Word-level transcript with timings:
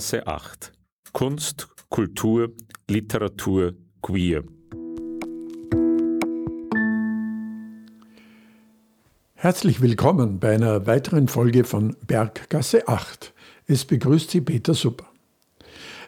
Berggasse 0.00 0.26
8. 0.26 0.72
Kunst, 1.12 1.68
Kultur, 1.90 2.52
Literatur, 2.88 3.74
Queer. 4.00 4.44
Herzlich 9.34 9.82
willkommen 9.82 10.40
bei 10.40 10.54
einer 10.54 10.86
weiteren 10.86 11.28
Folge 11.28 11.64
von 11.64 11.94
Berggasse 12.06 12.88
8. 12.88 13.34
Es 13.66 13.84
begrüßt 13.84 14.30
Sie 14.30 14.40
Peter 14.40 14.72
Supper. 14.72 15.04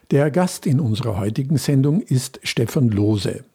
Der 0.09 0.31
Gast 0.31 0.65
in 0.65 0.79
unserer 0.79 1.19
heutigen 1.19 1.57
Sendung 1.57 2.01
ist 2.01 2.39
Stefan 2.41 2.89
Lohse. 2.89 3.45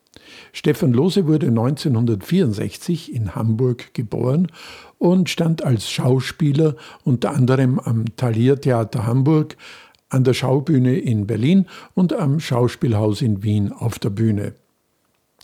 Stefan 0.53 0.93
Lohse 0.93 1.27
wurde 1.27 1.49
1964 1.49 3.13
in 3.13 3.35
Hamburg 3.35 3.93
geboren 3.93 4.49
und 4.99 5.31
stand 5.31 5.65
als 5.65 5.91
Schauspieler 5.91 6.77
unter 7.03 7.31
anderem 7.31 7.79
am 7.81 8.05
Thalia 8.17 8.57
Theater 8.57 9.07
Hamburg, 9.07 9.57
an 10.09 10.25
der 10.25 10.35
Schaubühne 10.35 10.99
in 10.99 11.27
Berlin 11.27 11.67
und 11.95 12.13
am 12.13 12.41
Schauspielhaus 12.41 13.23
in 13.23 13.43
Wien 13.43 13.73
auf 13.73 13.99
der 13.99 14.11
Bühne. 14.11 14.55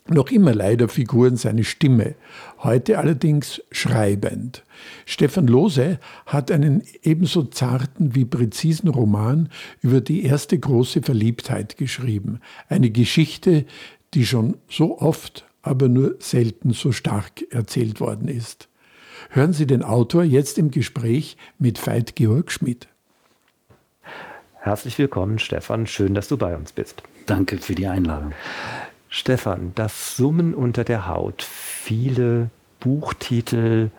Noch 0.06 0.30
immer 0.30 0.54
leider 0.54 0.88
Figuren 0.88 1.36
seine 1.36 1.64
Stimme, 1.64 2.14
heute 2.58 2.98
allerdings 2.98 3.62
schreibend. 3.70 4.62
Stefan 5.06 5.46
Lohse 5.46 5.98
hat 6.26 6.50
einen 6.50 6.82
ebenso 7.02 7.44
zarten 7.44 8.14
wie 8.14 8.26
präzisen 8.26 8.90
Roman 8.90 9.48
über 9.80 10.02
die 10.02 10.24
erste 10.24 10.58
große 10.58 11.00
Verliebtheit 11.00 11.78
geschrieben. 11.78 12.40
Eine 12.68 12.90
Geschichte, 12.90 13.64
die 14.12 14.26
schon 14.26 14.58
so 14.68 14.98
oft, 14.98 15.46
aber 15.62 15.88
nur 15.88 16.16
selten 16.18 16.72
so 16.72 16.92
stark 16.92 17.42
erzählt 17.50 17.98
worden 17.98 18.28
ist. 18.28 18.68
Hören 19.30 19.54
Sie 19.54 19.66
den 19.66 19.82
Autor 19.82 20.22
jetzt 20.22 20.58
im 20.58 20.70
Gespräch 20.70 21.38
mit 21.58 21.84
Veit 21.86 22.14
Georg 22.14 22.52
Schmidt. 22.52 22.88
Herzlich 24.64 24.98
willkommen, 24.98 25.38
Stefan. 25.38 25.86
Schön, 25.86 26.14
dass 26.14 26.28
du 26.28 26.38
bei 26.38 26.56
uns 26.56 26.72
bist. 26.72 27.02
Danke 27.26 27.58
für 27.58 27.74
die 27.74 27.86
Einladung. 27.86 28.32
Stefan, 29.10 29.72
das 29.74 30.16
Summen 30.16 30.54
unter 30.54 30.84
der 30.84 31.06
Haut. 31.06 31.42
Viele 31.42 32.48
Buchtitel 32.80 33.90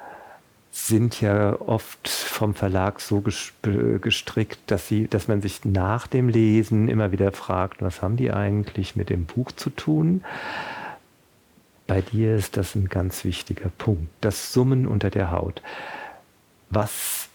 sind 0.72 1.22
ja 1.22 1.61
oft 1.61 2.09
vom 2.09 2.55
Verlag 2.55 2.99
so 2.99 3.22
gestrickt, 3.22 4.57
dass, 4.66 4.88
sie, 4.88 5.07
dass 5.07 5.27
man 5.27 5.44
sich 5.44 5.66
nach 5.66 6.07
dem 6.07 6.30
Lesen 6.30 6.88
immer 6.88 7.11
wieder 7.11 7.31
fragt, 7.31 7.83
was 7.83 8.02
haben 8.02 8.17
die 8.17 8.31
eigentlich 8.31 8.95
mit 8.95 9.11
dem 9.11 9.25
Buch 9.25 9.52
zu 9.52 9.69
tun? 9.69 10.23
Bei 11.85 12.02
dir 12.02 12.38
ist 12.38 12.57
das 12.57 12.73
ein 12.73 12.89
ganz 12.89 13.23
wichtiger 13.23 13.69
Punkt, 13.77 14.09
das 14.22 14.52
Summen 14.52 14.88
unter 14.88 15.11
der 15.11 15.29
Haut. 15.29 15.61
Was 16.72 17.29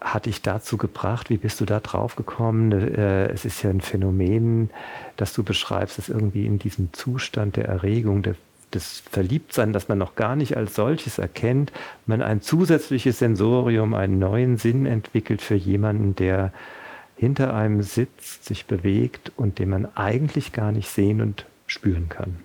hat 0.00 0.26
dich 0.26 0.42
dazu 0.42 0.76
gebracht? 0.76 1.30
Wie 1.30 1.38
bist 1.38 1.60
du 1.60 1.64
da 1.64 1.80
drauf 1.80 2.16
gekommen? 2.16 2.72
Äh, 2.72 3.28
es 3.28 3.44
ist 3.44 3.62
ja 3.62 3.70
ein 3.70 3.80
Phänomen, 3.80 4.70
das 5.16 5.32
du 5.32 5.42
beschreibst, 5.42 5.98
dass 5.98 6.08
irgendwie 6.08 6.46
in 6.46 6.58
diesem 6.58 6.92
Zustand 6.92 7.56
der 7.56 7.66
Erregung, 7.66 8.22
der 8.22 8.36
das 8.70 9.02
Verliebtsein, 9.10 9.72
das 9.72 9.88
man 9.88 9.98
noch 9.98 10.14
gar 10.14 10.36
nicht 10.36 10.56
als 10.56 10.74
solches 10.74 11.18
erkennt, 11.18 11.72
man 12.06 12.20
ein 12.22 12.42
zusätzliches 12.42 13.18
Sensorium, 13.18 13.94
einen 13.94 14.18
neuen 14.18 14.58
Sinn 14.58 14.86
entwickelt 14.86 15.40
für 15.40 15.54
jemanden, 15.54 16.14
der 16.16 16.52
hinter 17.16 17.54
einem 17.54 17.82
sitzt, 17.82 18.44
sich 18.44 18.66
bewegt 18.66 19.32
und 19.36 19.58
den 19.58 19.70
man 19.70 19.88
eigentlich 19.96 20.52
gar 20.52 20.70
nicht 20.70 20.88
sehen 20.88 21.20
und 21.20 21.46
spüren 21.66 22.08
kann. 22.08 22.36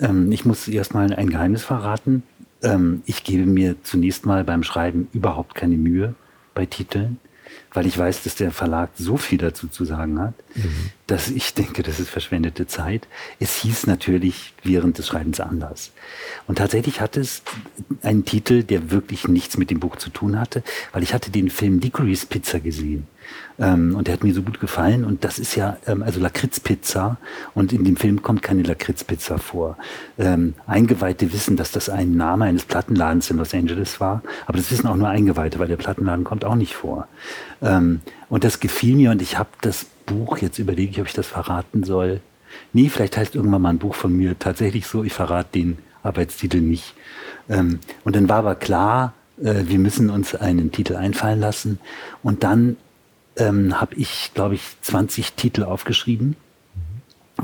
Ähm, 0.00 0.30
ich 0.32 0.44
muss 0.44 0.68
erstmal 0.68 1.12
ein 1.14 1.30
Geheimnis 1.30 1.64
verraten. 1.64 2.22
Ähm, 2.62 3.02
ich 3.06 3.24
gebe 3.24 3.46
mir 3.46 3.82
zunächst 3.82 4.26
mal 4.26 4.44
beim 4.44 4.62
Schreiben 4.62 5.08
überhaupt 5.12 5.54
keine 5.54 5.76
Mühe 5.76 6.14
bei 6.54 6.66
Titeln 6.66 7.18
weil 7.74 7.86
ich 7.86 7.96
weiß, 7.96 8.22
dass 8.22 8.34
der 8.34 8.50
Verlag 8.50 8.90
so 8.96 9.16
viel 9.16 9.38
dazu 9.38 9.68
zu 9.68 9.84
sagen 9.84 10.20
hat, 10.20 10.34
mhm. 10.54 10.90
dass 11.06 11.28
ich 11.28 11.54
denke, 11.54 11.82
das 11.82 12.00
ist 12.00 12.10
verschwendete 12.10 12.66
Zeit. 12.66 13.08
Es 13.40 13.56
hieß 13.56 13.86
natürlich 13.86 14.54
während 14.62 14.98
des 14.98 15.06
Schreibens 15.06 15.40
anders. 15.40 15.92
Und 16.46 16.58
tatsächlich 16.58 17.00
hatte 17.00 17.20
es 17.20 17.42
einen 18.02 18.24
Titel, 18.24 18.62
der 18.62 18.90
wirklich 18.90 19.26
nichts 19.26 19.56
mit 19.56 19.70
dem 19.70 19.80
Buch 19.80 19.96
zu 19.96 20.10
tun 20.10 20.38
hatte, 20.38 20.62
weil 20.92 21.02
ich 21.02 21.14
hatte 21.14 21.30
den 21.30 21.50
Film 21.50 21.80
Licorice 21.80 22.26
Pizza 22.26 22.60
gesehen. 22.60 23.06
Ähm, 23.58 23.94
und 23.94 24.06
der 24.06 24.14
hat 24.14 24.24
mir 24.24 24.34
so 24.34 24.42
gut 24.42 24.60
gefallen. 24.60 25.04
Und 25.04 25.24
das 25.24 25.38
ist 25.38 25.54
ja, 25.54 25.76
ähm, 25.86 26.02
also 26.02 26.20
Lakritzpizza. 26.20 27.18
Und 27.54 27.72
in 27.72 27.84
dem 27.84 27.96
Film 27.96 28.22
kommt 28.22 28.42
keine 28.42 28.62
Lakritzpizza 28.62 29.38
vor. 29.38 29.76
Ähm, 30.18 30.54
Eingeweihte 30.66 31.32
wissen, 31.32 31.56
dass 31.56 31.72
das 31.72 31.88
ein 31.88 32.16
Name 32.16 32.46
eines 32.46 32.64
Plattenladens 32.64 33.30
in 33.30 33.38
Los 33.38 33.54
Angeles 33.54 34.00
war. 34.00 34.22
Aber 34.46 34.58
das 34.58 34.70
wissen 34.70 34.86
auch 34.86 34.96
nur 34.96 35.08
Eingeweihte, 35.08 35.58
weil 35.58 35.68
der 35.68 35.76
Plattenladen 35.76 36.24
kommt 36.24 36.44
auch 36.44 36.56
nicht 36.56 36.74
vor. 36.74 37.08
Ähm, 37.60 38.00
und 38.28 38.44
das 38.44 38.60
gefiel 38.60 38.96
mir. 38.96 39.10
Und 39.10 39.22
ich 39.22 39.38
habe 39.38 39.50
das 39.60 39.86
Buch, 40.06 40.38
jetzt 40.38 40.58
überlege 40.58 40.90
ich, 40.90 41.00
ob 41.00 41.06
ich 41.06 41.14
das 41.14 41.26
verraten 41.26 41.84
soll. 41.84 42.20
Nee, 42.72 42.88
vielleicht 42.88 43.16
heißt 43.16 43.34
irgendwann 43.34 43.62
mal 43.62 43.70
ein 43.70 43.78
Buch 43.78 43.94
von 43.94 44.14
mir 44.14 44.38
tatsächlich 44.38 44.86
so, 44.86 45.04
ich 45.04 45.12
verrate 45.12 45.50
den 45.54 45.78
Arbeitstitel 46.02 46.60
nicht. 46.60 46.94
Ähm, 47.48 47.80
und 48.04 48.16
dann 48.16 48.28
war 48.28 48.38
aber 48.38 48.54
klar, 48.54 49.14
äh, 49.42 49.64
wir 49.66 49.78
müssen 49.78 50.10
uns 50.10 50.34
einen 50.34 50.72
Titel 50.72 50.96
einfallen 50.96 51.40
lassen. 51.40 51.78
Und 52.22 52.44
dann 52.44 52.76
ähm, 53.36 53.80
habe 53.80 53.94
ich, 53.96 54.32
glaube 54.34 54.54
ich, 54.54 54.62
20 54.82 55.34
Titel 55.34 55.64
aufgeschrieben. 55.64 56.36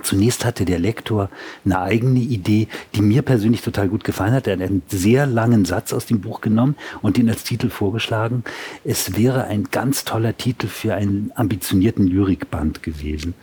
Zunächst 0.02 0.44
hatte 0.44 0.64
der 0.64 0.78
Lektor 0.78 1.28
eine 1.64 1.80
eigene 1.80 2.20
Idee, 2.20 2.68
die 2.94 3.02
mir 3.02 3.22
persönlich 3.22 3.62
total 3.62 3.88
gut 3.88 4.04
gefallen 4.04 4.32
hat. 4.32 4.46
Er 4.46 4.54
hat 4.54 4.62
einen 4.62 4.82
sehr 4.88 5.26
langen 5.26 5.64
Satz 5.64 5.92
aus 5.92 6.06
dem 6.06 6.20
Buch 6.20 6.40
genommen 6.40 6.76
und 7.02 7.18
ihn 7.18 7.28
als 7.28 7.42
Titel 7.42 7.70
vorgeschlagen. 7.70 8.44
Es 8.84 9.16
wäre 9.16 9.44
ein 9.44 9.64
ganz 9.70 10.04
toller 10.04 10.36
Titel 10.36 10.68
für 10.68 10.94
einen 10.94 11.32
ambitionierten 11.34 12.06
Lyrikband 12.06 12.82
gewesen. 12.82 13.34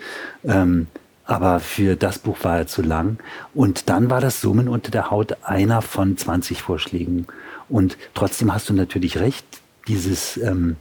Ähm, 0.43 0.87
aber 1.25 1.59
für 1.59 1.95
das 1.95 2.19
Buch 2.19 2.37
war 2.43 2.59
er 2.59 2.67
zu 2.67 2.83
lang. 2.83 3.17
Und 3.53 3.89
dann 3.89 4.09
war 4.11 4.21
das 4.21 4.41
Summen 4.41 4.67
unter 4.69 4.91
der 4.91 5.09
Haut 5.09 5.43
einer 5.43 5.81
von 5.81 6.15
20 6.15 6.61
Vorschlägen. 6.61 7.25
Und 7.67 7.97
trotzdem 8.13 8.53
hast 8.53 8.69
du 8.69 8.73
natürlich 8.73 9.17
recht, 9.17 9.45
dieses 9.87 10.37
ähm, 10.37 10.75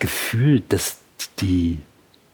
Gefühl, 0.00 0.62
dass 0.68 0.98
die, 1.40 1.78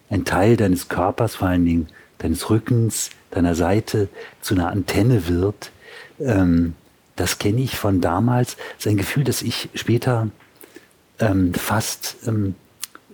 ein 0.08 0.24
Teil 0.24 0.56
deines 0.56 0.88
Körpers, 0.88 1.36
vor 1.36 1.48
allen 1.48 1.66
Dingen 1.66 1.88
deines 2.18 2.48
Rückens, 2.48 3.10
deiner 3.30 3.54
Seite 3.54 4.08
zu 4.40 4.54
einer 4.54 4.70
Antenne 4.70 5.28
wird, 5.28 5.70
ähm, 6.18 6.74
das 7.16 7.38
kenne 7.38 7.60
ich 7.60 7.76
von 7.76 8.00
damals. 8.00 8.56
Das 8.56 8.86
ist 8.86 8.90
ein 8.90 8.96
Gefühl, 8.96 9.24
das 9.24 9.42
ich 9.42 9.68
später 9.74 10.28
ähm, 11.18 11.54
fast 11.54 12.16
ähm, 12.26 12.54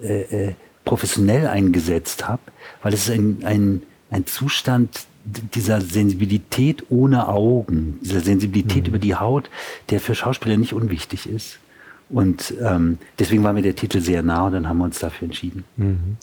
äh, 0.01 0.49
äh, 0.49 0.55
professionell 0.85 1.47
eingesetzt 1.47 2.29
habe, 2.29 2.43
weil 2.83 2.93
es 2.93 3.09
ist 3.09 3.15
ein, 3.15 3.43
ein, 3.45 3.83
ein 4.11 4.27
Zustand 4.27 5.07
dieser 5.25 5.81
Sensibilität 5.81 6.85
ohne 6.91 7.29
Augen, 7.29 8.01
dieser 8.03 8.21
Sensibilität 8.21 8.83
mhm. 8.83 8.89
über 8.89 8.99
die 8.99 9.15
Haut, 9.15 9.51
der 9.91 10.01
für 10.01 10.17
Schauspieler 10.17 10.57
nicht 10.57 10.73
unwichtig 10.73 11.29
ist. 11.29 11.59
Und 12.13 12.55
ähm, 12.61 12.99
deswegen 13.19 13.43
war 13.43 13.55
mir 13.55 13.63
der 13.63 13.75
Titel 13.75 14.01
sehr 14.01 14.23
nah 14.23 14.47
und 14.47 14.53
dann 14.53 14.69
haben 14.69 14.79
wir 14.79 14.85
uns 14.85 14.99
dafür 14.99 15.27
entschieden. 15.27 15.65
Mhm. 15.77 16.19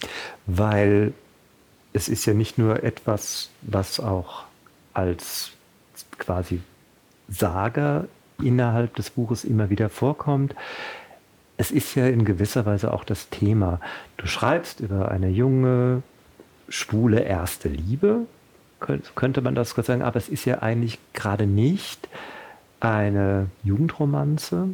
Weil 0.45 1.13
es 1.93 2.07
ist 2.07 2.25
ja 2.27 2.35
nicht 2.35 2.59
nur 2.59 2.83
etwas, 2.83 3.49
was 3.63 3.99
auch 3.99 4.43
als 4.93 5.51
quasi 6.19 6.61
Saga 7.27 8.05
innerhalb 8.41 8.95
des 8.95 9.09
Buches 9.09 9.43
immer 9.43 9.71
wieder 9.71 9.89
vorkommt. 9.89 10.53
Es 11.57 11.71
ist 11.71 11.95
ja 11.95 12.07
in 12.07 12.23
gewisser 12.23 12.67
Weise 12.67 12.93
auch 12.93 13.03
das 13.03 13.29
Thema. 13.29 13.81
Du 14.17 14.27
schreibst 14.27 14.81
über 14.81 15.09
eine 15.09 15.29
junge, 15.29 16.03
schwule 16.69 17.21
erste 17.21 17.67
Liebe, 17.67 18.27
könnte 19.15 19.41
man 19.41 19.55
das 19.55 19.71
sagen, 19.71 20.03
aber 20.03 20.17
es 20.17 20.29
ist 20.29 20.45
ja 20.45 20.59
eigentlich 20.59 20.99
gerade 21.13 21.47
nicht 21.47 22.07
eine 22.79 23.47
Jugendromanze, 23.63 24.69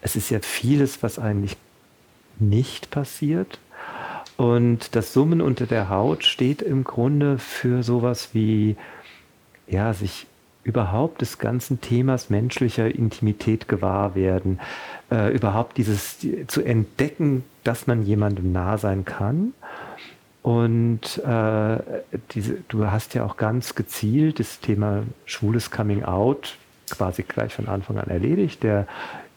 es 0.00 0.16
ist 0.16 0.30
ja 0.30 0.40
vieles, 0.40 1.02
was 1.02 1.18
eigentlich 1.18 1.56
nicht 2.38 2.90
passiert. 2.90 3.58
Und 4.36 4.94
das 4.94 5.12
Summen 5.12 5.40
unter 5.40 5.66
der 5.66 5.88
Haut 5.88 6.24
steht 6.24 6.62
im 6.62 6.84
Grunde 6.84 7.38
für 7.38 7.82
sowas 7.82 8.30
wie, 8.32 8.76
ja, 9.66 9.92
sich 9.92 10.26
überhaupt 10.62 11.22
des 11.22 11.38
ganzen 11.38 11.80
Themas 11.80 12.30
menschlicher 12.30 12.94
Intimität 12.94 13.68
gewahr 13.68 14.14
werden, 14.14 14.60
äh, 15.10 15.34
überhaupt 15.34 15.78
dieses 15.78 16.18
die, 16.18 16.46
zu 16.46 16.62
entdecken, 16.62 17.44
dass 17.64 17.86
man 17.86 18.02
jemandem 18.02 18.52
nah 18.52 18.78
sein 18.78 19.04
kann. 19.04 19.54
Und 20.42 21.18
äh, 21.24 21.78
diese, 22.30 22.58
du 22.68 22.86
hast 22.86 23.14
ja 23.14 23.24
auch 23.24 23.36
ganz 23.36 23.74
gezielt 23.74 24.38
das 24.40 24.60
Thema 24.60 25.02
schwules 25.24 25.70
Coming 25.70 26.04
Out 26.04 26.58
quasi 26.90 27.22
gleich 27.22 27.54
von 27.54 27.68
Anfang 27.68 27.98
an 27.98 28.08
erledigt. 28.08 28.62
Der 28.62 28.86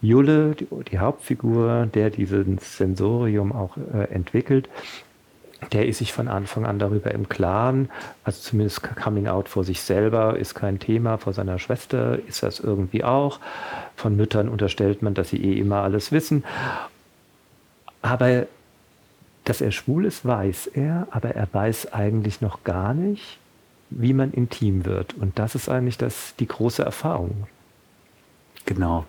Julle, 0.02 0.54
die, 0.56 0.66
die 0.90 0.98
Hauptfigur, 0.98 1.86
der 1.86 2.10
dieses 2.10 2.76
Sensorium 2.76 3.52
auch 3.52 3.76
äh, 3.76 4.12
entwickelt, 4.12 4.68
der 5.70 5.86
ist 5.86 5.98
sich 5.98 6.12
von 6.12 6.26
Anfang 6.26 6.66
an 6.66 6.80
darüber 6.80 7.12
im 7.12 7.28
Klaren, 7.28 7.88
also 8.24 8.40
zumindest 8.40 8.82
Coming 8.82 9.28
Out 9.28 9.48
vor 9.48 9.62
sich 9.62 9.80
selber 9.80 10.36
ist 10.36 10.54
kein 10.54 10.80
Thema, 10.80 11.18
vor 11.18 11.32
seiner 11.32 11.60
Schwester 11.60 12.18
ist 12.26 12.42
das 12.42 12.58
irgendwie 12.58 13.04
auch. 13.04 13.38
Von 13.94 14.16
Müttern 14.16 14.48
unterstellt 14.48 15.02
man, 15.02 15.14
dass 15.14 15.30
sie 15.30 15.42
eh 15.42 15.58
immer 15.58 15.82
alles 15.82 16.10
wissen. 16.10 16.44
Aber 18.02 18.46
dass 19.44 19.60
er 19.60 19.70
schwul 19.70 20.04
ist, 20.04 20.26
weiß 20.26 20.68
er, 20.68 21.06
aber 21.10 21.30
er 21.30 21.48
weiß 21.52 21.92
eigentlich 21.92 22.40
noch 22.40 22.64
gar 22.64 22.92
nicht, 22.92 23.38
wie 23.90 24.12
man 24.12 24.32
intim 24.32 24.84
wird. 24.84 25.14
Und 25.14 25.38
das 25.38 25.54
ist 25.54 25.68
eigentlich 25.68 25.98
das, 25.98 26.34
die 26.40 26.46
große 26.46 26.82
Erfahrung. 26.82 27.46
Genau. 28.66 29.04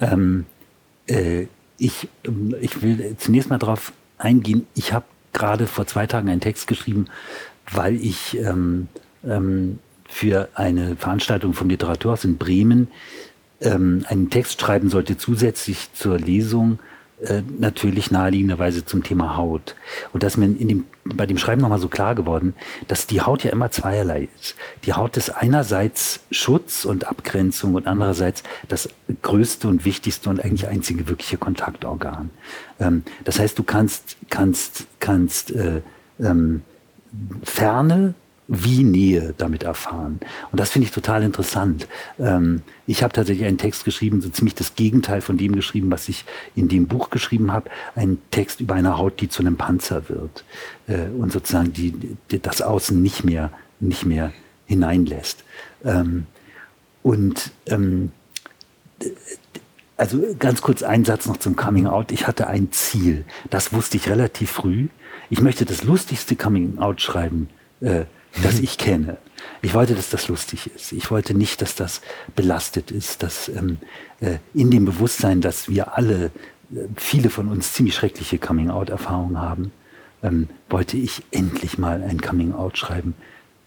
Ähm, 0.00 0.46
äh, 1.06 1.46
ich, 1.78 2.08
ähm, 2.24 2.54
ich 2.60 2.82
will 2.82 3.16
zunächst 3.18 3.50
mal 3.50 3.58
darauf 3.58 3.92
eingehen. 4.18 4.66
Ich 4.74 4.92
habe 4.92 5.04
gerade 5.32 5.66
vor 5.66 5.86
zwei 5.86 6.06
Tagen 6.06 6.28
einen 6.28 6.40
Text 6.40 6.66
geschrieben, 6.66 7.06
weil 7.70 7.96
ich 7.96 8.38
ähm, 8.38 8.88
ähm, 9.24 9.78
für 10.08 10.48
eine 10.54 10.96
Veranstaltung 10.96 11.52
vom 11.52 11.68
Literaturhaus 11.68 12.24
in 12.24 12.38
Bremen 12.38 12.88
ähm, 13.60 14.04
einen 14.08 14.30
Text 14.30 14.60
schreiben 14.60 14.88
sollte, 14.88 15.16
zusätzlich 15.16 15.92
zur 15.92 16.18
Lesung 16.18 16.78
äh, 17.22 17.42
natürlich 17.58 18.10
naheliegenderweise 18.10 18.84
zum 18.84 19.02
Thema 19.02 19.38
Haut. 19.38 19.74
Und 20.12 20.22
das 20.22 20.34
ist 20.34 20.36
mir 20.36 20.46
in 20.46 20.68
dem, 20.68 20.84
bei 21.04 21.24
dem 21.24 21.38
Schreiben 21.38 21.62
nochmal 21.62 21.78
so 21.78 21.88
klar 21.88 22.14
geworden, 22.14 22.54
dass 22.88 23.06
die 23.06 23.22
Haut 23.22 23.42
ja 23.42 23.50
immer 23.52 23.70
zweierlei 23.70 24.28
ist. 24.38 24.54
Die 24.84 24.92
Haut 24.92 25.16
ist 25.16 25.30
einerseits 25.30 26.20
Schutz 26.30 26.84
und 26.84 27.06
Abgrenzung 27.06 27.74
und 27.74 27.86
andererseits 27.86 28.42
das 28.68 28.90
größte 29.22 29.66
und 29.66 29.86
wichtigste 29.86 30.28
und 30.28 30.44
eigentlich 30.44 30.68
einzige 30.68 31.08
wirkliche 31.08 31.38
Kontaktorgan. 31.38 32.28
Ähm, 32.80 33.02
das 33.24 33.38
heißt, 33.38 33.58
du 33.58 33.62
kannst, 33.62 34.18
kannst, 34.28 34.86
kannst 35.00 35.52
äh, 35.52 35.80
ähm, 36.20 36.62
Ferne 37.44 38.14
wie 38.48 38.84
Nähe 38.84 39.34
damit 39.36 39.64
erfahren. 39.64 40.20
Und 40.52 40.60
das 40.60 40.70
finde 40.70 40.86
ich 40.86 40.92
total 40.92 41.22
interessant. 41.22 41.88
Ähm, 42.18 42.62
ich 42.86 43.02
habe 43.02 43.12
tatsächlich 43.12 43.46
einen 43.46 43.58
Text 43.58 43.84
geschrieben, 43.84 44.20
so 44.20 44.28
ziemlich 44.28 44.54
das 44.54 44.76
Gegenteil 44.76 45.20
von 45.20 45.36
dem 45.36 45.54
geschrieben, 45.54 45.90
was 45.90 46.08
ich 46.08 46.24
in 46.54 46.68
dem 46.68 46.86
Buch 46.86 47.10
geschrieben 47.10 47.52
habe. 47.52 47.70
Ein 47.96 48.18
Text 48.30 48.60
über 48.60 48.74
eine 48.74 48.98
Haut, 48.98 49.20
die 49.20 49.28
zu 49.28 49.42
einem 49.42 49.56
Panzer 49.56 50.08
wird 50.08 50.44
äh, 50.86 51.08
und 51.08 51.32
sozusagen 51.32 51.72
die, 51.72 51.92
die, 52.30 52.40
das 52.40 52.62
Außen 52.62 53.00
nicht 53.00 53.24
mehr, 53.24 53.50
nicht 53.80 54.06
mehr 54.06 54.32
hineinlässt. 54.66 55.44
Ähm, 55.84 56.26
und 57.02 57.50
ähm, 57.66 58.12
also 59.96 60.22
ganz 60.38 60.60
kurz 60.60 60.82
ein 60.82 61.04
Satz 61.04 61.26
noch 61.26 61.38
zum 61.38 61.56
Coming 61.56 61.86
Out. 61.86 62.12
Ich 62.12 62.26
hatte 62.26 62.46
ein 62.46 62.70
Ziel. 62.72 63.24
Das 63.50 63.72
wusste 63.72 63.96
ich 63.96 64.08
relativ 64.08 64.50
früh. 64.50 64.88
Ich 65.30 65.40
möchte 65.40 65.64
das 65.64 65.84
lustigste 65.84 66.36
Coming 66.36 66.78
Out 66.78 67.00
schreiben, 67.00 67.48
äh, 67.80 68.04
das 68.42 68.58
ich 68.60 68.78
kenne. 68.78 69.18
Ich 69.62 69.74
wollte, 69.74 69.94
dass 69.94 70.10
das 70.10 70.28
lustig 70.28 70.70
ist. 70.74 70.92
Ich 70.92 71.10
wollte 71.10 71.34
nicht, 71.34 71.62
dass 71.62 71.74
das 71.74 72.00
belastet 72.34 72.90
ist, 72.90 73.22
dass 73.22 73.48
ähm, 73.48 73.78
äh, 74.20 74.38
in 74.54 74.70
dem 74.70 74.84
Bewusstsein, 74.84 75.40
dass 75.40 75.68
wir 75.68 75.96
alle, 75.96 76.26
äh, 76.72 76.88
viele 76.96 77.30
von 77.30 77.48
uns 77.48 77.72
ziemlich 77.72 77.94
schreckliche 77.94 78.38
Coming-out-Erfahrungen 78.38 79.40
haben, 79.40 79.72
ähm, 80.22 80.48
wollte 80.68 80.96
ich 80.96 81.22
endlich 81.30 81.78
mal 81.78 82.02
ein 82.02 82.20
Coming-out 82.20 82.78
schreiben, 82.78 83.14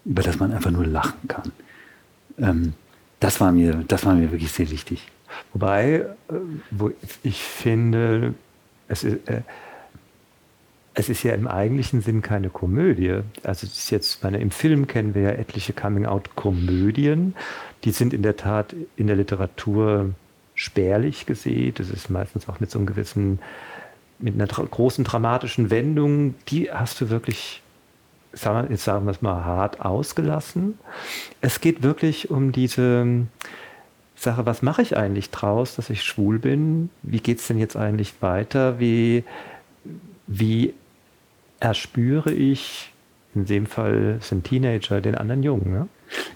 über 0.04 0.22
das 0.22 0.38
man 0.38 0.52
einfach 0.52 0.70
nur 0.70 0.86
lachen 0.86 1.28
kann. 1.28 1.52
Ähm, 2.38 2.74
das 3.18 3.40
war 3.40 3.52
mir, 3.52 3.84
das 3.86 4.06
war 4.06 4.14
mir 4.14 4.32
wirklich 4.32 4.52
sehr 4.52 4.70
wichtig. 4.70 5.06
Wobei, 5.52 6.06
äh, 6.28 6.34
wo 6.70 6.90
ich 7.22 7.42
finde, 7.42 8.34
es 8.88 9.04
ist, 9.04 9.28
äh, 9.28 9.42
es 10.94 11.08
ist 11.08 11.22
ja 11.22 11.34
im 11.34 11.46
eigentlichen 11.46 12.00
Sinn 12.00 12.20
keine 12.20 12.50
Komödie. 12.50 13.20
Also 13.44 13.66
es 13.66 13.78
ist 13.78 13.90
jetzt, 13.90 14.22
meine, 14.22 14.38
im 14.38 14.50
Film 14.50 14.86
kennen 14.86 15.14
wir 15.14 15.22
ja 15.22 15.30
etliche 15.30 15.72
Coming-out-Komödien. 15.72 17.34
Die 17.84 17.92
sind 17.92 18.12
in 18.12 18.22
der 18.22 18.36
Tat 18.36 18.74
in 18.96 19.06
der 19.06 19.16
Literatur 19.16 20.10
spärlich 20.54 21.26
gesehen. 21.26 21.74
Das 21.76 21.90
ist 21.90 22.10
meistens 22.10 22.48
auch 22.48 22.60
mit 22.60 22.70
so 22.70 22.78
einem 22.78 22.86
gewissen, 22.86 23.38
mit 24.18 24.34
einer 24.34 24.46
großen 24.46 25.04
dramatischen 25.04 25.70
Wendung. 25.70 26.34
Die 26.48 26.70
hast 26.72 27.00
du 27.00 27.08
wirklich, 27.08 27.62
sagen 28.32 28.64
wir, 28.64 28.70
jetzt 28.72 28.84
sagen 28.84 29.06
wir 29.06 29.12
es 29.12 29.22
mal 29.22 29.44
hart 29.44 29.80
ausgelassen. 29.80 30.78
Es 31.40 31.60
geht 31.60 31.84
wirklich 31.84 32.30
um 32.30 32.50
diese 32.50 33.26
Sache, 34.16 34.44
was 34.44 34.60
mache 34.60 34.82
ich 34.82 34.96
eigentlich 34.96 35.30
draus, 35.30 35.76
dass 35.76 35.88
ich 35.88 36.02
schwul 36.02 36.40
bin? 36.40 36.90
Wie 37.02 37.20
geht 37.20 37.38
es 37.38 37.46
denn 37.46 37.58
jetzt 37.58 37.76
eigentlich 37.76 38.20
weiter? 38.20 38.80
Wie, 38.80 39.24
wie 40.26 40.74
erspüre 41.60 42.32
ich, 42.32 42.92
in 43.34 43.44
dem 43.44 43.66
Fall 43.66 44.18
sind 44.20 44.44
Teenager, 44.44 45.00
den 45.00 45.14
anderen 45.14 45.42
Jungen. 45.42 45.70
Ne? 45.70 45.88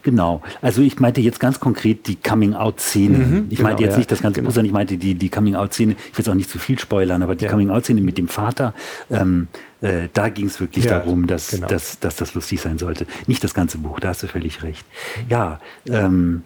Genau. 0.02 0.42
Also 0.62 0.82
ich 0.82 1.00
meinte 1.00 1.20
jetzt 1.20 1.40
ganz 1.40 1.58
konkret 1.58 2.06
die 2.06 2.16
Coming-out-Szene. 2.16 3.18
Mhm, 3.18 3.46
ich 3.50 3.56
genau, 3.56 3.68
meinte 3.68 3.82
jetzt 3.82 3.92
ja, 3.92 3.98
nicht 3.98 4.12
das 4.12 4.22
ganze 4.22 4.40
genau. 4.40 4.48
Buch, 4.48 4.54
sondern 4.54 4.66
ich 4.66 4.72
meinte 4.72 4.96
die, 4.96 5.14
die 5.14 5.28
Coming-out-Szene. 5.28 5.92
Ich 5.92 5.98
will 5.98 6.12
jetzt 6.18 6.28
auch 6.28 6.34
nicht 6.34 6.50
zu 6.50 6.58
viel 6.58 6.78
spoilern, 6.78 7.22
aber 7.22 7.34
die 7.34 7.46
ja. 7.46 7.50
Coming-out-Szene 7.50 8.00
mit 8.00 8.16
dem 8.16 8.28
Vater, 8.28 8.74
ähm, 9.10 9.48
äh, 9.80 10.08
da 10.12 10.28
ging 10.28 10.46
es 10.46 10.60
wirklich 10.60 10.84
ja, 10.84 10.98
darum, 10.98 11.26
dass, 11.26 11.50
genau. 11.50 11.66
dass, 11.66 11.98
dass 11.98 12.16
das 12.16 12.34
lustig 12.34 12.60
sein 12.60 12.78
sollte. 12.78 13.06
Nicht 13.26 13.42
das 13.42 13.54
ganze 13.54 13.78
Buch, 13.78 13.98
da 13.98 14.08
hast 14.08 14.22
du 14.22 14.28
völlig 14.28 14.62
recht. 14.62 14.86
Ja, 15.28 15.60
ähm, 15.88 16.42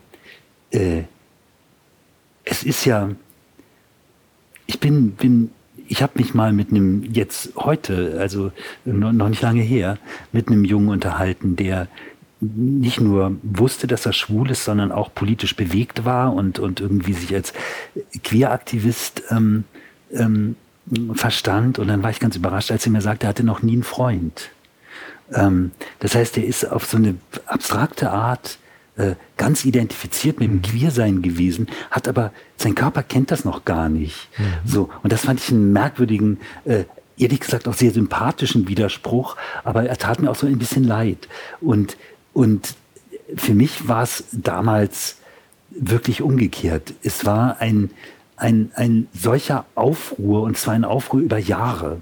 äh, 0.70 1.02
es 2.44 2.62
ist 2.62 2.86
ja, 2.86 3.10
ich 4.66 4.80
bin, 4.80 5.10
bin 5.12 5.50
ich 5.88 6.02
habe 6.02 6.12
mich 6.16 6.34
mal 6.34 6.52
mit 6.52 6.70
einem, 6.70 7.02
jetzt 7.04 7.52
heute, 7.56 8.16
also 8.20 8.52
noch 8.84 9.28
nicht 9.28 9.42
lange 9.42 9.62
her, 9.62 9.98
mit 10.32 10.48
einem 10.48 10.64
Jungen 10.64 10.88
unterhalten, 10.88 11.56
der 11.56 11.88
nicht 12.40 13.00
nur 13.00 13.36
wusste, 13.42 13.86
dass 13.86 14.06
er 14.06 14.12
schwul 14.12 14.50
ist, 14.50 14.64
sondern 14.64 14.92
auch 14.92 15.12
politisch 15.12 15.56
bewegt 15.56 16.04
war 16.04 16.32
und, 16.34 16.58
und 16.58 16.80
irgendwie 16.80 17.14
sich 17.14 17.34
als 17.34 17.52
Queeraktivist 18.22 19.24
ähm, 19.30 19.64
ähm, 20.12 20.54
verstand. 21.14 21.78
Und 21.78 21.88
dann 21.88 22.02
war 22.02 22.10
ich 22.10 22.20
ganz 22.20 22.36
überrascht, 22.36 22.70
als 22.70 22.86
er 22.86 22.92
mir 22.92 23.00
sagte, 23.00 23.26
er 23.26 23.30
hatte 23.30 23.44
noch 23.44 23.62
nie 23.62 23.72
einen 23.72 23.82
Freund. 23.82 24.50
Ähm, 25.32 25.72
das 25.98 26.14
heißt, 26.14 26.38
er 26.38 26.44
ist 26.44 26.64
auf 26.64 26.86
so 26.86 26.96
eine 26.96 27.16
abstrakte 27.46 28.10
Art 28.10 28.58
äh, 28.98 29.14
ganz 29.36 29.64
identifiziert 29.64 30.40
mit 30.40 30.48
dem 30.48 30.56
mhm. 30.56 30.62
Queersein 30.62 31.22
gewesen, 31.22 31.68
hat 31.90 32.08
aber, 32.08 32.32
sein 32.56 32.74
Körper 32.74 33.02
kennt 33.02 33.30
das 33.30 33.44
noch 33.44 33.64
gar 33.64 33.88
nicht. 33.88 34.28
Mhm. 34.36 34.44
So, 34.66 34.90
und 35.02 35.12
das 35.12 35.22
fand 35.22 35.40
ich 35.40 35.50
einen 35.50 35.72
merkwürdigen, 35.72 36.38
äh, 36.64 36.84
ehrlich 37.16 37.40
gesagt 37.40 37.68
auch 37.68 37.74
sehr 37.74 37.92
sympathischen 37.92 38.68
Widerspruch, 38.68 39.36
aber 39.64 39.84
er 39.84 39.96
tat 39.96 40.20
mir 40.20 40.30
auch 40.30 40.36
so 40.36 40.46
ein 40.46 40.58
bisschen 40.58 40.84
leid. 40.84 41.28
Und, 41.60 41.96
und 42.32 42.74
für 43.36 43.54
mich 43.54 43.88
war 43.88 44.02
es 44.02 44.24
damals 44.32 45.16
wirklich 45.70 46.22
umgekehrt. 46.22 46.94
Es 47.02 47.24
war 47.24 47.60
ein, 47.60 47.90
ein, 48.36 48.70
ein 48.74 49.08
solcher 49.12 49.64
Aufruhr, 49.74 50.42
und 50.42 50.56
zwar 50.56 50.74
ein 50.74 50.84
Aufruhr 50.84 51.20
über 51.20 51.38
Jahre. 51.38 52.00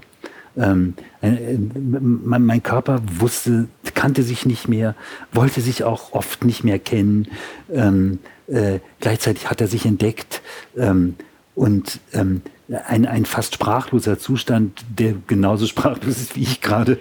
Ähm, 0.57 0.95
äh, 1.21 1.53
mein, 1.53 2.45
mein, 2.45 2.63
Körper 2.63 3.01
wusste, 3.19 3.67
kannte 3.93 4.23
sich 4.23 4.45
nicht 4.45 4.67
mehr, 4.67 4.95
wollte 5.31 5.61
sich 5.61 5.83
auch 5.83 6.13
oft 6.13 6.43
nicht 6.43 6.63
mehr 6.63 6.79
kennen. 6.79 7.27
Ähm, 7.71 8.19
äh, 8.47 8.79
gleichzeitig 8.99 9.49
hat 9.49 9.61
er 9.61 9.67
sich 9.67 9.85
entdeckt 9.85 10.41
ähm, 10.75 11.15
und 11.53 11.99
ähm, 12.13 12.41
ein, 12.87 13.05
ein 13.05 13.25
fast 13.25 13.53
sprachloser 13.55 14.17
Zustand, 14.17 14.83
der 14.89 15.13
genauso 15.27 15.67
sprachlos 15.67 16.17
ist 16.17 16.35
wie 16.35 16.43
ich 16.43 16.61
gerade. 16.61 16.99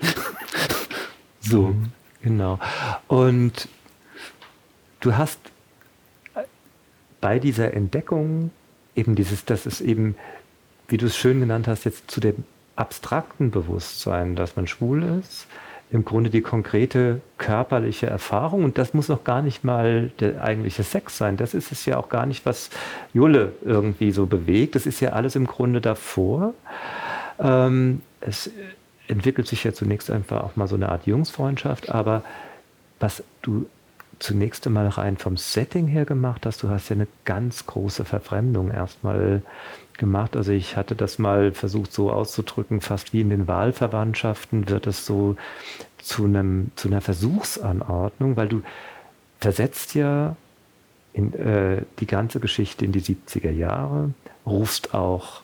so. 1.40 1.75
Genau. 2.22 2.58
Und 3.06 3.68
du 5.00 5.16
hast 5.16 5.38
bei 7.20 7.38
dieser 7.38 7.72
Entdeckung 7.72 8.50
eben 8.96 9.14
dieses, 9.14 9.44
dass 9.44 9.64
es 9.66 9.80
eben, 9.80 10.16
wie 10.88 10.96
du 10.96 11.06
es 11.06 11.16
schön 11.16 11.38
genannt 11.38 11.68
hast, 11.68 11.84
jetzt 11.84 12.10
zu 12.10 12.20
dem 12.20 12.44
abstrakten 12.76 13.50
Bewusstsein, 13.50 14.37
dass 14.37 14.56
man 14.56 14.66
schwul 14.66 15.02
ist, 15.21 15.47
im 15.90 16.04
Grunde 16.04 16.30
die 16.30 16.40
konkrete 16.40 17.21
körperliche 17.38 18.06
Erfahrung. 18.06 18.64
Und 18.64 18.76
das 18.76 18.92
muss 18.92 19.09
noch 19.09 19.25
gar 19.25 19.42
nicht 19.42 19.64
mal 19.64 20.11
der 20.21 20.42
eigentliche 20.42 20.83
Sex 20.83 21.16
sein. 21.16 21.37
Das 21.37 21.54
ist 21.54 21.73
es 21.73 21.87
ja 21.87 21.97
auch 21.97 22.09
gar 22.09 22.26
nicht, 22.26 22.45
was 22.45 22.71
Julle 23.14 23.52
irgendwie 23.64 24.11
so 24.11 24.26
bewegt. 24.26 24.75
Das 24.75 24.87
ist 24.87 25.00
ja 25.00 25.11
alles 25.11 25.37
im 25.37 25.47
Grunde 25.47 25.80
davor. 25.80 26.54
Ähm, 27.38 28.02
es 28.21 28.50
entwickelt 29.09 29.47
sich 29.47 29.62
ja 29.62 29.73
zunächst 29.73 30.11
einfach 30.11 30.42
auch 30.42 30.56
mal 30.56 30.66
so 30.66 30.75
eine 30.75 30.88
Art 30.88 31.06
Jungsfreundschaft. 31.06 31.90
Aber 31.90 32.25
was 32.99 33.23
du 33.42 33.66
zunächst 34.18 34.66
einmal 34.66 34.88
rein 34.88 35.16
vom 35.18 35.37
Setting 35.37 35.87
her 35.87 36.04
gemacht 36.04 36.47
hast, 36.47 36.62
du 36.62 36.68
hast 36.68 36.88
ja 36.88 36.97
eine 36.97 37.06
ganz 37.25 37.66
große 37.66 38.04
Verfremdung 38.04 38.71
erstmal 38.71 39.42
gemacht. 39.99 40.37
Also 40.37 40.53
ich 40.53 40.76
hatte 40.76 40.95
das 40.95 41.19
mal 41.19 41.53
versucht 41.53 41.93
so 41.93 42.11
auszudrücken, 42.11 42.81
fast 42.81 43.12
wie 43.12 43.21
in 43.21 43.31
den 43.31 43.49
Wahlverwandtschaften 43.49 44.69
wird 44.69 44.87
es 44.87 45.07
so 45.07 45.37
zu 45.99 46.25
einem 46.25 46.71
zu 46.76 46.88
einer 46.88 47.00
Versuchsanordnung, 47.00 48.37
weil 48.37 48.49
du 48.49 48.62
versetzt 49.41 49.95
ja 49.95 50.37
in, 51.12 51.33
äh, 51.35 51.83
die 51.99 52.07
ganze 52.07 52.41
Geschichte 52.41 52.85
in 52.85 52.93
die 52.93 53.00
70er 53.00 53.50
Jahre, 53.50 54.11
rufst 54.45 54.95
auch 54.95 55.43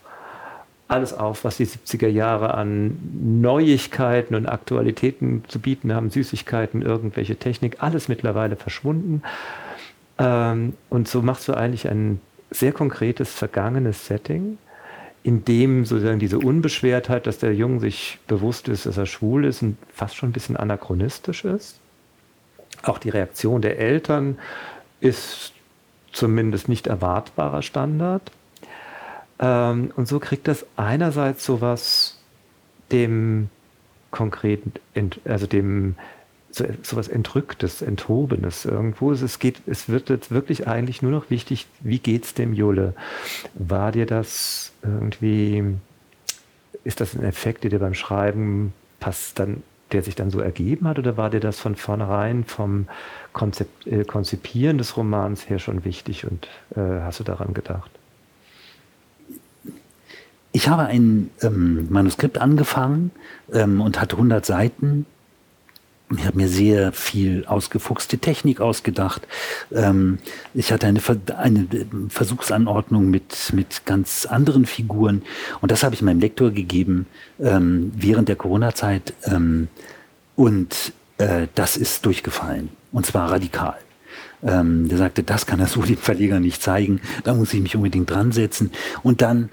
alles 0.93 1.15
auf, 1.15 1.45
was 1.45 1.57
die 1.57 1.67
70er 1.67 2.09
Jahre 2.09 2.55
an 2.55 2.99
Neuigkeiten 3.41 4.35
und 4.35 4.47
Aktualitäten 4.47 5.43
zu 5.49 5.59
bieten 5.59 5.95
haben, 5.95 6.11
Süßigkeiten, 6.11 6.83
irgendwelche 6.83 7.37
Technik, 7.37 7.77
alles 7.83 8.09
mittlerweile 8.09 8.57
verschwunden. 8.57 9.23
Ähm, 10.19 10.75
und 10.91 11.09
so 11.09 11.23
machst 11.23 11.49
du 11.49 11.55
eigentlich 11.55 11.89
einen 11.89 12.21
sehr 12.53 12.73
konkretes, 12.73 13.33
vergangenes 13.33 14.07
Setting, 14.07 14.59
in 15.25 15.45
dem 15.45 15.85
sozusagen 15.85 16.19
diese 16.19 16.39
Unbeschwertheit, 16.39 17.27
dass 17.27 17.39
der 17.39 17.55
Junge 17.55 17.81
sich 17.81 18.19
bewusst 18.27 18.69
ist, 18.69 18.87
dass 18.87 18.97
er 18.97 19.07
schwul 19.07 19.45
ist, 19.45 19.65
fast 19.93 20.17
schon 20.17 20.31
ein 20.31 20.33
bisschen 20.33 20.57
anachronistisch 20.57 21.45
ist. 21.45 21.79
Auch 22.83 22.99
die 22.99 23.11
Reaktion 23.11 23.63
der 23.63 23.79
Eltern 23.79 24.39
ist 25.01 25.53
zumindest 26.13 26.69
nicht 26.69 26.87
erwartbarer 26.87 27.63
Standard. 27.63 28.33
Ähm, 29.39 29.93
und 29.97 30.09
so 30.09 30.19
kriegt 30.19 30.49
das 30.49 30.67
einerseits 30.77 31.45
sowas 31.45 32.21
dem 32.91 33.49
konkreten, 34.11 34.73
also 35.25 35.47
dem 35.47 35.97
so, 36.53 36.65
so 36.83 36.97
was 36.97 37.09
Entrücktes, 37.09 37.83
Enthobenes 37.83 38.65
irgendwo. 38.65 39.11
Es, 39.11 39.39
geht, 39.39 39.63
es 39.67 39.89
wird 39.89 40.11
jetzt 40.11 40.31
wirklich 40.31 40.69
eigentlich 40.69 41.03
nur 41.03 41.11
noch 41.11 41.31
wichtig, 41.31 41.67
wie 41.81 41.99
geht 41.99 42.25
es 42.25 42.35
dem 42.35 42.53
Julle? 42.53 42.95
War 43.55 43.91
dir 43.91 44.07
das 44.07 44.73
irgendwie, 44.83 45.65
ist 46.85 47.01
das 47.01 47.15
ein 47.15 47.25
Effekt, 47.25 47.65
der 47.65 47.71
dir 47.71 47.79
beim 47.79 47.95
Schreiben 47.95 48.75
passt 49.01 49.39
dann, 49.39 49.63
der 49.93 50.03
sich 50.03 50.15
dann 50.15 50.31
so 50.31 50.41
ergeben 50.41 50.87
hat, 50.87 50.99
oder 50.99 51.17
war 51.17 51.31
dir 51.31 51.41
das 51.41 51.59
von 51.59 51.75
vornherein 51.75 52.45
vom 52.45 52.87
Konzept, 53.33 53.87
äh, 53.87 54.05
Konzipieren 54.05 54.79
des 54.79 54.97
Romans 54.97 55.49
her 55.49 55.59
schon 55.59 55.85
wichtig 55.85 56.27
und 56.27 56.49
äh, 56.77 57.01
hast 57.01 57.21
du 57.21 57.25
daran 57.25 57.55
gedacht? 57.55 57.91
Ich 60.53 60.69
habe 60.69 60.85
ein 60.85 61.31
ähm, 61.41 61.89
Manuskript 61.91 62.37
angefangen 62.39 63.11
ähm, 63.53 63.81
und 63.81 64.01
hatte 64.01 64.17
100 64.17 64.45
Seiten. 64.45 65.07
Ich 66.19 66.27
habe 66.27 66.37
mir 66.37 66.49
sehr 66.49 66.93
viel 66.93 67.45
ausgefuchste 67.47 68.19
Technik 68.19 68.61
ausgedacht. 68.61 69.23
Ähm, 69.73 70.19
ich 70.55 70.73
hatte 70.73 70.87
eine, 70.87 71.01
eine 71.37 71.67
Versuchsanordnung 72.09 73.11
mit, 73.11 73.53
mit 73.53 73.87
ganz 73.87 74.27
anderen 74.27 74.67
Figuren. 74.67 75.23
Und 75.61 75.71
das 75.71 75.83
habe 75.83 75.95
ich 75.95 76.03
meinem 76.03 76.21
Lektor 76.21 76.51
gegeben 76.51 77.07
ähm, 77.41 77.93
während 77.95 78.29
der 78.29 78.37
Corona-Zeit. 78.37 79.15
Ähm, 79.25 79.69
und 80.37 80.93
äh, 81.19 81.47
das 81.55 81.77
ist 81.77 82.05
durchgefallen. 82.05 82.71
Und 82.91 83.07
zwar 83.07 83.31
radikal. 83.31 83.79
Ähm, 84.43 84.89
der 84.89 84.99
sagte, 84.99 85.23
das 85.23 85.47
kann 85.47 85.61
er 85.61 85.67
so 85.67 85.83
dem 85.83 85.97
Verleger 85.97 86.41
nicht 86.41 86.63
zeigen. 86.63 87.01
Da 87.25 87.35
muss 87.35 87.55
ich 87.55 87.61
mich 87.61 87.77
unbedingt 87.77 88.11
dran 88.11 88.33
setzen. 88.33 88.73
Und 89.03 89.23
dann 89.23 89.51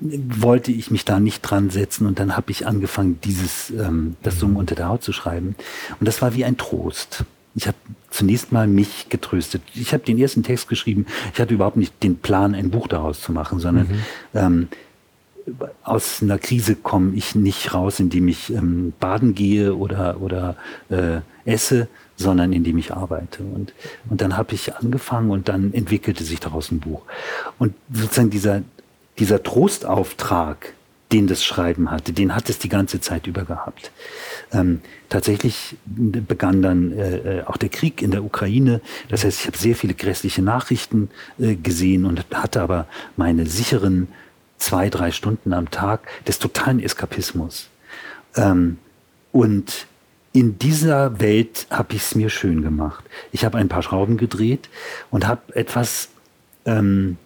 wollte 0.00 0.72
ich 0.72 0.90
mich 0.90 1.04
da 1.04 1.20
nicht 1.20 1.42
dran 1.42 1.70
setzen 1.70 2.06
und 2.06 2.18
dann 2.18 2.36
habe 2.36 2.50
ich 2.50 2.66
angefangen, 2.66 3.18
dieses, 3.22 3.70
ähm, 3.70 4.16
das 4.22 4.38
Summen 4.38 4.56
unter 4.56 4.74
der 4.74 4.88
Haut 4.88 5.02
zu 5.02 5.12
schreiben. 5.12 5.54
Und 6.00 6.06
das 6.06 6.22
war 6.22 6.34
wie 6.34 6.44
ein 6.44 6.56
Trost. 6.56 7.24
Ich 7.54 7.66
habe 7.66 7.76
zunächst 8.10 8.52
mal 8.52 8.66
mich 8.66 9.08
getröstet. 9.10 9.62
Ich 9.74 9.92
habe 9.92 10.04
den 10.04 10.18
ersten 10.18 10.42
Text 10.42 10.68
geschrieben. 10.68 11.06
Ich 11.34 11.40
hatte 11.40 11.54
überhaupt 11.54 11.76
nicht 11.76 12.02
den 12.02 12.16
Plan, 12.16 12.54
ein 12.54 12.70
Buch 12.70 12.88
daraus 12.88 13.20
zu 13.20 13.32
machen, 13.32 13.58
sondern 13.58 13.88
mhm. 13.88 13.98
ähm, 14.34 14.68
aus 15.82 16.22
einer 16.22 16.38
Krise 16.38 16.76
komme 16.76 17.14
ich 17.14 17.34
nicht 17.34 17.74
raus, 17.74 18.00
indem 18.00 18.28
ich 18.28 18.52
ähm, 18.52 18.92
baden 19.00 19.34
gehe 19.34 19.74
oder, 19.74 20.20
oder 20.20 20.56
äh, 20.88 21.20
esse, 21.44 21.88
sondern 22.16 22.52
indem 22.52 22.78
ich 22.78 22.92
arbeite. 22.92 23.42
Und, 23.42 23.72
und 24.08 24.20
dann 24.20 24.36
habe 24.36 24.54
ich 24.54 24.74
angefangen 24.76 25.30
und 25.30 25.48
dann 25.48 25.72
entwickelte 25.74 26.24
sich 26.24 26.40
daraus 26.40 26.70
ein 26.70 26.80
Buch. 26.80 27.02
Und 27.58 27.74
sozusagen 27.92 28.30
dieser, 28.30 28.62
dieser 29.18 29.42
Trostauftrag, 29.42 30.74
den 31.12 31.26
das 31.26 31.44
Schreiben 31.44 31.90
hatte, 31.90 32.12
den 32.12 32.34
hat 32.34 32.48
es 32.48 32.58
die 32.58 32.70
ganze 32.70 33.00
Zeit 33.00 33.26
über 33.26 33.44
gehabt. 33.44 33.92
Ähm, 34.52 34.80
tatsächlich 35.10 35.76
begann 35.84 36.62
dann 36.62 36.92
äh, 36.92 37.40
äh, 37.40 37.42
auch 37.44 37.58
der 37.58 37.68
Krieg 37.68 38.00
in 38.00 38.10
der 38.10 38.24
Ukraine. 38.24 38.80
Das 39.08 39.24
heißt, 39.24 39.40
ich 39.40 39.46
habe 39.46 39.58
sehr 39.58 39.76
viele 39.76 39.94
grässliche 39.94 40.40
Nachrichten 40.40 41.10
äh, 41.38 41.54
gesehen 41.54 42.06
und 42.06 42.24
hatte 42.32 42.62
aber 42.62 42.86
meine 43.16 43.46
sicheren 43.46 44.08
zwei, 44.56 44.88
drei 44.88 45.10
Stunden 45.10 45.52
am 45.52 45.70
Tag 45.70 46.00
des 46.26 46.38
totalen 46.38 46.80
Eskapismus. 46.80 47.68
Ähm, 48.36 48.78
und 49.32 49.86
in 50.32 50.58
dieser 50.58 51.20
Welt 51.20 51.66
habe 51.68 51.94
ich 51.94 52.02
es 52.02 52.14
mir 52.14 52.30
schön 52.30 52.62
gemacht. 52.62 53.04
Ich 53.32 53.44
habe 53.44 53.58
ein 53.58 53.68
paar 53.68 53.82
Schrauben 53.82 54.16
gedreht 54.16 54.70
und 55.10 55.26
habe 55.26 55.54
etwas 55.54 56.08
ähm, 56.64 57.18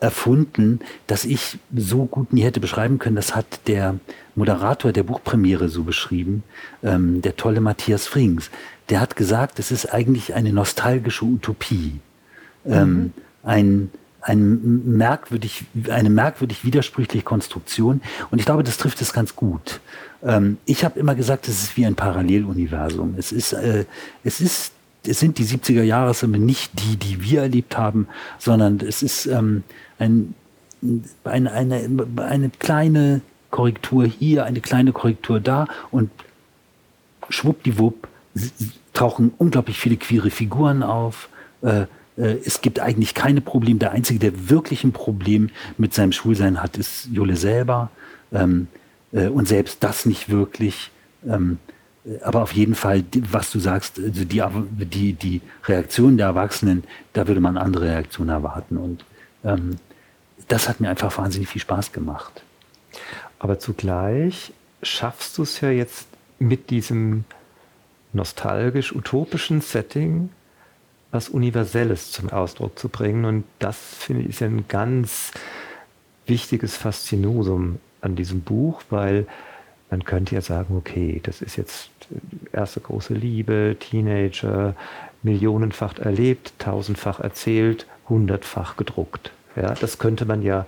erfunden, 0.00 0.80
das 1.06 1.24
ich 1.24 1.58
so 1.74 2.06
gut 2.06 2.32
nie 2.32 2.42
hätte 2.42 2.60
beschreiben 2.60 2.98
können. 2.98 3.16
Das 3.16 3.34
hat 3.34 3.46
der 3.66 3.96
Moderator 4.34 4.92
der 4.92 5.02
Buchpremiere 5.02 5.68
so 5.68 5.82
beschrieben, 5.82 6.44
ähm, 6.82 7.20
der 7.22 7.36
tolle 7.36 7.60
Matthias 7.60 8.06
Frings. 8.06 8.50
Der 8.88 9.00
hat 9.00 9.16
gesagt, 9.16 9.58
es 9.58 9.70
ist 9.70 9.86
eigentlich 9.92 10.34
eine 10.34 10.52
nostalgische 10.52 11.24
Utopie. 11.24 12.00
Ähm, 12.66 12.90
mhm. 12.90 13.12
ein, 13.44 13.90
ein 14.20 14.96
merkwürdig, 14.96 15.64
eine 15.90 16.10
merkwürdig 16.10 16.64
widersprüchliche 16.64 17.24
Konstruktion. 17.24 18.00
Und 18.30 18.38
ich 18.38 18.44
glaube, 18.44 18.62
das 18.62 18.76
trifft 18.76 19.00
es 19.00 19.12
ganz 19.12 19.36
gut. 19.36 19.80
Ähm, 20.22 20.58
ich 20.64 20.84
habe 20.84 20.98
immer 20.98 21.14
gesagt, 21.14 21.48
es 21.48 21.62
ist 21.62 21.76
wie 21.76 21.86
ein 21.86 21.94
Paralleluniversum. 21.94 23.14
Es 23.16 23.32
ist, 23.32 23.52
äh, 23.52 23.84
es 24.24 24.40
ist, 24.40 24.72
es 25.06 25.20
sind 25.20 25.38
die 25.38 25.44
70er 25.44 25.82
Jahre 25.82 26.14
nicht 26.28 26.72
die, 26.74 26.96
die 26.96 27.22
wir 27.22 27.42
erlebt 27.42 27.78
haben, 27.78 28.08
sondern 28.38 28.80
es 28.80 29.02
ist 29.02 29.26
ähm, 29.26 29.62
ein, 29.98 30.34
eine, 31.24 31.52
eine, 31.52 32.06
eine 32.16 32.50
kleine 32.50 33.20
Korrektur 33.50 34.04
hier, 34.04 34.44
eine 34.44 34.60
kleine 34.60 34.92
Korrektur 34.92 35.40
da 35.40 35.66
und 35.90 36.10
schwuppdiwupp 37.28 38.08
tauchen 38.92 39.32
unglaublich 39.38 39.78
viele 39.78 39.96
queere 39.96 40.30
Figuren 40.30 40.82
auf. 40.82 41.28
Äh, 41.62 41.82
äh, 42.16 42.38
es 42.44 42.60
gibt 42.60 42.80
eigentlich 42.80 43.14
keine 43.14 43.40
Probleme. 43.40 43.78
Der 43.78 43.92
Einzige, 43.92 44.18
der 44.18 44.50
wirklich 44.50 44.84
ein 44.84 44.92
Problem 44.92 45.50
mit 45.76 45.94
seinem 45.94 46.12
Schwulsein 46.12 46.62
hat, 46.62 46.76
ist 46.76 47.08
Jule 47.12 47.36
selber. 47.36 47.90
Ähm, 48.32 48.68
äh, 49.12 49.28
und 49.28 49.48
selbst 49.48 49.82
das 49.82 50.06
nicht 50.06 50.28
wirklich. 50.28 50.90
Ähm, 51.26 51.58
aber 52.22 52.42
auf 52.42 52.52
jeden 52.52 52.74
Fall, 52.74 53.04
was 53.30 53.50
du 53.50 53.58
sagst, 53.58 53.98
also 53.98 54.24
die, 54.24 54.42
die, 54.86 55.12
die 55.12 55.40
Reaktion 55.64 56.16
der 56.16 56.26
Erwachsenen, 56.26 56.84
da 57.12 57.28
würde 57.28 57.40
man 57.40 57.58
andere 57.58 57.86
Reaktionen 57.86 58.30
erwarten. 58.30 58.78
Und 58.78 59.04
ähm, 59.44 59.76
das 60.48 60.68
hat 60.68 60.80
mir 60.80 60.90
einfach 60.90 61.16
wahnsinnig 61.18 61.48
viel 61.48 61.60
Spaß 61.60 61.92
gemacht. 61.92 62.42
Aber 63.38 63.58
zugleich 63.58 64.52
schaffst 64.82 65.38
du 65.38 65.42
es 65.42 65.60
ja 65.60 65.70
jetzt 65.70 66.08
mit 66.38 66.70
diesem 66.70 67.24
nostalgisch-utopischen 68.12 69.60
Setting 69.60 70.30
was 71.10 71.28
Universelles 71.28 72.12
zum 72.12 72.30
Ausdruck 72.30 72.78
zu 72.78 72.88
bringen. 72.88 73.24
Und 73.24 73.44
das 73.58 73.78
finde 73.78 74.22
ich 74.22 74.28
ist 74.30 74.42
ein 74.42 74.66
ganz 74.68 75.32
wichtiges 76.26 76.76
Faszinosum 76.76 77.78
an 78.00 78.16
diesem 78.16 78.42
Buch, 78.42 78.82
weil 78.90 79.26
man 79.90 80.04
könnte 80.04 80.34
ja 80.34 80.42
sagen, 80.42 80.76
okay, 80.76 81.20
das 81.22 81.40
ist 81.40 81.56
jetzt 81.56 81.90
erste 82.52 82.80
große 82.80 83.14
Liebe, 83.14 83.76
Teenager, 83.80 84.74
millionenfach 85.22 85.98
erlebt, 85.98 86.52
tausendfach 86.58 87.20
erzählt, 87.20 87.86
hundertfach 88.08 88.76
gedruckt. 88.76 89.32
Ja, 89.60 89.74
das 89.74 89.98
könnte 89.98 90.24
man 90.24 90.42
ja 90.42 90.66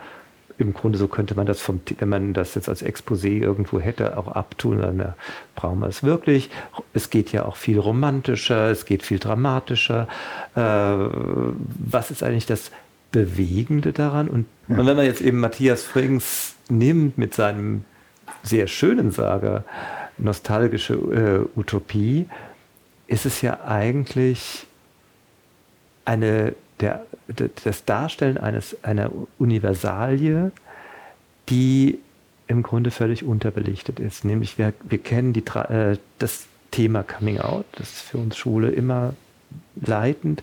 im 0.61 0.75
Grunde 0.75 0.99
so 0.99 1.09
könnte 1.09 1.35
man 1.35 1.47
das 1.47 1.61
vom, 1.61 1.80
wenn 1.99 2.09
man 2.09 2.35
das 2.35 2.54
jetzt 2.54 2.68
als 2.68 2.85
Exposé 2.85 3.40
irgendwo 3.40 3.80
hätte, 3.80 4.18
auch 4.18 4.28
abtun, 4.28 4.78
dann 4.78 5.14
brauchen 5.54 5.80
wir 5.80 5.88
es 5.88 6.02
wirklich. 6.02 6.50
Es 6.92 7.09
geht 7.09 7.32
ja 7.32 7.47
auch 7.47 7.56
viel 7.56 7.78
romantischer, 7.78 8.70
es 8.70 8.85
geht 8.85 9.02
viel 9.02 9.18
dramatischer. 9.18 10.06
Äh, 10.54 10.61
was 10.61 12.11
ist 12.11 12.23
eigentlich 12.23 12.47
das 12.47 12.70
Bewegende 13.11 13.92
daran? 13.92 14.28
Und, 14.28 14.47
ja. 14.68 14.76
und 14.76 14.87
wenn 14.87 14.97
man 14.97 15.06
jetzt 15.06 15.23
eben 15.23 15.40
Matthias 15.40 15.82
Frings 15.82 16.56
nimmt 16.68 17.16
mit 17.16 17.35
seinem 17.35 17.85
sehr 18.42 18.66
schönen 18.66 19.11
Sager, 19.11 19.64
nostalgische 20.18 20.94
äh, 20.94 21.59
Utopie, 21.59 22.28
ist 23.06 23.25
es 23.25 23.40
ja 23.40 23.64
eigentlich 23.64 24.66
eine 26.04 26.54
der, 26.80 27.04
das 27.64 27.84
Darstellen 27.84 28.38
eines, 28.38 28.82
einer 28.82 29.10
Universalie, 29.38 30.52
die 31.49 31.99
im 32.46 32.62
Grunde 32.62 32.90
völlig 32.90 33.25
unterbelichtet 33.25 34.00
ist. 34.00 34.25
Nämlich 34.25 34.58
wir, 34.58 34.72
wir 34.82 34.99
kennen 34.99 35.32
die, 35.32 35.44
äh, 35.46 35.99
das 36.18 36.46
Thema 36.70 37.02
Coming 37.02 37.38
Out, 37.38 37.66
das 37.72 37.92
ist 37.92 38.02
für 38.02 38.18
uns 38.18 38.37
Schule 38.37 38.70
immer 38.70 39.14
leitend. 39.80 40.42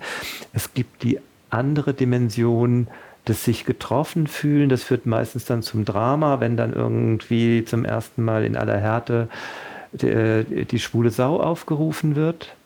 Es 0.53 0.73
gibt 0.73 1.03
die 1.03 1.19
andere 1.49 1.93
Dimension 1.93 2.87
des 3.27 3.43
sich 3.43 3.65
getroffen 3.65 4.27
fühlen. 4.27 4.69
Das 4.69 4.83
führt 4.83 5.05
meistens 5.05 5.45
dann 5.45 5.61
zum 5.61 5.85
Drama, 5.85 6.39
wenn 6.39 6.55
dann 6.55 6.73
irgendwie 6.73 7.65
zum 7.65 7.83
ersten 7.83 8.23
Mal 8.23 8.45
in 8.45 8.55
aller 8.55 8.77
Härte 8.77 9.27
die, 9.93 10.07
äh, 10.07 10.65
die 10.65 10.79
schwule 10.79 11.09
Sau 11.09 11.39
aufgerufen 11.39 12.15
wird 12.15 12.56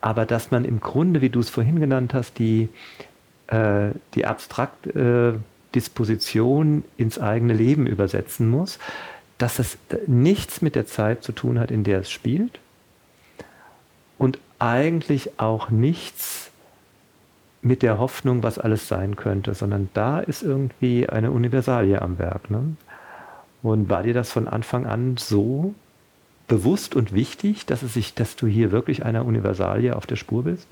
aber 0.00 0.26
dass 0.26 0.50
man 0.50 0.64
im 0.64 0.80
Grunde, 0.80 1.20
wie 1.20 1.30
du 1.30 1.40
es 1.40 1.50
vorhin 1.50 1.80
genannt 1.80 2.14
hast, 2.14 2.38
die, 2.38 2.68
äh, 3.48 3.90
die 4.14 4.26
abstrakte 4.26 5.38
äh, 5.38 5.74
Disposition 5.74 6.84
ins 6.96 7.18
eigene 7.18 7.52
Leben 7.52 7.86
übersetzen 7.86 8.48
muss, 8.48 8.78
dass 9.38 9.58
es 9.58 9.78
nichts 10.06 10.62
mit 10.62 10.74
der 10.74 10.86
Zeit 10.86 11.22
zu 11.22 11.32
tun 11.32 11.58
hat, 11.58 11.70
in 11.70 11.84
der 11.84 12.00
es 12.00 12.10
spielt 12.10 12.60
und 14.18 14.38
eigentlich 14.58 15.38
auch 15.38 15.70
nichts 15.70 16.50
mit 17.62 17.82
der 17.82 17.98
Hoffnung, 17.98 18.42
was 18.42 18.58
alles 18.58 18.88
sein 18.88 19.16
könnte, 19.16 19.54
sondern 19.54 19.88
da 19.94 20.20
ist 20.20 20.42
irgendwie 20.42 21.08
eine 21.08 21.30
Universalie 21.30 22.00
am 22.00 22.18
Werk. 22.18 22.50
Ne? 22.50 22.76
Und 23.62 23.88
war 23.88 24.02
dir 24.02 24.14
das 24.14 24.32
von 24.32 24.48
Anfang 24.48 24.86
an 24.86 25.16
so 25.18 25.74
bewusst 26.50 26.96
und 26.96 27.14
wichtig, 27.14 27.64
dass 27.64 27.82
es 27.82 27.94
sich, 27.94 28.12
dass 28.12 28.36
du 28.36 28.46
hier 28.46 28.72
wirklich 28.72 29.04
einer 29.06 29.24
Universalie 29.24 29.96
auf 29.96 30.06
der 30.06 30.16
Spur 30.16 30.44
bist? 30.44 30.66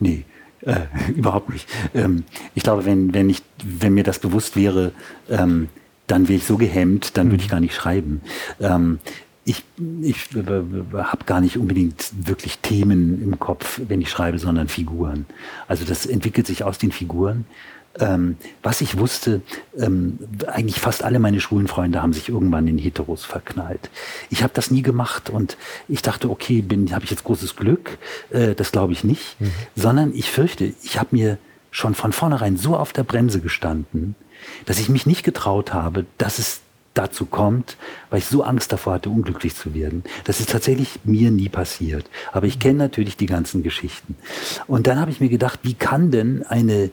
Nee, 0.00 0.24
äh, 0.60 0.80
überhaupt 1.16 1.48
nicht. 1.48 1.66
Ähm, 1.94 2.24
ich 2.54 2.62
glaube, 2.62 2.84
wenn, 2.84 3.14
wenn, 3.14 3.30
ich, 3.30 3.42
wenn 3.64 3.94
mir 3.94 4.04
das 4.04 4.18
bewusst 4.18 4.56
wäre, 4.56 4.92
ähm, 5.30 5.70
dann 6.06 6.28
wäre 6.28 6.36
ich 6.36 6.44
so 6.44 6.58
gehemmt, 6.58 7.16
dann 7.16 7.30
würde 7.30 7.42
ich 7.42 7.48
mhm. 7.48 7.52
gar 7.52 7.60
nicht 7.60 7.74
schreiben. 7.74 8.20
Ähm, 8.60 8.98
ich, 9.46 9.62
ich 10.02 10.28
habe 10.34 11.24
gar 11.26 11.40
nicht 11.40 11.58
unbedingt 11.58 12.10
wirklich 12.26 12.58
Themen 12.58 13.22
im 13.22 13.38
Kopf, 13.38 13.80
wenn 13.88 14.00
ich 14.00 14.08
schreibe, 14.08 14.38
sondern 14.38 14.68
Figuren. 14.68 15.26
Also 15.68 15.84
das 15.84 16.06
entwickelt 16.06 16.46
sich 16.46 16.64
aus 16.64 16.78
den 16.78 16.92
Figuren. 16.92 17.44
Ähm, 18.00 18.36
was 18.62 18.80
ich 18.80 18.98
wusste, 18.98 19.40
ähm, 19.78 20.18
eigentlich 20.46 20.80
fast 20.80 21.04
alle 21.04 21.20
meine 21.20 21.40
schwulen 21.40 21.68
Freunde 21.68 22.02
haben 22.02 22.12
sich 22.12 22.28
irgendwann 22.28 22.66
in 22.66 22.76
Heteros 22.76 23.24
verknallt. 23.24 23.88
Ich 24.30 24.42
habe 24.42 24.52
das 24.52 24.70
nie 24.70 24.82
gemacht 24.82 25.30
und 25.30 25.56
ich 25.88 26.02
dachte, 26.02 26.28
okay, 26.28 26.60
bin 26.60 26.92
habe 26.92 27.04
ich 27.04 27.10
jetzt 27.10 27.24
großes 27.24 27.54
Glück? 27.54 27.98
Äh, 28.30 28.54
das 28.54 28.72
glaube 28.72 28.92
ich 28.92 29.04
nicht, 29.04 29.40
mhm. 29.40 29.52
sondern 29.76 30.12
ich 30.14 30.30
fürchte, 30.30 30.72
ich 30.82 30.98
habe 30.98 31.10
mir 31.12 31.38
schon 31.70 31.94
von 31.94 32.12
vornherein 32.12 32.56
so 32.56 32.76
auf 32.76 32.92
der 32.92 33.04
Bremse 33.04 33.40
gestanden, 33.40 34.16
dass 34.66 34.78
ich 34.78 34.88
mich 34.88 35.06
nicht 35.06 35.22
getraut 35.22 35.72
habe, 35.72 36.04
dass 36.18 36.38
es 36.38 36.60
dazu 36.94 37.26
kommt, 37.26 37.76
weil 38.10 38.20
ich 38.20 38.26
so 38.26 38.42
Angst 38.44 38.72
davor 38.72 38.94
hatte, 38.94 39.10
unglücklich 39.10 39.54
zu 39.54 39.74
werden. 39.74 40.04
Das 40.24 40.40
ist 40.40 40.50
tatsächlich 40.50 41.00
mir 41.04 41.30
nie 41.30 41.48
passiert. 41.48 42.08
Aber 42.32 42.46
ich 42.46 42.58
kenne 42.60 42.78
natürlich 42.78 43.16
die 43.16 43.26
ganzen 43.26 43.62
Geschichten. 43.62 44.16
Und 44.66 44.86
dann 44.86 45.00
habe 45.00 45.10
ich 45.10 45.20
mir 45.20 45.28
gedacht, 45.28 45.60
wie 45.62 45.74
kann 45.74 46.10
denn 46.10 46.44
eine 46.44 46.90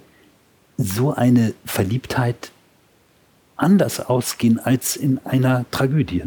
so 0.78 1.14
eine 1.14 1.54
Verliebtheit 1.66 2.52
anders 3.56 4.00
ausgehen 4.00 4.60
als 4.60 4.96
in 4.96 5.20
einer 5.26 5.66
Tragödie? 5.72 6.24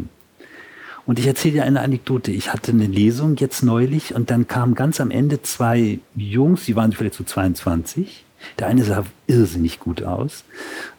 Und 1.05 1.19
ich 1.19 1.27
erzähle 1.27 1.55
dir 1.55 1.63
eine 1.65 1.81
Anekdote. 1.81 2.31
Ich 2.31 2.51
hatte 2.51 2.71
eine 2.71 2.87
Lesung 2.87 3.35
jetzt 3.35 3.61
neulich 3.61 4.15
und 4.15 4.31
dann 4.31 4.47
kamen 4.47 4.73
ganz 4.73 4.99
am 4.99 5.11
Ende 5.11 5.41
zwei 5.41 5.99
Jungs, 6.15 6.65
die 6.65 6.75
waren 6.75 6.91
vielleicht 6.93 7.15
so 7.15 7.23
22. 7.23 8.25
Der 8.59 8.67
eine 8.67 8.83
sah 8.83 9.05
irrsinnig 9.27 9.79
gut 9.79 10.03
aus. 10.03 10.43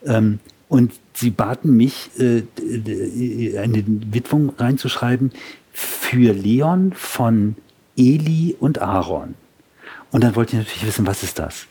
Ähm, 0.05 0.38
und 0.69 0.93
sie 1.15 1.31
baten 1.31 1.76
mich, 1.76 2.11
äh, 2.19 2.43
eine 3.59 3.85
Widmung 3.87 4.53
reinzuschreiben 4.59 5.33
für 5.73 6.33
Leon 6.33 6.93
von 6.93 7.57
Eli 7.97 8.57
und 8.59 8.81
Aaron. 8.81 9.35
Und 10.11 10.25
dann 10.25 10.35
wollte 10.35 10.53
ich 10.53 10.59
natürlich 10.59 10.87
wissen, 10.87 11.07
was 11.07 11.23
ist 11.23 11.38
das? 11.38 11.67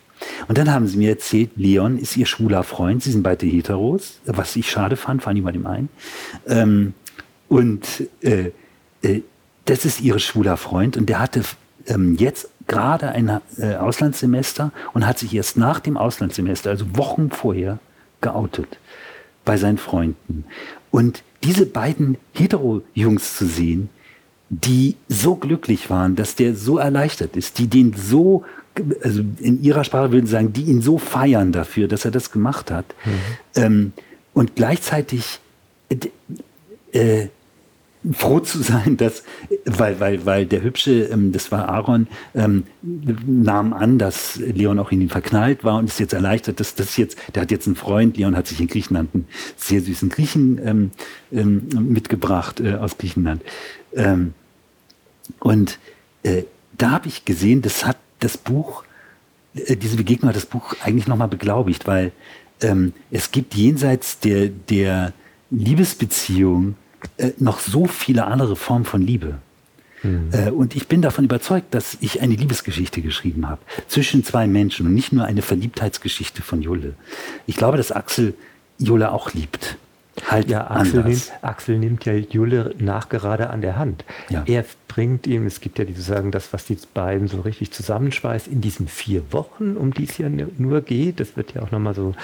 Und 0.48 0.58
dann 0.58 0.72
haben 0.72 0.88
sie 0.88 0.98
mir 0.98 1.10
erzählt, 1.10 1.52
Leon 1.56 1.98
ist 1.98 2.18
ihr 2.18 2.26
schwuler 2.26 2.64
Freund, 2.64 3.04
sie 3.04 3.12
sind 3.12 3.24
beide 3.24 3.46
Heteros, 3.46 4.20
was 4.26 4.56
ich 4.56 4.70
schade 4.70 4.96
fand, 4.96 5.24
vor 5.24 5.32
allem 5.32 5.44
bei 5.44 5.52
dem 5.52 5.68
einen. 5.68 5.90
Ähm, 6.48 6.94
und 7.48 8.08
äh, 8.22 8.52
äh, 9.02 9.22
das 9.66 9.86
ist 9.86 10.02
ihr 10.02 10.20
schwuler 10.20 10.58
Freund 10.58 10.98
und 10.98 11.08
der 11.08 11.20
hatte 11.20 11.44
ähm, 11.88 12.16
jetzt 12.16 12.50
gerade 12.68 13.10
ein 13.10 13.42
äh, 13.58 13.76
Auslandssemester 13.76 14.72
und 14.94 15.06
hat 15.06 15.20
sich 15.20 15.34
erst 15.34 15.58
nach 15.58 15.80
dem 15.80 15.98
Auslandssemester, 15.98 16.70
also 16.70 16.86
Wochen 16.96 17.30
vorher, 17.32 17.80
geoutet 18.22 18.80
bei 19.44 19.58
seinen 19.58 19.78
Freunden. 19.78 20.46
Und 20.92 21.24
diese 21.44 21.66
beiden 21.66 22.18
Hetero-Jungs 22.34 23.38
zu 23.38 23.46
sehen, 23.46 23.90
die 24.50 24.96
so 25.08 25.36
glücklich 25.36 25.90
waren, 25.90 26.16
dass 26.16 26.36
der 26.36 26.56
so 26.56 26.78
erleichtert 26.78 27.36
ist, 27.36 27.60
die 27.60 27.68
den 27.68 27.94
so, 27.94 28.44
also 29.04 29.22
in 29.40 29.62
ihrer 29.62 29.84
Sprache 29.84 30.12
würden 30.12 30.26
sie 30.26 30.32
sagen, 30.32 30.54
die 30.54 30.64
ihn 30.64 30.82
so 30.82 30.98
feiern 30.98 31.52
dafür, 31.52 31.88
dass 31.88 32.06
er 32.06 32.12
das 32.12 32.32
gemacht 32.32 32.72
hat. 32.72 32.86
Mhm. 33.06 33.12
Ähm, 33.56 33.94
und 34.34 34.56
gleichzeitig 34.56 35.40
äh, 35.90 36.98
äh 36.98 37.30
froh 38.14 38.40
zu 38.40 38.62
sein, 38.62 38.98
dass, 38.98 39.24
weil, 39.66 40.00
weil, 40.00 40.26
weil 40.26 40.46
der 40.46 40.64
Hübsche, 40.64 41.06
ähm, 41.06 41.32
das 41.32 41.52
war 41.52 41.70
Aaron, 41.70 42.08
ähm, 42.36 42.66
nahm 42.82 43.74
an, 43.74 43.98
dass 43.98 44.36
Leon 44.38 44.80
auch 44.80 44.92
in 44.92 45.02
ihn 45.02 45.10
verknallt 45.10 45.64
war 45.64 45.78
und 45.78 45.86
ist 45.86 46.00
jetzt 46.00 46.14
erleichtert, 46.14 46.60
dass 46.60 46.76
das 46.76 46.98
jetzt, 46.98 47.18
der 47.34 47.44
hat 47.44 47.52
jetzt 47.52 47.68
einen 47.68 47.76
Freund, 47.76 48.18
Leon 48.18 48.36
hat 48.36 48.48
sich 48.48 48.60
in 48.60 48.68
Griechenland 48.68 49.14
einen 49.14 49.28
sehr 49.58 49.82
süßen 49.82 50.10
Griechen 50.10 50.60
ähm, 50.64 50.92
ähm, 51.32 51.68
mitgebracht 51.80 52.60
äh, 52.60 52.76
aus 52.76 52.98
Griechenland. 52.98 53.42
Ähm, 53.96 54.34
und 55.40 55.80
äh, 56.24 56.44
da 56.78 56.92
habe 56.92 57.08
ich 57.08 57.26
gesehen, 57.26 57.62
das 57.62 57.86
hat 57.86 57.98
das 58.20 58.38
Buch, 58.38 58.84
äh, 59.56 59.76
diese 59.76 59.98
Begegnung 59.98 60.30
hat 60.30 60.36
das 60.36 60.46
Buch 60.46 60.76
eigentlich 60.84 61.08
nochmal 61.08 61.28
beglaubigt, 61.28 61.88
weil 61.88 62.12
ähm, 62.62 62.94
es 63.12 63.32
gibt 63.32 63.56
jenseits 63.56 64.20
der, 64.20 64.50
der 64.50 65.14
Liebesbeziehung 65.52 66.76
äh, 67.18 67.32
noch 67.38 67.60
so 67.60 67.86
viele 67.86 68.26
andere 68.26 68.56
Formen 68.56 68.86
von 68.86 69.02
Liebe. 69.02 69.40
Mhm. 70.04 70.30
Äh, 70.32 70.52
und 70.52 70.76
ich 70.76 70.88
bin 70.88 71.02
davon 71.02 71.26
überzeugt, 71.26 71.74
dass 71.74 71.98
ich 72.02 72.22
eine 72.22 72.36
Liebesgeschichte 72.36 73.02
geschrieben 73.02 73.48
habe 73.48 73.62
zwischen 73.88 74.24
zwei 74.24 74.48
Menschen 74.48 74.88
und 74.88 74.94
nicht 74.94 75.12
nur 75.12 75.26
eine 75.26 75.42
Verliebtheitsgeschichte 75.42 76.42
von 76.42 76.62
Julle. 76.62 76.94
Ich 77.48 77.56
glaube, 77.56 77.78
dass 77.78 77.92
Axel 77.92 78.34
Julle 78.78 79.12
auch 79.12 79.34
liebt. 79.34 79.78
Halt 80.30 80.50
ja, 80.50 80.72
Axel 80.72 81.04
nimmt, 81.04 81.32
Axel 81.42 81.78
nimmt 81.78 82.06
ja 82.06 82.14
Julle 82.14 82.74
nachgerade 82.78 83.50
an 83.50 83.62
der 83.62 83.78
Hand. 83.78 84.06
Ja. 84.30 84.44
Er 84.46 84.66
bringt 84.88 85.28
ihm, 85.28 85.46
es 85.46 85.60
gibt 85.60 85.78
ja 85.78 85.84
diese 85.84 86.02
sagen, 86.02 86.32
das, 86.32 86.54
was 86.54 86.66
die 86.66 86.78
beiden 86.94 87.28
so 87.28 87.42
richtig 87.42 87.72
zusammenschweißt, 87.72 88.48
in 88.48 88.62
diesen 88.62 88.88
vier 88.88 89.24
Wochen, 89.32 89.76
um 89.76 89.94
die 89.94 90.06
es 90.06 90.18
ja 90.18 90.30
nur 90.30 90.82
geht. 90.82 91.20
Das 91.20 91.36
wird 91.36 91.54
ja 91.54 91.64
auch 91.64 91.72
nochmal 91.72 91.96
so 91.96 92.16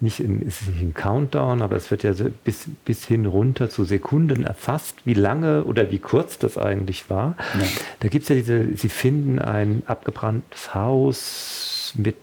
nicht 0.00 0.20
in, 0.20 0.42
ist 0.42 0.66
nicht 0.68 0.80
ein 0.80 0.94
Countdown, 0.94 1.62
aber 1.62 1.76
es 1.76 1.90
wird 1.90 2.02
ja 2.02 2.14
so 2.14 2.30
bis, 2.44 2.66
bis 2.84 3.04
hin 3.06 3.26
runter 3.26 3.70
zu 3.70 3.84
Sekunden 3.84 4.44
erfasst, 4.44 4.96
wie 5.04 5.14
lange 5.14 5.64
oder 5.64 5.90
wie 5.90 5.98
kurz 5.98 6.38
das 6.38 6.58
eigentlich 6.58 7.10
war. 7.10 7.36
Ja. 7.58 7.66
Da 8.00 8.08
gibt 8.08 8.24
es 8.24 8.28
ja 8.28 8.36
diese, 8.36 8.76
sie 8.76 8.88
finden 8.88 9.38
ein 9.38 9.82
abgebranntes 9.86 10.74
Haus 10.74 11.92
mit 11.96 12.16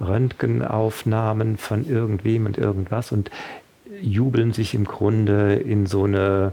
Röntgenaufnahmen 0.00 1.58
von 1.58 1.88
irgendwem 1.88 2.46
und 2.46 2.58
irgendwas 2.58 3.12
und 3.12 3.30
jubeln 4.00 4.52
sich 4.52 4.74
im 4.74 4.84
Grunde 4.84 5.54
in 5.54 5.86
so 5.86 6.04
eine 6.04 6.52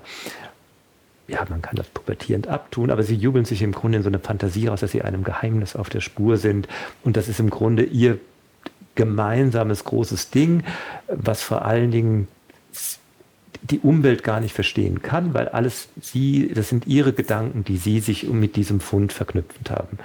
ja, 1.32 1.46
man 1.50 1.62
kann 1.62 1.78
das 1.78 1.88
pubertierend 1.88 2.48
abtun, 2.48 2.91
aber 2.91 3.04
sie 3.04 3.15
jubeln 3.15 3.46
sich 3.46 3.62
im 3.62 3.72
Grunde 3.72 3.98
in 3.98 4.04
so 4.04 4.10
eine 4.10 4.20
Fantasie 4.20 4.67
raus, 4.67 4.82
dass 4.82 4.91
sie 4.91 5.02
einem 5.02 5.24
Geheimnis 5.24 5.78
auf 5.78 5.89
der 5.89 6.02
Spur 6.02 6.36
sind. 6.36 6.67
Und 7.04 7.15
das 7.15 7.30
ist 7.30 7.39
im 7.39 7.50
Grunde 7.50 7.84
ihr 7.84 8.20
gemeinsames 8.96 9.86
großes 9.86 10.30
Ding, 10.32 10.63
was 11.08 11.41
vor 11.41 11.63
allen 11.63 11.91
Dingen 11.91 12.28
die 13.62 13.80
Umwelt 13.80 14.24
gar 14.24 14.41
nicht 14.41 14.54
verstehen 14.54 15.02
kann, 15.02 15.34
weil 15.34 15.48
alles 15.48 15.88
sie, 16.02 16.52
das 16.54 16.70
sind 16.70 16.88
ihre 16.88 17.13
Gedanken, 17.13 17.63
die 17.63 17.78
sie 17.78 18.00
sich 18.00 18.28
mit 18.28 18.56
diesem 18.56 18.80
Fund 18.80 19.13
verknüpft 19.13 19.70
haben. 19.70 20.00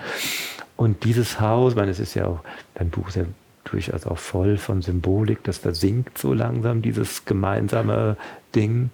Und 0.76 1.04
dieses 1.04 1.40
Haus, 1.40 1.72
ich 1.72 1.76
meine, 1.76 1.90
es 1.90 1.98
ist 1.98 2.14
ja 2.14 2.26
auch, 2.26 2.40
dein 2.74 2.90
Buch 2.90 3.08
ist 3.08 3.16
ja 3.16 3.24
durchaus 3.70 4.06
auch 4.06 4.18
voll 4.18 4.56
von 4.56 4.82
Symbolik, 4.82 5.42
das 5.44 5.58
versinkt 5.58 6.18
so 6.18 6.32
langsam, 6.32 6.82
dieses 6.82 7.24
gemeinsame 7.24 8.16
Ding. 8.54 8.90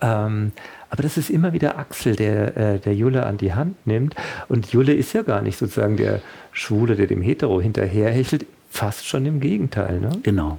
Ähm, 0.00 0.52
aber 0.90 1.02
das 1.02 1.16
ist 1.16 1.30
immer 1.30 1.52
wieder 1.52 1.78
Axel, 1.78 2.16
der, 2.16 2.56
äh, 2.56 2.78
der 2.78 2.94
Julle 2.94 3.26
an 3.26 3.38
die 3.38 3.54
Hand 3.54 3.86
nimmt. 3.86 4.14
Und 4.48 4.72
Julle 4.72 4.94
ist 4.94 5.12
ja 5.12 5.22
gar 5.22 5.42
nicht 5.42 5.58
sozusagen 5.58 5.96
der 5.96 6.20
Schwule, 6.52 6.96
der 6.96 7.06
dem 7.06 7.22
Hetero 7.22 7.60
hinterherhechelt. 7.60 8.46
Fast 8.70 9.06
schon 9.06 9.26
im 9.26 9.40
Gegenteil, 9.40 10.00
ne? 10.00 10.10
Genau. 10.22 10.58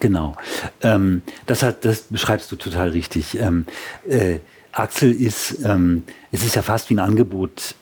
Genau. 0.00 0.36
Ähm, 0.82 1.22
das, 1.46 1.62
hat, 1.62 1.84
das 1.84 2.02
beschreibst 2.02 2.52
du 2.52 2.56
total 2.56 2.90
richtig. 2.90 3.38
Ähm, 3.38 3.64
äh, 4.06 4.38
Axel 4.72 5.12
ist, 5.12 5.64
ähm, 5.64 6.02
es 6.30 6.44
ist 6.44 6.56
ja 6.56 6.62
fast 6.62 6.90
wie 6.90 6.94
ein 6.94 6.98
Angebot. 6.98 7.74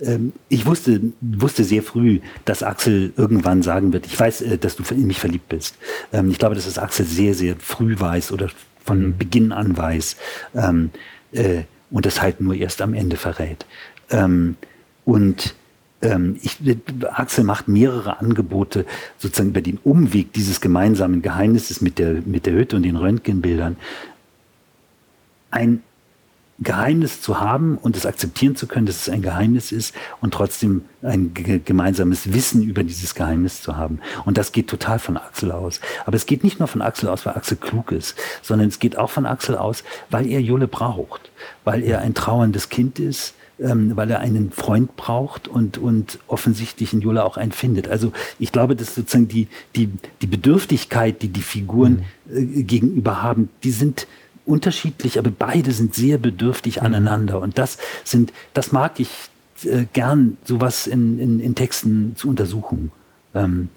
Ähm, 0.00 0.32
ich 0.48 0.66
wusste, 0.66 1.00
wusste 1.20 1.64
sehr 1.64 1.82
früh, 1.82 2.20
dass 2.44 2.62
Axel 2.62 3.12
irgendwann 3.16 3.62
sagen 3.62 3.92
wird, 3.92 4.06
ich 4.06 4.18
weiß, 4.18 4.42
äh, 4.42 4.58
dass 4.58 4.76
du 4.76 4.82
in 4.94 5.06
mich 5.06 5.20
verliebt 5.20 5.48
bist. 5.48 5.76
Ähm, 6.12 6.30
ich 6.30 6.38
glaube, 6.38 6.54
dass 6.54 6.66
es 6.66 6.78
Axel 6.78 7.04
sehr, 7.04 7.34
sehr 7.34 7.56
früh 7.56 7.98
weiß 7.98 8.32
oder 8.32 8.48
von 8.84 9.08
mhm. 9.08 9.18
Beginn 9.18 9.52
an 9.52 9.76
weiß 9.76 10.16
ähm, 10.54 10.90
äh, 11.32 11.62
und 11.90 12.06
das 12.06 12.22
halt 12.22 12.40
nur 12.40 12.54
erst 12.54 12.82
am 12.82 12.94
Ende 12.94 13.16
verrät. 13.16 13.66
Und 15.04 15.54
ich, 16.40 16.56
Axel 17.10 17.44
macht 17.44 17.68
mehrere 17.68 18.20
Angebote 18.20 18.86
sozusagen 19.18 19.50
über 19.50 19.60
den 19.60 19.78
Umweg 19.78 20.32
dieses 20.32 20.62
gemeinsamen 20.62 21.20
Geheimnisses 21.20 21.82
mit 21.82 21.98
der, 21.98 22.22
mit 22.24 22.46
der 22.46 22.54
Hütte 22.54 22.76
und 22.76 22.84
den 22.84 22.96
Röntgenbildern. 22.96 23.76
Ein 25.50 25.82
Geheimnis 26.60 27.22
zu 27.22 27.40
haben 27.40 27.78
und 27.78 27.96
es 27.96 28.04
akzeptieren 28.04 28.56
zu 28.56 28.66
können, 28.66 28.86
dass 28.86 29.02
es 29.02 29.08
ein 29.08 29.22
Geheimnis 29.22 29.70
ist 29.70 29.94
und 30.20 30.34
trotzdem 30.34 30.82
ein 31.02 31.32
gemeinsames 31.64 32.32
Wissen 32.32 32.62
über 32.62 32.82
dieses 32.82 33.14
Geheimnis 33.14 33.62
zu 33.62 33.76
haben. 33.76 34.00
Und 34.24 34.38
das 34.38 34.50
geht 34.50 34.68
total 34.68 34.98
von 34.98 35.16
Axel 35.16 35.52
aus. 35.52 35.80
Aber 36.04 36.16
es 36.16 36.26
geht 36.26 36.42
nicht 36.42 36.58
nur 36.58 36.66
von 36.66 36.82
Axel 36.82 37.08
aus, 37.08 37.26
weil 37.26 37.34
Axel 37.34 37.56
klug 37.56 37.92
ist, 37.92 38.16
sondern 38.42 38.68
es 38.68 38.80
geht 38.80 38.98
auch 38.98 39.10
von 39.10 39.24
Axel 39.24 39.56
aus, 39.56 39.84
weil 40.10 40.26
er 40.26 40.40
Jule 40.40 40.66
braucht, 40.66 41.30
weil 41.64 41.84
er 41.84 42.00
ein 42.00 42.14
trauerndes 42.14 42.68
Kind 42.70 42.98
ist, 42.98 43.34
ähm, 43.60 43.96
weil 43.96 44.10
er 44.10 44.20
einen 44.20 44.50
Freund 44.50 44.96
braucht 44.96 45.48
und, 45.48 45.78
und 45.78 46.18
offensichtlich 46.26 46.92
in 46.92 47.00
Jule 47.00 47.24
auch 47.24 47.36
einen 47.36 47.52
findet. 47.52 47.88
Also 47.88 48.12
ich 48.38 48.52
glaube, 48.52 48.74
dass 48.74 48.94
sozusagen 48.94 49.28
die, 49.28 49.48
die, 49.76 49.90
die 50.22 50.26
Bedürftigkeit, 50.26 51.22
die 51.22 51.28
die 51.28 51.42
Figuren 51.42 52.04
mhm. 52.26 52.58
äh, 52.58 52.62
gegenüber 52.64 53.22
haben, 53.22 53.48
die 53.62 53.70
sind 53.70 54.06
unterschiedlich, 54.48 55.18
aber 55.18 55.30
beide 55.30 55.72
sind 55.72 55.94
sehr 55.94 56.18
bedürftig 56.18 56.76
mhm. 56.76 56.86
aneinander. 56.86 57.40
Und 57.40 57.58
das 57.58 57.78
sind, 58.04 58.32
das 58.54 58.72
mag 58.72 59.00
ich 59.00 59.10
äh, 59.64 59.84
gern, 59.92 60.36
sowas 60.44 60.86
in, 60.86 61.18
in, 61.18 61.40
in 61.40 61.54
Texten 61.54 62.16
zu 62.16 62.28
untersuchen. 62.28 62.90
Ähm, 63.34 63.68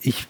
ich, 0.00 0.26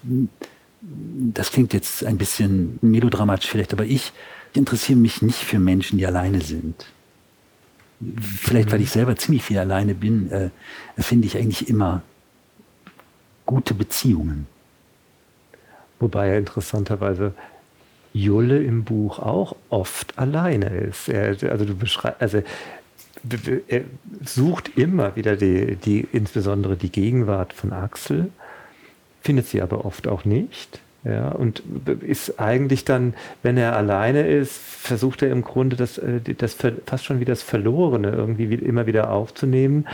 das 0.80 1.52
klingt 1.52 1.72
jetzt 1.72 2.04
ein 2.04 2.18
bisschen 2.18 2.78
melodramatisch 2.82 3.48
vielleicht, 3.48 3.72
aber 3.72 3.84
ich 3.84 4.12
interessiere 4.52 4.98
mich 4.98 5.22
nicht 5.22 5.38
für 5.38 5.58
Menschen, 5.58 5.98
die 5.98 6.06
alleine 6.06 6.42
sind 6.42 6.86
vielleicht 8.26 8.72
weil 8.72 8.80
ich 8.80 8.90
selber 8.90 9.16
ziemlich 9.16 9.42
viel 9.42 9.58
alleine 9.58 9.94
bin, 9.94 10.30
äh, 10.30 10.50
finde 10.98 11.26
ich 11.26 11.36
eigentlich 11.36 11.68
immer 11.68 12.02
gute 13.46 13.74
Beziehungen. 13.74 14.46
Wobei 16.00 16.28
er 16.28 16.38
interessanterweise 16.38 17.34
Julle 18.12 18.62
im 18.62 18.84
Buch 18.84 19.18
auch 19.18 19.56
oft 19.70 20.18
alleine 20.18 20.68
ist. 20.68 21.08
Er, 21.08 21.36
also 21.50 21.64
du 21.64 21.74
beschreibst, 21.74 22.20
also 22.20 22.42
er 23.68 23.82
sucht 24.24 24.76
immer 24.76 25.14
wieder 25.16 25.36
die, 25.36 25.76
die, 25.76 26.06
insbesondere 26.12 26.76
die 26.76 26.90
Gegenwart 26.90 27.52
von 27.52 27.72
Axel, 27.72 28.30
findet 29.20 29.46
sie 29.46 29.62
aber 29.62 29.84
oft 29.84 30.08
auch 30.08 30.24
nicht. 30.24 30.80
Ja, 31.04 31.30
und 31.30 31.64
ist 32.06 32.38
eigentlich 32.38 32.84
dann, 32.84 33.14
wenn 33.42 33.56
er 33.56 33.76
alleine 33.76 34.28
ist, 34.28 34.56
versucht 34.56 35.22
er 35.22 35.32
im 35.32 35.42
Grunde 35.42 35.74
das, 35.74 35.98
äh, 35.98 36.20
das 36.38 36.56
fast 36.86 37.04
schon 37.04 37.18
wie 37.18 37.24
das 37.24 37.42
Verlorene 37.42 38.10
irgendwie 38.10 38.54
immer 38.54 38.86
wieder 38.86 39.10
aufzunehmen, 39.10 39.88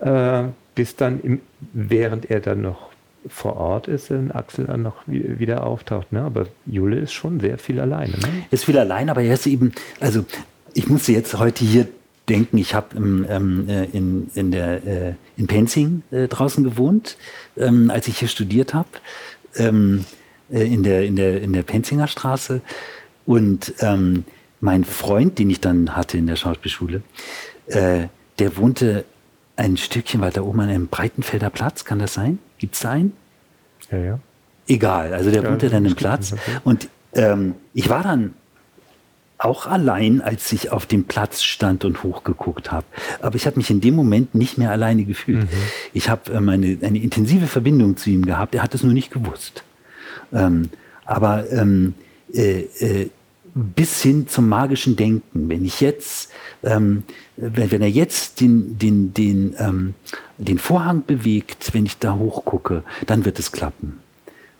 äh, 0.00 0.44
bis 0.74 0.96
dann, 0.96 1.20
im, 1.20 1.40
während 1.74 2.30
er 2.30 2.40
dann 2.40 2.62
noch 2.62 2.93
vor 3.28 3.56
Ort 3.56 3.88
ist, 3.88 4.10
in 4.10 4.30
Axel 4.32 4.66
dann 4.66 4.82
noch 4.82 4.96
wieder 5.06 5.66
auftaucht. 5.66 6.12
Ne? 6.12 6.22
Aber 6.22 6.46
Jule 6.66 6.98
ist 6.98 7.12
schon 7.12 7.40
sehr 7.40 7.58
viel 7.58 7.80
alleine. 7.80 8.12
Ne? 8.12 8.44
Ist 8.50 8.64
viel 8.64 8.78
allein, 8.78 9.08
aber 9.08 9.22
er 9.22 9.34
ist 9.34 9.46
eben, 9.46 9.72
also 10.00 10.24
ich 10.74 10.88
musste 10.88 11.12
jetzt 11.12 11.38
heute 11.38 11.64
hier 11.64 11.88
denken, 12.28 12.58
ich 12.58 12.74
habe 12.74 12.96
ähm, 12.96 13.68
äh, 13.68 13.84
in, 13.84 14.30
in, 14.34 14.52
äh, 14.52 15.14
in 15.36 15.46
Penzing 15.46 16.02
äh, 16.10 16.26
draußen 16.28 16.64
gewohnt, 16.64 17.16
ähm, 17.56 17.90
als 17.90 18.08
ich 18.08 18.18
hier 18.18 18.28
studiert 18.28 18.74
habe. 18.74 18.88
Ähm, 19.56 20.04
äh, 20.50 20.62
in, 20.62 20.82
der, 20.82 21.04
in, 21.04 21.16
der, 21.16 21.40
in 21.40 21.52
der 21.52 21.62
Penzinger 21.62 22.08
Straße. 22.08 22.60
Und 23.26 23.74
ähm, 23.80 24.24
mein 24.60 24.84
Freund, 24.84 25.38
den 25.38 25.50
ich 25.50 25.60
dann 25.60 25.96
hatte 25.96 26.18
in 26.18 26.26
der 26.26 26.36
Schauspielschule, 26.36 27.02
äh, 27.66 28.08
der 28.38 28.56
wohnte 28.56 29.04
ein 29.56 29.76
Stückchen 29.76 30.20
weiter 30.20 30.44
oben 30.44 30.60
an 30.60 30.68
einem 30.68 30.88
Breitenfelder 30.88 31.50
Platz, 31.50 31.84
kann 31.84 31.98
das 31.98 32.14
sein? 32.14 32.38
Gibt 32.64 32.76
es 32.76 32.86
einen? 32.86 33.12
Ja, 33.92 33.98
ja. 33.98 34.18
Egal, 34.66 35.12
also 35.12 35.30
der 35.30 35.42
ja, 35.42 35.50
wohnte 35.50 35.68
dann 35.68 35.84
im 35.84 35.94
Platz. 35.94 36.32
Okay. 36.32 36.40
Und 36.64 36.88
ähm, 37.12 37.56
ich 37.74 37.90
war 37.90 38.02
dann 38.02 38.32
auch 39.36 39.66
allein, 39.66 40.22
als 40.22 40.50
ich 40.50 40.72
auf 40.72 40.86
dem 40.86 41.04
Platz 41.04 41.42
stand 41.42 41.84
und 41.84 42.02
hochgeguckt 42.02 42.72
habe. 42.72 42.86
Aber 43.20 43.36
ich 43.36 43.44
habe 43.44 43.58
mich 43.58 43.68
in 43.68 43.82
dem 43.82 43.94
Moment 43.94 44.34
nicht 44.34 44.56
mehr 44.56 44.70
alleine 44.70 45.04
gefühlt. 45.04 45.42
Mhm. 45.42 45.58
Ich 45.92 46.08
habe 46.08 46.32
ähm, 46.32 46.48
eine, 46.48 46.78
eine 46.80 46.98
intensive 47.00 47.48
Verbindung 47.48 47.98
zu 47.98 48.08
ihm 48.08 48.24
gehabt. 48.24 48.54
Er 48.54 48.62
hat 48.62 48.74
es 48.74 48.82
nur 48.82 48.94
nicht 48.94 49.10
gewusst. 49.10 49.62
Ähm, 50.32 50.70
aber 51.04 51.50
ähm, 51.52 51.92
äh, 52.32 52.60
äh, 52.60 53.10
bis 53.54 54.00
hin 54.00 54.26
zum 54.26 54.48
magischen 54.48 54.96
Denken. 54.96 55.50
Wenn 55.50 55.66
ich 55.66 55.82
jetzt, 55.82 56.30
ähm, 56.62 57.02
wenn, 57.36 57.70
wenn 57.70 57.82
er 57.82 57.90
jetzt 57.90 58.40
den, 58.40 58.78
den, 58.78 59.12
den, 59.12 59.54
ähm, 59.58 59.94
den 60.38 60.58
Vorhang 60.58 61.04
bewegt, 61.06 61.74
wenn 61.74 61.86
ich 61.86 61.98
da 61.98 62.14
hochgucke, 62.14 62.82
dann 63.06 63.24
wird 63.24 63.38
es 63.38 63.52
klappen. 63.52 64.00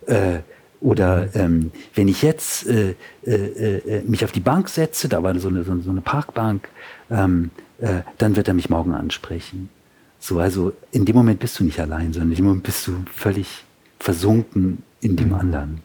Äh, 0.07 0.41
oder 0.81 1.35
ähm, 1.35 1.73
wenn 1.95 2.09
ich 2.09 2.23
jetzt 2.23 2.67
äh, 2.67 2.95
äh, 3.25 3.33
äh, 3.33 4.03
mich 4.03 4.25
auf 4.25 4.33
die 4.33 4.41
Bank 4.41 4.69
setze, 4.69 5.09
da 5.09 5.23
war 5.23 5.39
so 5.39 5.49
eine, 5.49 5.65
so 5.65 5.73
eine 5.73 6.03
Parkbank, 6.03 6.69
ähm, 7.11 7.51
äh, 7.79 8.03
dann 8.19 8.37
wird 8.37 8.49
er 8.49 8.55
mich 8.55 8.69
morgen 8.69 8.93
ansprechen. 8.93 9.71
So, 10.19 10.39
also 10.39 10.73
in 10.91 11.05
dem 11.05 11.17
Moment 11.17 11.41
bist 11.41 11.59
du 11.59 11.65
nicht 11.65 11.81
allein, 11.81 12.13
sondern 12.13 12.31
in 12.31 12.37
dem 12.37 12.45
Moment 12.45 12.65
bist 12.65 12.87
du 12.87 12.93
völlig 13.13 13.65
versunken 13.99 14.83
in 15.01 15.17
dem 15.17 15.29
mhm. 15.29 15.35
anderen. 15.35 15.81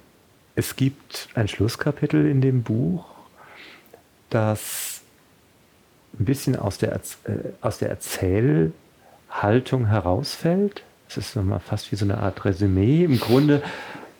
Es 0.56 0.76
gibt 0.76 1.30
ein 1.34 1.48
Schlusskapitel 1.48 2.26
in 2.26 2.42
dem 2.42 2.64
Buch, 2.64 3.06
das 4.30 5.02
ein 6.20 6.26
bisschen 6.26 6.58
aus 6.58 6.78
der, 6.78 6.96
äh, 6.96 7.00
aus 7.62 7.78
der 7.78 7.92
Erzählhaltung 9.30 9.88
herausfällt. 9.88 10.84
Es 11.08 11.18
ist 11.18 11.36
nochmal 11.36 11.60
fast 11.60 11.92
wie 11.92 11.96
so 11.96 12.06
eine 12.06 12.18
Art 12.18 12.46
Resümee. 12.46 13.04
Im 13.04 13.20
Grunde, 13.20 13.62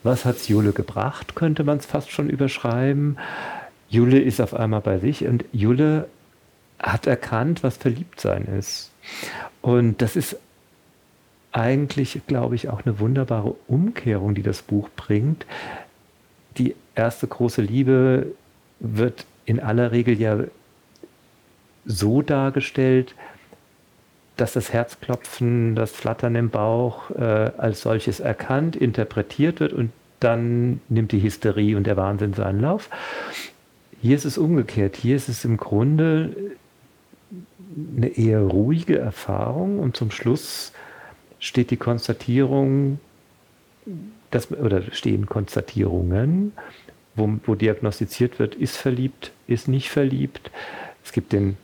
was 0.02 0.24
hat 0.24 0.48
Jule 0.48 0.72
gebracht, 0.72 1.34
könnte 1.34 1.64
man 1.64 1.78
es 1.78 1.86
fast 1.86 2.10
schon 2.10 2.30
überschreiben. 2.30 3.18
Jule 3.88 4.20
ist 4.20 4.40
auf 4.40 4.54
einmal 4.54 4.80
bei 4.80 4.98
sich 4.98 5.26
und 5.26 5.44
Jule 5.52 6.08
hat 6.78 7.06
erkannt, 7.06 7.62
was 7.62 7.76
Verliebtsein 7.76 8.46
ist. 8.46 8.90
Und 9.60 10.00
das 10.00 10.16
ist 10.16 10.36
eigentlich, 11.52 12.20
glaube 12.26 12.54
ich, 12.54 12.68
auch 12.68 12.84
eine 12.84 12.98
wunderbare 13.00 13.54
Umkehrung, 13.66 14.34
die 14.34 14.42
das 14.42 14.62
Buch 14.62 14.88
bringt. 14.96 15.44
Die 16.56 16.74
erste 16.94 17.26
große 17.26 17.60
Liebe 17.60 18.26
wird 18.78 19.26
in 19.44 19.60
aller 19.60 19.92
Regel 19.92 20.18
ja 20.18 20.38
so 21.84 22.22
dargestellt, 22.22 23.14
dass 24.40 24.54
das 24.54 24.72
Herzklopfen, 24.72 25.74
das 25.74 25.92
Flattern 25.92 26.34
im 26.34 26.48
Bauch 26.48 27.10
äh, 27.10 27.22
als 27.58 27.82
solches 27.82 28.20
erkannt, 28.20 28.74
interpretiert 28.74 29.60
wird 29.60 29.72
und 29.72 29.90
dann 30.18 30.80
nimmt 30.88 31.12
die 31.12 31.22
Hysterie 31.22 31.76
und 31.76 31.86
der 31.86 31.96
Wahnsinn 31.96 32.34
seinen 32.34 32.60
Lauf. 32.60 32.88
Hier 34.00 34.16
ist 34.16 34.24
es 34.24 34.38
umgekehrt. 34.38 34.96
Hier 34.96 35.16
ist 35.16 35.28
es 35.28 35.44
im 35.44 35.56
Grunde 35.56 36.34
eine 37.96 38.08
eher 38.08 38.40
ruhige 38.40 38.98
Erfahrung 38.98 39.78
und 39.78 39.96
zum 39.96 40.10
Schluss 40.10 40.72
steht 41.38 41.70
die 41.70 41.76
Konstatierung, 41.76 42.98
dass, 44.30 44.50
oder 44.50 44.82
stehen 44.92 45.26
Konstatierungen, 45.26 46.52
wo, 47.14 47.28
wo 47.44 47.54
diagnostiziert 47.54 48.38
wird, 48.38 48.54
ist 48.54 48.76
verliebt, 48.76 49.32
ist 49.46 49.68
nicht 49.68 49.90
verliebt. 49.90 50.50
Es 51.04 51.12
gibt 51.12 51.32
den 51.32 51.56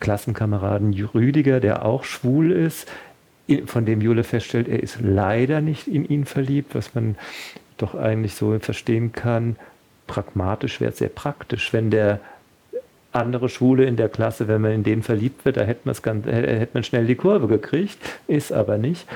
Klassenkameraden 0.00 0.92
Rüdiger, 0.92 1.60
der 1.60 1.84
auch 1.84 2.04
schwul 2.04 2.50
ist, 2.50 2.88
von 3.66 3.84
dem 3.84 4.00
Jule 4.00 4.24
feststellt, 4.24 4.68
er 4.68 4.82
ist 4.82 4.98
leider 5.00 5.60
nicht 5.60 5.86
in 5.86 6.08
ihn 6.08 6.24
verliebt, 6.24 6.74
was 6.74 6.94
man 6.94 7.16
doch 7.76 7.94
eigentlich 7.94 8.34
so 8.34 8.56
verstehen 8.58 9.12
kann. 9.12 9.56
Pragmatisch 10.06 10.80
wäre 10.80 10.92
es 10.92 10.98
sehr 10.98 11.08
praktisch, 11.08 11.72
wenn 11.72 11.90
der 11.90 12.20
andere 13.12 13.48
Schwule 13.48 13.84
in 13.84 13.96
der 13.96 14.08
Klasse, 14.08 14.46
wenn 14.46 14.60
man 14.60 14.72
in 14.72 14.84
den 14.84 15.02
verliebt 15.02 15.44
wird, 15.44 15.56
da 15.56 15.62
hätte, 15.62 15.90
hätte 16.32 16.70
man 16.74 16.84
schnell 16.84 17.06
die 17.06 17.16
Kurve 17.16 17.48
gekriegt, 17.48 17.98
ist 18.28 18.52
aber 18.52 18.78
nicht. 18.78 19.06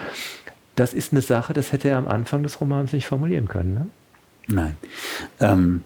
Das 0.74 0.94
ist 0.94 1.12
eine 1.12 1.22
Sache, 1.22 1.52
das 1.52 1.72
hätte 1.72 1.88
er 1.88 1.98
am 1.98 2.08
Anfang 2.08 2.42
des 2.42 2.60
Romans 2.60 2.92
nicht 2.92 3.06
formulieren 3.06 3.46
können. 3.46 3.74
Ne? 3.74 3.86
Nein. 4.48 4.76
Ähm, 5.38 5.82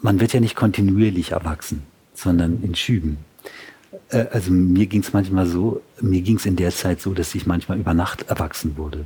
man 0.00 0.20
wird 0.20 0.34
ja 0.34 0.40
nicht 0.40 0.54
kontinuierlich 0.54 1.32
erwachsen, 1.32 1.82
sondern 2.14 2.62
in 2.62 2.74
Schüben. 2.74 3.18
Äh, 4.10 4.26
also 4.30 4.50
mir 4.50 4.86
ging 4.86 5.00
es 5.00 5.12
manchmal 5.12 5.46
so, 5.46 5.82
mir 6.00 6.20
ging 6.22 6.36
es 6.36 6.46
in 6.46 6.56
der 6.56 6.70
Zeit 6.70 7.00
so, 7.00 7.14
dass 7.14 7.34
ich 7.34 7.46
manchmal 7.46 7.78
über 7.78 7.94
Nacht 7.94 8.28
erwachsen 8.28 8.76
wurde. 8.76 9.04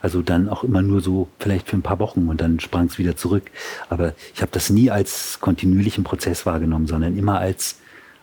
Also 0.00 0.22
dann 0.22 0.48
auch 0.48 0.64
immer 0.64 0.82
nur 0.82 1.00
so 1.00 1.28
vielleicht 1.38 1.68
für 1.68 1.76
ein 1.76 1.82
paar 1.82 1.98
Wochen 1.98 2.28
und 2.28 2.40
dann 2.40 2.58
sprang 2.60 2.86
es 2.86 2.98
wieder 2.98 3.16
zurück. 3.16 3.50
Aber 3.90 4.14
ich 4.34 4.40
habe 4.40 4.52
das 4.52 4.70
nie 4.70 4.90
als 4.90 5.40
kontinuierlichen 5.40 6.04
Prozess 6.04 6.46
wahrgenommen, 6.46 6.86
sondern 6.86 7.16
immer 7.16 7.38
als, 7.38 7.76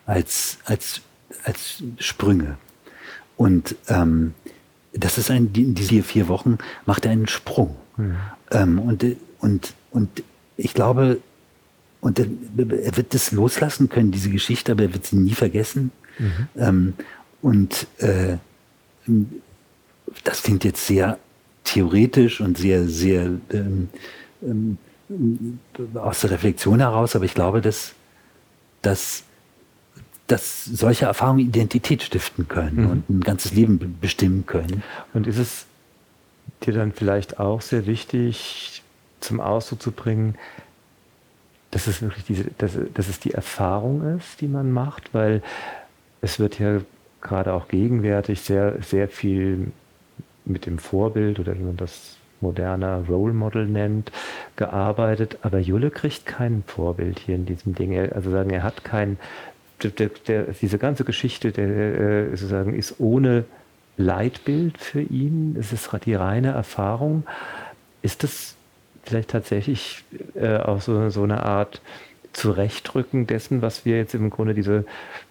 als, 0.06 0.58
als, 0.66 1.02
als 1.44 1.84
Sprünge. 2.00 2.58
Und 3.38 3.76
ähm, 3.88 4.34
das 4.94 5.18
ist 5.18 5.32
ein, 5.32 5.52
in 5.54 5.76
diese 5.76 6.04
vier 6.04 6.28
Wochen 6.28 6.58
macht 6.86 7.06
er 7.06 7.12
einen 7.12 7.28
Sprung. 7.28 7.76
Mhm. 7.98 8.16
Ähm, 8.52 8.80
und, 8.80 9.06
und, 9.40 9.74
und 9.92 10.24
ich 10.58 10.74
glaube, 10.74 11.20
und 12.02 12.20
er, 12.20 12.26
er, 12.58 12.98
wird 12.98 13.14
das 13.14 13.32
loslassen 13.32 13.88
können, 13.88 14.12
diese 14.12 14.30
Geschichte, 14.30 14.72
aber 14.72 14.84
er 14.84 14.94
wird 14.94 15.06
sie 15.06 15.16
nie 15.16 15.34
vergessen. 15.34 15.92
Mhm. 16.20 16.48
Ähm, 16.58 16.94
und 17.42 17.88
äh, 18.00 18.38
das 20.24 20.44
klingt 20.44 20.64
jetzt 20.64 20.86
sehr 20.86 21.18
theoretisch 21.64 22.42
und 22.42 22.58
sehr, 22.58 22.88
sehr 22.88 23.32
ähm, 23.52 23.90
ähm, 24.44 24.78
aus 25.96 26.22
der 26.22 26.32
Reflexion 26.32 26.80
heraus, 26.80 27.16
aber 27.16 27.26
ich 27.26 27.34
glaube, 27.34 27.62
dass, 27.62 27.94
dass, 28.82 29.24
dass 30.28 30.66
solche 30.66 31.06
Erfahrungen 31.06 31.40
Identität 31.40 32.04
stiften 32.04 32.48
können 32.48 32.86
mhm. 32.86 32.90
und 32.90 33.10
ein 33.10 33.22
ganzes 33.22 33.54
Leben 33.54 33.98
bestimmen 34.00 34.46
können. 34.46 34.84
Und 35.14 35.28
ist 35.28 35.38
es 35.38 35.66
dir 36.64 36.74
dann 36.74 36.92
vielleicht 36.92 37.40
auch 37.40 37.62
sehr 37.62 37.86
wichtig, 37.86 38.84
zum 39.20 39.40
Ausdruck 39.40 39.82
zu 39.82 39.92
bringen, 39.92 40.36
dass 41.72 41.88
es 41.88 42.02
wirklich 42.02 42.26
diese, 42.26 42.46
dass, 42.58 42.78
dass 42.94 43.08
es 43.08 43.20
die 43.20 43.32
Erfahrung 43.32 44.18
ist, 44.18 44.42
die 44.42 44.48
man 44.48 44.72
macht, 44.72 45.14
weil 45.14 45.42
es 46.22 46.40
wird 46.40 46.60
ja 46.60 46.82
gerade 47.22 47.54
auch 47.54 47.68
gegenwärtig 47.68 48.42
sehr, 48.42 48.82
sehr 48.82 49.08
viel 49.08 49.72
mit 50.46 50.66
dem 50.66 50.80
Vorbild 50.80 51.40
oder 51.40 51.56
wie 51.56 51.64
man 51.64 51.78
das 51.78 52.18
moderner 52.42 53.06
Role 53.08 53.34
Model 53.34 53.68
nennt, 53.68 54.12
gearbeitet. 54.56 55.38
Aber 55.44 55.60
Julle 55.60 55.92
kriegt 55.92 56.26
kein 56.26 56.64
Vorbild 56.66 57.20
hier 57.20 57.36
in 57.36 57.46
diesem 57.46 57.76
Ding. 57.76 57.98
Also 58.12 58.32
sagen, 58.32 58.50
er 58.50 58.64
hat 58.64 58.84
kein, 58.84 59.18
der, 59.84 60.10
der, 60.10 60.44
diese 60.60 60.78
ganze 60.78 61.04
Geschichte, 61.04 61.52
der 61.52 61.68
äh, 61.68 62.30
sozusagen 62.32 62.74
ist 62.74 63.00
ohne 63.00 63.46
Leitbild 63.98 64.78
für 64.80 65.02
ihn. 65.02 65.56
Es 65.60 65.72
ist 65.72 65.92
die 66.06 66.16
reine 66.16 66.52
Erfahrung. 66.52 67.24
Ist 68.02 68.24
das 68.24 68.56
vielleicht 69.04 69.30
tatsächlich 69.30 70.04
äh, 70.36 70.58
auch 70.58 70.82
so, 70.82 71.10
so 71.10 71.24
eine 71.24 71.44
Art 71.44 71.82
Zurechtrücken 72.34 73.28
dessen, 73.28 73.62
was 73.62 73.86
wir 73.86 73.98
jetzt 73.98 74.14
im 74.14 74.30
Grunde 74.30 74.54
diese 74.54 74.86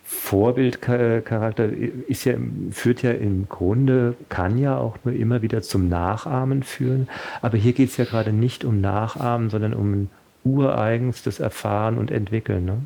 Vorbildcharakter 0.05 1.69
ist 2.09 2.25
ja, 2.25 2.35
führt 2.73 3.03
ja 3.03 3.13
im 3.13 3.49
Grunde, 3.49 4.15
kann 4.29 4.59
ja 4.59 4.77
auch 4.77 4.97
nur 5.05 5.15
immer 5.15 5.41
wieder 5.41 5.63
zum 5.63 5.89
Nachahmen 5.89 6.63
führen. 6.63 7.09
Aber 7.43 7.57
hier 7.57 7.73
geht 7.73 7.91
es 7.91 7.97
ja 7.97 8.05
gerade 8.05 8.33
nicht 8.33 8.65
um 8.65 8.81
Nachahmen, 8.81 9.51
sondern 9.51 9.73
um 9.73 10.11
ureigenstes 10.45 11.39
Erfahren 11.39 11.97
und 11.97 12.11
Entwickeln. 12.11 12.65
Ne? 12.65 12.79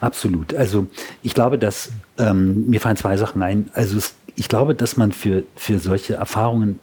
Absolut. 0.00 0.54
Also 0.54 0.86
ich 1.22 1.34
glaube, 1.34 1.58
dass 1.58 1.90
ähm, 2.18 2.68
mir 2.68 2.80
fallen 2.80 2.96
zwei 2.96 3.16
Sachen 3.16 3.42
ein. 3.42 3.68
Also 3.74 3.98
es, 3.98 4.14
ich 4.36 4.48
glaube, 4.48 4.74
dass 4.74 4.96
man 4.96 5.12
für, 5.12 5.42
für 5.56 5.78
solche 5.78 6.14
Erfahrungen 6.14 6.78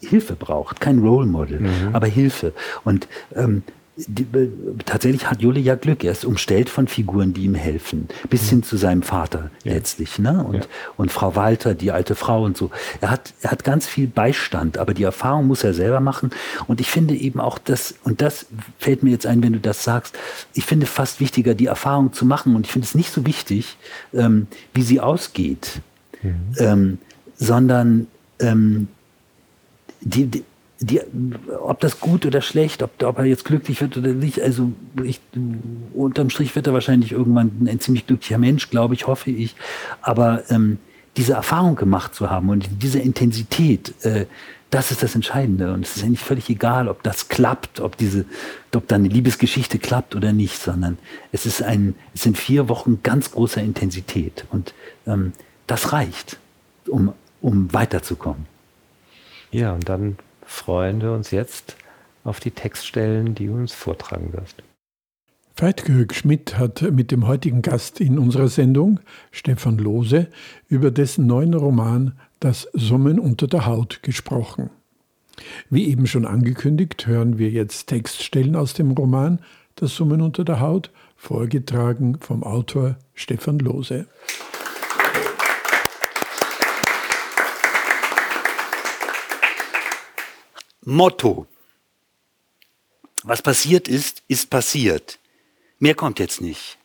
Hilfe 0.00 0.34
braucht, 0.34 0.80
kein 0.80 0.98
Role 0.98 1.26
Model, 1.26 1.60
mhm. 1.60 1.94
aber 1.94 2.06
Hilfe. 2.06 2.52
Und 2.84 3.08
ähm, 3.34 3.62
die, 3.96 4.24
äh, 4.36 4.50
tatsächlich 4.84 5.28
hat 5.30 5.40
Jule 5.40 5.58
ja 5.58 5.74
Glück. 5.74 6.04
Er 6.04 6.12
ist 6.12 6.24
umstellt 6.24 6.68
von 6.68 6.86
Figuren, 6.86 7.32
die 7.32 7.44
ihm 7.44 7.54
helfen, 7.54 8.08
bis 8.28 8.50
hin 8.50 8.62
zu 8.62 8.76
seinem 8.76 9.02
Vater 9.02 9.50
ja. 9.64 9.72
letztlich, 9.72 10.18
ne? 10.18 10.44
Und, 10.44 10.54
ja. 10.56 10.60
und 10.96 11.10
Frau 11.10 11.34
Walter, 11.34 11.74
die 11.74 11.90
alte 11.90 12.14
Frau 12.14 12.44
und 12.44 12.56
so. 12.56 12.70
Er 13.00 13.10
hat, 13.10 13.32
er 13.40 13.52
hat 13.52 13.64
ganz 13.64 13.86
viel 13.86 14.06
Beistand, 14.06 14.76
aber 14.76 14.92
die 14.92 15.04
Erfahrung 15.04 15.46
muss 15.46 15.64
er 15.64 15.72
selber 15.72 16.00
machen. 16.00 16.30
Und 16.66 16.80
ich 16.80 16.90
finde 16.90 17.14
eben 17.14 17.40
auch 17.40 17.58
das, 17.58 17.94
und 18.04 18.20
das 18.20 18.46
fällt 18.78 19.02
mir 19.02 19.10
jetzt 19.10 19.26
ein, 19.26 19.42
wenn 19.42 19.54
du 19.54 19.60
das 19.60 19.82
sagst, 19.82 20.18
ich 20.52 20.64
finde 20.64 20.84
fast 20.84 21.18
wichtiger, 21.20 21.54
die 21.54 21.66
Erfahrung 21.66 22.12
zu 22.12 22.26
machen. 22.26 22.54
Und 22.54 22.66
ich 22.66 22.72
finde 22.72 22.86
es 22.86 22.94
nicht 22.94 23.10
so 23.10 23.24
wichtig, 23.24 23.78
ähm, 24.12 24.46
wie 24.74 24.82
sie 24.82 25.00
ausgeht, 25.00 25.80
mhm. 26.22 26.34
ähm, 26.58 26.98
sondern 27.36 28.08
ähm, 28.40 28.88
die, 30.02 30.26
die 30.26 30.44
die, 30.80 31.00
ob 31.60 31.80
das 31.80 32.00
gut 32.00 32.26
oder 32.26 32.42
schlecht, 32.42 32.82
ob, 32.82 33.02
ob 33.02 33.18
er 33.18 33.24
jetzt 33.24 33.44
glücklich 33.44 33.80
wird 33.80 33.96
oder 33.96 34.12
nicht, 34.12 34.40
also 34.40 34.72
ich, 35.02 35.20
unterm 35.94 36.30
Strich 36.30 36.54
wird 36.54 36.66
er 36.66 36.74
wahrscheinlich 36.74 37.12
irgendwann 37.12 37.66
ein 37.68 37.80
ziemlich 37.80 38.06
glücklicher 38.06 38.38
Mensch, 38.38 38.68
glaube 38.68 38.94
ich, 38.94 39.06
hoffe 39.06 39.30
ich. 39.30 39.56
Aber 40.02 40.42
ähm, 40.50 40.78
diese 41.16 41.32
Erfahrung 41.32 41.76
gemacht 41.76 42.14
zu 42.14 42.30
haben 42.30 42.50
und 42.50 42.68
diese 42.82 42.98
Intensität, 42.98 43.94
äh, 44.04 44.26
das 44.70 44.90
ist 44.90 45.02
das 45.02 45.14
Entscheidende. 45.14 45.72
Und 45.72 45.86
es 45.86 45.96
ist 45.96 46.04
eigentlich 46.04 46.20
völlig 46.20 46.50
egal, 46.50 46.88
ob 46.88 47.02
das 47.02 47.28
klappt, 47.28 47.80
ob 47.80 47.96
diese, 47.96 48.26
ob 48.74 48.86
da 48.88 48.96
eine 48.96 49.08
Liebesgeschichte 49.08 49.78
klappt 49.78 50.14
oder 50.14 50.32
nicht, 50.32 50.58
sondern 50.58 50.98
es 51.32 51.46
ist 51.46 51.62
ein, 51.62 51.94
es 52.14 52.22
sind 52.22 52.36
vier 52.36 52.68
Wochen 52.68 53.00
ganz 53.02 53.30
großer 53.30 53.62
Intensität. 53.62 54.44
Und 54.50 54.74
ähm, 55.06 55.32
das 55.66 55.92
reicht, 55.92 56.38
um, 56.86 57.14
um 57.40 57.72
weiterzukommen. 57.72 58.46
Ja, 59.52 59.72
und 59.72 59.88
dann 59.88 60.18
freuen 60.56 61.00
wir 61.00 61.12
uns 61.12 61.30
jetzt 61.30 61.76
auf 62.24 62.40
die 62.40 62.50
Textstellen, 62.50 63.34
die 63.34 63.46
du 63.46 63.54
uns 63.54 63.72
vortragen 63.72 64.32
wirst. 64.32 64.62
Veit 65.58 65.84
Schmidt 66.12 66.58
hat 66.58 66.82
mit 66.82 67.10
dem 67.10 67.26
heutigen 67.26 67.62
Gast 67.62 68.00
in 68.00 68.18
unserer 68.18 68.48
Sendung, 68.48 69.00
Stefan 69.30 69.78
Lose, 69.78 70.26
über 70.68 70.90
dessen 70.90 71.26
neuen 71.26 71.54
Roman 71.54 72.12
Das 72.40 72.68
Summen 72.74 73.18
unter 73.18 73.46
der 73.46 73.64
Haut 73.64 74.02
gesprochen. 74.02 74.70
Wie 75.70 75.88
eben 75.88 76.06
schon 76.06 76.26
angekündigt, 76.26 77.06
hören 77.06 77.38
wir 77.38 77.48
jetzt 77.50 77.86
Textstellen 77.86 78.56
aus 78.56 78.74
dem 78.74 78.90
Roman 78.90 79.40
Das 79.76 79.94
Summen 79.94 80.20
unter 80.20 80.44
der 80.44 80.60
Haut, 80.60 80.90
vorgetragen 81.16 82.18
vom 82.20 82.42
Autor 82.42 82.96
Stefan 83.14 83.58
Lose. 83.58 84.06
Motto. 90.88 91.48
Was 93.24 93.42
passiert 93.42 93.88
ist, 93.88 94.22
ist 94.28 94.50
passiert. 94.50 95.18
Mehr 95.80 95.96
kommt 95.96 96.20
jetzt 96.20 96.40
nicht. 96.40 96.78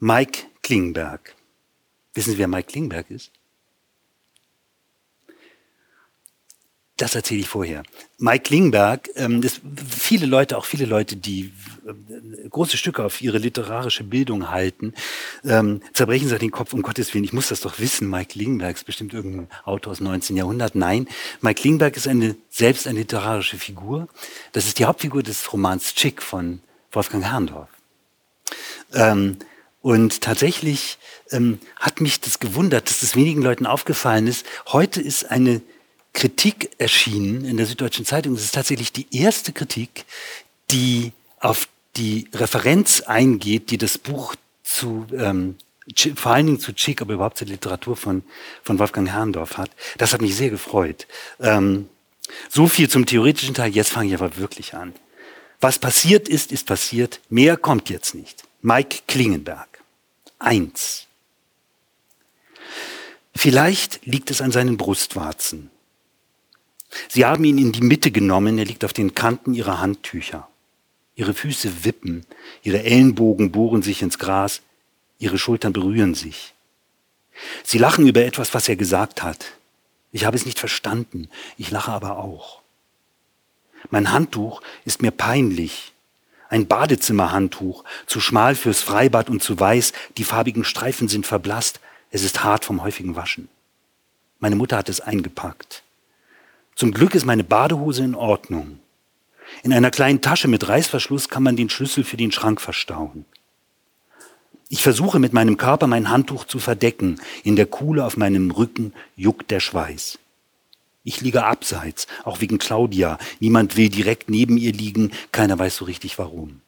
Mike 0.00 0.48
Klingberg. 0.64 1.36
Wissen 2.12 2.32
Sie, 2.32 2.38
wer 2.38 2.48
Mike 2.48 2.72
Klingberg 2.72 3.08
ist? 3.08 3.30
Das 7.00 7.14
erzähle 7.14 7.40
ich 7.40 7.48
vorher. 7.48 7.82
Mike 8.18 8.42
Klingberg, 8.42 9.08
ähm, 9.16 9.40
das, 9.40 9.62
viele 9.88 10.26
Leute, 10.26 10.58
auch 10.58 10.66
viele 10.66 10.84
Leute, 10.84 11.16
die 11.16 11.50
äh, 11.86 12.48
große 12.50 12.76
Stücke 12.76 13.02
auf 13.02 13.22
ihre 13.22 13.38
literarische 13.38 14.04
Bildung 14.04 14.50
halten, 14.50 14.92
ähm, 15.42 15.80
zerbrechen 15.94 16.28
sich 16.28 16.38
den 16.38 16.50
Kopf, 16.50 16.74
um 16.74 16.82
Gottes 16.82 17.14
Willen, 17.14 17.24
ich 17.24 17.32
muss 17.32 17.48
das 17.48 17.62
doch 17.62 17.78
wissen, 17.78 18.10
Mike 18.10 18.32
Klingberg 18.32 18.76
ist 18.76 18.84
bestimmt 18.84 19.14
irgendein 19.14 19.48
Autor 19.64 19.92
aus 19.92 19.96
dem 19.96 20.08
19. 20.08 20.36
Jahrhundert. 20.36 20.74
Nein, 20.74 21.08
Mike 21.40 21.62
Klingberg 21.62 21.96
ist 21.96 22.06
eine, 22.06 22.36
selbst 22.50 22.86
eine 22.86 22.98
literarische 22.98 23.56
Figur. 23.56 24.06
Das 24.52 24.66
ist 24.66 24.78
die 24.78 24.84
Hauptfigur 24.84 25.22
des 25.22 25.50
Romans 25.54 25.94
Chick 25.94 26.20
von 26.20 26.60
Wolfgang 26.92 27.24
Herrndorf. 27.24 27.70
Ähm, 28.92 29.38
und 29.80 30.20
tatsächlich 30.20 30.98
ähm, 31.30 31.60
hat 31.76 32.02
mich 32.02 32.20
das 32.20 32.40
gewundert, 32.40 32.90
dass 32.90 33.00
das 33.00 33.16
wenigen 33.16 33.40
Leuten 33.40 33.64
aufgefallen 33.64 34.26
ist. 34.26 34.44
Heute 34.66 35.00
ist 35.00 35.30
eine 35.30 35.62
Kritik 36.12 36.70
erschienen 36.78 37.44
in 37.44 37.56
der 37.56 37.66
Süddeutschen 37.66 38.04
Zeitung. 38.04 38.34
Es 38.34 38.44
ist 38.44 38.54
tatsächlich 38.54 38.92
die 38.92 39.06
erste 39.16 39.52
Kritik, 39.52 40.04
die 40.70 41.12
auf 41.38 41.68
die 41.96 42.28
Referenz 42.34 43.00
eingeht, 43.02 43.70
die 43.70 43.78
das 43.78 43.98
Buch 43.98 44.34
zu, 44.62 45.06
ähm, 45.16 45.56
vor 46.14 46.32
allen 46.32 46.46
Dingen 46.46 46.60
zu 46.60 46.72
Chick, 46.74 47.00
aber 47.00 47.14
überhaupt 47.14 47.38
zur 47.38 47.48
Literatur 47.48 47.96
von, 47.96 48.22
von 48.62 48.78
Wolfgang 48.78 49.08
Herrndorf 49.08 49.56
hat. 49.56 49.70
Das 49.98 50.12
hat 50.12 50.20
mich 50.20 50.36
sehr 50.36 50.50
gefreut. 50.50 51.06
Ähm, 51.40 51.88
so 52.48 52.68
viel 52.68 52.88
zum 52.88 53.06
theoretischen 53.06 53.54
Teil. 53.54 53.72
Jetzt 53.72 53.90
fange 53.90 54.08
ich 54.08 54.14
aber 54.14 54.36
wirklich 54.36 54.74
an. 54.74 54.94
Was 55.60 55.78
passiert 55.78 56.28
ist, 56.28 56.52
ist 56.52 56.66
passiert. 56.66 57.20
Mehr 57.28 57.56
kommt 57.56 57.90
jetzt 57.90 58.14
nicht. 58.14 58.44
Mike 58.62 59.00
Klingenberg. 59.08 59.68
Eins. 60.38 61.06
Vielleicht 63.34 64.04
liegt 64.06 64.30
es 64.30 64.40
an 64.40 64.52
seinen 64.52 64.76
Brustwarzen. 64.76 65.70
Sie 67.08 67.24
haben 67.24 67.44
ihn 67.44 67.58
in 67.58 67.72
die 67.72 67.82
Mitte 67.82 68.10
genommen, 68.10 68.58
er 68.58 68.64
liegt 68.64 68.84
auf 68.84 68.92
den 68.92 69.14
Kanten 69.14 69.54
ihrer 69.54 69.80
Handtücher. 69.80 70.48
Ihre 71.14 71.34
Füße 71.34 71.84
wippen, 71.84 72.26
ihre 72.62 72.82
Ellenbogen 72.82 73.52
bohren 73.52 73.82
sich 73.82 74.02
ins 74.02 74.18
Gras, 74.18 74.62
ihre 75.18 75.38
Schultern 75.38 75.72
berühren 75.72 76.14
sich. 76.14 76.54
Sie 77.62 77.78
lachen 77.78 78.06
über 78.06 78.24
etwas, 78.24 78.54
was 78.54 78.68
er 78.68 78.76
gesagt 78.76 79.22
hat. 79.22 79.52
Ich 80.12 80.24
habe 80.24 80.36
es 80.36 80.46
nicht 80.46 80.58
verstanden, 80.58 81.28
ich 81.56 81.70
lache 81.70 81.92
aber 81.92 82.18
auch. 82.18 82.60
Mein 83.90 84.12
Handtuch 84.12 84.60
ist 84.84 85.02
mir 85.02 85.10
peinlich. 85.10 85.92
Ein 86.48 86.66
Badezimmerhandtuch, 86.66 87.84
zu 88.06 88.20
schmal 88.20 88.56
fürs 88.56 88.80
Freibad 88.80 89.30
und 89.30 89.42
zu 89.42 89.58
weiß, 89.58 89.92
die 90.16 90.24
farbigen 90.24 90.64
Streifen 90.64 91.06
sind 91.06 91.26
verblasst, 91.26 91.80
es 92.10 92.24
ist 92.24 92.42
hart 92.42 92.64
vom 92.64 92.82
häufigen 92.82 93.14
Waschen. 93.14 93.48
Meine 94.40 94.56
Mutter 94.56 94.76
hat 94.76 94.88
es 94.88 95.00
eingepackt. 95.00 95.84
Zum 96.74 96.92
Glück 96.92 97.14
ist 97.14 97.26
meine 97.26 97.44
Badehose 97.44 98.04
in 98.04 98.14
Ordnung. 98.14 98.80
In 99.62 99.72
einer 99.72 99.90
kleinen 99.90 100.20
Tasche 100.20 100.48
mit 100.48 100.68
Reißverschluss 100.68 101.28
kann 101.28 101.42
man 101.42 101.56
den 101.56 101.68
Schlüssel 101.68 102.04
für 102.04 102.16
den 102.16 102.32
Schrank 102.32 102.60
verstauen. 102.60 103.24
Ich 104.68 104.82
versuche 104.82 105.18
mit 105.18 105.32
meinem 105.32 105.56
Körper 105.56 105.88
mein 105.88 106.10
Handtuch 106.10 106.44
zu 106.44 106.60
verdecken. 106.60 107.20
In 107.42 107.56
der 107.56 107.66
Kuhle 107.66 108.04
auf 108.04 108.16
meinem 108.16 108.52
Rücken 108.52 108.94
juckt 109.16 109.50
der 109.50 109.60
Schweiß. 109.60 110.18
Ich 111.02 111.20
liege 111.20 111.44
abseits, 111.44 112.06
auch 112.24 112.40
wegen 112.40 112.58
Claudia. 112.58 113.18
Niemand 113.40 113.76
will 113.76 113.88
direkt 113.88 114.30
neben 114.30 114.56
ihr 114.56 114.72
liegen, 114.72 115.12
keiner 115.32 115.58
weiß 115.58 115.76
so 115.76 115.86
richtig 115.86 116.18
warum. 116.18 116.60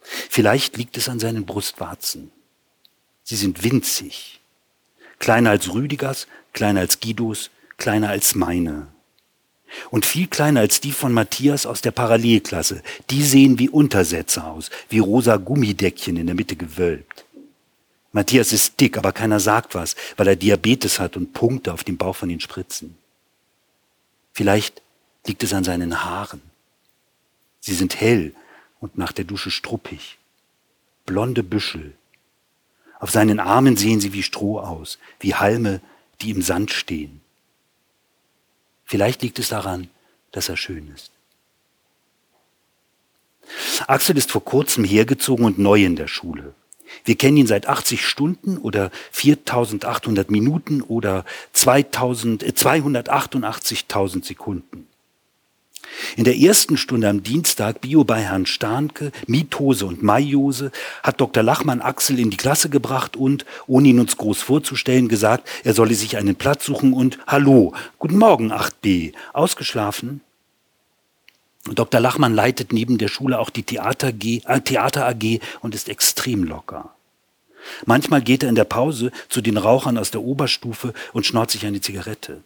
Vielleicht 0.00 0.76
liegt 0.76 0.96
es 0.96 1.08
an 1.08 1.20
seinen 1.20 1.46
Brustwarzen. 1.46 2.32
Sie 3.22 3.36
sind 3.36 3.62
winzig. 3.62 4.40
Kleiner 5.18 5.50
als 5.50 5.72
Rüdigers, 5.72 6.26
kleiner 6.52 6.80
als 6.80 7.00
Guidos, 7.00 7.50
kleiner 7.76 8.10
als 8.10 8.34
meine. 8.34 8.88
Und 9.90 10.06
viel 10.06 10.26
kleiner 10.26 10.60
als 10.60 10.80
die 10.80 10.92
von 10.92 11.12
Matthias 11.12 11.66
aus 11.66 11.82
der 11.82 11.90
Parallelklasse. 11.90 12.82
Die 13.10 13.22
sehen 13.22 13.58
wie 13.58 13.68
Untersätze 13.68 14.44
aus, 14.44 14.70
wie 14.88 15.00
rosa 15.00 15.36
Gummideckchen 15.36 16.16
in 16.16 16.26
der 16.26 16.34
Mitte 16.34 16.56
gewölbt. 16.56 17.24
Matthias 18.12 18.52
ist 18.52 18.80
dick, 18.80 18.96
aber 18.96 19.12
keiner 19.12 19.40
sagt 19.40 19.74
was, 19.74 19.94
weil 20.16 20.28
er 20.28 20.36
Diabetes 20.36 20.98
hat 20.98 21.16
und 21.16 21.34
Punkte 21.34 21.72
auf 21.72 21.84
dem 21.84 21.98
Bauch 21.98 22.16
von 22.16 22.28
den 22.28 22.40
Spritzen. 22.40 22.96
Vielleicht 24.32 24.80
liegt 25.26 25.42
es 25.42 25.52
an 25.52 25.64
seinen 25.64 26.04
Haaren. 26.04 26.40
Sie 27.60 27.74
sind 27.74 28.00
hell 28.00 28.34
und 28.80 28.96
nach 28.96 29.12
der 29.12 29.24
Dusche 29.24 29.50
struppig. 29.50 30.18
Blonde 31.04 31.42
Büschel. 31.42 31.94
Auf 33.00 33.10
seinen 33.10 33.40
Armen 33.40 33.76
sehen 33.76 34.00
sie 34.00 34.12
wie 34.12 34.22
Stroh 34.22 34.60
aus, 34.60 34.98
wie 35.20 35.34
Halme, 35.34 35.80
die 36.20 36.30
im 36.30 36.42
Sand 36.42 36.70
stehen. 36.70 37.20
Vielleicht 38.86 39.20
liegt 39.22 39.38
es 39.38 39.48
daran, 39.48 39.90
dass 40.30 40.48
er 40.48 40.56
schön 40.56 40.90
ist. 40.94 41.10
Axel 43.86 44.16
ist 44.16 44.30
vor 44.30 44.44
kurzem 44.44 44.84
hergezogen 44.84 45.44
und 45.44 45.58
neu 45.58 45.84
in 45.84 45.96
der 45.96 46.08
Schule. 46.08 46.54
Wir 47.04 47.16
kennen 47.16 47.36
ihn 47.36 47.46
seit 47.46 47.66
80 47.66 48.06
Stunden 48.06 48.58
oder 48.58 48.90
4800 49.10 50.30
Minuten 50.30 50.82
oder 50.82 51.24
2000, 51.52 52.44
äh, 52.44 52.52
288.000 52.52 54.24
Sekunden. 54.24 54.86
In 56.16 56.24
der 56.24 56.36
ersten 56.36 56.76
Stunde 56.76 57.08
am 57.08 57.22
Dienstag 57.22 57.80
Bio 57.80 58.04
bei 58.04 58.20
Herrn 58.20 58.46
Starnke, 58.46 59.12
Mitose 59.26 59.86
und 59.86 60.02
Meiose 60.02 60.70
hat 61.02 61.20
Dr. 61.20 61.42
Lachmann 61.42 61.80
Axel 61.80 62.18
in 62.18 62.30
die 62.30 62.36
Klasse 62.36 62.68
gebracht 62.68 63.16
und, 63.16 63.44
ohne 63.66 63.88
ihn 63.88 64.00
uns 64.00 64.16
groß 64.16 64.42
vorzustellen, 64.42 65.08
gesagt, 65.08 65.48
er 65.64 65.74
solle 65.74 65.94
sich 65.94 66.16
einen 66.16 66.36
Platz 66.36 66.66
suchen 66.66 66.92
und 66.92 67.18
Hallo, 67.26 67.74
guten 67.98 68.18
Morgen 68.18 68.52
8b, 68.52 69.12
ausgeschlafen? 69.32 70.20
Dr. 71.74 72.00
Lachmann 72.00 72.34
leitet 72.34 72.72
neben 72.72 72.98
der 72.98 73.08
Schule 73.08 73.38
auch 73.38 73.50
die 73.50 73.64
Theater, 73.64 74.12
G, 74.12 74.40
äh, 74.46 74.60
Theater 74.60 75.06
AG 75.06 75.40
und 75.60 75.74
ist 75.74 75.88
extrem 75.88 76.44
locker. 76.44 76.94
Manchmal 77.84 78.22
geht 78.22 78.44
er 78.44 78.48
in 78.48 78.54
der 78.54 78.64
Pause 78.64 79.10
zu 79.28 79.40
den 79.40 79.56
Rauchern 79.56 79.98
aus 79.98 80.12
der 80.12 80.22
Oberstufe 80.22 80.92
und 81.12 81.26
schnort 81.26 81.50
sich 81.50 81.66
eine 81.66 81.80
Zigarette. 81.80 82.42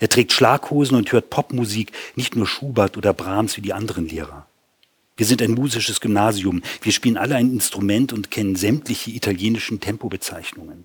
Er 0.00 0.08
trägt 0.08 0.32
Schlaghosen 0.32 0.96
und 0.96 1.12
hört 1.12 1.30
Popmusik, 1.30 1.92
nicht 2.16 2.36
nur 2.36 2.46
Schubert 2.46 2.96
oder 2.96 3.12
Brahms 3.12 3.56
wie 3.56 3.62
die 3.62 3.72
anderen 3.72 4.08
Lehrer. 4.08 4.46
Wir 5.16 5.26
sind 5.26 5.42
ein 5.42 5.52
musisches 5.52 6.00
Gymnasium. 6.00 6.62
Wir 6.82 6.92
spielen 6.92 7.16
alle 7.16 7.36
ein 7.36 7.52
Instrument 7.52 8.12
und 8.12 8.30
kennen 8.30 8.56
sämtliche 8.56 9.10
italienischen 9.10 9.80
Tempobezeichnungen. 9.80 10.84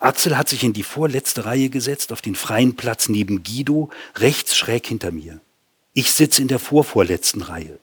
Axel 0.00 0.36
hat 0.36 0.48
sich 0.48 0.62
in 0.62 0.74
die 0.74 0.82
vorletzte 0.82 1.46
Reihe 1.46 1.70
gesetzt, 1.70 2.12
auf 2.12 2.20
den 2.20 2.34
freien 2.34 2.76
Platz 2.76 3.08
neben 3.08 3.42
Guido, 3.42 3.90
rechts 4.16 4.56
schräg 4.56 4.86
hinter 4.86 5.10
mir. 5.10 5.40
Ich 5.94 6.12
sitze 6.12 6.42
in 6.42 6.48
der 6.48 6.58
vorvorletzten 6.58 7.42
Reihe. 7.42 7.78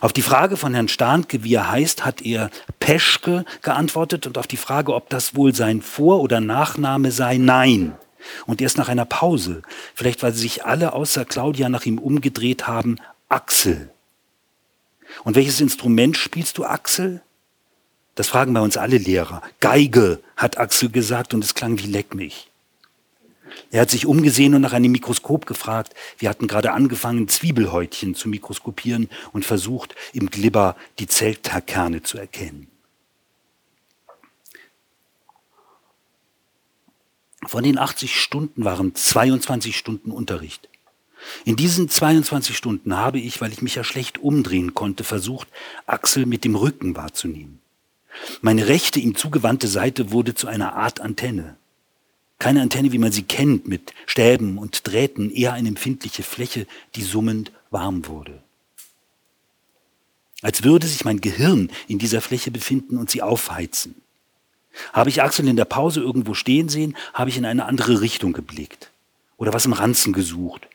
Auf 0.00 0.12
die 0.12 0.22
Frage 0.22 0.56
von 0.56 0.74
Herrn 0.74 0.88
Starnke, 0.88 1.42
wie 1.44 1.54
er 1.54 1.70
heißt, 1.70 2.04
hat 2.04 2.22
er 2.22 2.50
Peschke 2.78 3.44
geantwortet 3.62 4.26
und 4.26 4.38
auf 4.38 4.46
die 4.46 4.56
Frage, 4.56 4.94
ob 4.94 5.08
das 5.10 5.34
wohl 5.34 5.54
sein 5.54 5.82
Vor- 5.82 6.20
oder 6.20 6.40
Nachname 6.40 7.10
sei, 7.10 7.38
nein. 7.38 7.96
Und 8.46 8.60
erst 8.60 8.78
nach 8.78 8.88
einer 8.88 9.04
Pause, 9.04 9.62
vielleicht 9.94 10.22
weil 10.22 10.32
sich 10.32 10.64
alle 10.64 10.92
außer 10.92 11.24
Claudia 11.24 11.68
nach 11.68 11.86
ihm 11.86 11.98
umgedreht 11.98 12.66
haben, 12.66 12.96
Axel. 13.28 13.90
Und 15.24 15.36
welches 15.36 15.60
Instrument 15.60 16.16
spielst 16.16 16.58
du, 16.58 16.64
Axel? 16.64 17.22
Das 18.14 18.28
fragen 18.28 18.52
bei 18.52 18.60
uns 18.60 18.76
alle 18.76 18.98
Lehrer. 18.98 19.42
Geige, 19.60 20.20
hat 20.36 20.58
Axel 20.58 20.90
gesagt 20.90 21.32
und 21.34 21.44
es 21.44 21.54
klang 21.54 21.78
wie 21.78 21.86
Leck 21.86 22.14
mich. 22.14 22.50
Er 23.70 23.82
hat 23.82 23.90
sich 23.90 24.06
umgesehen 24.06 24.54
und 24.54 24.62
nach 24.62 24.72
einem 24.72 24.92
Mikroskop 24.92 25.46
gefragt. 25.46 25.94
Wir 26.18 26.28
hatten 26.28 26.46
gerade 26.46 26.72
angefangen, 26.72 27.28
Zwiebelhäutchen 27.28 28.14
zu 28.14 28.28
mikroskopieren 28.28 29.08
und 29.32 29.44
versucht, 29.44 29.94
im 30.12 30.30
Glibber 30.30 30.76
die 30.98 31.06
Zellkerne 31.06 32.02
zu 32.02 32.18
erkennen. 32.18 32.71
Von 37.44 37.64
den 37.64 37.78
80 37.78 38.20
Stunden 38.20 38.64
waren 38.64 38.94
22 38.94 39.76
Stunden 39.76 40.10
Unterricht. 40.10 40.68
In 41.44 41.56
diesen 41.56 41.88
22 41.88 42.56
Stunden 42.56 42.96
habe 42.96 43.18
ich, 43.18 43.40
weil 43.40 43.52
ich 43.52 43.62
mich 43.62 43.74
ja 43.74 43.84
schlecht 43.84 44.18
umdrehen 44.18 44.74
konnte, 44.74 45.04
versucht, 45.04 45.48
Axel 45.86 46.26
mit 46.26 46.44
dem 46.44 46.54
Rücken 46.54 46.96
wahrzunehmen. 46.96 47.60
Meine 48.40 48.68
rechte 48.68 49.00
ihm 49.00 49.14
zugewandte 49.14 49.68
Seite 49.68 50.10
wurde 50.10 50.34
zu 50.34 50.46
einer 50.46 50.74
Art 50.74 51.00
Antenne. 51.00 51.56
Keine 52.38 52.60
Antenne, 52.60 52.92
wie 52.92 52.98
man 52.98 53.12
sie 53.12 53.22
kennt, 53.22 53.68
mit 53.68 53.94
Stäben 54.06 54.58
und 54.58 54.86
Drähten, 54.86 55.30
eher 55.30 55.52
eine 55.52 55.68
empfindliche 55.68 56.22
Fläche, 56.22 56.66
die 56.96 57.02
summend 57.02 57.52
warm 57.70 58.06
wurde. 58.06 58.42
Als 60.42 60.64
würde 60.64 60.88
sich 60.88 61.04
mein 61.04 61.20
Gehirn 61.20 61.70
in 61.86 61.98
dieser 61.98 62.20
Fläche 62.20 62.50
befinden 62.50 62.98
und 62.98 63.10
sie 63.10 63.22
aufheizen. 63.22 63.94
Habe 64.92 65.10
ich 65.10 65.22
Axel 65.22 65.46
in 65.48 65.56
der 65.56 65.64
Pause 65.64 66.00
irgendwo 66.00 66.34
stehen 66.34 66.68
sehen, 66.68 66.96
habe 67.12 67.30
ich 67.30 67.36
in 67.36 67.44
eine 67.44 67.66
andere 67.66 68.00
Richtung 68.00 68.32
geblickt. 68.32 68.90
Oder 69.36 69.52
was 69.52 69.66
im 69.66 69.72
Ranzen 69.72 70.12
gesucht. 70.12 70.68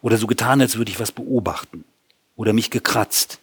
Oder 0.00 0.16
so 0.18 0.26
getan, 0.26 0.60
als 0.60 0.76
würde 0.76 0.90
ich 0.90 1.00
was 1.00 1.12
beobachten. 1.12 1.84
Oder 2.36 2.52
mich 2.52 2.70
gekratzt. 2.70 3.38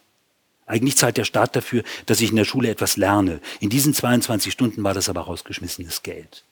Eigentlich 0.65 0.97
zahlt 0.97 1.17
der 1.17 1.25
Staat 1.25 1.55
dafür, 1.55 1.83
dass 2.05 2.21
ich 2.21 2.29
in 2.29 2.35
der 2.35 2.45
Schule 2.45 2.69
etwas 2.69 2.97
lerne. 2.97 3.41
In 3.59 3.69
diesen 3.69 3.93
22 3.93 4.53
Stunden 4.53 4.83
war 4.83 4.93
das 4.93 5.09
aber 5.09 5.21
rausgeschmissenes 5.21 6.03
Geld. 6.03 6.43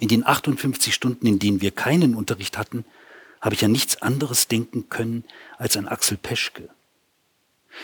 In 0.00 0.08
den 0.08 0.26
58 0.26 0.94
Stunden, 0.94 1.26
in 1.26 1.38
denen 1.38 1.60
wir 1.60 1.70
keinen 1.70 2.14
Unterricht 2.14 2.56
hatten, 2.56 2.84
habe 3.40 3.54
ich 3.54 3.64
an 3.64 3.72
nichts 3.72 4.00
anderes 4.02 4.48
denken 4.48 4.88
können 4.88 5.24
als 5.58 5.76
an 5.76 5.86
Axel 5.86 6.16
Peschke. 6.16 6.68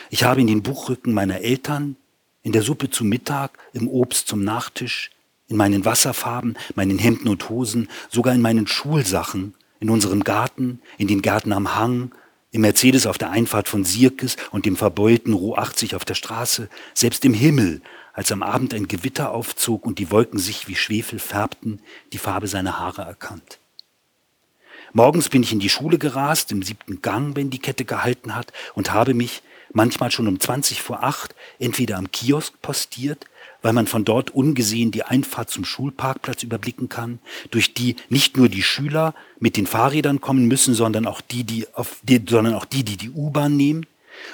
Ich 0.08 0.24
habe 0.24 0.40
in 0.40 0.46
den 0.46 0.62
Buchrücken 0.62 1.12
meiner 1.12 1.40
Eltern, 1.40 1.96
in 2.42 2.52
der 2.52 2.62
Suppe 2.62 2.90
zum 2.90 3.08
Mittag, 3.08 3.58
im 3.72 3.88
Obst 3.88 4.28
zum 4.28 4.44
Nachtisch, 4.44 5.10
in 5.48 5.56
meinen 5.56 5.84
Wasserfarben, 5.84 6.56
meinen 6.74 6.98
Hemden 6.98 7.28
und 7.28 7.48
Hosen, 7.48 7.88
sogar 8.10 8.34
in 8.34 8.40
meinen 8.40 8.66
Schulsachen, 8.66 9.54
in 9.80 9.90
unserem 9.90 10.24
Garten, 10.24 10.80
in 10.98 11.08
den 11.08 11.22
Gärten 11.22 11.52
am 11.52 11.74
Hang, 11.74 12.12
im 12.52 12.60
Mercedes 12.62 13.06
auf 13.06 13.18
der 13.18 13.30
Einfahrt 13.30 13.68
von 13.68 13.84
Sirkes 13.84 14.36
und 14.50 14.66
dem 14.66 14.76
verbeulten 14.76 15.32
Roh 15.32 15.56
80 15.56 15.94
auf 15.94 16.04
der 16.04 16.14
Straße, 16.14 16.68
selbst 16.94 17.24
im 17.24 17.34
Himmel 17.34 17.80
als 18.12 18.30
am 18.30 18.42
Abend 18.42 18.74
ein 18.74 18.88
Gewitter 18.88 19.30
aufzog 19.30 19.86
und 19.86 19.98
die 19.98 20.10
Wolken 20.10 20.38
sich 20.38 20.68
wie 20.68 20.74
Schwefel 20.74 21.18
färbten, 21.18 21.80
die 22.12 22.18
Farbe 22.18 22.46
seiner 22.46 22.78
Haare 22.78 23.02
erkannt. 23.02 23.58
Morgens 24.92 25.30
bin 25.30 25.42
ich 25.42 25.52
in 25.52 25.60
die 25.60 25.70
Schule 25.70 25.96
gerast, 25.96 26.52
im 26.52 26.62
siebten 26.62 27.00
Gang, 27.00 27.34
wenn 27.34 27.48
die 27.48 27.58
Kette 27.58 27.86
gehalten 27.86 28.34
hat, 28.34 28.52
und 28.74 28.92
habe 28.92 29.14
mich, 29.14 29.42
manchmal 29.72 30.10
schon 30.10 30.28
um 30.28 30.40
20 30.40 30.82
vor 30.82 31.02
acht, 31.02 31.34
entweder 31.58 31.98
am 31.98 32.10
Kiosk 32.10 32.60
postiert, 32.62 33.26
weil 33.62 33.72
man 33.72 33.86
von 33.86 34.04
dort 34.04 34.30
ungesehen 34.30 34.90
die 34.90 35.04
Einfahrt 35.04 35.50
zum 35.50 35.64
Schulparkplatz 35.64 36.42
überblicken 36.42 36.88
kann, 36.88 37.20
durch 37.50 37.74
die 37.74 37.96
nicht 38.08 38.36
nur 38.36 38.48
die 38.48 38.62
Schüler 38.62 39.14
mit 39.38 39.56
den 39.56 39.66
Fahrrädern 39.66 40.20
kommen 40.20 40.46
müssen, 40.46 40.74
sondern 40.74 41.06
auch 41.06 41.20
die, 41.20 41.44
die, 41.44 41.66
auf, 41.74 42.00
die, 42.02 42.22
sondern 42.28 42.54
auch 42.54 42.64
die, 42.64 42.84
die 42.84 42.96
die 42.96 43.10
U-Bahn 43.10 43.56
nehmen, 43.56 43.86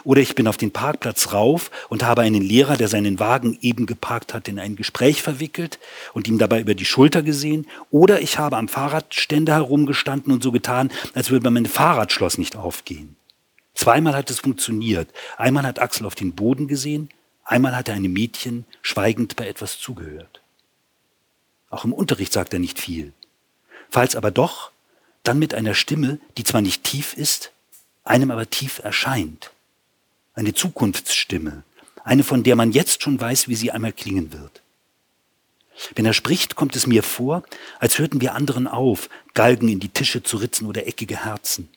oder 0.05 0.21
ich 0.21 0.35
bin 0.35 0.47
auf 0.47 0.57
den 0.57 0.71
Parkplatz 0.71 1.33
rauf 1.33 1.71
und 1.89 2.03
habe 2.03 2.23
einen 2.23 2.43
Lehrer, 2.43 2.77
der 2.77 2.89
seinen 2.89 3.19
Wagen 3.19 3.59
eben 3.61 3.87
geparkt 3.87 4.35
hat, 4.35 4.49
in 4.49 4.59
ein 4.59 4.77
Gespräch 4.77 5.23
verwickelt 5.23 5.79
und 6.13 6.29
ihm 6.29 6.39
dabei 6.39 6.61
über 6.61 6.75
die 6.75 6.85
Schulter 6.85 7.23
gesehen. 7.23 7.67
Oder 7.91 8.21
ich 8.21 8.39
habe 8.39 8.57
am 8.57 8.69
Fahrradständer 8.69 9.55
herumgestanden 9.55 10.33
und 10.33 10.43
so 10.43 10.53
getan, 10.53 10.91
als 11.15 11.31
würde 11.31 11.51
mein 11.51 11.67
Fahrradschloss 11.67 12.39
nicht 12.39 12.57
aufgehen. 12.57 13.18
Zweimal 13.79 14.17
hat 14.17 14.29
es 14.29 14.41
funktioniert. 14.41 15.09
Einmal 15.37 15.63
hat 15.63 15.79
Axel 15.79 16.05
auf 16.05 16.17
den 16.17 16.35
Boden 16.35 16.67
gesehen, 16.67 17.11
einmal 17.45 17.77
hat 17.77 17.89
er 17.89 17.95
einem 17.95 18.13
Mädchen 18.13 18.65
schweigend 18.83 19.37
bei 19.37 19.47
etwas 19.47 19.79
zugehört. 19.79 20.41
Auch 21.71 21.85
im 21.85 21.93
Unterricht 21.93 22.33
sagt 22.33 22.53
er 22.53 22.59
nicht 22.59 22.81
viel. 22.81 23.13
Falls 23.89 24.17
aber 24.17 24.33
doch, 24.33 24.73
dann 25.23 25.39
mit 25.39 25.55
einer 25.55 25.75
Stimme, 25.75 26.19
die 26.37 26.43
zwar 26.43 26.61
nicht 26.61 26.83
tief 26.83 27.15
ist, 27.17 27.53
einem 28.03 28.33
aber 28.33 28.51
tief 28.51 28.81
erscheint 28.81 29.53
eine 30.35 30.55
Zukunftsstimme, 30.55 31.63
eine, 32.03 32.25
von 32.25 32.43
der 32.43 32.57
man 32.57 32.73
jetzt 32.73 33.05
schon 33.05 33.21
weiß, 33.21 33.47
wie 33.47 33.55
sie 33.55 33.71
einmal 33.71 33.93
klingen 33.93 34.33
wird. 34.33 34.61
Wenn 35.95 36.05
er 36.05 36.15
spricht, 36.15 36.57
kommt 36.57 36.75
es 36.75 36.89
mir 36.89 37.05
vor, 37.05 37.45
als 37.79 38.01
hörten 38.01 38.21
wir 38.21 38.35
anderen 38.35 38.67
auf, 38.67 39.09
Galgen 39.35 39.69
in 39.69 39.79
die 39.79 39.89
Tische 39.89 40.25
zu 40.25 40.39
ritzen 40.39 40.67
oder 40.67 40.89
eckige 40.89 41.25
Herzen. 41.25 41.69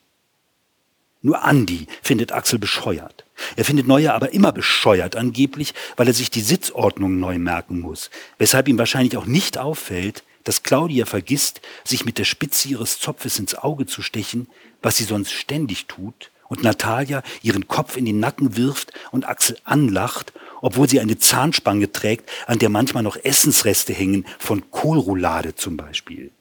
Nur 1.21 1.43
Andi 1.43 1.87
findet 2.01 2.31
Axel 2.31 2.57
bescheuert. 2.57 3.25
Er 3.55 3.65
findet 3.65 3.87
Neuer 3.87 4.13
aber 4.13 4.33
immer 4.33 4.51
bescheuert 4.51 5.15
angeblich, 5.15 5.73
weil 5.95 6.07
er 6.07 6.13
sich 6.13 6.31
die 6.31 6.41
Sitzordnung 6.41 7.19
neu 7.19 7.37
merken 7.37 7.79
muss, 7.79 8.09
weshalb 8.37 8.67
ihm 8.67 8.77
wahrscheinlich 8.77 9.17
auch 9.17 9.25
nicht 9.25 9.57
auffällt, 9.57 10.23
dass 10.43 10.63
Claudia 10.63 11.05
vergisst, 11.05 11.61
sich 11.83 12.05
mit 12.05 12.17
der 12.17 12.23
Spitze 12.23 12.67
ihres 12.67 12.99
Zopfes 12.99 13.37
ins 13.37 13.55
Auge 13.55 13.85
zu 13.85 14.01
stechen, 14.01 14.47
was 14.81 14.97
sie 14.97 15.03
sonst 15.03 15.31
ständig 15.31 15.85
tut, 15.85 16.31
und 16.47 16.63
Natalia 16.63 17.23
ihren 17.43 17.69
Kopf 17.69 17.95
in 17.95 18.03
den 18.03 18.19
Nacken 18.19 18.57
wirft 18.57 18.91
und 19.11 19.25
Axel 19.25 19.57
anlacht, 19.63 20.33
obwohl 20.61 20.89
sie 20.89 20.99
eine 20.99 21.17
Zahnspange 21.17 21.91
trägt, 21.93 22.29
an 22.45 22.59
der 22.59 22.67
manchmal 22.67 23.03
noch 23.03 23.15
Essensreste 23.15 23.93
hängen, 23.93 24.25
von 24.37 24.69
Kohlroulade 24.69 25.55
zum 25.55 25.77
Beispiel. 25.77 26.31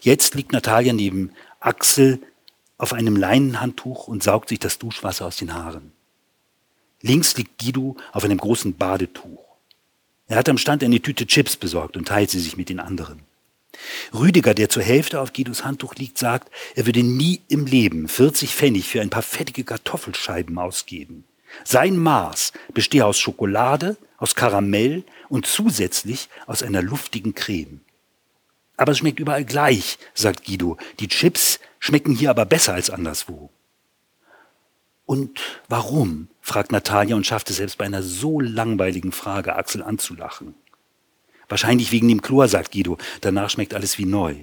Jetzt 0.00 0.34
liegt 0.34 0.52
Natalia 0.52 0.92
neben 0.92 1.30
Axel 1.60 2.20
auf 2.78 2.92
einem 2.92 3.16
Leinenhandtuch 3.16 4.08
und 4.08 4.22
saugt 4.22 4.48
sich 4.48 4.60
das 4.60 4.78
Duschwasser 4.78 5.26
aus 5.26 5.36
den 5.36 5.52
Haaren. 5.52 5.92
Links 7.02 7.36
liegt 7.36 7.62
Guido 7.62 7.96
auf 8.12 8.24
einem 8.24 8.38
großen 8.38 8.76
Badetuch. 8.76 9.44
Er 10.26 10.36
hat 10.36 10.48
am 10.48 10.58
Stand 10.58 10.82
eine 10.82 11.00
Tüte 11.00 11.26
Chips 11.26 11.56
besorgt 11.56 11.96
und 11.96 12.08
teilt 12.08 12.30
sie 12.30 12.40
sich 12.40 12.56
mit 12.56 12.68
den 12.68 12.80
anderen. 12.80 13.20
Rüdiger, 14.12 14.54
der 14.54 14.68
zur 14.68 14.82
Hälfte 14.82 15.20
auf 15.20 15.32
Guidos 15.32 15.64
Handtuch 15.64 15.94
liegt, 15.94 16.18
sagt, 16.18 16.52
er 16.74 16.86
würde 16.86 17.02
nie 17.02 17.42
im 17.48 17.66
Leben 17.66 18.08
40 18.08 18.54
Pfennig 18.54 18.88
für 18.88 19.00
ein 19.00 19.10
paar 19.10 19.22
fettige 19.22 19.64
Kartoffelscheiben 19.64 20.58
ausgeben. 20.58 21.24
Sein 21.64 21.96
Maß 21.96 22.52
bestehe 22.74 23.06
aus 23.06 23.18
Schokolade, 23.18 23.96
aus 24.18 24.34
Karamell 24.34 25.04
und 25.28 25.46
zusätzlich 25.46 26.28
aus 26.46 26.62
einer 26.62 26.82
luftigen 26.82 27.34
Creme. 27.34 27.80
Aber 28.76 28.92
es 28.92 28.98
schmeckt 28.98 29.20
überall 29.20 29.44
gleich, 29.44 29.98
sagt 30.14 30.44
Guido. 30.44 30.76
Die 31.00 31.08
Chips 31.08 31.58
schmecken 31.78 32.14
hier 32.14 32.30
aber 32.30 32.44
besser 32.44 32.74
als 32.74 32.90
anderswo. 32.90 33.50
Und 35.06 35.40
warum? 35.68 36.28
fragt 36.42 36.72
Natalia 36.72 37.16
und 37.16 37.26
schafft 37.26 37.50
es 37.50 37.56
selbst 37.56 37.78
bei 37.78 37.86
einer 37.86 38.02
so 38.02 38.40
langweiligen 38.40 39.12
Frage, 39.12 39.56
Axel 39.56 39.82
anzulachen. 39.82 40.54
Wahrscheinlich 41.48 41.92
wegen 41.92 42.08
dem 42.08 42.22
Chlor, 42.22 42.48
sagt 42.48 42.72
Guido. 42.72 42.98
Danach 43.22 43.50
schmeckt 43.50 43.74
alles 43.74 43.98
wie 43.98 44.04
neu. 44.04 44.36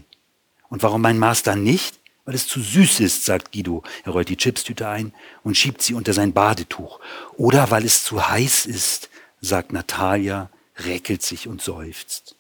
Und 0.70 0.84
warum 0.84 1.02
mein 1.02 1.22
dann 1.44 1.64
nicht? 1.64 2.00
Weil 2.26 2.34
es 2.34 2.48
zu 2.48 2.60
süß 2.60 3.00
ist, 3.02 3.26
sagt 3.26 3.52
Guido. 3.52 3.84
Er 4.04 4.14
rollt 4.14 4.30
die 4.30 4.38
Chipstüte 4.38 4.88
ein 4.88 5.14
und 5.44 5.56
schiebt 5.56 5.84
sie 5.84 5.94
unter 5.94 6.14
sein 6.14 6.34
Badetuch. 6.34 7.00
Oder 7.38 7.70
weil 7.70 7.86
es 7.86 8.04
zu 8.04 8.28
heiß 8.28 8.66
ist, 8.66 9.10
sagt 9.42 9.72
Natalia, 9.72 10.50
räkelt 10.78 11.22
sich 11.22 11.48
und 11.48 11.62
seufzt. 11.62 12.36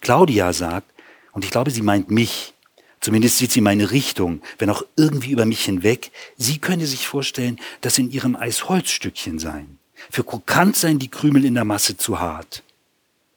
Claudia 0.00 0.52
sagt, 0.52 0.90
und 1.32 1.44
ich 1.44 1.50
glaube, 1.50 1.70
sie 1.70 1.82
meint 1.82 2.10
mich, 2.10 2.54
Zumindest 3.00 3.38
sieht 3.38 3.50
sie 3.50 3.62
meine 3.62 3.90
Richtung, 3.90 4.42
wenn 4.58 4.68
auch 4.68 4.82
irgendwie 4.96 5.30
über 5.30 5.46
mich 5.46 5.64
hinweg. 5.64 6.10
Sie 6.36 6.58
könne 6.58 6.86
sich 6.86 7.06
vorstellen, 7.06 7.58
dass 7.80 7.98
in 7.98 8.10
ihrem 8.10 8.36
Eis 8.36 8.68
Holzstückchen 8.68 9.38
seien. 9.38 9.78
Für 10.10 10.24
krokant 10.24 10.76
seien 10.76 10.98
die 10.98 11.08
Krümel 11.08 11.44
in 11.44 11.54
der 11.54 11.64
Masse 11.64 11.96
zu 11.96 12.20
hart. 12.20 12.62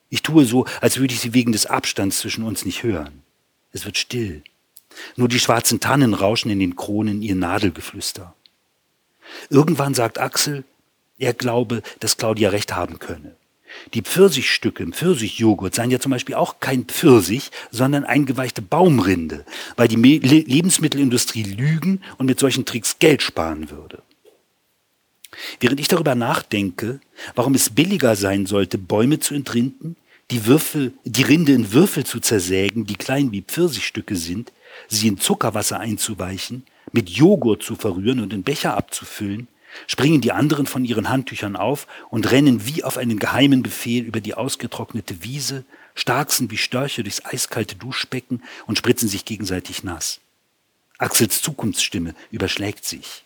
Ich 0.10 0.22
tue 0.22 0.46
so, 0.46 0.66
als 0.82 0.98
würde 1.00 1.14
ich 1.14 1.22
sie 1.22 1.34
wegen 1.34 1.54
des 1.54 1.66
Abstands 1.66 2.20
zwischen 2.20 2.44
uns 2.44 2.66
nicht 2.66 2.84
hören. 2.84 3.24
Es 3.72 3.86
wird 3.86 3.98
still. 3.98 4.44
Nur 5.16 5.28
die 5.28 5.40
schwarzen 5.40 5.80
Tannen 5.80 6.14
rauschen 6.14 6.52
in 6.52 6.60
den 6.60 6.76
Kronen 6.76 7.22
ihr 7.22 7.36
Nadelgeflüster. 7.36 8.36
Irgendwann 9.50 9.94
sagt 9.94 10.20
Axel, 10.20 10.64
er 11.18 11.34
glaube, 11.34 11.82
dass 12.00 12.18
Claudia 12.18 12.50
recht 12.50 12.76
haben 12.76 13.00
könne. 13.00 13.36
Die 13.94 14.02
Pfirsichstücke 14.02 14.84
im 14.84 14.94
Pfirsichjoghurt 14.94 15.76
seien 15.76 15.92
ja 15.92 16.00
zum 16.00 16.12
Beispiel 16.12 16.36
auch 16.36 16.60
kein 16.60 16.86
Pfirsich, 16.86 17.52
sondern 17.72 18.04
eingeweichte 18.06 18.62
Baumrinde, 18.62 19.46
weil 19.76 19.88
die 19.88 19.96
Lebensmittelindustrie 19.96 21.44
lügen 21.44 22.02
und 22.18 22.26
mit 22.26 22.40
solchen 22.40 22.66
Tricks 22.66 23.00
Geld 23.00 23.22
sparen 23.22 23.70
würde. 23.70 24.02
Während 25.60 25.80
ich 25.80 25.88
darüber 25.88 26.16
nachdenke, 26.16 27.00
warum 27.36 27.56
es 27.56 27.72
billiger 27.72 28.16
sein 28.16 28.46
sollte, 28.46 28.78
Bäume 28.78 29.20
zu 29.20 29.34
entrinden, 29.34 29.96
die 30.32 30.46
Würfel, 30.46 30.94
die 31.04 31.24
Rinde 31.24 31.54
in 31.54 31.74
Würfel 31.74 32.06
zu 32.06 32.20
zersägen, 32.20 32.86
die 32.86 32.96
klein 32.96 33.32
wie 33.32 33.42
Pfirsichstücke 33.42 34.16
sind, 34.16 34.52
sie 34.88 35.08
in 35.08 35.18
Zuckerwasser 35.18 35.80
einzuweichen, 35.80 36.64
mit 36.92 37.10
Joghurt 37.10 37.64
zu 37.64 37.76
verrühren 37.76 38.20
und 38.20 38.34
in 38.34 38.44
Becher 38.44 38.78
abzufüllen, 38.78 39.48
springen 39.88 40.22
die 40.22 40.32
anderen 40.32 40.66
von 40.66 40.86
ihren 40.86 41.10
Handtüchern 41.10 41.56
auf 41.56 41.88
und 42.10 42.32
rennen 42.32 42.66
wie 42.66 42.84
auf 42.84 42.98
einen 42.98 43.20
geheimen 43.20 43.64
Befehl 43.64 44.04
über 44.04 44.22
die 44.22 44.34
ausgetrocknete 44.34 45.24
Wiese, 45.24 45.66
starksen 45.96 46.50
wie 46.52 46.58
Störche 46.58 47.04
durchs 47.04 47.26
eiskalte 47.26 47.76
Duschbecken 47.76 48.44
und 48.66 48.78
spritzen 48.78 49.10
sich 49.10 49.26
gegenseitig 49.26 49.84
nass. 49.84 50.20
Axels 50.98 51.42
Zukunftsstimme 51.42 52.16
überschlägt 52.32 52.86
sich. 52.86 53.24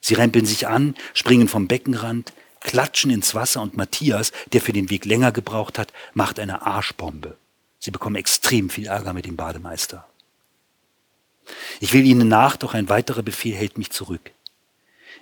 Sie 0.00 0.14
rempeln 0.14 0.46
sich 0.46 0.68
an, 0.68 0.94
springen 1.14 1.48
vom 1.48 1.66
Beckenrand, 1.66 2.32
klatschen 2.60 3.10
ins 3.10 3.34
Wasser 3.34 3.62
und 3.62 3.76
Matthias, 3.76 4.32
der 4.52 4.60
für 4.60 4.72
den 4.72 4.90
Weg 4.90 5.04
länger 5.04 5.32
gebraucht 5.32 5.78
hat, 5.78 5.92
macht 6.14 6.38
eine 6.38 6.62
Arschbombe. 6.62 7.36
Sie 7.78 7.90
bekommen 7.90 8.16
extrem 8.16 8.70
viel 8.70 8.86
Ärger 8.86 9.12
mit 9.12 9.26
dem 9.26 9.36
Bademeister. 9.36 10.06
Ich 11.80 11.92
will 11.92 12.04
ihnen 12.06 12.28
nach, 12.28 12.56
doch 12.56 12.74
ein 12.74 12.88
weiterer 12.88 13.22
Befehl 13.22 13.54
hält 13.54 13.76
mich 13.76 13.90
zurück. 13.90 14.32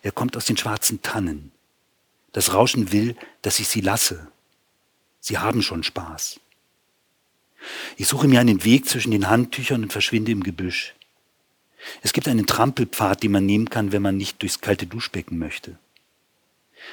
Er 0.00 0.12
kommt 0.12 0.36
aus 0.36 0.46
den 0.46 0.56
schwarzen 0.56 1.02
Tannen. 1.02 1.52
Das 2.32 2.54
Rauschen 2.54 2.92
will, 2.92 3.16
dass 3.42 3.60
ich 3.60 3.68
sie 3.68 3.82
lasse. 3.82 4.28
Sie 5.20 5.38
haben 5.38 5.62
schon 5.62 5.82
Spaß. 5.82 6.40
Ich 7.96 8.08
suche 8.08 8.26
mir 8.26 8.40
einen 8.40 8.64
Weg 8.64 8.88
zwischen 8.88 9.12
den 9.12 9.28
Handtüchern 9.28 9.84
und 9.84 9.92
verschwinde 9.92 10.32
im 10.32 10.42
Gebüsch. 10.42 10.94
Es 12.00 12.12
gibt 12.12 12.28
einen 12.28 12.46
Trampelpfad, 12.46 13.22
den 13.22 13.32
man 13.32 13.46
nehmen 13.46 13.70
kann, 13.70 13.92
wenn 13.92 14.02
man 14.02 14.16
nicht 14.16 14.42
durchs 14.42 14.60
kalte 14.60 14.86
Duschbecken 14.86 15.38
möchte. 15.38 15.78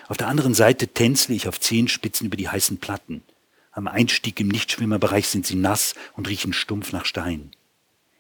Auf 0.08 0.18
der 0.18 0.28
anderen 0.28 0.54
Seite 0.54 0.88
tänzle 0.88 1.36
ich 1.36 1.48
auf 1.48 1.60
Zehenspitzen 1.60 2.28
über 2.28 2.38
die 2.38 2.50
heißen 2.50 2.78
Platten. 2.78 3.24
Am 3.72 3.88
Einstieg 3.88 4.40
im 4.40 4.48
Nichtschwimmerbereich 4.48 5.28
sind 5.28 5.46
sie 5.46 5.56
nass 5.56 5.96
und 6.16 6.28
riechen 6.28 6.54
stumpf 6.54 6.92
nach 6.92 7.06
Stein. 7.06 7.52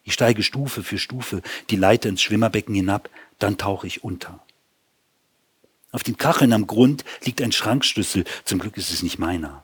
Ich 0.03 0.13
steige 0.13 0.41
Stufe 0.41 0.83
für 0.83 0.97
Stufe 0.97 1.41
die 1.69 1.75
Leiter 1.75 2.09
ins 2.09 2.21
Schwimmerbecken 2.21 2.73
hinab, 2.73 3.09
dann 3.37 3.57
tauche 3.57 3.87
ich 3.87 4.03
unter. 4.03 4.43
Auf 5.91 6.03
den 6.03 6.17
Kacheln 6.17 6.53
am 6.53 6.67
Grund 6.67 7.03
liegt 7.23 7.41
ein 7.41 7.51
Schrankschlüssel, 7.51 8.25
zum 8.45 8.59
Glück 8.59 8.77
ist 8.77 8.91
es 8.91 9.01
nicht 9.01 9.19
meiner. 9.19 9.63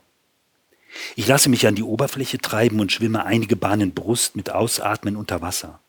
Ich 1.14 1.26
lasse 1.26 1.48
mich 1.48 1.66
an 1.66 1.74
die 1.74 1.82
Oberfläche 1.82 2.38
treiben 2.38 2.80
und 2.80 2.90
schwimme 2.90 3.24
einige 3.24 3.56
Bahnen 3.56 3.92
Brust 3.92 4.34
mit 4.34 4.50
Ausatmen 4.50 5.16
unter 5.16 5.40
Wasser. 5.42 5.80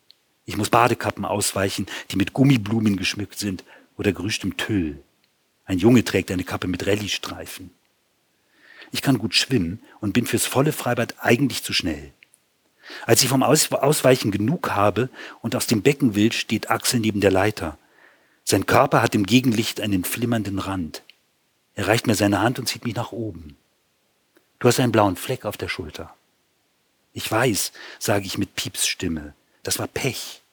Ich 0.46 0.58
muss 0.58 0.70
Badekappen 0.70 1.26
ausweichen, 1.26 1.88
die 2.12 2.18
mit 2.18 2.34
Gummiblumen 2.34 2.98
geschmückt 2.98 3.40
sind 3.40 3.64
oder 3.98 4.12
gerüschtem 4.12 4.58
Tüll. 4.58 5.02
Ein 5.66 5.80
Junge 5.80 6.04
trägt 6.04 6.32
eine 6.32 6.44
Kappe 6.44 6.68
mit 6.68 6.86
Rallye-Streifen. 6.86 7.72
Ich 8.92 9.02
kann 9.02 9.18
gut 9.18 9.36
schwimmen 9.36 9.82
und 10.00 10.14
bin 10.14 10.26
fürs 10.26 10.46
volle 10.46 10.72
Freibad 10.72 11.16
eigentlich 11.20 11.64
zu 11.64 11.74
schnell. 11.74 12.14
Als 13.06 13.22
ich 13.22 13.28
vom 13.28 13.44
Ausweichen 13.44 14.32
genug 14.32 14.72
habe 14.72 15.10
und 15.42 15.56
aus 15.56 15.68
dem 15.68 15.82
Becken 15.82 16.16
will, 16.16 16.32
steht 16.32 16.70
Axel 16.70 17.02
neben 17.02 17.20
der 17.20 17.32
Leiter. 17.32 17.78
Sein 18.50 18.66
Körper 18.66 19.02
hat 19.02 19.14
im 19.14 19.26
Gegenlicht 19.26 19.82
einen 19.82 20.06
flimmernden 20.06 20.60
Rand. 20.60 21.04
Er 21.76 21.90
reicht 21.90 22.08
mir 22.08 22.16
seine 22.16 22.40
Hand 22.40 22.60
und 22.60 22.70
zieht 22.70 22.86
mich 22.86 22.96
nach 22.96 23.12
oben. 23.12 23.58
Du 24.60 24.70
hast 24.70 24.80
einen 24.80 24.94
blauen 24.94 25.18
Fleck 25.18 25.44
auf 25.44 25.58
der 25.58 25.68
Schulter. 25.68 26.16
Ich 27.12 27.30
weiß, 27.30 27.74
sage 28.00 28.26
ich 28.26 28.38
mit 28.38 28.56
Piepsstimme. 28.56 29.34
Das 29.64 29.80
war 29.80 29.88
Pech. 29.88 30.44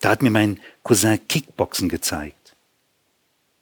Da 0.00 0.10
hat 0.10 0.20
mir 0.20 0.28
mein 0.28 0.60
Cousin 0.82 1.18
Kickboxen 1.26 1.88
gezeigt. 1.88 2.56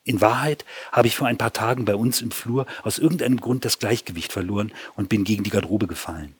In 0.03 0.21
Wahrheit 0.21 0.65
habe 0.91 1.07
ich 1.07 1.15
vor 1.15 1.29
ein 1.29 1.39
paar 1.39 1.53
Tagen 1.53 1.85
bei 1.85 1.95
uns 1.95 2.21
im 2.21 2.33
Flur 2.33 2.67
aus 2.83 2.99
irgendeinem 2.99 3.41
Grund 3.41 3.65
das 3.65 3.79
Gleichgewicht 3.79 4.33
verloren 4.33 4.73
und 4.97 5.09
bin 5.09 5.23
gegen 5.23 5.45
die 5.45 5.51
Garderobe 5.51 5.87
gefallen. 5.87 6.35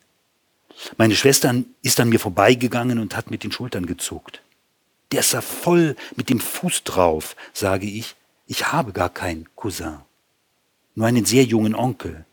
Meine 0.97 1.15
Schwester 1.15 1.55
ist 1.83 2.01
an 2.01 2.09
mir 2.09 2.19
vorbeigegangen 2.19 2.99
und 2.99 3.15
hat 3.15 3.31
mit 3.31 3.45
den 3.45 3.53
Schultern 3.53 3.85
gezuckt. 3.85 4.41
Der 5.13 5.19
ist 5.19 5.33
ja 5.33 5.41
voll 5.41 5.95
mit 6.15 6.29
dem 6.29 6.39
Fuß 6.39 6.83
drauf, 6.85 7.35
sage 7.53 7.85
ich. 7.85 8.15
Ich 8.47 8.71
habe 8.71 8.93
gar 8.93 9.11
keinen 9.11 9.47
Cousin. 9.55 9.99
Nur 10.95 11.05
einen 11.05 11.25
sehr 11.25 11.43
jungen 11.43 11.75
Onkel. 11.75 12.25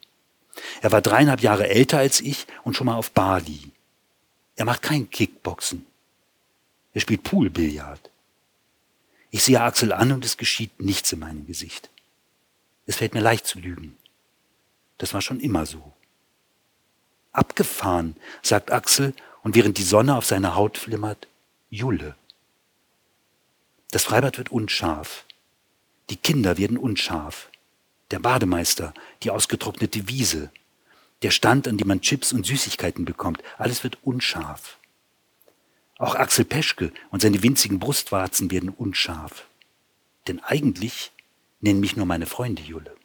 Er 0.81 0.91
war 0.91 1.03
dreieinhalb 1.03 1.43
Jahre 1.43 1.69
älter 1.69 1.99
als 1.99 2.23
ich 2.23 2.47
und 2.65 2.75
schon 2.75 2.87
mal 2.87 2.97
auf 2.97 3.11
Bali. 3.11 3.71
Er 4.57 4.65
macht 4.65 4.81
kein 4.81 5.11
Kickboxen. 5.11 5.85
Er 6.95 7.03
spielt 7.03 7.23
Poolbillard. 7.23 8.11
Ich 9.31 9.43
sehe 9.43 9.61
Axel 9.61 9.93
an 9.93 10.13
und 10.13 10.25
es 10.25 10.39
geschieht 10.39 10.81
nichts 10.81 11.13
in 11.13 11.19
meinem 11.19 11.47
Gesicht. 11.47 11.91
Es 12.87 12.97
fällt 12.97 13.13
mir 13.13 13.21
leicht 13.21 13.47
zu 13.47 13.59
lügen. 13.59 13.99
Das 14.97 15.13
war 15.13 15.21
schon 15.21 15.41
immer 15.41 15.67
so. 15.67 15.93
Abgefahren, 17.33 18.17
sagt 18.41 18.73
Axel, 18.73 19.13
und 19.43 19.55
während 19.55 19.77
die 19.77 19.83
Sonne 19.83 20.17
auf 20.17 20.25
seiner 20.25 20.55
Haut 20.55 20.79
flimmert, 20.79 21.29
Julle. 21.69 22.17
Das 23.91 24.05
Freibad 24.05 24.39
wird 24.39 24.51
unscharf. 24.51 25.25
Die 26.11 26.17
Kinder 26.17 26.59
werden 26.59 26.77
unscharf. 26.77 27.51
Der 28.11 28.19
Bademeister, 28.19 28.95
die 29.23 29.31
ausgetrocknete 29.31 30.09
Wiese, 30.09 30.51
der 31.23 31.31
Stand, 31.31 31.69
an 31.69 31.77
dem 31.77 31.89
man 31.89 32.01
Chips 32.01 32.33
und 32.33 32.47
Süßigkeiten 32.47 33.05
bekommt, 33.05 33.43
alles 33.59 33.85
wird 33.85 33.99
unscharf. 34.03 34.79
Auch 35.99 36.15
Axel 36.15 36.45
Peschke 36.45 36.93
und 37.11 37.21
seine 37.21 37.43
winzigen 37.43 37.79
Brustwarzen 37.79 38.51
werden 38.51 38.71
unscharf. 38.71 39.47
Denn 40.27 40.41
eigentlich 40.41 41.13
nennen 41.61 41.81
mich 41.81 41.97
nur 41.97 42.07
meine 42.07 42.27
Freunde 42.27 42.63
Julle. 42.63 42.97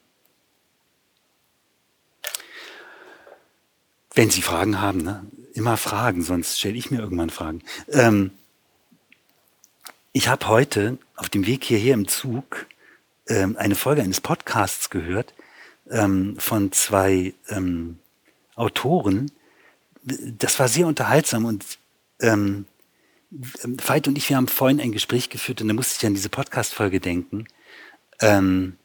Wenn 4.13 4.29
Sie 4.29 4.41
Fragen 4.41 4.79
haben, 4.79 5.03
ne? 5.03 5.25
immer 5.53 5.75
fragen, 5.75 6.21
sonst 6.21 6.57
stelle 6.57 6.77
ich 6.77 6.89
mir 6.89 6.99
irgendwann 6.99 7.29
Fragen. 7.29 7.63
Ähm, 7.89 8.31
ich 10.15 10.29
habe 10.29 10.47
heute 10.47 10.97
auf 11.17 11.27
dem 11.27 11.45
Weg 11.45 11.65
hierher 11.65 11.93
im 11.93 12.07
Zug 12.07 12.67
ähm, 13.27 13.57
eine 13.57 13.75
Folge 13.75 14.01
eines 14.01 14.21
Podcasts 14.21 14.89
gehört 14.89 15.33
ähm, 15.91 16.37
von 16.39 16.71
zwei 16.71 17.33
ähm, 17.49 17.99
Autoren. 18.55 19.29
Das 20.03 20.57
war 20.57 20.69
sehr 20.69 20.87
unterhaltsam 20.87 21.43
und 21.43 21.65
ähm, 22.21 22.65
Veit 23.29 24.07
und 24.07 24.17
ich, 24.17 24.29
wir 24.29 24.37
haben 24.37 24.47
vorhin 24.47 24.79
ein 24.79 24.93
Gespräch 24.93 25.29
geführt 25.29 25.61
und 25.61 25.67
da 25.67 25.73
musste 25.73 25.97
ich 25.99 26.07
an 26.07 26.13
diese 26.13 26.29
Podcast-Folge 26.29 27.01
denken. 27.01 27.47
Ähm, 28.21 28.77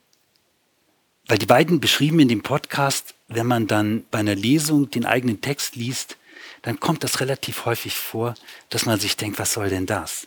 weil 1.29 1.39
die 1.39 1.47
beiden 1.47 1.79
beschrieben 1.79 2.19
in 2.19 2.27
dem 2.27 2.43
Podcast, 2.43 3.15
wenn 3.29 3.47
man 3.47 3.69
dann 3.69 4.05
bei 4.11 4.19
einer 4.19 4.35
Lesung 4.35 4.91
den 4.91 5.07
eigenen 5.07 5.41
Text 5.41 5.77
liest, 5.77 6.17
dann 6.63 6.81
kommt 6.81 7.05
das 7.05 7.21
relativ 7.21 7.67
häufig 7.67 7.95
vor, 7.95 8.35
dass 8.69 8.85
man 8.85 8.99
sich 8.99 9.17
denkt, 9.17 9.39
was 9.39 9.53
soll 9.53 9.69
denn 9.69 9.87
das? 9.87 10.27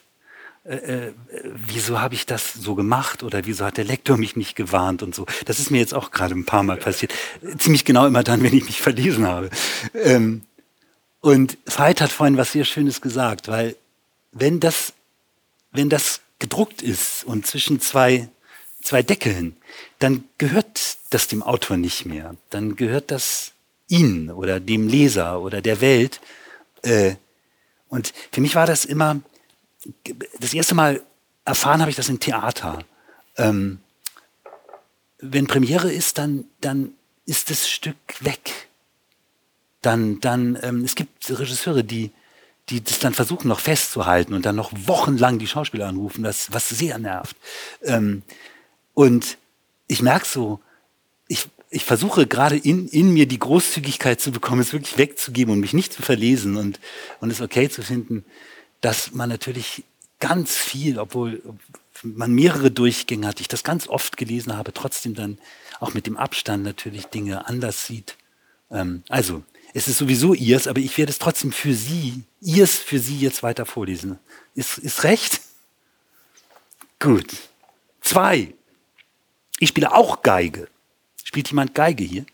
Äh, 0.66 0.76
äh, 0.76 1.14
wieso 1.44 2.00
habe 2.00 2.16
ich 2.16 2.26
das 2.26 2.54
so 2.54 2.74
gemacht 2.76 3.22
oder 3.22 3.46
wieso 3.46 3.66
hat 3.66 3.76
der 3.76 3.84
Lektor 3.84 4.18
mich 4.18 4.38
nicht 4.38 4.56
gewarnt 4.56 5.04
und 5.04 5.14
so. 5.14 5.26
Das 5.46 5.60
ist 5.60 5.72
mir 5.72 5.80
jetzt 5.80 5.94
auch 5.94 6.12
gerade 6.12 6.36
ein 6.36 6.46
paar 6.46 6.64
Mal 6.64 6.78
passiert. 6.78 7.14
Ziemlich 7.58 7.84
genau 7.84 8.08
immer 8.08 8.24
dann, 8.24 8.42
wenn 8.44 8.56
ich 8.56 8.66
mich 8.66 8.82
verlesen 8.82 9.28
habe. 9.28 9.50
Ähm, 9.94 10.44
und 11.20 11.58
Veit 11.66 12.00
hat 12.00 12.12
vorhin 12.12 12.38
was 12.38 12.54
sehr 12.54 12.64
Schönes 12.64 13.02
gesagt, 13.02 13.50
weil 13.50 13.76
wenn 14.32 14.62
das, 14.62 14.94
wenn 15.72 15.90
das 15.90 16.22
gedruckt 16.40 16.82
ist 16.82 17.26
und 17.26 17.46
zwischen 17.46 17.82
zwei, 17.82 18.30
zwei 18.82 19.04
Deckeln, 19.04 19.58
dann 20.00 20.24
gehört 20.38 20.98
das 21.10 21.28
dem 21.28 21.44
Autor 21.44 21.76
nicht 21.76 22.06
mehr. 22.06 22.36
Dann 22.50 22.78
gehört 22.78 23.12
das 23.12 23.52
Ihnen 23.90 24.32
oder 24.32 24.62
dem 24.62 24.88
Leser 24.88 25.42
oder 25.42 25.62
der 25.62 25.82
Welt. 25.82 26.22
Äh, 26.84 27.16
und 27.90 28.14
für 28.32 28.42
mich 28.42 28.56
war 28.56 28.66
das 28.66 28.86
immer, 28.86 29.22
das 30.40 30.54
erste 30.54 30.76
Mal 30.76 31.02
erfahren 31.46 31.82
habe 31.82 31.90
ich 31.90 31.98
das 31.98 32.10
im 32.10 32.20
Theater. 32.20 32.80
Ähm, 33.38 33.80
wenn 35.20 35.48
Premiere 35.48 35.92
ist, 35.92 36.18
dann, 36.18 36.46
dann 36.62 36.94
ist 37.26 37.50
das 37.50 37.70
Stück 37.70 37.96
weg. 38.20 38.68
Dann, 39.82 40.20
dann, 40.20 40.58
ähm, 40.62 40.84
es 40.84 40.96
gibt 40.96 41.30
Regisseure, 41.30 41.84
die, 41.84 42.12
die 42.70 42.84
das 42.84 43.00
dann 43.00 43.14
versuchen 43.14 43.48
noch 43.48 43.60
festzuhalten 43.60 44.34
und 44.34 44.46
dann 44.46 44.56
noch 44.56 44.72
wochenlang 44.74 45.40
die 45.40 45.48
Schauspieler 45.48 45.88
anrufen, 45.88 46.24
das, 46.24 46.52
was 46.52 46.70
sehr 46.70 46.98
nervt. 47.00 47.36
Ähm, 47.82 48.24
und 48.94 49.38
ich 49.88 50.02
merke 50.02 50.26
so, 50.26 50.60
ich, 51.28 51.48
ich 51.70 51.84
versuche 51.86 52.28
gerade 52.28 52.56
in, 52.56 52.88
in 52.88 53.12
mir 53.14 53.28
die 53.28 53.40
Großzügigkeit 53.40 54.22
zu 54.22 54.32
bekommen, 54.32 54.62
es 54.62 54.74
wirklich 54.74 54.98
wegzugeben 54.98 55.54
und 55.54 55.60
mich 55.60 55.74
nicht 55.74 55.92
zu 55.92 56.02
verlesen 56.02 56.56
und, 56.58 56.80
und 57.20 57.32
es 57.32 57.42
okay 57.42 57.70
zu 57.70 57.82
finden, 57.82 58.24
dass 58.84 59.14
man 59.14 59.30
natürlich 59.30 59.84
ganz 60.20 60.58
viel, 60.58 61.00
obwohl 61.00 61.42
man 62.04 62.34
mehrere 62.34 62.70
Durchgänge 62.70 63.26
hat, 63.26 63.40
ich 63.40 63.48
das 63.48 63.64
ganz 63.64 63.88
oft 63.88 64.18
gelesen 64.18 64.58
habe, 64.58 64.74
trotzdem 64.74 65.16
dann 65.16 65.38
auch 65.80 65.94
mit 65.94 66.06
dem 66.06 66.18
Abstand 66.18 66.64
natürlich 66.64 67.06
Dinge 67.06 67.48
anders 67.48 67.88
sieht. 67.88 68.18
Ähm, 68.70 69.04
also, 69.08 69.42
es 69.74 69.88
ist 69.88 70.00
sowieso 70.00 70.34
ihrs, 70.34 70.68
aber 70.68 70.82
ich 70.82 70.98
werde 70.98 71.12
es 71.12 71.18
trotzdem 71.18 71.54
für 71.54 71.74
Sie, 71.74 72.24
ihrs 72.42 72.76
für 72.76 73.00
Sie 73.00 73.18
jetzt 73.18 73.42
weiter 73.42 73.66
vorlesen. 73.66 74.20
Ist, 74.54 74.78
ist 74.80 75.06
recht? 75.06 75.40
Gut. 77.00 77.32
Zwei. 78.02 78.54
Ich 79.60 79.70
spiele 79.70 79.94
auch 79.94 80.24
Geige. 80.24 80.68
Spielt 81.24 81.48
jemand 81.48 81.74
Geige 81.74 82.04
hier? 82.04 82.26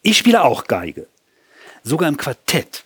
Ich 0.00 0.16
spiele 0.16 0.42
auch 0.42 0.64
Geige. 0.64 1.06
Sogar 1.84 2.08
im 2.08 2.16
Quartett. 2.16 2.84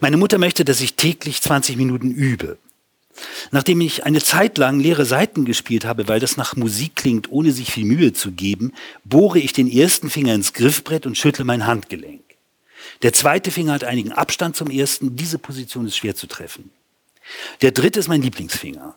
Meine 0.00 0.16
Mutter 0.16 0.38
möchte, 0.38 0.64
dass 0.64 0.80
ich 0.80 0.94
täglich 0.94 1.42
20 1.42 1.76
Minuten 1.76 2.10
übe. 2.10 2.58
Nachdem 3.50 3.80
ich 3.80 4.04
eine 4.04 4.22
Zeit 4.22 4.58
lang 4.58 4.78
leere 4.78 5.06
Seiten 5.06 5.44
gespielt 5.44 5.84
habe, 5.84 6.06
weil 6.08 6.20
das 6.20 6.36
nach 6.36 6.54
Musik 6.56 6.96
klingt, 6.96 7.30
ohne 7.30 7.52
sich 7.52 7.72
viel 7.72 7.86
Mühe 7.86 8.12
zu 8.12 8.32
geben, 8.32 8.72
bohre 9.04 9.38
ich 9.38 9.52
den 9.52 9.70
ersten 9.70 10.10
Finger 10.10 10.34
ins 10.34 10.52
Griffbrett 10.52 11.06
und 11.06 11.16
schüttle 11.16 11.44
mein 11.44 11.66
Handgelenk. 11.66 12.22
Der 13.02 13.12
zweite 13.12 13.50
Finger 13.50 13.72
hat 13.72 13.84
einigen 13.84 14.12
Abstand 14.12 14.56
zum 14.56 14.70
ersten. 14.70 15.16
Diese 15.16 15.38
Position 15.38 15.86
ist 15.86 15.96
schwer 15.96 16.14
zu 16.14 16.26
treffen. 16.26 16.70
Der 17.62 17.72
dritte 17.72 18.00
ist 18.00 18.08
mein 18.08 18.22
Lieblingsfinger. 18.22 18.94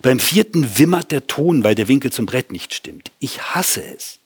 Beim 0.00 0.18
vierten 0.18 0.78
wimmert 0.78 1.10
der 1.10 1.26
Ton, 1.26 1.64
weil 1.64 1.74
der 1.74 1.88
Winkel 1.88 2.12
zum 2.12 2.26
Brett 2.26 2.52
nicht 2.52 2.74
stimmt. 2.74 3.10
Ich 3.18 3.42
hasse 3.54 3.84
es. 3.84 4.18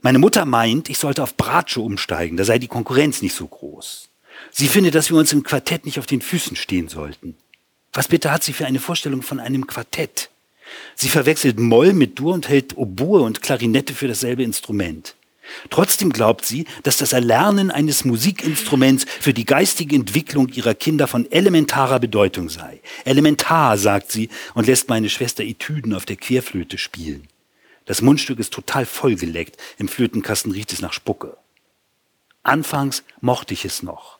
Meine 0.00 0.18
Mutter 0.18 0.44
meint, 0.44 0.88
ich 0.88 0.98
sollte 0.98 1.22
auf 1.22 1.36
Bratsche 1.36 1.80
umsteigen, 1.80 2.36
da 2.36 2.44
sei 2.44 2.58
die 2.58 2.68
Konkurrenz 2.68 3.20
nicht 3.20 3.34
so 3.34 3.46
groß. 3.46 4.07
Sie 4.50 4.68
findet, 4.68 4.94
dass 4.94 5.10
wir 5.10 5.16
uns 5.16 5.32
im 5.32 5.42
Quartett 5.42 5.84
nicht 5.84 5.98
auf 5.98 6.06
den 6.06 6.20
Füßen 6.20 6.56
stehen 6.56 6.88
sollten. 6.88 7.36
Was 7.92 8.08
bitte 8.08 8.30
hat 8.30 8.44
sie 8.44 8.52
für 8.52 8.66
eine 8.66 8.80
Vorstellung 8.80 9.22
von 9.22 9.40
einem 9.40 9.66
Quartett? 9.66 10.30
Sie 10.94 11.08
verwechselt 11.08 11.58
Moll 11.58 11.92
mit 11.92 12.18
Dur 12.18 12.34
und 12.34 12.48
hält 12.48 12.76
Oboe 12.76 13.22
und 13.22 13.42
Klarinette 13.42 13.94
für 13.94 14.08
dasselbe 14.08 14.42
Instrument. 14.42 15.14
Trotzdem 15.70 16.10
glaubt 16.10 16.44
sie, 16.44 16.66
dass 16.82 16.98
das 16.98 17.12
Erlernen 17.12 17.70
eines 17.70 18.04
Musikinstruments 18.04 19.06
für 19.08 19.32
die 19.32 19.46
geistige 19.46 19.96
Entwicklung 19.96 20.48
ihrer 20.48 20.74
Kinder 20.74 21.06
von 21.06 21.30
elementarer 21.30 22.00
Bedeutung 22.00 22.50
sei. 22.50 22.80
Elementar, 23.04 23.78
sagt 23.78 24.12
sie 24.12 24.28
und 24.54 24.66
lässt 24.66 24.88
meine 24.88 25.08
Schwester 25.08 25.42
Etüden 25.42 25.94
auf 25.94 26.04
der 26.04 26.16
Querflöte 26.16 26.76
spielen. 26.76 27.28
Das 27.86 28.02
Mundstück 28.02 28.38
ist 28.38 28.52
total 28.52 28.84
vollgeleckt. 28.84 29.56
Im 29.78 29.88
Flötenkasten 29.88 30.52
riecht 30.52 30.72
es 30.74 30.82
nach 30.82 30.92
Spucke. 30.92 31.38
Anfangs 32.42 33.02
mochte 33.22 33.54
ich 33.54 33.64
es 33.64 33.82
noch. 33.82 34.17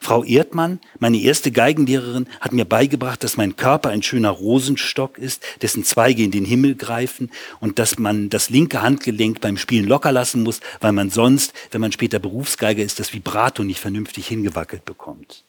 Frau 0.00 0.24
Erdmann, 0.24 0.80
meine 0.98 1.18
erste 1.18 1.50
Geigenlehrerin, 1.50 2.26
hat 2.40 2.52
mir 2.52 2.64
beigebracht, 2.64 3.22
dass 3.24 3.36
mein 3.36 3.56
Körper 3.56 3.90
ein 3.90 4.02
schöner 4.02 4.30
Rosenstock 4.30 5.18
ist, 5.18 5.42
dessen 5.62 5.84
Zweige 5.84 6.22
in 6.22 6.30
den 6.30 6.44
Himmel 6.44 6.74
greifen 6.74 7.30
und 7.60 7.78
dass 7.78 7.98
man 7.98 8.30
das 8.30 8.50
linke 8.50 8.82
Handgelenk 8.82 9.40
beim 9.40 9.56
Spielen 9.56 9.86
locker 9.86 10.12
lassen 10.12 10.42
muss, 10.42 10.60
weil 10.80 10.92
man 10.92 11.10
sonst, 11.10 11.52
wenn 11.70 11.80
man 11.80 11.92
später 11.92 12.18
Berufsgeiger 12.18 12.82
ist, 12.82 13.00
das 13.00 13.12
Vibrato 13.12 13.64
nicht 13.64 13.80
vernünftig 13.80 14.26
hingewackelt 14.26 14.84
bekommt. 14.84 15.44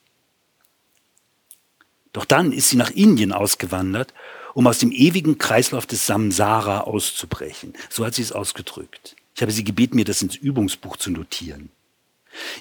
Doch 2.14 2.26
dann 2.26 2.54
ist 2.54 2.70
sie 2.70 2.78
nach 2.78 2.92
Indien 2.92 3.34
ausgewandert, 3.34 4.14
um 4.54 4.68
aus 4.68 4.80
dem 4.80 4.94
ewigen 4.94 5.38
Kreislauf 5.38 5.86
des 5.86 6.08
Samsara 6.08 6.82
auszubrechen. 6.82 7.74
So 7.90 8.06
hat 8.06 8.16
sie 8.16 8.22
es 8.22 8.32
ausgedrückt. 8.32 9.18
Ich 9.36 9.42
habe 9.42 9.52
sie 9.52 9.66
gebeten, 9.66 9.98
mir 9.98 10.06
das 10.06 10.22
ins 10.22 10.38
Übungsbuch 10.38 10.96
zu 10.96 11.12
notieren. 11.12 11.70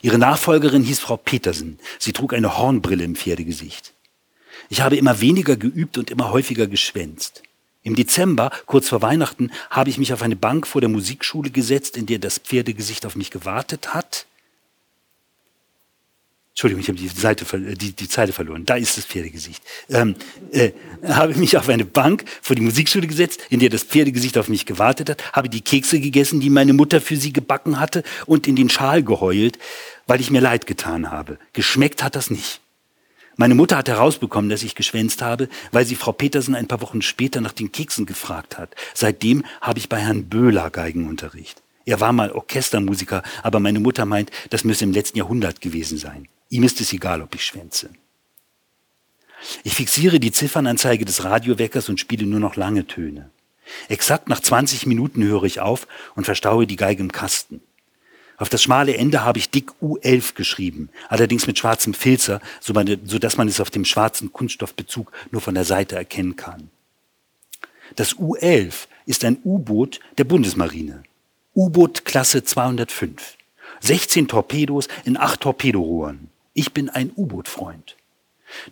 Ihre 0.02 0.18
Nachfolgerin 0.18 0.82
hieß 0.82 1.00
Frau 1.00 1.16
Petersen. 1.16 1.78
Sie 1.98 2.12
trug 2.12 2.34
eine 2.34 2.58
Hornbrille 2.58 3.04
im 3.04 3.16
Pferdegesicht. 3.16 3.92
Ich 4.68 4.80
habe 4.80 4.96
immer 4.96 5.20
weniger 5.20 5.56
geübt 5.56 5.98
und 5.98 6.10
immer 6.10 6.30
häufiger 6.30 6.66
geschwänzt. 6.66 7.42
Im 7.82 7.94
Dezember, 7.94 8.50
kurz 8.66 8.88
vor 8.88 9.02
Weihnachten, 9.02 9.50
habe 9.68 9.90
ich 9.90 9.98
mich 9.98 10.12
auf 10.12 10.22
eine 10.22 10.36
Bank 10.36 10.66
vor 10.66 10.80
der 10.80 10.88
Musikschule 10.88 11.50
gesetzt, 11.50 11.96
in 11.96 12.06
der 12.06 12.18
das 12.18 12.38
Pferdegesicht 12.38 13.04
auf 13.04 13.14
mich 13.14 13.30
gewartet 13.30 13.92
hat. 13.92 14.26
Entschuldigung, 16.54 16.82
ich 16.82 16.88
habe 16.88 16.98
die, 16.98 17.08
Seite, 17.08 17.44
die, 17.74 17.92
die 17.94 18.08
Zeile 18.08 18.32
verloren. 18.32 18.64
Da 18.64 18.76
ist 18.76 18.96
das 18.96 19.04
Pferdegesicht. 19.04 19.60
Ähm, 19.90 20.14
äh, 20.52 20.70
habe 21.04 21.34
mich 21.34 21.58
auf 21.58 21.68
eine 21.68 21.84
Bank 21.84 22.24
vor 22.40 22.54
die 22.54 22.62
Musikschule 22.62 23.08
gesetzt, 23.08 23.40
in 23.50 23.58
der 23.58 23.70
das 23.70 23.82
Pferdegesicht 23.82 24.38
auf 24.38 24.46
mich 24.46 24.64
gewartet 24.64 25.10
hat, 25.10 25.32
habe 25.32 25.48
die 25.48 25.62
Kekse 25.62 25.98
gegessen, 25.98 26.38
die 26.38 26.50
meine 26.50 26.72
Mutter 26.72 27.00
für 27.00 27.16
sie 27.16 27.32
gebacken 27.32 27.80
hatte 27.80 28.04
und 28.26 28.46
in 28.46 28.54
den 28.54 28.70
Schal 28.70 29.02
geheult, 29.02 29.58
weil 30.06 30.20
ich 30.20 30.30
mir 30.30 30.40
leid 30.40 30.68
getan 30.68 31.10
habe. 31.10 31.38
Geschmeckt 31.54 32.04
hat 32.04 32.14
das 32.14 32.30
nicht. 32.30 32.60
Meine 33.34 33.56
Mutter 33.56 33.76
hat 33.76 33.88
herausbekommen, 33.88 34.48
dass 34.48 34.62
ich 34.62 34.76
geschwänzt 34.76 35.22
habe, 35.22 35.48
weil 35.72 35.84
sie 35.84 35.96
Frau 35.96 36.12
Petersen 36.12 36.54
ein 36.54 36.68
paar 36.68 36.80
Wochen 36.82 37.02
später 37.02 37.40
nach 37.40 37.50
den 37.50 37.72
Keksen 37.72 38.06
gefragt 38.06 38.58
hat. 38.58 38.76
Seitdem 38.94 39.44
habe 39.60 39.80
ich 39.80 39.88
bei 39.88 39.98
Herrn 39.98 40.28
Böhler 40.28 40.70
Geigenunterricht. 40.70 41.64
Er 41.84 42.00
war 42.00 42.12
mal 42.12 42.30
Orchestermusiker, 42.30 43.24
aber 43.42 43.58
meine 43.58 43.80
Mutter 43.80 44.06
meint, 44.06 44.30
das 44.50 44.62
müsse 44.62 44.84
im 44.84 44.92
letzten 44.92 45.18
Jahrhundert 45.18 45.60
gewesen 45.60 45.98
sein. 45.98 46.28
Ihm 46.54 46.62
ist 46.62 46.80
es 46.80 46.92
egal, 46.92 47.20
ob 47.20 47.34
ich 47.34 47.44
schwänze. 47.44 47.90
Ich 49.64 49.74
fixiere 49.74 50.20
die 50.20 50.30
Ziffernanzeige 50.30 51.04
des 51.04 51.24
Radioweckers 51.24 51.88
und 51.88 51.98
spiele 51.98 52.26
nur 52.26 52.38
noch 52.38 52.54
lange 52.54 52.86
Töne. 52.86 53.28
Exakt 53.88 54.28
nach 54.28 54.38
20 54.38 54.86
Minuten 54.86 55.24
höre 55.24 55.42
ich 55.42 55.58
auf 55.58 55.88
und 56.14 56.26
verstaue 56.26 56.68
die 56.68 56.76
Geige 56.76 57.02
im 57.02 57.10
Kasten. 57.10 57.60
Auf 58.36 58.50
das 58.50 58.62
schmale 58.62 58.96
Ende 58.96 59.24
habe 59.24 59.40
ich 59.40 59.50
dick 59.50 59.72
U11 59.82 60.34
geschrieben, 60.34 60.90
allerdings 61.08 61.48
mit 61.48 61.58
schwarzem 61.58 61.92
Filzer, 61.92 62.40
so 62.60 62.72
dass 62.72 63.36
man 63.36 63.48
es 63.48 63.60
auf 63.60 63.70
dem 63.70 63.84
schwarzen 63.84 64.32
Kunststoffbezug 64.32 65.10
nur 65.32 65.40
von 65.40 65.56
der 65.56 65.64
Seite 65.64 65.96
erkennen 65.96 66.36
kann. 66.36 66.70
Das 67.96 68.14
U11 68.14 68.86
ist 69.06 69.24
ein 69.24 69.38
U-Boot 69.42 69.98
der 70.18 70.24
Bundesmarine. 70.24 71.02
U-Boot 71.56 72.04
Klasse 72.04 72.44
205. 72.44 73.38
16 73.80 74.28
Torpedos 74.28 74.86
in 75.04 75.16
acht 75.16 75.40
Torpedorohren. 75.40 76.30
Ich 76.54 76.72
bin 76.72 76.88
ein 76.88 77.10
U-Boot-Freund. 77.16 77.96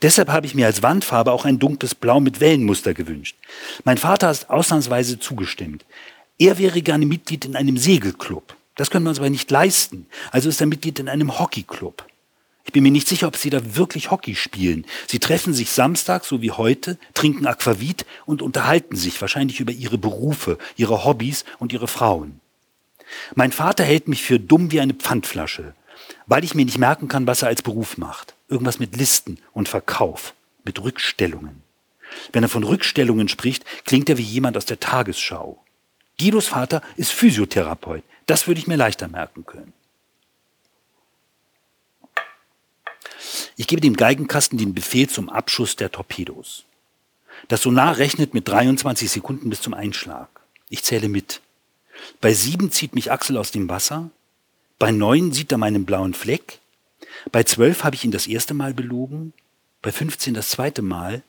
Deshalb 0.00 0.28
habe 0.28 0.46
ich 0.46 0.54
mir 0.54 0.66
als 0.66 0.82
Wandfarbe 0.82 1.32
auch 1.32 1.44
ein 1.44 1.58
dunkles 1.58 1.96
Blau 1.96 2.20
mit 2.20 2.40
Wellenmuster 2.40 2.94
gewünscht. 2.94 3.36
Mein 3.84 3.98
Vater 3.98 4.28
hat 4.28 4.48
ausnahmsweise 4.48 5.18
zugestimmt. 5.18 5.84
Er 6.38 6.58
wäre 6.58 6.80
gerne 6.80 7.06
Mitglied 7.06 7.44
in 7.44 7.56
einem 7.56 7.76
Segelclub. 7.76 8.56
Das 8.76 8.90
können 8.90 9.04
wir 9.04 9.10
uns 9.10 9.18
aber 9.18 9.30
nicht 9.30 9.50
leisten. 9.50 10.06
Also 10.30 10.48
ist 10.48 10.60
er 10.60 10.68
Mitglied 10.68 11.00
in 11.00 11.08
einem 11.08 11.40
Hockeyclub. 11.40 12.06
Ich 12.64 12.72
bin 12.72 12.84
mir 12.84 12.92
nicht 12.92 13.08
sicher, 13.08 13.26
ob 13.26 13.36
sie 13.36 13.50
da 13.50 13.74
wirklich 13.74 14.12
Hockey 14.12 14.36
spielen. 14.36 14.86
Sie 15.08 15.18
treffen 15.18 15.52
sich 15.52 15.70
Samstag, 15.70 16.24
so 16.24 16.40
wie 16.40 16.52
heute, 16.52 16.96
trinken 17.12 17.46
Aquavit 17.46 18.06
und 18.24 18.40
unterhalten 18.40 18.94
sich 18.94 19.20
wahrscheinlich 19.20 19.58
über 19.58 19.72
ihre 19.72 19.98
Berufe, 19.98 20.58
ihre 20.76 21.04
Hobbys 21.04 21.44
und 21.58 21.72
ihre 21.72 21.88
Frauen. 21.88 22.40
Mein 23.34 23.50
Vater 23.50 23.82
hält 23.82 24.06
mich 24.06 24.22
für 24.22 24.38
dumm 24.38 24.70
wie 24.70 24.80
eine 24.80 24.94
Pfandflasche 24.94 25.74
weil 26.26 26.44
ich 26.44 26.54
mir 26.54 26.64
nicht 26.64 26.78
merken 26.78 27.08
kann, 27.08 27.26
was 27.26 27.42
er 27.42 27.48
als 27.48 27.62
Beruf 27.62 27.98
macht. 27.98 28.34
Irgendwas 28.48 28.78
mit 28.78 28.96
Listen 28.96 29.38
und 29.52 29.68
Verkauf, 29.68 30.34
mit 30.64 30.82
Rückstellungen. 30.82 31.62
Wenn 32.32 32.42
er 32.42 32.48
von 32.48 32.64
Rückstellungen 32.64 33.28
spricht, 33.28 33.64
klingt 33.84 34.08
er 34.08 34.18
wie 34.18 34.22
jemand 34.22 34.56
aus 34.56 34.66
der 34.66 34.80
Tagesschau. 34.80 35.62
Guidos 36.18 36.48
Vater 36.48 36.82
ist 36.96 37.12
Physiotherapeut. 37.12 38.04
Das 38.26 38.46
würde 38.46 38.60
ich 38.60 38.66
mir 38.66 38.76
leichter 38.76 39.08
merken 39.08 39.44
können. 39.44 39.72
Ich 43.56 43.66
gebe 43.66 43.80
dem 43.80 43.96
Geigenkasten 43.96 44.58
den 44.58 44.74
Befehl 44.74 45.08
zum 45.08 45.28
Abschuss 45.28 45.76
der 45.76 45.90
Torpedos. 45.90 46.64
Das 47.48 47.62
Sonar 47.62 47.98
rechnet 47.98 48.34
mit 48.34 48.48
23 48.48 49.10
Sekunden 49.10 49.50
bis 49.50 49.60
zum 49.60 49.74
Einschlag. 49.74 50.28
Ich 50.68 50.84
zähle 50.84 51.08
mit. 51.08 51.40
Bei 52.20 52.32
sieben 52.32 52.70
zieht 52.70 52.94
mich 52.94 53.10
Axel 53.10 53.36
aus 53.36 53.50
dem 53.50 53.68
Wasser. 53.68 54.10
Bei 54.82 54.90
neun 54.90 55.30
sieht 55.30 55.52
er 55.52 55.58
meinen 55.58 55.84
blauen 55.84 56.12
Fleck. 56.12 56.58
Bei 57.30 57.44
zwölf 57.44 57.84
habe 57.84 57.94
ich 57.94 58.04
ihn 58.04 58.10
das 58.10 58.26
erste 58.26 58.52
Mal 58.52 58.74
belogen. 58.74 59.32
Bei 59.80 59.92
15 59.92 60.34
das 60.34 60.48
zweite 60.48 60.82
Mal. 60.82 61.22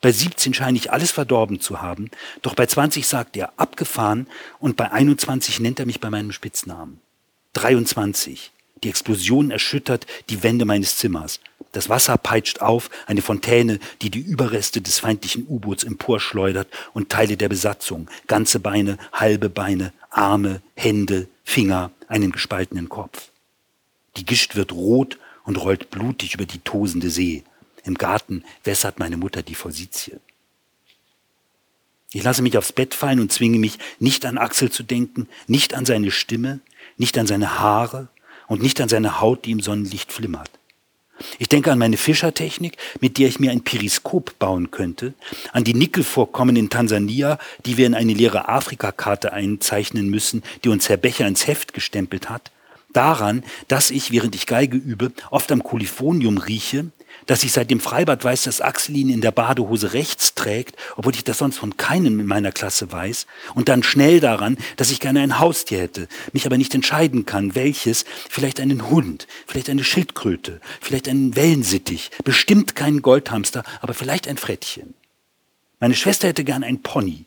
Bei 0.00 0.10
17 0.10 0.54
scheine 0.54 0.78
ich 0.78 0.90
alles 0.90 1.10
verdorben 1.10 1.60
zu 1.60 1.82
haben. 1.82 2.10
Doch 2.40 2.54
bei 2.54 2.64
20 2.64 3.06
sagt 3.06 3.36
er 3.36 3.52
abgefahren 3.58 4.26
und 4.58 4.78
bei 4.78 4.90
21 4.90 5.60
nennt 5.60 5.80
er 5.80 5.84
mich 5.84 6.00
bei 6.00 6.08
meinem 6.08 6.32
Spitznamen. 6.32 6.98
23. 7.52 8.52
Die 8.82 8.88
Explosion 8.88 9.50
erschüttert 9.50 10.06
die 10.30 10.42
Wände 10.42 10.64
meines 10.64 10.96
Zimmers. 10.96 11.40
Das 11.74 11.88
Wasser 11.88 12.16
peitscht 12.16 12.60
auf, 12.60 12.88
eine 13.06 13.20
Fontäne, 13.20 13.80
die 14.00 14.08
die 14.08 14.20
Überreste 14.20 14.80
des 14.80 15.00
feindlichen 15.00 15.44
U-Boots 15.48 15.82
emporschleudert 15.82 16.68
und 16.92 17.08
Teile 17.08 17.36
der 17.36 17.48
Besatzung, 17.48 18.08
ganze 18.28 18.60
Beine, 18.60 18.96
halbe 19.12 19.48
Beine, 19.50 19.92
Arme, 20.08 20.62
Hände, 20.76 21.26
Finger, 21.42 21.90
einen 22.06 22.30
gespaltenen 22.30 22.88
Kopf. 22.88 23.30
Die 24.16 24.24
Gischt 24.24 24.54
wird 24.54 24.70
rot 24.70 25.18
und 25.42 25.56
rollt 25.56 25.90
blutig 25.90 26.34
über 26.34 26.46
die 26.46 26.60
tosende 26.60 27.10
See. 27.10 27.42
Im 27.82 27.94
Garten 27.94 28.44
wässert 28.62 29.00
meine 29.00 29.16
Mutter 29.16 29.42
die 29.42 29.56
Forsythie. 29.56 30.20
Ich 32.12 32.22
lasse 32.22 32.42
mich 32.42 32.56
aufs 32.56 32.72
Bett 32.72 32.94
fallen 32.94 33.18
und 33.18 33.32
zwinge 33.32 33.58
mich, 33.58 33.78
nicht 33.98 34.24
an 34.26 34.38
Axel 34.38 34.70
zu 34.70 34.84
denken, 34.84 35.26
nicht 35.48 35.74
an 35.74 35.86
seine 35.86 36.12
Stimme, 36.12 36.60
nicht 36.98 37.18
an 37.18 37.26
seine 37.26 37.58
Haare 37.58 38.06
und 38.46 38.62
nicht 38.62 38.80
an 38.80 38.88
seine 38.88 39.20
Haut, 39.20 39.44
die 39.44 39.50
im 39.50 39.60
Sonnenlicht 39.60 40.12
flimmert. 40.12 40.52
Ich 41.38 41.48
denke 41.48 41.70
an 41.70 41.78
meine 41.78 41.96
Fischertechnik, 41.96 42.76
mit 43.00 43.18
der 43.18 43.28
ich 43.28 43.38
mir 43.38 43.52
ein 43.52 43.62
Periskop 43.62 44.38
bauen 44.38 44.70
könnte, 44.70 45.14
an 45.52 45.64
die 45.64 45.74
Nickelvorkommen 45.74 46.56
in 46.56 46.70
Tansania, 46.70 47.38
die 47.64 47.76
wir 47.76 47.86
in 47.86 47.94
eine 47.94 48.14
leere 48.14 48.48
Afrikakarte 48.48 49.32
einzeichnen 49.32 50.08
müssen, 50.10 50.42
die 50.64 50.68
uns 50.68 50.88
Herr 50.88 50.96
Becher 50.96 51.26
ins 51.26 51.46
Heft 51.46 51.72
gestempelt 51.72 52.30
hat, 52.30 52.50
daran, 52.92 53.44
dass 53.68 53.90
ich, 53.90 54.10
während 54.10 54.34
ich 54.34 54.46
Geige 54.46 54.76
übe, 54.76 55.12
oft 55.30 55.52
am 55.52 55.62
Koliphonium 55.62 56.38
rieche, 56.38 56.86
dass 57.26 57.44
ich 57.44 57.52
seit 57.52 57.70
dem 57.70 57.80
Freibad 57.80 58.22
weiß, 58.22 58.44
dass 58.44 58.60
Axel 58.60 58.96
ihn 58.96 59.08
in 59.08 59.20
der 59.20 59.30
Badehose 59.30 59.92
rechts 59.92 60.34
trägt, 60.34 60.76
obwohl 60.96 61.14
ich 61.14 61.24
das 61.24 61.38
sonst 61.38 61.58
von 61.58 61.76
keinem 61.76 62.20
in 62.20 62.26
meiner 62.26 62.52
Klasse 62.52 62.90
weiß, 62.90 63.26
und 63.54 63.68
dann 63.68 63.82
schnell 63.82 64.20
daran, 64.20 64.58
dass 64.76 64.90
ich 64.90 65.00
gerne 65.00 65.20
ein 65.20 65.38
Haustier 65.38 65.80
hätte, 65.80 66.08
mich 66.32 66.46
aber 66.46 66.58
nicht 66.58 66.74
entscheiden 66.74 67.26
kann, 67.26 67.54
welches, 67.54 68.04
vielleicht 68.28 68.60
einen 68.60 68.90
Hund, 68.90 69.26
vielleicht 69.46 69.70
eine 69.70 69.84
Schildkröte, 69.84 70.60
vielleicht 70.80 71.08
einen 71.08 71.36
Wellensittich, 71.36 72.10
bestimmt 72.24 72.74
keinen 72.74 73.02
Goldhamster, 73.02 73.64
aber 73.80 73.94
vielleicht 73.94 74.28
ein 74.28 74.36
Frettchen. 74.36 74.94
Meine 75.80 75.94
Schwester 75.94 76.28
hätte 76.28 76.44
gern 76.44 76.64
ein 76.64 76.82
Pony, 76.82 77.24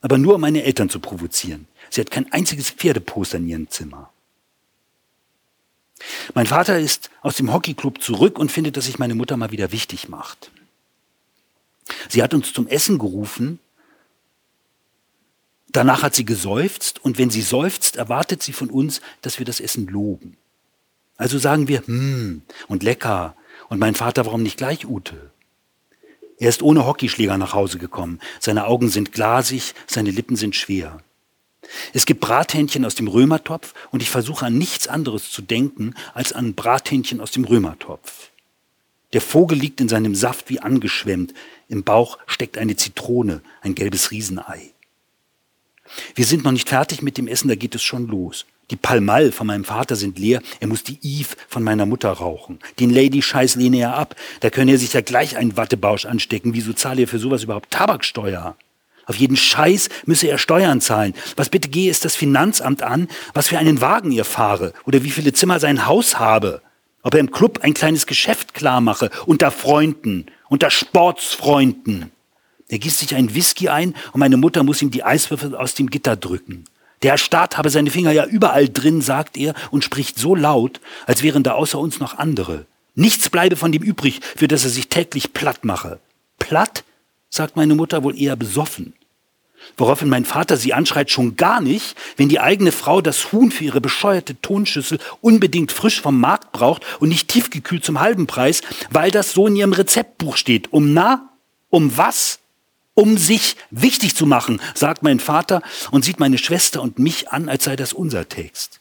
aber 0.00 0.18
nur 0.18 0.36
um 0.36 0.40
meine 0.40 0.64
Eltern 0.64 0.88
zu 0.88 1.00
provozieren. 1.00 1.66
Sie 1.90 2.00
hat 2.00 2.10
kein 2.10 2.32
einziges 2.32 2.70
Pferdeposter 2.70 3.38
in 3.38 3.48
ihrem 3.48 3.70
Zimmer. 3.70 4.10
Mein 6.34 6.46
Vater 6.46 6.78
ist 6.78 7.10
aus 7.22 7.36
dem 7.36 7.52
Hockeyclub 7.52 8.02
zurück 8.02 8.38
und 8.38 8.50
findet, 8.50 8.76
dass 8.76 8.86
sich 8.86 8.98
meine 8.98 9.14
Mutter 9.14 9.36
mal 9.36 9.50
wieder 9.50 9.72
wichtig 9.72 10.08
macht. 10.08 10.50
Sie 12.08 12.22
hat 12.22 12.34
uns 12.34 12.52
zum 12.52 12.66
Essen 12.66 12.98
gerufen. 12.98 13.58
Danach 15.68 16.02
hat 16.02 16.14
sie 16.14 16.24
geseufzt 16.24 17.04
und 17.04 17.18
wenn 17.18 17.30
sie 17.30 17.42
seufzt, 17.42 17.96
erwartet 17.96 18.42
sie 18.42 18.52
von 18.52 18.70
uns, 18.70 19.00
dass 19.22 19.38
wir 19.38 19.46
das 19.46 19.60
Essen 19.60 19.86
loben. 19.86 20.36
Also 21.16 21.38
sagen 21.38 21.68
wir, 21.68 21.86
hm, 21.86 22.42
und 22.68 22.82
lecker. 22.82 23.36
Und 23.68 23.78
mein 23.78 23.94
Vater, 23.94 24.26
warum 24.26 24.42
nicht 24.42 24.56
gleich 24.56 24.86
Ute? 24.86 25.30
Er 26.38 26.48
ist 26.48 26.62
ohne 26.62 26.86
Hockeyschläger 26.86 27.36
nach 27.36 27.52
Hause 27.52 27.78
gekommen. 27.78 28.18
Seine 28.40 28.66
Augen 28.66 28.88
sind 28.88 29.12
glasig, 29.12 29.74
seine 29.86 30.10
Lippen 30.10 30.36
sind 30.36 30.56
schwer. 30.56 31.02
Es 31.92 32.06
gibt 32.06 32.20
Brathähnchen 32.20 32.84
aus 32.84 32.94
dem 32.94 33.08
Römertopf 33.08 33.74
und 33.90 34.02
ich 34.02 34.10
versuche 34.10 34.46
an 34.46 34.56
nichts 34.56 34.88
anderes 34.88 35.30
zu 35.30 35.42
denken 35.42 35.94
als 36.14 36.32
an 36.32 36.54
Brathähnchen 36.54 37.20
aus 37.20 37.30
dem 37.30 37.44
Römertopf. 37.44 38.30
Der 39.12 39.20
Vogel 39.20 39.58
liegt 39.58 39.80
in 39.80 39.88
seinem 39.88 40.14
Saft 40.14 40.50
wie 40.50 40.60
angeschwemmt. 40.60 41.34
Im 41.68 41.82
Bauch 41.82 42.18
steckt 42.26 42.58
eine 42.58 42.76
Zitrone, 42.76 43.42
ein 43.60 43.74
gelbes 43.74 44.10
Riesenei. 44.10 44.70
Wir 46.14 46.24
sind 46.24 46.44
noch 46.44 46.52
nicht 46.52 46.68
fertig 46.68 47.02
mit 47.02 47.18
dem 47.18 47.26
Essen, 47.26 47.48
da 47.48 47.56
geht 47.56 47.74
es 47.74 47.82
schon 47.82 48.06
los. 48.06 48.46
Die 48.70 48.76
Palmal 48.76 49.32
von 49.32 49.48
meinem 49.48 49.64
Vater 49.64 49.96
sind 49.96 50.20
leer, 50.20 50.40
er 50.60 50.68
muss 50.68 50.84
die 50.84 50.98
Eve 51.02 51.34
von 51.48 51.64
meiner 51.64 51.86
Mutter 51.86 52.10
rauchen. 52.10 52.60
Den 52.78 52.90
Lady-Scheiß 52.90 53.56
lehne 53.56 53.80
er 53.80 53.96
ab, 53.96 54.14
da 54.40 54.50
könne 54.50 54.70
er 54.70 54.78
sich 54.78 54.92
ja 54.92 55.00
gleich 55.00 55.36
einen 55.36 55.56
Wattebausch 55.56 56.06
anstecken. 56.06 56.54
Wieso 56.54 56.72
zahle 56.72 57.02
er 57.02 57.08
für 57.08 57.18
sowas 57.18 57.42
überhaupt 57.42 57.72
Tabaksteuer? 57.72 58.56
Auf 59.10 59.16
jeden 59.16 59.36
Scheiß 59.36 59.88
müsse 60.06 60.28
er 60.28 60.38
Steuern 60.38 60.80
zahlen. 60.80 61.14
Was 61.34 61.48
bitte 61.48 61.68
gehe 61.68 61.90
es 61.90 61.98
das 61.98 62.14
Finanzamt 62.14 62.84
an, 62.84 63.08
was 63.34 63.48
für 63.48 63.58
einen 63.58 63.80
Wagen 63.80 64.12
er 64.12 64.24
fahre 64.24 64.72
oder 64.84 65.02
wie 65.02 65.10
viele 65.10 65.32
Zimmer 65.32 65.58
sein 65.58 65.88
Haus 65.88 66.20
habe. 66.20 66.62
Ob 67.02 67.14
er 67.14 67.20
im 67.20 67.32
Club 67.32 67.58
ein 67.62 67.74
kleines 67.74 68.06
Geschäft 68.06 68.54
klar 68.54 68.80
mache, 68.80 69.10
unter 69.26 69.50
Freunden, 69.50 70.26
unter 70.48 70.70
Sportsfreunden. 70.70 72.12
Er 72.68 72.78
gießt 72.78 73.00
sich 73.00 73.16
einen 73.16 73.34
Whisky 73.34 73.68
ein 73.68 73.96
und 74.12 74.20
meine 74.20 74.36
Mutter 74.36 74.62
muss 74.62 74.80
ihm 74.80 74.92
die 74.92 75.02
Eiswürfel 75.02 75.56
aus 75.56 75.74
dem 75.74 75.90
Gitter 75.90 76.14
drücken. 76.14 76.66
Der 77.02 77.18
Staat 77.18 77.58
habe 77.58 77.68
seine 77.68 77.90
Finger 77.90 78.12
ja 78.12 78.26
überall 78.26 78.68
drin, 78.68 79.00
sagt 79.00 79.36
er 79.36 79.54
und 79.72 79.82
spricht 79.82 80.20
so 80.20 80.36
laut, 80.36 80.80
als 81.06 81.24
wären 81.24 81.42
da 81.42 81.54
außer 81.54 81.80
uns 81.80 81.98
noch 81.98 82.16
andere. 82.16 82.64
Nichts 82.94 83.28
bleibe 83.28 83.56
von 83.56 83.72
dem 83.72 83.82
übrig, 83.82 84.20
für 84.36 84.46
das 84.46 84.62
er 84.62 84.70
sich 84.70 84.88
täglich 84.88 85.32
platt 85.32 85.64
mache. 85.64 85.98
Platt, 86.38 86.84
sagt 87.28 87.56
meine 87.56 87.74
Mutter 87.74 88.04
wohl 88.04 88.16
eher 88.16 88.36
besoffen. 88.36 88.92
Woraufhin 89.76 90.08
mein 90.08 90.24
Vater 90.24 90.56
sie 90.56 90.74
anschreit, 90.74 91.10
schon 91.10 91.36
gar 91.36 91.60
nicht, 91.60 91.96
wenn 92.16 92.28
die 92.28 92.40
eigene 92.40 92.72
Frau 92.72 93.00
das 93.00 93.32
Huhn 93.32 93.50
für 93.50 93.64
ihre 93.64 93.80
bescheuerte 93.80 94.40
Tonschüssel 94.40 94.98
unbedingt 95.20 95.72
frisch 95.72 96.00
vom 96.00 96.20
Markt 96.20 96.52
braucht 96.52 96.84
und 97.00 97.08
nicht 97.08 97.28
tiefgekühlt 97.28 97.84
zum 97.84 98.00
halben 98.00 98.26
Preis, 98.26 98.62
weil 98.90 99.10
das 99.10 99.32
so 99.32 99.46
in 99.46 99.56
ihrem 99.56 99.72
Rezeptbuch 99.72 100.36
steht. 100.36 100.72
Um 100.72 100.92
na? 100.92 101.30
Um 101.70 101.96
was? 101.96 102.40
Um 102.94 103.16
sich 103.16 103.56
wichtig 103.70 104.14
zu 104.14 104.26
machen, 104.26 104.60
sagt 104.74 105.02
mein 105.02 105.20
Vater 105.20 105.62
und 105.90 106.04
sieht 106.04 106.20
meine 106.20 106.38
Schwester 106.38 106.82
und 106.82 106.98
mich 106.98 107.30
an, 107.30 107.48
als 107.48 107.64
sei 107.64 107.76
das 107.76 107.92
unser 107.92 108.28
Text. 108.28 108.80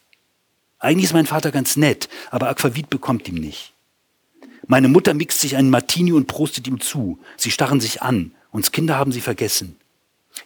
Eigentlich 0.79 1.05
ist 1.05 1.13
mein 1.13 1.25
Vater 1.25 1.51
ganz 1.51 1.75
nett, 1.75 2.09
aber 2.31 2.49
Aquavit 2.49 2.89
bekommt 2.89 3.27
ihm 3.27 3.35
nicht. 3.35 3.73
Meine 4.67 4.87
Mutter 4.87 5.13
mixt 5.13 5.39
sich 5.39 5.55
einen 5.55 5.69
Martini 5.69 6.11
und 6.11 6.27
prostet 6.27 6.67
ihm 6.67 6.79
zu. 6.79 7.19
Sie 7.37 7.51
starren 7.51 7.81
sich 7.81 8.01
an. 8.01 8.33
Uns 8.51 8.71
Kinder 8.71 8.97
haben 8.97 9.11
sie 9.11 9.21
vergessen. 9.21 9.78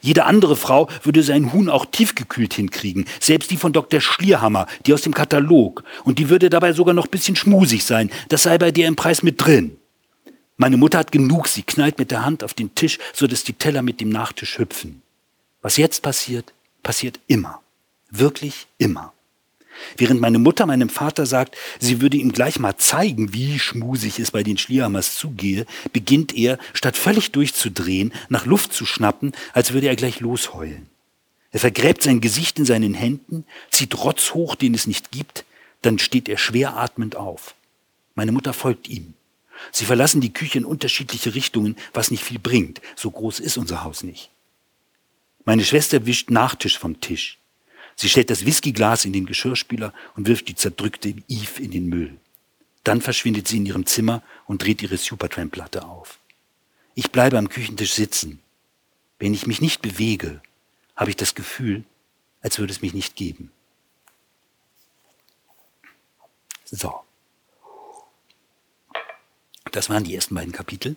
Jede 0.00 0.24
andere 0.24 0.56
Frau 0.56 0.88
würde 1.02 1.22
sein 1.22 1.52
Huhn 1.52 1.68
auch 1.68 1.86
tiefgekühlt 1.86 2.54
hinkriegen, 2.54 3.06
selbst 3.20 3.50
die 3.50 3.56
von 3.56 3.72
Dr. 3.72 4.00
Schlierhammer, 4.00 4.66
die 4.86 4.92
aus 4.92 5.02
dem 5.02 5.14
Katalog. 5.14 5.84
Und 6.04 6.18
die 6.18 6.28
würde 6.28 6.50
dabei 6.50 6.72
sogar 6.72 6.94
noch 6.94 7.06
ein 7.06 7.10
bisschen 7.10 7.36
schmusig 7.36 7.84
sein. 7.84 8.10
Das 8.28 8.42
sei 8.42 8.58
bei 8.58 8.70
dir 8.70 8.86
im 8.86 8.96
Preis 8.96 9.22
mit 9.22 9.44
drin. 9.44 9.76
Meine 10.56 10.76
Mutter 10.76 10.98
hat 10.98 11.10
genug, 11.10 11.48
sie 11.48 11.62
knallt 11.62 11.98
mit 11.98 12.10
der 12.10 12.24
Hand 12.24 12.44
auf 12.44 12.54
den 12.54 12.74
Tisch, 12.74 12.98
so 13.12 13.26
dass 13.26 13.44
die 13.44 13.54
Teller 13.54 13.82
mit 13.82 14.00
dem 14.00 14.08
Nachtisch 14.08 14.58
hüpfen. 14.58 15.02
Was 15.62 15.76
jetzt 15.76 16.02
passiert, 16.02 16.52
passiert 16.82 17.18
immer. 17.26 17.60
Wirklich 18.10 18.66
immer. 18.78 19.12
Während 19.96 20.20
meine 20.20 20.38
Mutter 20.38 20.66
meinem 20.66 20.88
Vater 20.88 21.26
sagt, 21.26 21.56
sie 21.78 22.00
würde 22.00 22.16
ihm 22.16 22.32
gleich 22.32 22.58
mal 22.58 22.76
zeigen, 22.76 23.32
wie 23.32 23.58
schmusig 23.58 24.18
es 24.18 24.30
bei 24.30 24.42
den 24.42 24.58
Schlierhammers 24.58 25.16
zugehe, 25.16 25.66
beginnt 25.92 26.34
er, 26.36 26.58
statt 26.72 26.96
völlig 26.96 27.32
durchzudrehen, 27.32 28.12
nach 28.28 28.46
Luft 28.46 28.72
zu 28.72 28.86
schnappen, 28.86 29.32
als 29.52 29.72
würde 29.72 29.88
er 29.88 29.96
gleich 29.96 30.20
losheulen. 30.20 30.86
Er 31.50 31.60
vergräbt 31.60 32.02
sein 32.02 32.20
Gesicht 32.20 32.58
in 32.58 32.64
seinen 32.64 32.94
Händen, 32.94 33.44
zieht 33.70 33.96
Rotz 33.96 34.34
hoch, 34.34 34.56
den 34.56 34.74
es 34.74 34.86
nicht 34.86 35.12
gibt, 35.12 35.44
dann 35.82 35.98
steht 35.98 36.28
er 36.28 36.38
schwer 36.38 36.76
atmend 36.76 37.16
auf. 37.16 37.54
Meine 38.14 38.32
Mutter 38.32 38.52
folgt 38.52 38.88
ihm. 38.88 39.14
Sie 39.70 39.84
verlassen 39.84 40.20
die 40.20 40.32
Küche 40.32 40.58
in 40.58 40.64
unterschiedliche 40.64 41.34
Richtungen, 41.34 41.76
was 41.92 42.10
nicht 42.10 42.24
viel 42.24 42.38
bringt. 42.38 42.80
So 42.96 43.10
groß 43.10 43.40
ist 43.40 43.56
unser 43.56 43.84
Haus 43.84 44.02
nicht. 44.02 44.30
Meine 45.44 45.64
Schwester 45.64 46.06
wischt 46.06 46.30
Nachtisch 46.30 46.78
vom 46.78 47.00
Tisch. 47.00 47.38
Sie 47.96 48.08
stellt 48.08 48.30
das 48.30 48.44
Whiskyglas 48.44 49.04
in 49.04 49.12
den 49.12 49.26
Geschirrspüler 49.26 49.92
und 50.16 50.26
wirft 50.26 50.48
die 50.48 50.54
zerdrückte 50.54 51.14
Eve 51.28 51.62
in 51.62 51.70
den 51.70 51.86
Müll. 51.88 52.16
Dann 52.82 53.00
verschwindet 53.00 53.48
sie 53.48 53.58
in 53.58 53.66
ihrem 53.66 53.86
Zimmer 53.86 54.22
und 54.46 54.62
dreht 54.62 54.82
ihre 54.82 54.96
Supertramp-Platte 54.96 55.84
auf. 55.84 56.18
Ich 56.94 57.10
bleibe 57.10 57.38
am 57.38 57.48
Küchentisch 57.48 57.94
sitzen. 57.94 58.40
Wenn 59.18 59.34
ich 59.34 59.46
mich 59.46 59.60
nicht 59.60 59.80
bewege, 59.80 60.40
habe 60.96 61.10
ich 61.10 61.16
das 61.16 61.34
Gefühl, 61.34 61.84
als 62.42 62.58
würde 62.58 62.72
es 62.72 62.82
mich 62.82 62.94
nicht 62.94 63.16
geben. 63.16 63.50
So. 66.64 67.00
Das 69.72 69.88
waren 69.88 70.04
die 70.04 70.14
ersten 70.14 70.34
beiden 70.34 70.52
Kapitel. 70.52 70.96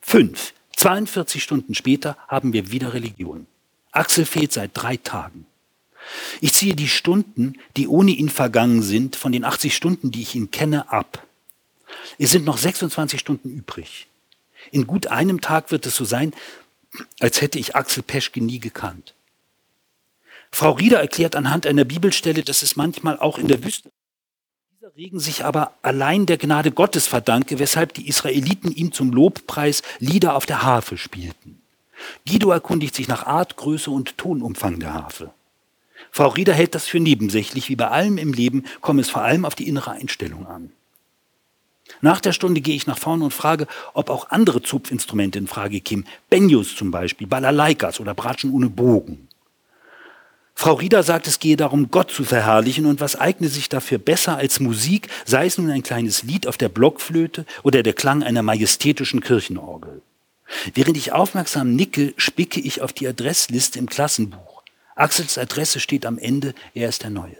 Fünf. 0.00 0.52
42 0.76 1.42
Stunden 1.42 1.74
später 1.74 2.18
haben 2.28 2.52
wir 2.52 2.70
wieder 2.70 2.92
Religion. 2.92 3.46
Axel 3.92 4.26
fehlt 4.26 4.52
seit 4.52 4.72
drei 4.74 4.96
Tagen. 4.98 5.46
Ich 6.40 6.52
ziehe 6.52 6.74
die 6.74 6.88
Stunden, 6.88 7.58
die 7.76 7.88
ohne 7.88 8.12
ihn 8.12 8.28
vergangen 8.28 8.82
sind, 8.82 9.16
von 9.16 9.32
den 9.32 9.44
80 9.44 9.74
Stunden, 9.74 10.10
die 10.10 10.22
ich 10.22 10.34
ihn 10.34 10.50
kenne, 10.50 10.90
ab. 10.92 11.26
Es 12.18 12.30
sind 12.30 12.44
noch 12.44 12.58
26 12.58 13.20
Stunden 13.20 13.50
übrig. 13.50 14.06
In 14.70 14.86
gut 14.86 15.08
einem 15.08 15.40
Tag 15.40 15.70
wird 15.70 15.86
es 15.86 15.96
so 15.96 16.04
sein, 16.04 16.32
als 17.20 17.40
hätte 17.40 17.58
ich 17.58 17.76
Axel 17.76 18.02
Peschke 18.02 18.42
nie 18.42 18.58
gekannt. 18.58 19.14
Frau 20.50 20.72
Rieder 20.72 21.00
erklärt 21.00 21.36
anhand 21.36 21.66
einer 21.66 21.84
Bibelstelle, 21.84 22.42
dass 22.42 22.62
es 22.62 22.76
manchmal 22.76 23.18
auch 23.18 23.38
in 23.38 23.48
der 23.48 23.62
Wüste 23.62 23.90
dieser 24.86 24.96
Regen 24.96 25.20
sich 25.20 25.44
aber 25.44 25.74
allein 25.82 26.26
der 26.26 26.38
Gnade 26.38 26.70
Gottes 26.70 27.06
verdanke, 27.06 27.58
weshalb 27.58 27.94
die 27.94 28.08
Israeliten 28.08 28.70
ihm 28.70 28.92
zum 28.92 29.12
Lobpreis 29.12 29.82
Lieder 29.98 30.34
auf 30.34 30.46
der 30.46 30.62
Harfe 30.62 30.96
spielten. 30.96 31.60
Guido 32.26 32.50
erkundigt 32.50 32.94
sich 32.94 33.08
nach 33.08 33.26
Art, 33.26 33.56
Größe 33.56 33.90
und 33.90 34.16
Tonumfang 34.18 34.78
der 34.78 34.94
Harfe. 34.94 35.32
Frau 36.16 36.28
Rieder 36.28 36.54
hält 36.54 36.74
das 36.74 36.86
für 36.86 36.98
nebensächlich. 36.98 37.68
Wie 37.68 37.76
bei 37.76 37.88
allem 37.88 38.16
im 38.16 38.32
Leben 38.32 38.64
komme 38.80 39.02
es 39.02 39.10
vor 39.10 39.20
allem 39.20 39.44
auf 39.44 39.54
die 39.54 39.68
innere 39.68 39.90
Einstellung 39.90 40.46
an. 40.46 40.70
Nach 42.00 42.22
der 42.22 42.32
Stunde 42.32 42.62
gehe 42.62 42.74
ich 42.74 42.86
nach 42.86 42.96
vorne 42.96 43.24
und 43.24 43.34
frage, 43.34 43.66
ob 43.92 44.08
auch 44.08 44.30
andere 44.30 44.62
Zupfinstrumente 44.62 45.38
in 45.38 45.46
Frage 45.46 45.78
kämen. 45.82 46.06
Benjos 46.30 46.74
zum 46.74 46.90
Beispiel, 46.90 47.26
Balalaikas 47.26 48.00
oder 48.00 48.14
Bratschen 48.14 48.50
ohne 48.54 48.70
Bogen. 48.70 49.28
Frau 50.54 50.72
Rieder 50.72 51.02
sagt, 51.02 51.26
es 51.26 51.38
gehe 51.38 51.58
darum, 51.58 51.90
Gott 51.90 52.10
zu 52.10 52.24
verherrlichen 52.24 52.86
und 52.86 53.00
was 53.00 53.20
eigne 53.20 53.50
sich 53.50 53.68
dafür 53.68 53.98
besser 53.98 54.38
als 54.38 54.58
Musik, 54.58 55.08
sei 55.26 55.44
es 55.44 55.58
nun 55.58 55.70
ein 55.70 55.82
kleines 55.82 56.22
Lied 56.22 56.46
auf 56.46 56.56
der 56.56 56.70
Blockflöte 56.70 57.44
oder 57.62 57.82
der 57.82 57.92
Klang 57.92 58.22
einer 58.22 58.42
majestätischen 58.42 59.20
Kirchenorgel. 59.20 60.00
Während 60.72 60.96
ich 60.96 61.12
aufmerksam 61.12 61.76
nicke, 61.76 62.14
spicke 62.16 62.60
ich 62.60 62.80
auf 62.80 62.94
die 62.94 63.06
Adressliste 63.06 63.78
im 63.78 63.86
Klassenbuch. 63.86 64.55
Axels 64.96 65.38
Adresse 65.38 65.78
steht 65.78 66.04
am 66.04 66.18
Ende, 66.18 66.54
er 66.74 66.88
ist 66.88 67.02
der 67.02 67.10
Neue. 67.10 67.36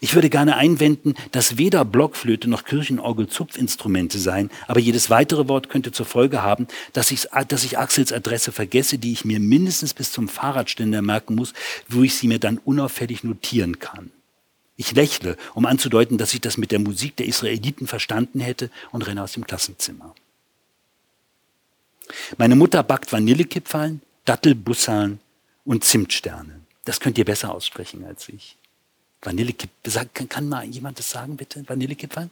Ich 0.00 0.14
würde 0.14 0.30
gerne 0.30 0.56
einwenden, 0.56 1.14
dass 1.32 1.58
weder 1.58 1.84
Blockflöte 1.84 2.48
noch 2.48 2.64
Kirchenorgel 2.64 3.28
Zupfinstrumente 3.28 4.18
seien, 4.18 4.50
aber 4.66 4.80
jedes 4.80 5.10
weitere 5.10 5.48
Wort 5.48 5.68
könnte 5.68 5.92
zur 5.92 6.06
Folge 6.06 6.42
haben, 6.42 6.66
dass 6.94 7.10
ich, 7.10 7.28
dass 7.48 7.62
ich 7.62 7.78
Axels 7.78 8.10
Adresse 8.10 8.52
vergesse, 8.52 8.96
die 8.96 9.12
ich 9.12 9.26
mir 9.26 9.38
mindestens 9.38 9.92
bis 9.92 10.12
zum 10.12 10.28
Fahrradständer 10.28 11.02
merken 11.02 11.34
muss, 11.34 11.52
wo 11.88 12.02
ich 12.02 12.14
sie 12.14 12.26
mir 12.26 12.38
dann 12.38 12.56
unauffällig 12.58 13.22
notieren 13.22 13.78
kann. 13.78 14.10
Ich 14.78 14.92
lächle, 14.92 15.36
um 15.54 15.66
anzudeuten, 15.66 16.18
dass 16.18 16.34
ich 16.34 16.40
das 16.40 16.56
mit 16.56 16.70
der 16.70 16.78
Musik 16.78 17.16
der 17.16 17.26
Israeliten 17.26 17.86
verstanden 17.86 18.40
hätte 18.40 18.70
und 18.92 19.06
renne 19.06 19.22
aus 19.22 19.32
dem 19.32 19.46
Klassenzimmer. 19.46 20.14
Meine 22.38 22.56
Mutter 22.56 22.82
backt 22.82 23.12
Vanillekipferln, 23.12 24.00
Dattelbussern 24.24 25.20
und 25.66 25.84
Zimtsterne. 25.84 26.60
Das 26.84 27.00
könnt 27.00 27.18
ihr 27.18 27.24
besser 27.24 27.52
aussprechen 27.52 28.04
als 28.06 28.28
ich. 28.30 28.56
Vanillekipferl. 29.20 30.08
Kann, 30.14 30.28
kann 30.28 30.48
mal 30.48 30.64
jemand 30.64 30.98
das 30.98 31.10
sagen, 31.10 31.36
bitte? 31.36 31.68
Vanillekipferl? 31.68 32.30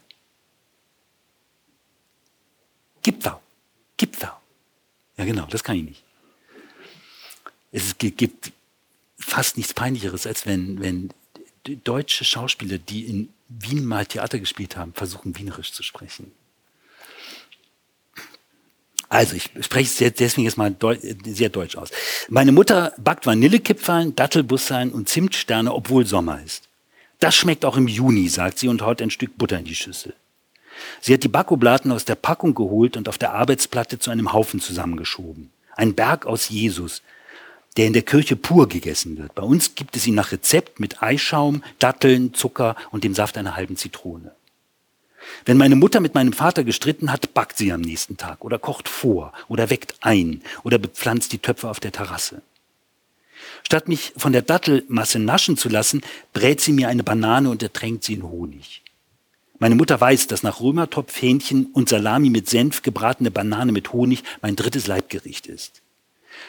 Gipfel. 3.02 3.36
Gipfel. 3.96 4.30
Ja, 5.16 5.24
genau, 5.24 5.46
das 5.46 5.62
kann 5.62 5.76
ich 5.76 5.84
nicht. 5.84 6.02
Es 7.72 7.98
gibt 7.98 8.52
fast 9.18 9.56
nichts 9.56 9.74
Peinlicheres, 9.74 10.26
als 10.26 10.46
wenn, 10.46 10.80
wenn 10.80 11.10
deutsche 11.84 12.24
Schauspieler, 12.24 12.78
die 12.78 13.04
in 13.04 13.28
Wien 13.48 13.84
mal 13.84 14.06
Theater 14.06 14.38
gespielt 14.38 14.76
haben, 14.76 14.92
versuchen, 14.92 15.36
Wienerisch 15.36 15.72
zu 15.72 15.82
sprechen. 15.82 16.32
Also, 19.08 19.36
ich 19.36 19.50
spreche 19.60 20.04
es 20.04 20.14
deswegen 20.16 20.44
jetzt 20.44 20.56
mal 20.56 20.74
sehr 21.24 21.48
deutsch 21.48 21.76
aus. 21.76 21.90
Meine 22.28 22.52
Mutter 22.52 22.92
backt 22.98 23.26
Vanillekipferln, 23.26 24.16
Dattelbussein 24.16 24.90
und 24.90 25.08
Zimtsterne, 25.08 25.72
obwohl 25.72 26.06
Sommer 26.06 26.40
ist. 26.44 26.68
Das 27.20 27.34
schmeckt 27.34 27.64
auch 27.64 27.76
im 27.76 27.88
Juni, 27.88 28.28
sagt 28.28 28.58
sie 28.58 28.68
und 28.68 28.82
haut 28.82 29.00
ein 29.00 29.10
Stück 29.10 29.38
Butter 29.38 29.58
in 29.58 29.64
die 29.64 29.74
Schüssel. 29.74 30.14
Sie 31.00 31.14
hat 31.14 31.22
die 31.22 31.28
Backoblaten 31.28 31.92
aus 31.92 32.04
der 32.04 32.16
Packung 32.16 32.54
geholt 32.54 32.96
und 32.96 33.08
auf 33.08 33.18
der 33.18 33.32
Arbeitsplatte 33.32 33.98
zu 33.98 34.10
einem 34.10 34.32
Haufen 34.32 34.60
zusammengeschoben. 34.60 35.50
Ein 35.76 35.94
Berg 35.94 36.26
aus 36.26 36.48
Jesus, 36.48 37.02
der 37.76 37.86
in 37.86 37.92
der 37.92 38.02
Kirche 38.02 38.36
pur 38.36 38.68
gegessen 38.68 39.18
wird. 39.18 39.34
Bei 39.34 39.42
uns 39.42 39.74
gibt 39.74 39.96
es 39.96 40.06
ihn 40.06 40.14
nach 40.14 40.32
Rezept 40.32 40.80
mit 40.80 41.02
Eischaum, 41.02 41.62
Datteln, 41.78 42.34
Zucker 42.34 42.76
und 42.90 43.04
dem 43.04 43.14
Saft 43.14 43.36
einer 43.36 43.56
halben 43.56 43.76
Zitrone. 43.76 44.32
Wenn 45.44 45.56
meine 45.56 45.76
Mutter 45.76 46.00
mit 46.00 46.14
meinem 46.14 46.32
Vater 46.32 46.64
gestritten 46.64 47.12
hat, 47.12 47.34
backt 47.34 47.58
sie 47.58 47.72
am 47.72 47.80
nächsten 47.80 48.16
Tag 48.16 48.44
oder 48.44 48.58
kocht 48.58 48.88
vor 48.88 49.32
oder 49.48 49.70
weckt 49.70 49.94
ein 50.00 50.42
oder 50.62 50.78
bepflanzt 50.78 51.32
die 51.32 51.38
Töpfe 51.38 51.68
auf 51.68 51.80
der 51.80 51.92
Terrasse. 51.92 52.42
Statt 53.62 53.88
mich 53.88 54.12
von 54.16 54.32
der 54.32 54.42
Dattelmasse 54.42 55.18
naschen 55.18 55.56
zu 55.56 55.68
lassen, 55.68 56.02
brät 56.32 56.60
sie 56.60 56.72
mir 56.72 56.88
eine 56.88 57.02
Banane 57.02 57.50
und 57.50 57.62
ertränkt 57.62 58.04
sie 58.04 58.14
in 58.14 58.22
Honig. 58.22 58.82
Meine 59.58 59.76
Mutter 59.76 60.00
weiß, 60.00 60.26
dass 60.26 60.42
nach 60.42 60.60
Römertopf, 60.60 61.20
Hähnchen 61.20 61.66
und 61.66 61.88
Salami 61.88 62.28
mit 62.28 62.48
Senf 62.48 62.82
gebratene 62.82 63.30
Banane 63.30 63.72
mit 63.72 63.92
Honig 63.92 64.22
mein 64.42 64.56
drittes 64.56 64.86
Leibgericht 64.86 65.46
ist. 65.46 65.80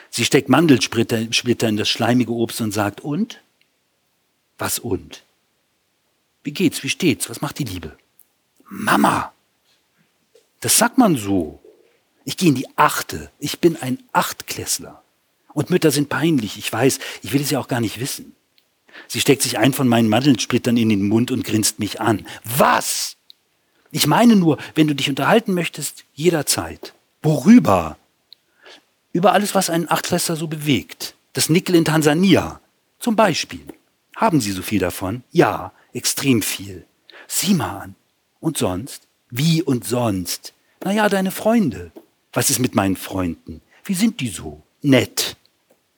Sie 0.09 0.25
steckt 0.25 0.49
Mandelsplitter 0.49 1.67
in 1.67 1.77
das 1.77 1.89
schleimige 1.89 2.31
Obst 2.31 2.61
und 2.61 2.73
sagt, 2.73 3.01
und? 3.01 3.41
Was 4.57 4.79
und? 4.79 5.23
Wie 6.43 6.51
geht's? 6.51 6.83
Wie 6.83 6.89
steht's? 6.89 7.29
Was 7.29 7.41
macht 7.41 7.59
die 7.59 7.63
Liebe? 7.63 7.95
Mama! 8.69 9.31
Das 10.61 10.77
sagt 10.77 10.97
man 10.97 11.15
so. 11.15 11.59
Ich 12.23 12.37
gehe 12.37 12.49
in 12.49 12.55
die 12.55 12.67
Achte. 12.75 13.31
Ich 13.39 13.59
bin 13.59 13.77
ein 13.77 13.99
Achtklässler. 14.11 15.03
Und 15.53 15.69
Mütter 15.69 15.91
sind 15.91 16.09
peinlich, 16.09 16.57
ich 16.57 16.71
weiß, 16.71 16.99
ich 17.21 17.31
will 17.31 17.41
es 17.41 17.51
ja 17.51 17.59
auch 17.59 17.67
gar 17.67 17.79
nicht 17.79 17.99
wissen. 17.99 18.35
Sie 19.07 19.21
steckt 19.21 19.41
sich 19.41 19.57
ein 19.57 19.73
von 19.73 19.87
meinen 19.87 20.09
Mandelsplittern 20.09 20.75
in 20.77 20.89
den 20.89 21.07
Mund 21.07 21.31
und 21.31 21.43
grinst 21.43 21.79
mich 21.79 22.01
an. 22.01 22.25
Was? 22.43 23.15
Ich 23.91 24.07
meine 24.07 24.35
nur, 24.35 24.57
wenn 24.73 24.87
du 24.87 24.95
dich 24.95 25.09
unterhalten 25.09 25.53
möchtest, 25.53 26.03
jederzeit. 26.13 26.93
Worüber? 27.21 27.97
Über 29.13 29.31
alles, 29.31 29.55
was 29.55 29.69
einen 29.69 29.89
Achtklässler 29.89 30.35
so 30.35 30.47
bewegt. 30.47 31.15
Das 31.33 31.47
Nickel 31.49 31.75
in 31.75 31.85
Tansania. 31.85 32.59
Zum 32.99 33.15
Beispiel. 33.15 33.65
Haben 34.15 34.41
Sie 34.41 34.51
so 34.51 34.61
viel 34.61 34.79
davon? 34.79 35.23
Ja, 35.31 35.71
extrem 35.93 36.41
viel. 36.41 36.85
Sieh 37.27 37.53
mal 37.53 37.79
an. 37.79 37.95
Und 38.45 38.59
sonst? 38.59 39.07
Wie 39.31 39.63
und 39.63 39.85
sonst? 39.85 40.53
Naja, 40.83 41.09
deine 41.09 41.31
Freunde. 41.31 41.91
Was 42.31 42.51
ist 42.51 42.59
mit 42.59 42.75
meinen 42.75 42.95
Freunden? 42.95 43.59
Wie 43.83 43.95
sind 43.95 44.19
die 44.19 44.27
so? 44.27 44.61
Nett. 44.83 45.35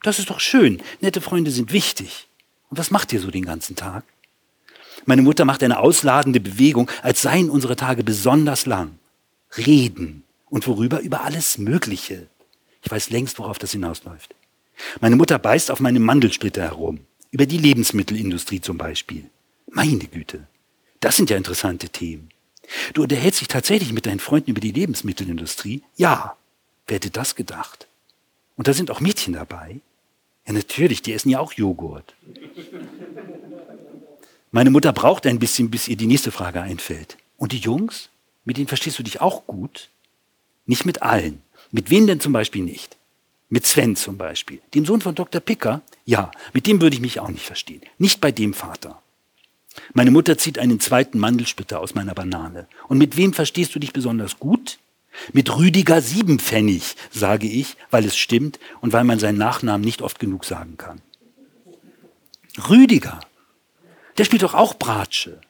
Das 0.02 0.18
ist 0.18 0.30
doch 0.30 0.40
schön. 0.40 0.82
Nette 1.02 1.20
Freunde 1.20 1.50
sind 1.50 1.74
wichtig. 1.74 2.26
Und 2.70 2.78
was 2.78 2.90
macht 2.90 3.12
ihr 3.12 3.20
so 3.20 3.30
den 3.30 3.44
ganzen 3.44 3.76
Tag? 3.76 4.02
Meine 5.04 5.20
Mutter 5.20 5.44
macht 5.44 5.62
eine 5.62 5.78
ausladende 5.78 6.40
Bewegung, 6.40 6.90
als 7.02 7.20
seien 7.20 7.50
unsere 7.50 7.76
Tage 7.76 8.02
besonders 8.02 8.64
lang. 8.64 8.98
Reden. 9.58 10.24
Und 10.48 10.66
worüber? 10.66 11.00
Über 11.00 11.24
alles 11.24 11.58
Mögliche. 11.58 12.28
Ich 12.82 12.90
weiß 12.90 13.10
längst, 13.10 13.38
worauf 13.38 13.58
das 13.58 13.72
hinausläuft. 13.72 14.34
Meine 15.02 15.16
Mutter 15.16 15.38
beißt 15.38 15.70
auf 15.70 15.80
meinem 15.80 16.02
Mandelsplitter 16.02 16.62
herum. 16.62 17.00
Über 17.30 17.44
die 17.44 17.58
Lebensmittelindustrie 17.58 18.62
zum 18.62 18.78
Beispiel. 18.78 19.28
Meine 19.70 20.06
Güte. 20.06 20.46
Das 21.00 21.14
sind 21.14 21.28
ja 21.28 21.36
interessante 21.36 21.90
Themen. 21.90 22.30
Du 22.94 23.02
unterhältst 23.02 23.40
dich 23.40 23.48
tatsächlich 23.48 23.92
mit 23.92 24.06
deinen 24.06 24.20
Freunden 24.20 24.50
über 24.50 24.60
die 24.60 24.72
Lebensmittelindustrie? 24.72 25.82
Ja. 25.96 26.36
Wer 26.86 26.96
hätte 26.96 27.10
das 27.10 27.34
gedacht? 27.34 27.86
Und 28.56 28.66
da 28.66 28.72
sind 28.72 28.90
auch 28.90 29.00
Mädchen 29.00 29.34
dabei. 29.34 29.80
Ja, 30.46 30.52
natürlich, 30.52 31.02
die 31.02 31.12
essen 31.12 31.30
ja 31.30 31.40
auch 31.40 31.52
Joghurt. 31.52 32.14
Meine 34.50 34.70
Mutter 34.70 34.92
braucht 34.92 35.26
ein 35.26 35.38
bisschen, 35.38 35.70
bis 35.70 35.88
ihr 35.88 35.96
die 35.96 36.06
nächste 36.06 36.32
Frage 36.32 36.62
einfällt. 36.62 37.18
Und 37.36 37.52
die 37.52 37.58
Jungs? 37.58 38.08
Mit 38.44 38.56
denen 38.56 38.68
verstehst 38.68 38.98
du 38.98 39.02
dich 39.02 39.20
auch 39.20 39.46
gut? 39.46 39.90
Nicht 40.64 40.86
mit 40.86 41.02
allen. 41.02 41.42
Mit 41.70 41.90
wem 41.90 42.06
denn 42.06 42.20
zum 42.20 42.32
Beispiel 42.32 42.62
nicht? 42.62 42.96
Mit 43.50 43.66
Sven 43.66 43.94
zum 43.94 44.16
Beispiel. 44.16 44.60
Dem 44.74 44.86
Sohn 44.86 45.02
von 45.02 45.14
Dr. 45.14 45.40
Picker? 45.40 45.82
Ja, 46.06 46.30
mit 46.54 46.66
dem 46.66 46.80
würde 46.80 46.96
ich 46.96 47.02
mich 47.02 47.20
auch 47.20 47.28
nicht 47.28 47.44
verstehen. 47.44 47.82
Nicht 47.98 48.20
bei 48.20 48.32
dem 48.32 48.54
Vater. 48.54 49.02
Meine 49.94 50.10
Mutter 50.10 50.38
zieht 50.38 50.58
einen 50.58 50.80
zweiten 50.80 51.18
Mandelsplitter 51.18 51.80
aus 51.80 51.94
meiner 51.94 52.14
Banane. 52.14 52.66
Und 52.88 52.98
mit 52.98 53.16
wem 53.16 53.32
verstehst 53.32 53.74
du 53.74 53.78
dich 53.78 53.92
besonders 53.92 54.38
gut? 54.38 54.78
Mit 55.32 55.56
Rüdiger 55.56 56.00
Siebenpfennig, 56.00 56.96
sage 57.10 57.46
ich, 57.48 57.76
weil 57.90 58.04
es 58.04 58.16
stimmt 58.16 58.58
und 58.80 58.92
weil 58.92 59.04
man 59.04 59.18
seinen 59.18 59.38
Nachnamen 59.38 59.84
nicht 59.84 60.02
oft 60.02 60.18
genug 60.18 60.44
sagen 60.44 60.76
kann. 60.76 61.00
Rüdiger, 62.68 63.20
der 64.16 64.24
spielt 64.24 64.42
doch 64.42 64.54
auch 64.54 64.74
Bratsche. 64.74 65.40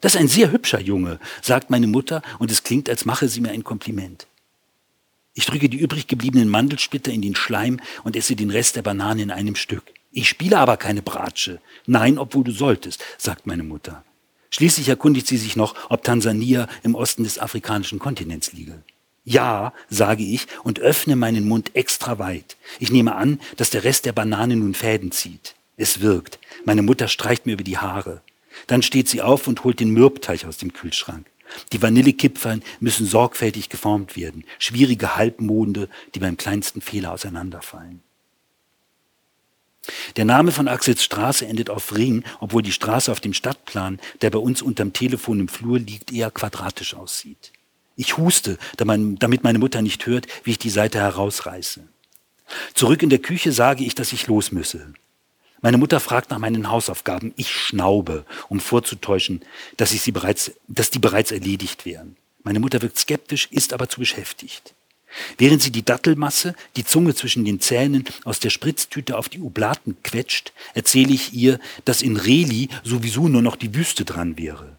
Das 0.00 0.14
ist 0.14 0.20
ein 0.20 0.28
sehr 0.28 0.50
hübscher 0.50 0.80
Junge, 0.80 1.20
sagt 1.42 1.70
meine 1.70 1.86
Mutter, 1.86 2.22
und 2.38 2.50
es 2.50 2.64
klingt, 2.64 2.88
als 2.88 3.04
mache 3.04 3.28
sie 3.28 3.40
mir 3.40 3.50
ein 3.50 3.64
Kompliment. 3.64 4.26
Ich 5.34 5.46
drücke 5.46 5.68
die 5.68 5.78
übrig 5.78 6.08
gebliebenen 6.08 6.48
Mandelsplitter 6.48 7.12
in 7.12 7.22
den 7.22 7.36
Schleim 7.36 7.80
und 8.04 8.16
esse 8.16 8.36
den 8.36 8.50
Rest 8.50 8.76
der 8.76 8.82
Banane 8.82 9.22
in 9.22 9.30
einem 9.30 9.54
Stück. 9.54 9.84
Ich 10.12 10.28
spiele 10.28 10.58
aber 10.58 10.76
keine 10.76 11.02
Bratsche. 11.02 11.60
Nein, 11.86 12.18
obwohl 12.18 12.44
du 12.44 12.52
solltest, 12.52 13.02
sagt 13.16 13.46
meine 13.46 13.62
Mutter. 13.62 14.04
Schließlich 14.50 14.88
erkundigt 14.90 15.26
sie 15.26 15.38
sich 15.38 15.56
noch, 15.56 15.74
ob 15.88 16.04
Tansania 16.04 16.68
im 16.82 16.94
Osten 16.94 17.24
des 17.24 17.38
afrikanischen 17.38 17.98
Kontinents 17.98 18.52
liege. 18.52 18.82
Ja, 19.24 19.72
sage 19.88 20.24
ich 20.24 20.46
und 20.64 20.80
öffne 20.80 21.16
meinen 21.16 21.48
Mund 21.48 21.74
extra 21.74 22.18
weit. 22.18 22.56
Ich 22.78 22.90
nehme 22.90 23.14
an, 23.14 23.40
dass 23.56 23.70
der 23.70 23.84
Rest 23.84 24.04
der 24.04 24.12
Banane 24.12 24.56
nun 24.56 24.74
Fäden 24.74 25.12
zieht. 25.12 25.54
Es 25.78 26.00
wirkt. 26.00 26.38
Meine 26.64 26.82
Mutter 26.82 27.08
streicht 27.08 27.46
mir 27.46 27.52
über 27.52 27.64
die 27.64 27.78
Haare. 27.78 28.20
Dann 28.66 28.82
steht 28.82 29.08
sie 29.08 29.22
auf 29.22 29.46
und 29.46 29.64
holt 29.64 29.80
den 29.80 29.90
Mürbteich 29.90 30.44
aus 30.44 30.58
dem 30.58 30.74
Kühlschrank. 30.74 31.26
Die 31.72 31.80
Vanillekipferl 31.80 32.60
müssen 32.80 33.06
sorgfältig 33.06 33.70
geformt 33.70 34.16
werden. 34.16 34.44
Schwierige 34.58 35.16
Halbmonde, 35.16 35.88
die 36.14 36.18
beim 36.18 36.36
kleinsten 36.36 36.80
Fehler 36.80 37.12
auseinanderfallen. 37.12 38.02
Der 40.16 40.24
Name 40.24 40.52
von 40.52 40.68
Axels 40.68 41.02
Straße 41.02 41.46
endet 41.46 41.70
auf 41.70 41.94
Ring, 41.94 42.24
obwohl 42.40 42.62
die 42.62 42.72
Straße 42.72 43.10
auf 43.10 43.20
dem 43.20 43.34
Stadtplan, 43.34 44.00
der 44.20 44.30
bei 44.30 44.38
uns 44.38 44.62
unterm 44.62 44.92
Telefon 44.92 45.40
im 45.40 45.48
Flur 45.48 45.78
liegt, 45.78 46.12
eher 46.12 46.30
quadratisch 46.30 46.94
aussieht. 46.94 47.52
Ich 47.96 48.16
huste, 48.16 48.58
damit 48.76 49.42
meine 49.42 49.58
Mutter 49.58 49.82
nicht 49.82 50.06
hört, 50.06 50.26
wie 50.44 50.52
ich 50.52 50.58
die 50.58 50.70
Seite 50.70 50.98
herausreiße. 50.98 51.80
Zurück 52.74 53.02
in 53.02 53.10
der 53.10 53.18
Küche 53.18 53.52
sage 53.52 53.84
ich, 53.84 53.94
dass 53.94 54.12
ich 54.12 54.26
los 54.26 54.52
müsse. 54.52 54.92
Meine 55.60 55.78
Mutter 55.78 56.00
fragt 56.00 56.30
nach 56.30 56.38
meinen 56.38 56.70
Hausaufgaben. 56.70 57.32
Ich 57.36 57.50
schnaube, 57.52 58.24
um 58.48 58.60
vorzutäuschen, 58.60 59.42
dass, 59.76 59.92
ich 59.92 60.02
sie 60.02 60.10
bereits, 60.10 60.52
dass 60.68 60.90
die 60.90 60.98
bereits 60.98 61.30
erledigt 61.30 61.86
wären. 61.86 62.16
Meine 62.42 62.58
Mutter 62.58 62.82
wirkt 62.82 62.98
skeptisch, 62.98 63.46
ist 63.50 63.72
aber 63.72 63.88
zu 63.88 64.00
beschäftigt. 64.00 64.74
Während 65.38 65.62
sie 65.62 65.70
die 65.70 65.84
Dattelmasse, 65.84 66.54
die 66.76 66.84
Zunge 66.84 67.14
zwischen 67.14 67.44
den 67.44 67.60
Zähnen, 67.60 68.04
aus 68.24 68.40
der 68.40 68.50
Spritztüte 68.50 69.16
auf 69.16 69.28
die 69.28 69.40
Oblaten 69.40 69.96
quetscht, 70.02 70.52
erzähle 70.74 71.12
ich 71.12 71.32
ihr, 71.32 71.58
dass 71.84 72.02
in 72.02 72.16
Reli 72.16 72.68
sowieso 72.84 73.28
nur 73.28 73.42
noch 73.42 73.56
die 73.56 73.74
Wüste 73.74 74.04
dran 74.04 74.38
wäre. 74.38 74.76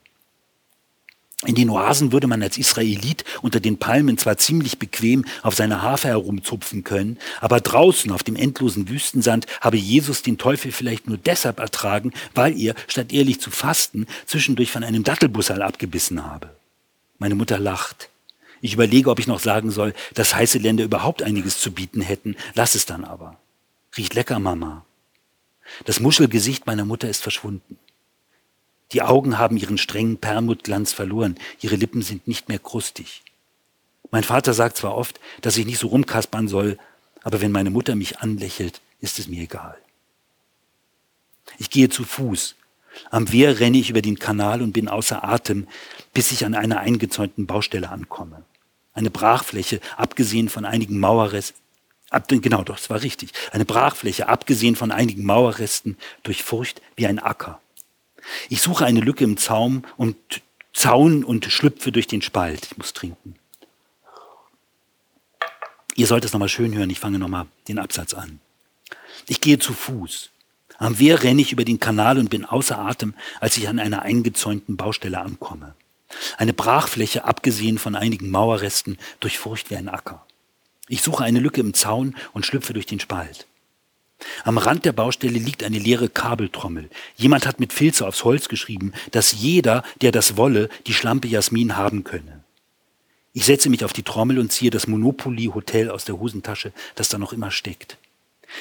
In 1.46 1.56
den 1.56 1.70
Oasen 1.70 2.14
würde 2.14 2.28
man 2.28 2.42
als 2.42 2.58
Israelit 2.58 3.26
unter 3.42 3.60
den 3.60 3.78
Palmen 3.78 4.18
zwar 4.18 4.38
ziemlich 4.38 4.80
bequem 4.80 5.26
auf 5.42 5.56
seiner 5.56 5.82
Harfe 5.82 6.08
herumzupfen 6.08 6.84
können, 6.86 7.18
aber 7.42 7.60
draußen 7.60 8.12
auf 8.12 8.24
dem 8.24 8.38
endlosen 8.38 8.88
Wüstensand 8.88 9.46
habe 9.60 9.78
Jesus 9.78 10.22
den 10.22 10.38
Teufel 10.38 10.72
vielleicht 10.72 11.08
nur 11.08 11.18
deshalb 11.18 11.60
ertragen, 11.60 12.14
weil 12.34 12.58
er, 12.58 12.76
statt 12.88 13.12
ehrlich 13.12 13.42
zu 13.42 13.52
fasten, 13.52 14.08
zwischendurch 14.26 14.72
von 14.72 14.84
einem 14.84 15.04
Dattelbussal 15.04 15.62
abgebissen 15.62 16.26
habe. 16.26 16.50
Meine 17.20 17.36
Mutter 17.36 17.60
lacht. 17.60 18.10
Ich 18.64 18.76
überlege, 18.76 19.10
ob 19.10 19.20
ich 19.20 19.28
noch 19.28 19.42
sagen 19.42 19.72
soll, 19.72 19.94
dass 20.14 20.36
heiße 20.36 20.58
Länder 20.58 20.86
überhaupt 20.86 21.22
einiges 21.22 21.60
zu 21.60 21.74
bieten 21.74 22.00
hätten, 22.00 22.38
lass 22.54 22.76
es 22.76 22.86
dann 22.86 23.04
aber. 23.04 23.38
Riecht 23.98 24.14
lecker, 24.14 24.40
Mama. 24.40 24.86
Das 25.84 26.00
Muschelgesicht 26.00 26.66
meiner 26.66 26.86
Mutter 26.86 27.10
ist 27.10 27.22
verschwunden. 27.22 27.78
Die 28.94 29.02
Augen 29.02 29.38
haben 29.38 29.58
ihren 29.58 29.78
strengen 29.78 30.16
Perlmuttglanz 30.16 30.94
verloren, 30.94 31.36
ihre 31.60 31.76
Lippen 31.76 32.02
sind 32.04 32.26
nicht 32.26 32.48
mehr 32.48 32.58
krustig. 32.58 33.24
Mein 34.12 34.24
Vater 34.24 34.54
sagt 34.54 34.78
zwar 34.78 34.96
oft, 34.96 35.20
dass 35.42 35.58
ich 35.58 35.66
nicht 35.66 35.80
so 35.80 35.88
rumkaspern 35.88 36.48
soll, 36.48 36.78
aber 37.22 37.42
wenn 37.42 37.52
meine 37.52 37.70
Mutter 37.70 37.96
mich 37.96 38.20
anlächelt, 38.20 38.80
ist 39.02 39.20
es 39.20 39.28
mir 39.28 39.42
egal. 39.42 39.76
Ich 41.58 41.70
gehe 41.70 41.90
zu 41.90 42.06
Fuß. 42.06 42.56
Am 43.12 43.30
Wehr 43.34 43.60
renne 43.60 43.80
ich 43.80 43.90
über 43.90 44.02
den 44.02 44.20
Kanal 44.20 44.62
und 44.62 44.72
bin 44.72 44.88
außer 44.88 45.22
Atem, 45.22 45.68
bis 46.14 46.32
ich 46.32 46.46
an 46.46 46.56
einer 46.56 46.80
eingezäunten 46.80 47.46
Baustelle 47.46 47.90
ankomme. 47.90 48.46
Eine 48.94 49.10
Brachfläche, 49.10 49.80
abgesehen 49.98 50.50
von 50.50 50.66
einigen 50.66 51.00
Mauerresten, 51.00 51.60
ab, 52.12 52.28
genau, 52.28 52.64
doch, 52.64 52.78
das 52.78 52.90
war 52.90 53.02
richtig. 53.02 53.32
Eine 53.52 53.66
Brachfläche, 53.66 54.30
abgesehen 54.30 54.76
von 54.76 54.92
einigen 54.92 55.26
Mauerresten, 55.26 55.98
durchfurcht 56.24 56.82
wie 56.96 57.08
ein 57.08 57.20
Acker. 57.20 57.60
Ich 58.50 58.62
suche 58.62 58.86
eine 58.86 59.02
Lücke 59.02 59.24
im 59.24 59.38
Zaum 59.38 59.84
und 59.98 60.16
Zaun 60.74 61.24
und 61.24 61.46
schlüpfe 61.46 61.92
durch 61.92 62.08
den 62.08 62.22
Spalt. 62.22 62.68
Ich 62.72 62.78
muss 62.78 62.94
trinken. 62.94 63.36
Ihr 65.96 66.08
sollt 66.08 66.26
es 66.26 66.34
nochmal 66.34 66.50
schön 66.50 66.76
hören. 66.76 66.90
Ich 66.90 67.00
fange 67.00 67.20
nochmal 67.20 67.46
den 67.68 67.80
Absatz 67.80 68.14
an. 68.14 68.40
Ich 69.28 69.42
gehe 69.42 69.60
zu 69.60 69.74
Fuß. 69.74 70.30
Am 70.80 70.98
Wehr 70.98 71.22
renne 71.22 71.42
ich 71.42 71.52
über 71.52 71.66
den 71.66 71.80
Kanal 71.80 72.18
und 72.18 72.30
bin 72.30 72.46
außer 72.46 72.80
Atem, 72.80 73.14
als 73.40 73.58
ich 73.58 73.68
an 73.68 73.80
einer 73.80 74.02
eingezäunten 74.02 74.76
Baustelle 74.76 75.22
ankomme. 75.22 75.76
Eine 76.38 76.54
Brachfläche, 76.54 77.26
abgesehen 77.26 77.78
von 77.78 77.96
einigen 77.96 78.30
Mauerresten, 78.30 78.98
durchfurcht 79.20 79.70
wie 79.70 79.76
ein 79.76 79.90
Acker. 79.90 80.26
Ich 80.88 81.02
suche 81.02 81.24
eine 81.24 81.40
Lücke 81.40 81.62
im 81.62 81.74
Zaun 81.74 82.16
und 82.34 82.46
schlüpfe 82.46 82.74
durch 82.74 82.86
den 82.86 83.00
Spalt. 83.00 83.48
Am 84.44 84.58
Rand 84.58 84.86
der 84.86 84.94
Baustelle 84.94 85.40
liegt 85.40 85.64
eine 85.64 85.80
leere 85.80 86.10
Kabeltrommel. 86.10 86.90
Jemand 87.16 87.46
hat 87.46 87.60
mit 87.60 87.74
Filze 87.74 88.08
aufs 88.08 88.24
Holz 88.24 88.48
geschrieben, 88.48 88.94
dass 89.12 89.34
jeder, 89.34 89.84
der 90.02 90.12
das 90.12 90.38
wolle, 90.38 90.70
die 90.88 90.94
Schlampe 90.94 91.28
Jasmin 91.28 91.78
haben 91.78 92.04
könne. 92.04 92.44
Ich 93.34 93.46
setze 93.46 93.70
mich 93.70 93.84
auf 93.84 93.94
die 93.94 94.04
Trommel 94.04 94.40
und 94.40 94.52
ziehe 94.52 94.72
das 94.72 94.88
Monopoly 94.88 95.46
Hotel 95.54 95.90
aus 95.90 96.06
der 96.06 96.20
Hosentasche, 96.20 96.72
das 96.96 97.10
da 97.10 97.18
noch 97.18 97.34
immer 97.34 97.52
steckt. 97.52 97.98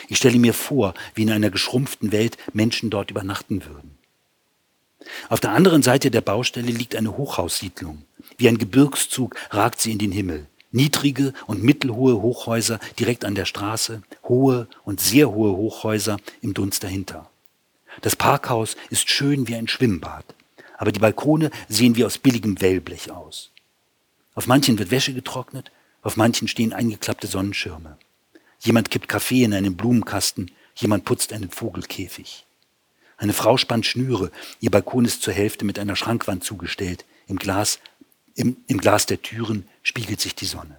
Ich 0.09 0.17
stelle 0.17 0.39
mir 0.39 0.55
vor, 0.55 0.95
wie 1.15 1.23
in 1.23 1.31
einer 1.31 1.51
geschrumpften 1.51 2.13
Welt 2.13 2.39
Menschen 2.55 2.89
dort 2.89 3.11
übernachten 3.11 3.65
würden. 3.65 3.99
Auf 5.29 5.41
der 5.41 5.53
anderen 5.53 5.83
Seite 5.83 6.11
der 6.11 6.21
Baustelle 6.21 6.71
liegt 6.71 6.97
eine 6.97 7.17
Hochhaussiedlung. 7.17 8.03
Wie 8.39 8.49
ein 8.49 8.59
Gebirgszug 8.59 9.37
ragt 9.51 9.81
sie 9.81 9.93
in 9.93 9.99
den 9.99 10.13
Himmel. 10.13 10.47
Niedrige 10.71 11.35
und 11.47 11.63
mittelhohe 11.63 12.23
Hochhäuser 12.23 12.81
direkt 12.99 13.25
an 13.25 13.35
der 13.35 13.45
Straße, 13.45 14.03
hohe 14.25 14.69
und 14.85 15.01
sehr 15.01 15.31
hohe 15.31 15.55
Hochhäuser 15.55 16.17
im 16.41 16.55
Dunst 16.55 16.83
dahinter. 16.83 17.31
Das 18.01 18.17
Parkhaus 18.17 18.77
ist 18.89 19.11
schön 19.11 19.49
wie 19.49 19.55
ein 19.55 19.69
Schwimmbad, 19.69 20.25
aber 20.79 20.91
die 20.91 21.01
Balkone 21.01 21.51
sehen 21.69 21.95
wie 21.97 22.07
aus 22.07 22.17
billigem 22.17 22.61
Wellblech 22.61 23.11
aus. 23.11 23.51
Auf 24.35 24.47
manchen 24.47 24.79
wird 24.79 24.91
Wäsche 24.91 25.13
getrocknet, 25.13 25.71
auf 26.01 26.17
manchen 26.17 26.49
stehen 26.49 26.73
eingeklappte 26.73 27.27
Sonnenschirme. 27.27 27.99
Jemand 28.61 28.91
kippt 28.91 29.09
Kaffee 29.09 29.45
in 29.45 29.53
einen 29.53 29.77
Blumenkasten, 29.77 30.51
jemand 30.75 31.05
putzt 31.05 31.35
einen 31.35 31.51
Vogelkäfig. 31.51 32.47
Eine 33.23 33.35
Frau 33.35 33.57
spannt 33.57 33.87
Schnüre, 33.87 34.33
ihr 34.59 34.73
Balkon 34.73 35.05
ist 35.05 35.23
zur 35.23 35.33
Hälfte 35.33 35.65
mit 35.65 35.79
einer 35.79 35.95
Schrankwand 35.95 36.43
zugestellt, 36.43 37.05
im 37.29 37.37
Glas 37.37 37.79
im, 38.35 38.57
Im 38.67 38.79
Glas 38.79 39.07
der 39.07 39.23
Türen 39.23 39.69
spiegelt 39.85 40.21
sich 40.21 40.35
die 40.35 40.47
Sonne. 40.47 40.77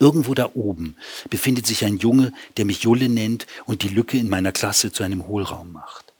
Irgendwo 0.00 0.34
da 0.34 0.50
oben 0.54 0.96
befindet 1.30 1.68
sich 1.68 1.84
ein 1.84 1.98
Junge, 1.98 2.32
der 2.56 2.64
mich 2.64 2.82
Julle 2.82 3.08
nennt 3.08 3.46
und 3.66 3.84
die 3.84 3.88
Lücke 3.88 4.18
in 4.18 4.28
meiner 4.28 4.50
Klasse 4.50 4.90
zu 4.90 5.04
einem 5.04 5.28
Hohlraum 5.28 5.70
macht. 5.70 6.12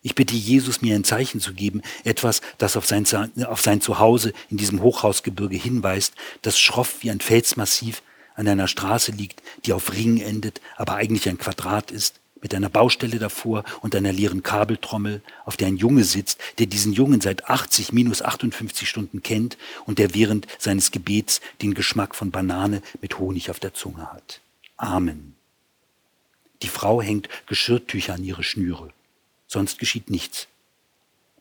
Ich 0.00 0.14
bitte 0.14 0.36
Jesus, 0.36 0.80
mir 0.80 0.94
ein 0.94 1.04
Zeichen 1.04 1.38
zu 1.38 1.52
geben, 1.52 1.82
etwas, 2.04 2.40
das 2.56 2.78
auf 2.78 2.86
sein, 2.86 3.04
auf 3.44 3.60
sein 3.60 3.82
Zuhause 3.82 4.32
in 4.48 4.56
diesem 4.56 4.80
Hochhausgebirge 4.80 5.58
hinweist, 5.58 6.14
das 6.40 6.58
schroff 6.58 7.02
wie 7.02 7.10
ein 7.10 7.20
Felsmassiv 7.20 8.00
an 8.36 8.48
einer 8.48 8.68
Straße 8.68 9.12
liegt, 9.12 9.42
die 9.66 9.74
auf 9.74 9.92
Ringen 9.92 10.22
endet, 10.22 10.62
aber 10.76 10.94
eigentlich 10.94 11.28
ein 11.28 11.36
Quadrat 11.36 11.90
ist, 11.90 12.19
mit 12.42 12.54
einer 12.54 12.68
Baustelle 12.68 13.18
davor 13.18 13.64
und 13.80 13.94
einer 13.94 14.12
leeren 14.12 14.42
Kabeltrommel, 14.42 15.22
auf 15.44 15.56
der 15.56 15.68
ein 15.68 15.76
Junge 15.76 16.04
sitzt, 16.04 16.40
der 16.58 16.66
diesen 16.66 16.92
Jungen 16.92 17.20
seit 17.20 17.48
80 17.48 17.92
minus 17.92 18.22
58 18.22 18.88
Stunden 18.88 19.22
kennt 19.22 19.58
und 19.86 19.98
der 19.98 20.14
während 20.14 20.46
seines 20.58 20.90
Gebets 20.90 21.40
den 21.62 21.74
Geschmack 21.74 22.14
von 22.14 22.30
Banane 22.30 22.82
mit 23.00 23.18
Honig 23.18 23.50
auf 23.50 23.60
der 23.60 23.74
Zunge 23.74 24.10
hat. 24.12 24.40
Amen. 24.76 25.34
Die 26.62 26.68
Frau 26.68 27.00
hängt 27.00 27.28
Geschirrtücher 27.46 28.14
an 28.14 28.24
ihre 28.24 28.42
Schnüre. 28.42 28.92
Sonst 29.46 29.78
geschieht 29.78 30.10
nichts. 30.10 30.46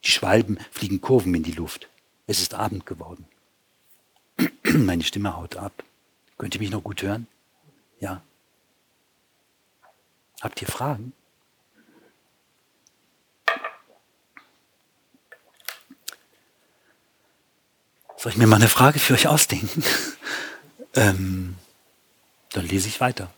Die 0.03 0.11
Schwalben 0.11 0.57
fliegen 0.71 1.01
Kurven 1.01 1.35
in 1.35 1.43
die 1.43 1.51
Luft. 1.51 1.89
Es 2.25 2.41
ist 2.41 2.53
Abend 2.53 2.85
geworden. 2.85 3.25
Meine 4.63 5.03
Stimme 5.03 5.35
haut 5.35 5.57
ab. 5.57 5.83
Könnt 6.37 6.55
ihr 6.55 6.61
mich 6.61 6.71
noch 6.71 6.83
gut 6.83 7.01
hören? 7.01 7.27
Ja. 7.99 8.21
Habt 10.41 10.61
ihr 10.61 10.67
Fragen? 10.67 11.13
Soll 18.17 18.33
ich 18.33 18.37
mir 18.37 18.47
mal 18.47 18.57
eine 18.57 18.69
Frage 18.69 18.99
für 18.99 19.13
euch 19.13 19.27
ausdenken? 19.27 19.83
ähm, 20.93 21.55
dann 22.51 22.67
lese 22.67 22.87
ich 22.87 22.99
weiter. 22.99 23.33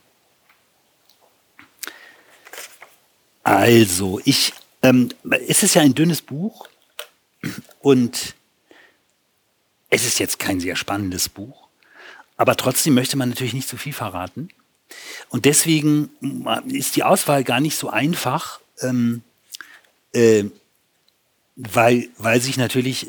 Also, 3.43 4.19
ich, 4.25 4.53
ähm, 4.81 5.09
es 5.47 5.63
ist 5.63 5.73
ja 5.73 5.81
ein 5.81 5.93
dünnes 5.95 6.21
Buch 6.21 6.67
und 7.79 8.35
es 9.89 10.05
ist 10.05 10.19
jetzt 10.19 10.39
kein 10.39 10.59
sehr 10.59 10.75
spannendes 10.75 11.29
Buch, 11.29 11.67
aber 12.37 12.55
trotzdem 12.55 12.93
möchte 12.93 13.17
man 13.17 13.29
natürlich 13.29 13.53
nicht 13.53 13.67
zu 13.67 13.77
viel 13.77 13.93
verraten. 13.93 14.49
Und 15.29 15.45
deswegen 15.45 16.09
ist 16.67 16.95
die 16.95 17.03
Auswahl 17.03 17.43
gar 17.43 17.59
nicht 17.59 17.77
so 17.77 17.89
einfach, 17.89 18.59
ähm, 18.81 19.23
äh, 20.13 20.45
weil, 21.55 22.09
weil 22.17 22.41
sich 22.41 22.57
natürlich 22.57 23.07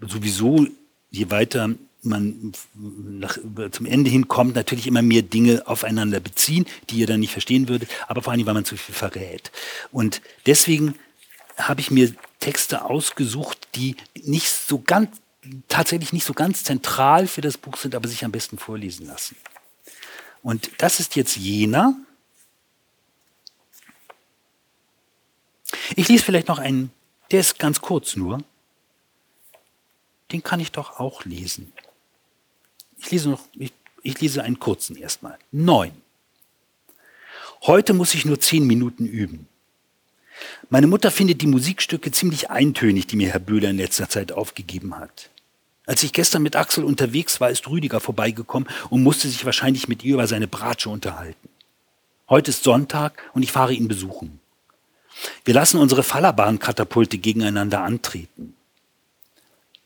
sowieso, 0.00 0.66
je 1.10 1.30
weiter 1.30 1.70
man 2.02 2.52
nach, 2.74 3.38
zum 3.72 3.86
Ende 3.86 4.10
hinkommt, 4.10 4.54
natürlich 4.54 4.86
immer 4.86 5.02
mehr 5.02 5.22
Dinge 5.22 5.66
aufeinander 5.66 6.20
beziehen, 6.20 6.66
die 6.90 6.96
ihr 6.96 7.06
dann 7.06 7.20
nicht 7.20 7.32
verstehen 7.32 7.68
würdet, 7.68 7.90
aber 8.06 8.22
vor 8.22 8.32
allem, 8.32 8.46
weil 8.46 8.54
man 8.54 8.64
zu 8.64 8.76
viel 8.76 8.94
verrät. 8.94 9.50
Und 9.90 10.22
deswegen 10.46 10.94
habe 11.56 11.80
ich 11.80 11.90
mir 11.90 12.12
Texte 12.40 12.84
ausgesucht, 12.84 13.68
die 13.74 13.96
nicht 14.14 14.48
so 14.48 14.78
ganz, 14.78 15.16
tatsächlich 15.66 16.12
nicht 16.12 16.24
so 16.24 16.34
ganz 16.34 16.62
zentral 16.62 17.26
für 17.26 17.40
das 17.40 17.58
Buch 17.58 17.76
sind, 17.76 17.94
aber 17.94 18.08
sich 18.08 18.24
am 18.24 18.32
besten 18.32 18.58
vorlesen 18.58 19.06
lassen. 19.06 19.36
Und 20.48 20.70
das 20.78 20.98
ist 20.98 21.14
jetzt 21.14 21.36
jener. 21.36 21.94
Ich 25.94 26.08
lese 26.08 26.24
vielleicht 26.24 26.48
noch 26.48 26.58
einen, 26.58 26.90
der 27.30 27.40
ist 27.40 27.58
ganz 27.58 27.82
kurz 27.82 28.16
nur. 28.16 28.42
den 30.32 30.42
kann 30.42 30.58
ich 30.58 30.72
doch 30.72 31.00
auch 31.00 31.26
lesen. 31.26 31.70
Ich 32.96 33.10
lese 33.10 33.28
noch, 33.28 33.44
ich, 33.58 33.74
ich 34.02 34.18
lese 34.22 34.42
einen 34.42 34.58
kurzen 34.58 34.96
erstmal. 34.96 35.38
Neun. 35.52 35.92
Heute 37.66 37.92
muss 37.92 38.14
ich 38.14 38.24
nur 38.24 38.40
zehn 38.40 38.66
Minuten 38.66 39.04
üben. 39.04 39.48
Meine 40.70 40.86
Mutter 40.86 41.10
findet 41.10 41.42
die 41.42 41.46
Musikstücke 41.46 42.10
ziemlich 42.10 42.48
eintönig, 42.48 43.06
die 43.06 43.16
mir 43.16 43.32
Herr 43.32 43.40
Böhler 43.40 43.68
in 43.68 43.76
letzter 43.76 44.08
Zeit 44.08 44.32
aufgegeben 44.32 44.96
hat. 44.96 45.28
Als 45.88 46.02
ich 46.02 46.12
gestern 46.12 46.42
mit 46.42 46.54
Axel 46.54 46.84
unterwegs 46.84 47.40
war, 47.40 47.48
ist 47.48 47.66
Rüdiger 47.66 47.98
vorbeigekommen 47.98 48.68
und 48.90 49.02
musste 49.02 49.26
sich 49.26 49.46
wahrscheinlich 49.46 49.88
mit 49.88 50.04
ihr 50.04 50.14
über 50.14 50.26
seine 50.26 50.46
Bratsche 50.46 50.90
unterhalten. 50.90 51.48
Heute 52.28 52.50
ist 52.50 52.62
Sonntag 52.62 53.22
und 53.32 53.42
ich 53.42 53.50
fahre 53.50 53.72
ihn 53.72 53.88
besuchen. 53.88 54.38
Wir 55.46 55.54
lassen 55.54 55.78
unsere 55.78 56.02
Fallerbahnkatapulte 56.02 57.16
gegeneinander 57.16 57.80
antreten. 57.80 58.54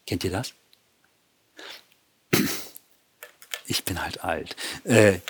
Kennt 0.05 0.24
ihr 0.24 0.32
das? 0.32 0.55
Ich 3.66 3.84
bin 3.84 4.03
halt 4.03 4.24
alt. 4.24 4.57
Äh, 4.82 5.20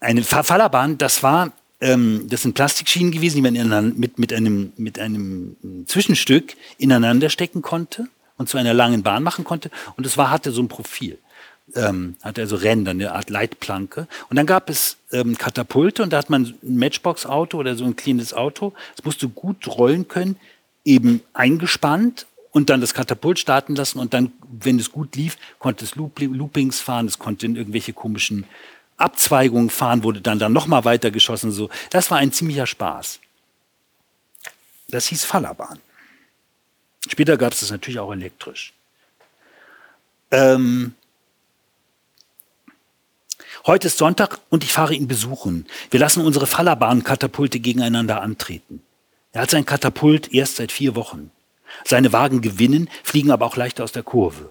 eine 0.00 0.24
Fallerbahn, 0.24 0.96
das 0.96 1.22
war, 1.22 1.52
ähm, 1.82 2.28
das 2.30 2.40
sind 2.40 2.54
Plastikschienen 2.54 3.12
gewesen, 3.12 3.36
die 3.36 3.42
man 3.42 3.98
mit, 3.98 4.18
mit, 4.18 4.32
einem, 4.32 4.72
mit 4.78 4.98
einem 4.98 5.84
Zwischenstück 5.86 6.56
ineinander 6.78 7.28
stecken 7.28 7.60
konnte 7.60 8.08
und 8.36 8.48
zu 8.48 8.58
einer 8.58 8.74
langen 8.74 9.02
Bahn 9.02 9.22
machen 9.22 9.44
konnte. 9.44 9.70
Und 9.96 10.06
es 10.06 10.16
war, 10.16 10.30
hatte 10.30 10.52
so 10.52 10.62
ein 10.62 10.68
Profil. 10.68 11.18
Ähm, 11.74 12.16
hatte 12.22 12.40
also 12.42 12.56
Ränder, 12.56 12.90
eine 12.90 13.12
Art 13.12 13.30
Leitplanke. 13.30 14.08
Und 14.28 14.36
dann 14.36 14.46
gab 14.46 14.68
es 14.68 14.98
ähm, 15.12 15.38
Katapulte 15.38 16.02
und 16.02 16.12
da 16.12 16.18
hat 16.18 16.28
man 16.28 16.54
ein 16.62 16.76
Matchbox-Auto 16.76 17.56
oder 17.56 17.76
so 17.76 17.84
ein 17.84 17.96
kleines 17.96 18.34
Auto. 18.34 18.72
Es 18.96 19.04
musste 19.04 19.28
gut 19.28 19.66
rollen 19.68 20.08
können, 20.08 20.36
eben 20.84 21.22
eingespannt 21.32 22.26
und 22.50 22.68
dann 22.68 22.80
das 22.80 22.94
Katapult 22.94 23.38
starten 23.38 23.74
lassen 23.74 23.98
und 23.98 24.12
dann, 24.12 24.32
wenn 24.50 24.78
es 24.78 24.92
gut 24.92 25.16
lief, 25.16 25.38
konnte 25.58 25.84
es 25.84 25.94
Loopings 25.94 26.80
fahren, 26.80 27.06
es 27.06 27.18
konnte 27.18 27.46
in 27.46 27.56
irgendwelche 27.56 27.92
komischen 27.92 28.44
Abzweigungen 28.98 29.70
fahren, 29.70 30.04
wurde 30.04 30.20
dann, 30.20 30.38
dann 30.38 30.52
nochmal 30.52 30.84
weiter 30.84 31.10
geschossen. 31.10 31.50
So. 31.50 31.70
Das 31.90 32.10
war 32.10 32.18
ein 32.18 32.32
ziemlicher 32.32 32.66
Spaß. 32.66 33.20
Das 34.88 35.06
hieß 35.06 35.24
Fallerbahn. 35.24 35.78
Später 37.08 37.36
gab 37.36 37.52
es 37.52 37.60
das 37.60 37.70
natürlich 37.70 37.98
auch 37.98 38.12
elektrisch. 38.12 38.72
Ähm, 40.30 40.94
heute 43.66 43.88
ist 43.88 43.98
Sonntag 43.98 44.38
und 44.48 44.64
ich 44.64 44.72
fahre 44.72 44.94
ihn 44.94 45.08
besuchen. 45.08 45.66
Wir 45.90 46.00
lassen 46.00 46.24
unsere 46.24 46.46
Fallerbahn-Katapulte 46.46 47.60
gegeneinander 47.60 48.22
antreten. 48.22 48.82
Er 49.32 49.42
hat 49.42 49.50
sein 49.50 49.66
Katapult 49.66 50.32
erst 50.32 50.56
seit 50.56 50.72
vier 50.72 50.94
Wochen. 50.94 51.30
Seine 51.84 52.12
Wagen 52.12 52.40
gewinnen, 52.40 52.88
fliegen 53.02 53.30
aber 53.30 53.46
auch 53.46 53.56
leichter 53.56 53.84
aus 53.84 53.92
der 53.92 54.02
Kurve. 54.02 54.50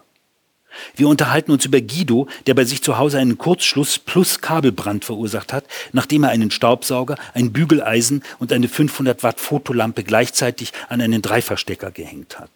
Wir 0.95 1.07
unterhalten 1.07 1.51
uns 1.51 1.65
über 1.65 1.81
Guido, 1.81 2.27
der 2.47 2.53
bei 2.53 2.63
sich 2.63 2.81
zu 2.81 2.97
Hause 2.97 3.19
einen 3.19 3.37
Kurzschluss 3.37 3.99
plus 3.99 4.41
Kabelbrand 4.41 5.05
verursacht 5.05 5.53
hat, 5.53 5.65
nachdem 5.91 6.23
er 6.23 6.29
einen 6.29 6.51
Staubsauger, 6.51 7.15
ein 7.33 7.51
Bügeleisen 7.51 8.23
und 8.39 8.53
eine 8.53 8.67
500 8.67 9.23
Watt 9.23 9.39
Fotolampe 9.39 10.03
gleichzeitig 10.03 10.73
an 10.89 11.01
einen 11.01 11.21
Dreiverstecker 11.21 11.91
gehängt 11.91 12.39
hat. 12.39 12.51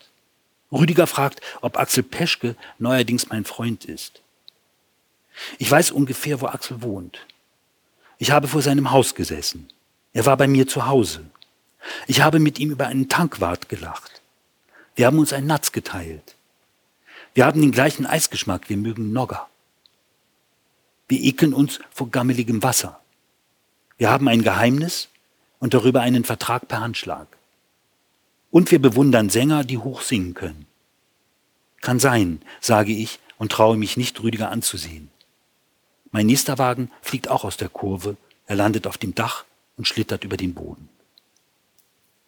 Rüdiger 0.72 1.08
fragt, 1.08 1.42
ob 1.62 1.78
Axel 1.78 2.04
Peschke 2.04 2.56
neuerdings 2.80 3.30
mein 3.30 3.46
Freund 3.46 3.86
ist. 3.86 4.22
Ich 5.58 5.70
weiß 5.70 5.92
ungefähr, 5.92 6.42
wo 6.42 6.48
Axel 6.48 6.82
wohnt. 6.82 7.20
Ich 8.18 8.32
habe 8.32 8.48
vor 8.48 8.62
seinem 8.62 8.92
Haus 8.92 9.16
gesessen. 9.16 9.68
Er 10.14 10.26
war 10.26 10.38
bei 10.38 10.48
mir 10.48 10.68
zu 10.68 10.86
Hause. 10.88 11.26
Ich 12.08 12.22
habe 12.22 12.40
mit 12.40 12.60
ihm 12.60 12.72
über 12.72 12.88
einen 12.88 13.10
Tankwart 13.10 13.70
gelacht. 13.70 14.22
Wir 14.96 15.08
haben 15.08 15.20
uns 15.20 15.34
ein 15.34 15.46
Natz 15.46 15.72
geteilt. 15.72 16.35
Wir 17.36 17.46
haben 17.46 17.62
den 17.62 17.72
gleichen 17.72 18.06
Eisgeschmack, 18.06 18.70
wir 18.70 18.78
mögen 18.78 19.12
Nogger. 19.12 19.48
Wir 21.10 21.20
ekeln 21.20 21.54
uns 21.54 21.80
vor 21.92 22.10
gammeligem 22.10 22.64
Wasser. 22.64 23.02
Wir 23.98 24.10
haben 24.10 24.30
ein 24.30 24.42
Geheimnis 24.42 25.10
und 25.60 25.74
darüber 25.74 26.00
einen 26.00 26.24
Vertrag 26.24 26.70
per 26.70 26.80
Handschlag. 26.80 27.28
Und 28.52 28.72
wir 28.72 28.82
bewundern 28.82 29.30
Sänger, 29.30 29.66
die 29.66 29.78
hoch 29.78 30.02
singen 30.02 30.34
können. 30.34 30.66
Kann 31.82 32.00
sein, 32.00 32.42
sage 32.62 32.94
ich 32.94 33.20
und 33.38 33.52
traue 33.52 33.76
mich 33.76 33.98
nicht, 33.98 34.24
Rüdiger 34.24 34.50
anzusehen. 34.50 35.12
Mein 36.12 36.28
nächster 36.28 36.58
Wagen 36.58 36.90
fliegt 37.02 37.28
auch 37.28 37.44
aus 37.44 37.58
der 37.58 37.68
Kurve, 37.68 38.16
er 38.48 38.56
landet 38.56 38.88
auf 38.88 38.98
dem 38.98 39.14
Dach 39.14 39.44
und 39.76 39.90
schlittert 39.90 40.24
über 40.24 40.38
den 40.38 40.54
Boden. 40.54 40.88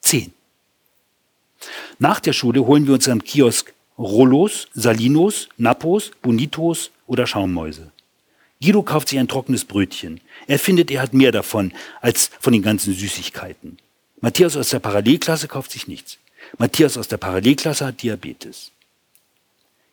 Zehn. 0.01 0.33
Nach 1.97 2.19
der 2.19 2.33
Schule 2.33 2.65
holen 2.65 2.87
wir 2.87 2.93
uns 2.93 3.07
am 3.07 3.23
Kiosk 3.23 3.73
Rollos, 3.97 4.67
Salinos, 4.73 5.49
Nappos, 5.57 6.11
Bonitos 6.21 6.91
oder 7.07 7.25
Schaummäuse. 7.25 7.91
Guido 8.61 8.83
kauft 8.83 9.09
sich 9.09 9.19
ein 9.19 9.27
trockenes 9.27 9.65
Brötchen. 9.65 10.21
Er 10.47 10.59
findet, 10.59 10.91
er 10.91 11.01
hat 11.01 11.13
mehr 11.13 11.31
davon 11.31 11.73
als 12.01 12.31
von 12.39 12.53
den 12.53 12.61
ganzen 12.61 12.93
Süßigkeiten. 12.93 13.77
Matthias 14.21 14.55
aus 14.55 14.69
der 14.69 14.79
Parallelklasse 14.79 15.47
kauft 15.47 15.71
sich 15.71 15.87
nichts. 15.87 16.17
Matthias 16.57 16.97
aus 16.97 17.07
der 17.07 17.17
Parallelklasse 17.17 17.85
hat 17.85 18.01
Diabetes. 18.01 18.71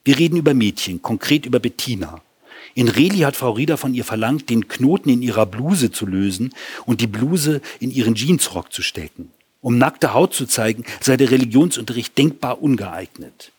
Wir 0.04 0.18
reden 0.18 0.36
über 0.36 0.54
Mädchen, 0.54 1.00
konkret 1.02 1.46
über 1.46 1.58
Bettina. 1.58 2.22
In 2.74 2.88
Reli 2.88 3.20
hat 3.20 3.36
Frau 3.36 3.52
Rieder 3.52 3.76
von 3.76 3.94
ihr 3.94 4.04
verlangt, 4.04 4.50
den 4.50 4.68
Knoten 4.68 5.08
in 5.08 5.22
ihrer 5.22 5.46
Bluse 5.46 5.90
zu 5.90 6.06
lösen 6.06 6.52
und 6.84 7.00
die 7.00 7.06
Bluse 7.06 7.62
in 7.80 7.90
ihren 7.90 8.14
Jeansrock 8.14 8.72
zu 8.72 8.82
stecken. 8.82 9.30
Um 9.60 9.78
nackte 9.78 10.12
Haut 10.12 10.34
zu 10.34 10.44
zeigen, 10.46 10.84
sei 11.00 11.16
der 11.16 11.30
Religionsunterricht 11.30 12.18
denkbar 12.18 12.62
ungeeignet. 12.62 13.52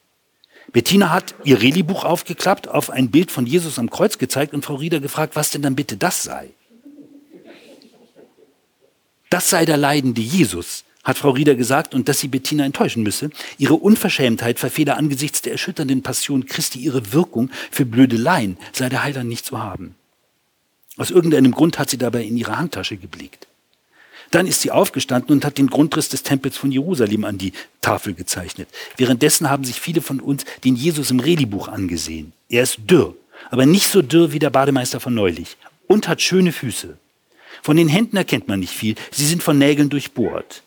Bettina 0.76 1.10
hat 1.10 1.36
ihr 1.46 1.62
Reli-Buch 1.62 2.04
aufgeklappt, 2.04 2.68
auf 2.68 2.90
ein 2.90 3.10
Bild 3.10 3.32
von 3.32 3.46
Jesus 3.46 3.80
am 3.80 3.90
Kreuz 3.90 4.18
gezeigt 4.18 4.54
und 4.54 4.66
Frau 4.66 4.76
Rieder 4.76 5.00
gefragt, 5.00 5.38
was 5.38 5.50
denn 5.50 5.62
dann 5.62 5.78
bitte 5.78 5.96
das 5.96 6.24
sei. 6.24 6.50
Das 9.30 9.50
sei 9.50 9.64
der 9.64 9.78
leidende 9.78 10.20
Jesus, 10.20 10.84
hat 11.06 11.18
Frau 11.18 11.30
Rieder 11.30 11.56
gesagt 11.56 11.96
und 11.96 12.10
dass 12.10 12.20
sie 12.20 12.28
Bettina 12.28 12.66
enttäuschen 12.66 13.04
müsse. 13.04 13.30
Ihre 13.58 13.76
Unverschämtheit 13.76 14.60
verfehle 14.60 14.98
angesichts 14.98 15.42
der 15.42 15.54
erschütternden 15.54 16.04
Passion 16.04 16.46
Christi 16.46 16.80
ihre 16.80 17.14
Wirkung 17.14 17.52
für 17.72 17.86
Blödeleien, 17.86 18.58
sei 18.74 18.90
der 18.90 19.02
Heiland 19.02 19.30
nicht 19.30 19.46
zu 19.46 19.60
haben. 19.60 19.96
Aus 20.98 21.10
irgendeinem 21.10 21.54
Grund 21.54 21.80
hat 21.80 21.90
sie 21.90 21.98
dabei 21.98 22.26
in 22.26 22.36
ihre 22.36 22.58
Handtasche 22.58 22.98
geblickt. 22.98 23.48
Dann 24.36 24.48
ist 24.48 24.60
sie 24.60 24.72
aufgestanden 24.72 25.32
und 25.32 25.46
hat 25.46 25.58
den 25.58 25.68
Grundriss 25.68 26.10
des 26.10 26.22
Tempels 26.22 26.58
von 26.58 26.70
Jerusalem 26.70 27.24
an 27.24 27.38
die 27.38 27.54
Tafel 27.80 28.14
gezeichnet. 28.14 28.68
Währenddessen 28.98 29.50
haben 29.50 29.64
sich 29.64 29.80
viele 29.80 30.02
von 30.02 30.20
uns 30.20 30.44
den 30.66 30.76
Jesus 30.76 31.10
im 31.10 31.22
Redibuch 31.22 31.70
angesehen. 31.70 32.34
Er 32.50 32.64
ist 32.64 32.80
dürr, 32.86 33.16
aber 33.50 33.66
nicht 33.66 33.88
so 33.88 34.02
dürr 34.02 34.34
wie 34.34 34.40
der 34.40 34.50
Bademeister 34.50 35.00
von 35.00 35.14
neulich 35.14 35.56
und 35.88 36.10
hat 36.10 36.22
schöne 36.22 36.52
Füße. 36.52 36.98
Von 37.62 37.78
den 37.78 37.88
Händen 37.88 38.18
erkennt 38.18 38.50
man 38.50 38.60
nicht 38.60 38.74
viel, 38.74 38.96
sie 39.10 39.26
sind 39.26 39.42
von 39.42 39.58
Nägeln 39.58 39.90
durchbohrt. 39.90 40.64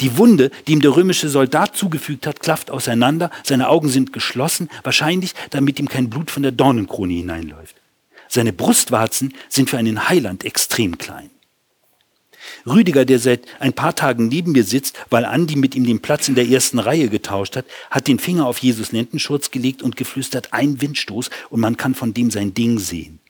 Die 0.00 0.16
Wunde, 0.16 0.50
die 0.66 0.72
ihm 0.72 0.80
der 0.80 0.96
römische 0.96 1.28
Soldat 1.28 1.76
zugefügt 1.76 2.26
hat, 2.26 2.40
klafft 2.40 2.70
auseinander, 2.70 3.30
seine 3.42 3.68
Augen 3.68 3.90
sind 3.90 4.14
geschlossen, 4.14 4.70
wahrscheinlich 4.84 5.34
damit 5.50 5.78
ihm 5.78 5.90
kein 5.90 6.08
Blut 6.08 6.30
von 6.30 6.42
der 6.42 6.52
Dornenkrone 6.52 7.12
hineinläuft. 7.12 7.76
Seine 8.26 8.54
Brustwarzen 8.54 9.34
sind 9.50 9.68
für 9.68 9.76
einen 9.76 10.08
Heiland 10.08 10.46
extrem 10.46 10.96
klein. 10.96 11.28
Rüdiger, 12.66 13.04
der 13.04 13.18
seit 13.18 13.46
ein 13.60 13.72
paar 13.72 13.94
Tagen 13.94 14.28
neben 14.28 14.52
mir 14.52 14.64
sitzt, 14.64 14.98
weil 15.08 15.24
Andi 15.24 15.56
mit 15.56 15.74
ihm 15.74 15.84
den 15.84 16.00
Platz 16.00 16.28
in 16.28 16.34
der 16.34 16.48
ersten 16.48 16.78
Reihe 16.78 17.08
getauscht 17.08 17.56
hat, 17.56 17.66
hat 17.90 18.08
den 18.08 18.18
Finger 18.18 18.46
auf 18.46 18.58
Jesus 18.58 18.92
Lendenschurz 18.92 19.50
gelegt 19.50 19.82
und 19.82 19.96
geflüstert, 19.96 20.52
ein 20.52 20.80
Windstoß 20.80 21.30
und 21.50 21.60
man 21.60 21.76
kann 21.76 21.94
von 21.94 22.12
dem 22.12 22.30
sein 22.30 22.54
Ding 22.54 22.78
sehen. 22.78 23.20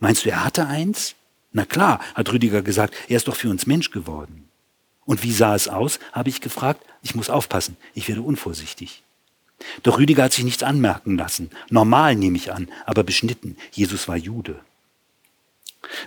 Meinst 0.00 0.24
du, 0.24 0.30
er 0.30 0.44
hatte 0.44 0.66
eins? 0.66 1.14
Na 1.52 1.64
klar, 1.64 2.00
hat 2.14 2.32
Rüdiger 2.32 2.62
gesagt, 2.62 2.94
er 3.08 3.16
ist 3.16 3.28
doch 3.28 3.36
für 3.36 3.50
uns 3.50 3.66
Mensch 3.66 3.90
geworden. 3.90 4.48
Und 5.04 5.22
wie 5.22 5.32
sah 5.32 5.54
es 5.54 5.68
aus, 5.68 5.98
habe 6.12 6.30
ich 6.30 6.40
gefragt. 6.40 6.82
Ich 7.02 7.14
muss 7.14 7.30
aufpassen, 7.30 7.76
ich 7.94 8.08
werde 8.08 8.22
unvorsichtig. 8.22 9.02
Doch 9.82 9.98
Rüdiger 9.98 10.24
hat 10.24 10.32
sich 10.32 10.44
nichts 10.44 10.62
anmerken 10.62 11.16
lassen. 11.16 11.50
Normal 11.70 12.16
nehme 12.16 12.36
ich 12.36 12.52
an, 12.52 12.68
aber 12.86 13.04
beschnitten. 13.04 13.56
Jesus 13.72 14.08
war 14.08 14.16
Jude. 14.16 14.60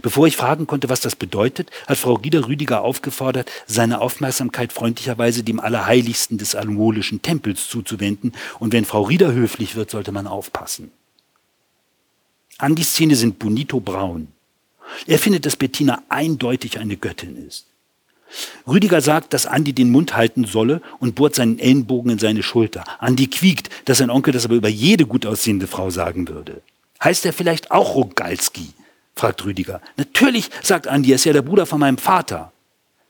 Bevor 0.02 0.28
ich 0.28 0.38
fragen 0.38 0.68
konnte, 0.68 0.90
was 0.90 1.02
das 1.02 1.16
bedeutet, 1.16 1.70
hat 1.88 1.98
Frau 1.98 2.18
Gieder 2.18 2.48
Rüdiger 2.48 2.82
aufgefordert, 2.82 3.52
seine 3.66 4.02
Aufmerksamkeit 4.02 4.74
freundlicherweise 4.74 5.44
dem 5.44 5.60
Allerheiligsten 5.60 6.38
des 6.38 6.56
almolischen 6.56 7.22
Tempels 7.22 7.68
zuzuwenden, 7.68 8.34
und 8.60 8.74
wenn 8.74 8.86
Frau 8.86 9.04
Rieder 9.04 9.32
höflich 9.32 9.76
wird, 9.76 9.92
sollte 9.92 10.12
man 10.12 10.28
aufpassen. 10.28 10.92
Andis 12.58 12.94
Zähne 12.94 13.16
sind 13.16 13.40
bonito 13.40 13.80
braun. 13.80 14.30
Er 15.06 15.20
findet, 15.20 15.46
dass 15.46 15.56
Bettina 15.56 16.02
eindeutig 16.10 16.80
eine 16.80 16.98
Göttin 16.98 17.36
ist. 17.48 17.68
Rüdiger 18.68 19.02
sagt, 19.02 19.34
dass 19.34 19.46
Andi 19.46 19.74
den 19.74 19.90
Mund 19.90 20.16
halten 20.16 20.46
solle 20.46 20.82
und 21.00 21.16
bohrt 21.16 21.36
seinen 21.36 21.60
Ellenbogen 21.60 22.12
in 22.12 22.20
seine 22.20 22.44
Schulter. 22.44 22.84
Andi 23.00 23.28
quiekt, 23.28 23.70
dass 23.86 24.00
sein 24.00 24.10
Onkel 24.10 24.34
das 24.34 24.46
aber 24.46 24.56
über 24.56 24.68
jede 24.68 25.06
gut 25.06 25.26
aussehende 25.26 25.68
Frau 25.68 25.90
sagen 25.90 26.28
würde. 26.28 26.62
Heißt 27.02 27.26
er 27.26 27.34
vielleicht 27.34 27.72
auch 27.72 27.96
Rogalski? 27.96 28.74
Fragt 29.20 29.44
Rüdiger. 29.46 29.82
Natürlich, 29.98 30.50
sagt 30.62 30.88
Andi, 30.88 31.12
er 31.12 31.16
ist 31.16 31.26
ja 31.26 31.34
der 31.34 31.42
Bruder 31.42 31.66
von 31.66 31.80
meinem 31.80 31.98
Vater. 31.98 32.52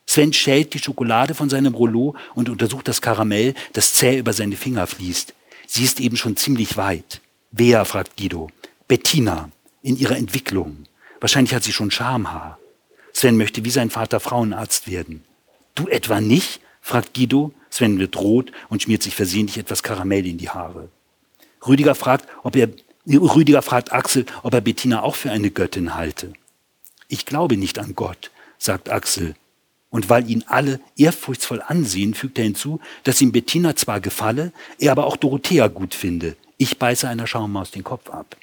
Sven 0.06 0.32
schält 0.34 0.74
die 0.74 0.80
Schokolade 0.80 1.34
von 1.34 1.50
seinem 1.50 1.74
Rollo 1.74 2.16
und 2.34 2.50
untersucht 2.50 2.88
das 2.88 3.02
Karamell, 3.02 3.54
das 3.74 3.94
zäh 3.94 4.18
über 4.18 4.34
seine 4.34 4.56
Finger 4.56 4.88
fließt. 4.88 5.34
Sie 5.68 5.84
ist 5.84 6.00
eben 6.00 6.16
schon 6.16 6.38
ziemlich 6.38 6.78
weit. 6.78 7.22
Wer, 7.52 7.84
fragt 7.84 8.16
Guido. 8.16 8.50
Bettina, 8.88 9.50
in 9.82 9.98
ihrer 9.98 10.16
Entwicklung. 10.16 10.86
Wahrscheinlich 11.20 11.54
hat 11.54 11.64
sie 11.64 11.74
schon 11.74 11.92
Schamhaar. 11.92 12.58
Sven 13.12 13.38
möchte 13.38 13.66
wie 13.66 13.70
sein 13.70 13.90
Vater 13.90 14.20
Frauenarzt 14.20 14.90
werden. 14.90 15.24
Du 15.76 15.88
etwa 15.88 16.22
nicht? 16.22 16.62
fragt 16.82 17.14
Guido. 17.14 17.52
Sven 17.70 18.00
wird 18.00 18.16
rot 18.18 18.52
und 18.70 18.82
schmiert 18.82 19.04
sich 19.04 19.14
versehentlich 19.14 19.58
etwas 19.58 19.84
Karamell 19.84 20.26
in 20.26 20.38
die 20.38 20.50
Haare. 20.50 20.90
Rüdiger 21.68 21.96
fragt, 21.96 22.28
ob 22.44 22.56
er, 22.56 22.70
Rüdiger 23.08 23.62
fragt 23.62 23.94
Axel, 23.94 24.26
ob 24.44 24.54
er 24.54 24.62
Bettina 24.62 25.02
auch 25.02 25.16
für 25.16 25.32
eine 25.32 25.50
Göttin 25.50 25.96
halte. 25.96 26.34
Ich 27.08 27.26
glaube 27.26 27.56
nicht 27.56 27.80
an 27.80 27.96
Gott, 27.96 28.32
sagt 28.58 28.90
Axel. 28.90 29.36
Und 29.90 30.10
weil 30.10 30.30
ihn 30.30 30.44
alle 30.48 30.82
ehrfurchtsvoll 30.98 31.62
ansehen, 31.66 32.14
fügt 32.14 32.38
er 32.38 32.44
hinzu, 32.44 32.82
dass 33.04 33.22
ihm 33.22 33.32
Bettina 33.32 33.76
zwar 33.76 34.02
gefalle, 34.02 34.52
er 34.80 34.92
aber 34.92 35.06
auch 35.06 35.16
Dorothea 35.16 35.68
gut 35.68 35.96
finde. 35.96 36.36
Ich 36.58 36.78
beiße 36.78 37.08
einer 37.08 37.28
Schaummaus 37.28 37.72
den 37.72 37.86
Kopf 37.86 38.10
ab. 38.10 38.36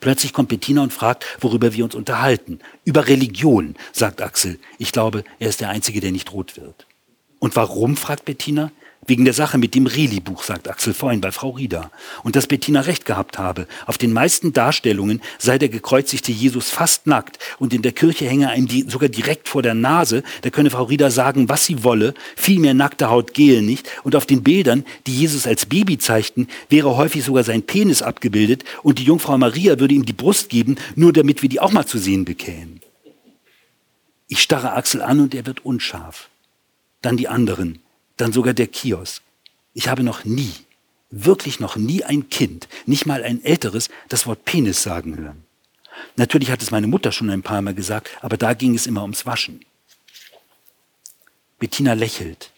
Plötzlich 0.00 0.34
kommt 0.34 0.50
Bettina 0.50 0.82
und 0.82 0.92
fragt, 0.92 1.24
worüber 1.40 1.72
wir 1.72 1.84
uns 1.84 1.94
unterhalten. 1.94 2.60
Über 2.84 3.08
Religion, 3.08 3.74
sagt 3.92 4.20
Axel. 4.20 4.58
Ich 4.78 4.92
glaube, 4.92 5.24
er 5.38 5.48
ist 5.48 5.60
der 5.60 5.70
Einzige, 5.70 6.00
der 6.00 6.12
nicht 6.12 6.32
rot 6.32 6.56
wird. 6.58 6.86
Und 7.38 7.56
warum, 7.56 7.96
fragt 7.96 8.26
Bettina. 8.26 8.70
Wegen 9.04 9.24
der 9.24 9.34
Sache 9.34 9.58
mit 9.58 9.74
dem 9.74 9.86
Reli-Buch, 9.86 10.44
sagt 10.44 10.68
Axel 10.68 10.94
vorhin 10.94 11.20
bei 11.20 11.32
Frau 11.32 11.50
Rieder. 11.50 11.90
Und 12.22 12.36
dass 12.36 12.46
Bettina 12.46 12.82
recht 12.82 13.04
gehabt 13.04 13.36
habe. 13.36 13.66
Auf 13.86 13.98
den 13.98 14.12
meisten 14.12 14.52
Darstellungen 14.52 15.20
sei 15.38 15.58
der 15.58 15.68
gekreuzigte 15.68 16.30
Jesus 16.30 16.70
fast 16.70 17.08
nackt 17.08 17.40
und 17.58 17.74
in 17.74 17.82
der 17.82 17.90
Kirche 17.90 18.28
hänge 18.28 18.50
er 18.50 18.54
ihm 18.54 18.68
die, 18.68 18.82
sogar 18.88 19.08
direkt 19.08 19.48
vor 19.48 19.60
der 19.60 19.74
Nase. 19.74 20.22
Da 20.42 20.50
könne 20.50 20.70
Frau 20.70 20.84
Rieder 20.84 21.10
sagen, 21.10 21.48
was 21.48 21.66
sie 21.66 21.82
wolle. 21.82 22.14
Viel 22.36 22.60
mehr 22.60 22.74
nackte 22.74 23.10
Haut 23.10 23.34
gehe 23.34 23.60
nicht. 23.60 23.88
Und 24.04 24.14
auf 24.14 24.24
den 24.24 24.44
Bildern, 24.44 24.84
die 25.08 25.16
Jesus 25.16 25.48
als 25.48 25.66
Baby 25.66 25.98
zeigten, 25.98 26.46
wäre 26.68 26.96
häufig 26.96 27.24
sogar 27.24 27.42
sein 27.42 27.64
Penis 27.64 28.02
abgebildet 28.02 28.64
und 28.84 29.00
die 29.00 29.04
Jungfrau 29.04 29.36
Maria 29.36 29.80
würde 29.80 29.96
ihm 29.96 30.06
die 30.06 30.12
Brust 30.12 30.48
geben, 30.48 30.76
nur 30.94 31.12
damit 31.12 31.42
wir 31.42 31.48
die 31.48 31.58
auch 31.58 31.72
mal 31.72 31.86
zu 31.86 31.98
sehen 31.98 32.24
bekämen. 32.24 32.80
Ich 34.28 34.42
starre 34.42 34.74
Axel 34.74 35.02
an 35.02 35.18
und 35.18 35.34
er 35.34 35.44
wird 35.44 35.66
unscharf. 35.66 36.28
Dann 37.00 37.16
die 37.16 37.26
anderen 37.26 37.81
dann 38.22 38.32
sogar 38.32 38.54
der 38.54 38.68
Kiosk. 38.68 39.22
Ich 39.74 39.88
habe 39.88 40.04
noch 40.04 40.24
nie, 40.24 40.52
wirklich 41.10 41.58
noch 41.58 41.74
nie 41.76 42.04
ein 42.04 42.28
Kind, 42.28 42.68
nicht 42.86 43.04
mal 43.04 43.24
ein 43.24 43.44
älteres, 43.44 43.88
das 44.08 44.26
Wort 44.26 44.44
Penis 44.44 44.82
sagen 44.82 45.16
hören. 45.16 45.44
Natürlich 46.16 46.50
hat 46.50 46.62
es 46.62 46.70
meine 46.70 46.86
Mutter 46.86 47.10
schon 47.10 47.30
ein 47.30 47.42
paar 47.42 47.62
Mal 47.62 47.74
gesagt, 47.74 48.10
aber 48.20 48.36
da 48.36 48.54
ging 48.54 48.74
es 48.74 48.86
immer 48.86 49.02
ums 49.02 49.26
Waschen. 49.26 49.64
Bettina 51.58 51.94
lächelt. 51.94 52.52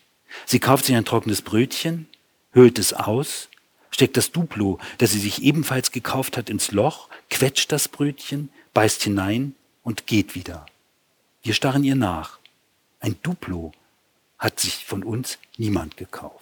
Sie 0.45 0.61
kauft 0.61 0.85
sich 0.85 0.97
ein 0.97 1.05
trockenes 1.07 1.41
Brötchen, 1.41 2.09
höhlt 2.53 2.79
es 2.79 2.93
aus, 2.93 3.49
steckt 3.91 4.17
das 4.19 4.33
Duplo, 4.33 4.79
das 4.99 5.13
sie 5.13 5.21
sich 5.21 5.43
ebenfalls 5.43 5.93
gekauft 5.93 6.37
hat, 6.37 6.51
ins 6.51 6.73
Loch, 6.73 7.09
quetscht 7.31 7.73
das 7.73 7.89
Brötchen, 7.89 8.51
beißt 8.75 9.03
hinein 9.03 9.55
und 9.83 10.07
geht 10.07 10.35
wieder. 10.35 10.67
Wir 11.43 11.55
starren 11.55 11.85
ihr 11.85 11.95
nach. 11.95 12.39
Ein 13.01 13.17
Duplo, 13.23 13.73
hat 14.45 14.61
sich 14.61 14.85
von 14.85 15.03
uns 15.03 15.39
niemand 15.57 15.97
gekauft. 15.97 16.39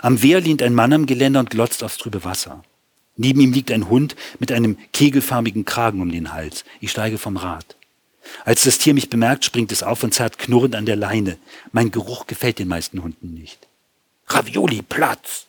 Am 0.00 0.22
Wehr 0.22 0.40
lehnt 0.40 0.62
ein 0.62 0.74
Mann 0.74 0.92
am 0.94 1.04
Geländer 1.04 1.40
und 1.40 1.50
glotzt 1.50 1.84
aufs 1.84 1.98
trübe 1.98 2.24
Wasser. 2.24 2.64
Neben 3.16 3.40
ihm 3.40 3.52
liegt 3.52 3.70
ein 3.70 3.90
Hund 3.90 4.16
mit 4.38 4.50
einem 4.50 4.78
kegelförmigen 4.92 5.66
Kragen 5.66 6.00
um 6.00 6.10
den 6.10 6.32
Hals. 6.32 6.64
Ich 6.80 6.90
steige 6.90 7.18
vom 7.18 7.36
Rad. 7.36 7.76
Als 8.46 8.64
das 8.64 8.78
Tier 8.78 8.94
mich 8.94 9.10
bemerkt, 9.10 9.44
springt 9.44 9.70
es 9.70 9.82
auf 9.82 10.02
und 10.02 10.14
zerrt 10.14 10.38
knurrend 10.38 10.74
an 10.74 10.86
der 10.86 10.96
Leine. 10.96 11.36
Mein 11.72 11.90
Geruch 11.90 12.26
gefällt 12.26 12.58
den 12.58 12.68
meisten 12.68 13.02
Hunden 13.02 13.34
nicht. 13.34 13.68
Ravioli, 14.28 14.80
Platz! 14.80 15.46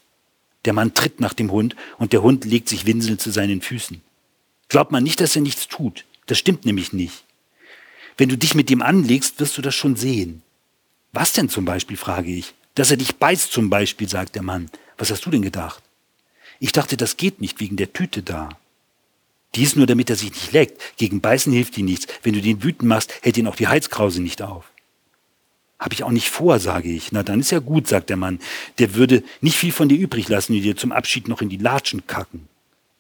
Der 0.66 0.74
Mann 0.74 0.94
tritt 0.94 1.22
nach 1.22 1.34
dem 1.34 1.52
Hund 1.52 1.76
und 2.00 2.12
der 2.12 2.22
Hund 2.22 2.44
legt 2.44 2.68
sich 2.68 2.86
winselnd 2.86 3.22
zu 3.22 3.32
seinen 3.32 3.62
Füßen. 3.62 4.02
Glaubt 4.68 4.92
man 4.92 5.04
nicht, 5.04 5.22
dass 5.22 5.36
er 5.38 5.42
nichts 5.42 5.70
tut. 5.70 6.04
Das 6.26 6.38
stimmt 6.38 6.66
nämlich 6.66 6.92
nicht. 6.92 7.24
Wenn 8.18 8.30
du 8.30 8.38
dich 8.38 8.56
mit 8.56 8.70
dem 8.70 8.82
anlegst, 8.82 9.40
wirst 9.40 9.58
du 9.58 9.62
das 9.62 9.76
schon 9.76 9.96
sehen. 9.96 10.42
Was 11.12 11.34
denn 11.34 11.50
zum 11.50 11.66
Beispiel, 11.66 11.98
frage 11.98 12.32
ich. 12.32 12.54
Dass 12.76 12.92
er 12.92 12.98
dich 12.98 13.16
beißt 13.16 13.52
zum 13.52 13.70
Beispiel, 13.70 14.10
sagt 14.10 14.36
der 14.36 14.44
Mann. 14.44 14.70
Was 14.98 15.12
hast 15.12 15.26
du 15.26 15.30
denn 15.30 15.42
gedacht? 15.42 15.84
Ich 16.60 16.72
dachte, 16.72 16.98
das 16.98 17.18
geht 17.18 17.42
nicht 17.42 17.60
wegen 17.60 17.76
der 17.76 17.94
Tüte 17.94 18.24
da. 18.24 18.50
Dies 19.56 19.76
nur, 19.76 19.86
damit 19.86 20.10
er 20.10 20.16
sich 20.16 20.32
nicht 20.32 20.52
leckt. 20.52 20.98
Gegen 20.98 21.22
Beißen 21.22 21.54
hilft 21.54 21.78
ihm 21.78 21.86
nichts. 21.86 22.08
Wenn 22.24 22.34
du 22.34 22.42
den 22.42 22.64
wütend 22.64 22.90
machst, 22.90 23.14
hält 23.22 23.38
ihn 23.38 23.48
auch 23.48 23.56
die 23.56 23.68
Heizkrause 23.68 24.22
nicht 24.22 24.42
auf. 24.42 24.72
Habe 25.80 25.94
ich 25.94 26.04
auch 26.04 26.12
nicht 26.12 26.30
vor, 26.30 26.60
sage 26.60 26.90
ich. 26.90 27.12
Na, 27.12 27.24
dann 27.24 27.42
ist 27.42 27.52
ja 27.52 27.60
gut, 27.60 27.88
sagt 27.88 28.10
der 28.10 28.18
Mann. 28.18 28.40
Der 28.80 28.96
würde 28.96 29.24
nicht 29.42 29.58
viel 29.58 29.72
von 29.72 29.90
dir 29.90 29.98
übrig 29.98 30.30
lassen, 30.30 30.54
die 30.54 30.62
dir 30.62 30.78
zum 30.78 30.92
Abschied 30.92 31.28
noch 31.28 31.42
in 31.42 31.50
die 31.50 31.58
Latschen 31.58 32.08
kacken. 32.08 32.48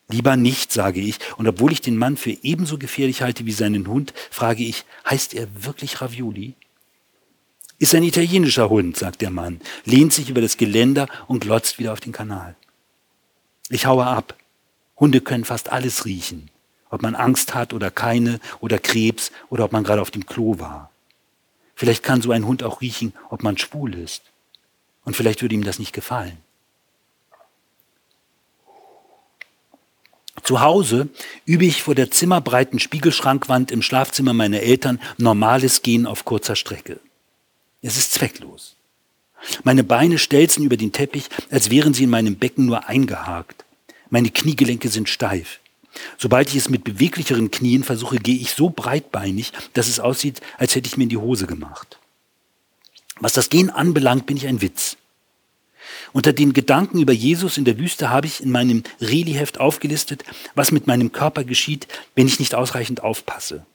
Lieber 0.10 0.36
nicht, 0.36 0.72
sage 0.72 1.00
ich, 1.00 1.18
und 1.38 1.48
obwohl 1.48 1.72
ich 1.72 1.82
den 1.82 1.98
Mann 1.98 2.18
für 2.18 2.38
ebenso 2.44 2.78
gefährlich 2.78 3.22
halte 3.22 3.46
wie 3.46 3.52
seinen 3.52 3.88
Hund, 3.88 4.14
frage 4.30 4.64
ich, 4.64 4.86
heißt 5.10 5.34
er 5.34 5.48
wirklich 5.64 6.02
Ravioli? 6.02 6.56
Ist 7.80 7.96
ein 7.96 8.04
italienischer 8.04 8.70
Hund, 8.70 8.98
sagt 8.98 9.22
der 9.22 9.32
Mann, 9.32 9.60
lehnt 9.86 10.14
sich 10.14 10.30
über 10.30 10.42
das 10.42 10.58
Geländer 10.58 11.08
und 11.28 11.42
glotzt 11.42 11.80
wieder 11.80 11.94
auf 11.94 12.00
den 12.00 12.12
Kanal. 12.12 12.56
Ich 13.70 13.86
haue 13.86 14.06
ab. 14.06 14.36
Hunde 14.98 15.22
können 15.22 15.46
fast 15.46 15.72
alles 15.72 16.06
riechen. 16.06 16.50
Ob 16.90 17.02
man 17.02 17.16
Angst 17.16 17.56
hat 17.56 17.74
oder 17.74 17.90
keine, 17.90 18.40
oder 18.60 18.78
Krebs, 18.78 19.32
oder 19.50 19.66
ob 19.66 19.72
man 19.72 19.84
gerade 19.84 20.02
auf 20.02 20.12
dem 20.12 20.26
Klo 20.26 20.60
war. 20.60 20.92
Vielleicht 21.76 22.04
kann 22.04 22.22
so 22.22 22.32
ein 22.32 22.46
Hund 22.46 22.62
auch 22.62 22.82
riechen, 22.82 23.14
ob 23.30 23.42
man 23.42 23.58
schwul 23.58 23.96
ist. 23.96 24.22
Und 25.04 25.16
vielleicht 25.16 25.42
würde 25.42 25.56
ihm 25.56 25.64
das 25.64 25.80
nicht 25.80 25.92
gefallen. 25.92 26.38
Zu 30.44 30.60
Hause 30.60 31.08
übe 31.46 31.66
ich 31.66 31.84
vor 31.84 31.96
der 31.96 32.12
zimmerbreiten 32.12 32.80
Spiegelschrankwand 32.80 33.72
im 33.72 33.82
Schlafzimmer 33.82 34.34
meiner 34.34 34.60
Eltern 34.60 35.00
normales 35.18 35.82
Gehen 35.82 36.06
auf 36.06 36.26
kurzer 36.26 36.58
Strecke. 36.58 37.00
Es 37.82 37.98
ist 37.98 38.14
zwecklos. 38.14 38.76
Meine 39.64 39.84
Beine 39.84 40.18
stelzen 40.18 40.64
über 40.66 40.78
den 40.78 40.92
Teppich, 40.92 41.26
als 41.50 41.70
wären 41.70 41.94
sie 41.94 42.04
in 42.04 42.10
meinem 42.10 42.36
Becken 42.36 42.66
nur 42.66 42.88
eingehakt. 42.88 43.66
Meine 44.10 44.32
Kniegelenke 44.32 44.90
sind 44.90 45.10
steif. 45.10 45.60
Sobald 46.18 46.50
ich 46.50 46.56
es 46.56 46.70
mit 46.70 46.84
beweglicheren 46.84 47.52
Knien 47.52 47.84
versuche, 47.84 48.18
gehe 48.18 48.38
ich 48.38 48.52
so 48.52 48.70
breitbeinig, 48.70 49.54
dass 49.74 49.88
es 49.88 50.00
aussieht, 50.00 50.42
als 50.58 50.76
hätte 50.76 50.88
ich 50.88 50.98
mir 50.98 51.04
in 51.04 51.10
die 51.10 51.18
Hose 51.18 51.46
gemacht. 51.46 52.00
Was 53.20 53.34
das 53.34 53.50
Gehen 53.50 53.70
anbelangt, 53.70 54.26
bin 54.26 54.38
ich 54.38 54.48
ein 54.48 54.62
Witz. 54.62 54.98
Unter 56.14 56.32
den 56.32 56.54
Gedanken 56.54 57.02
über 57.02 57.12
Jesus 57.12 57.58
in 57.58 57.66
der 57.66 57.80
Wüste 57.80 58.12
habe 58.12 58.28
ich 58.28 58.42
in 58.42 58.52
meinem 58.52 58.84
Reli-Heft 59.02 59.60
aufgelistet, 59.60 60.24
was 60.54 60.72
mit 60.72 60.86
meinem 60.86 61.12
Körper 61.12 61.44
geschieht, 61.44 61.88
wenn 62.16 62.28
ich 62.28 62.40
nicht 62.40 62.54
ausreichend 62.54 63.04
aufpasse. 63.04 63.66